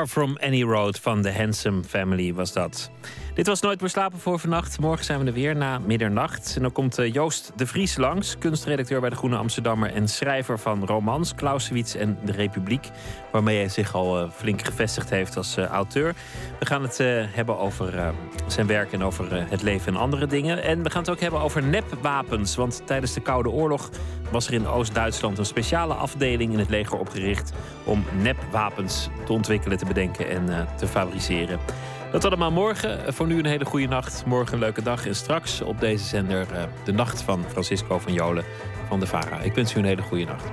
Far 0.00 0.08
From 0.08 0.36
Any 0.40 0.62
Road 0.62 0.98
van 0.98 1.22
The 1.22 1.30
Handsome 1.30 1.84
Family 1.84 2.34
was 2.34 2.52
dat. 2.52 2.90
Dit 3.34 3.46
was 3.46 3.60
Nooit 3.60 3.80
meer 3.80 3.90
slapen 3.90 4.18
voor 4.18 4.38
vannacht. 4.38 4.78
Morgen 4.78 5.04
zijn 5.04 5.20
we 5.20 5.26
er 5.26 5.32
weer 5.32 5.56
na 5.56 5.78
middernacht. 5.78 6.52
En 6.56 6.62
dan 6.62 6.72
komt 6.72 6.98
eh, 6.98 7.12
Joost 7.12 7.52
de 7.56 7.66
Vries 7.66 7.96
langs, 7.96 8.38
kunstredacteur 8.38 9.00
bij 9.00 9.10
de 9.10 9.16
Groene 9.16 9.36
Amsterdammer 9.36 9.94
en 9.94 10.08
schrijver 10.08 10.58
van 10.58 10.86
romans 10.86 11.34
Clausewitz 11.34 11.94
en 11.94 12.18
de 12.24 12.32
Republiek, 12.32 12.88
waarmee 13.32 13.56
hij 13.56 13.68
zich 13.68 13.94
al 13.94 14.18
eh, 14.18 14.30
flink 14.30 14.64
gevestigd 14.64 15.10
heeft 15.10 15.36
als 15.36 15.56
eh, 15.56 15.64
auteur. 15.64 16.14
We 16.58 16.66
gaan 16.66 16.82
het 16.82 16.98
hebben 17.32 17.58
over 17.58 18.14
zijn 18.46 18.66
werk 18.66 18.92
en 18.92 19.02
over 19.02 19.46
het 19.50 19.62
leven 19.62 19.94
en 19.94 20.00
andere 20.00 20.26
dingen. 20.26 20.62
En 20.62 20.82
we 20.82 20.90
gaan 20.90 21.00
het 21.00 21.10
ook 21.10 21.20
hebben 21.20 21.40
over 21.40 21.62
nepwapens, 21.62 22.56
want 22.56 22.82
tijdens 22.86 23.12
de 23.12 23.20
Koude 23.20 23.50
Oorlog 23.50 23.90
was 24.30 24.46
er 24.46 24.52
in 24.52 24.66
Oost-Duitsland 24.66 25.38
een 25.38 25.44
speciale 25.44 25.94
afdeling 25.94 26.52
in 26.52 26.58
het 26.58 26.70
leger 26.70 26.98
opgericht 26.98 27.52
om 27.84 28.04
nepwapens 28.22 29.08
te 29.26 29.32
ontwikkelen, 29.32 29.78
te 29.78 29.84
bedenken 29.84 30.28
en 30.28 30.68
te 30.76 30.86
fabriceren. 30.86 31.58
Dat 32.12 32.24
allemaal 32.24 32.50
morgen. 32.50 33.14
Voor 33.14 33.26
nu 33.26 33.38
een 33.38 33.46
hele 33.46 33.64
goede 33.64 33.86
nacht. 33.86 34.22
Morgen 34.26 34.54
een 34.54 34.60
leuke 34.60 34.82
dag. 34.82 35.06
En 35.06 35.14
straks 35.14 35.60
op 35.60 35.80
deze 35.80 36.04
zender 36.04 36.46
uh, 36.52 36.62
de 36.84 36.92
nacht 36.92 37.22
van 37.22 37.44
Francisco 37.48 37.98
van 37.98 38.12
Jolen 38.12 38.44
van 38.88 39.00
de 39.00 39.06
VARA. 39.06 39.40
Ik 39.40 39.54
wens 39.54 39.74
u 39.74 39.78
een 39.78 39.84
hele 39.84 40.02
goede 40.02 40.24
nacht. 40.24 40.50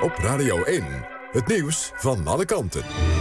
Op 0.00 0.12
Radio 0.16 0.62
1. 0.62 0.84
Het 1.32 1.46
nieuws 1.46 1.92
van 1.94 2.26
alle 2.26 2.44
kanten. 2.44 3.15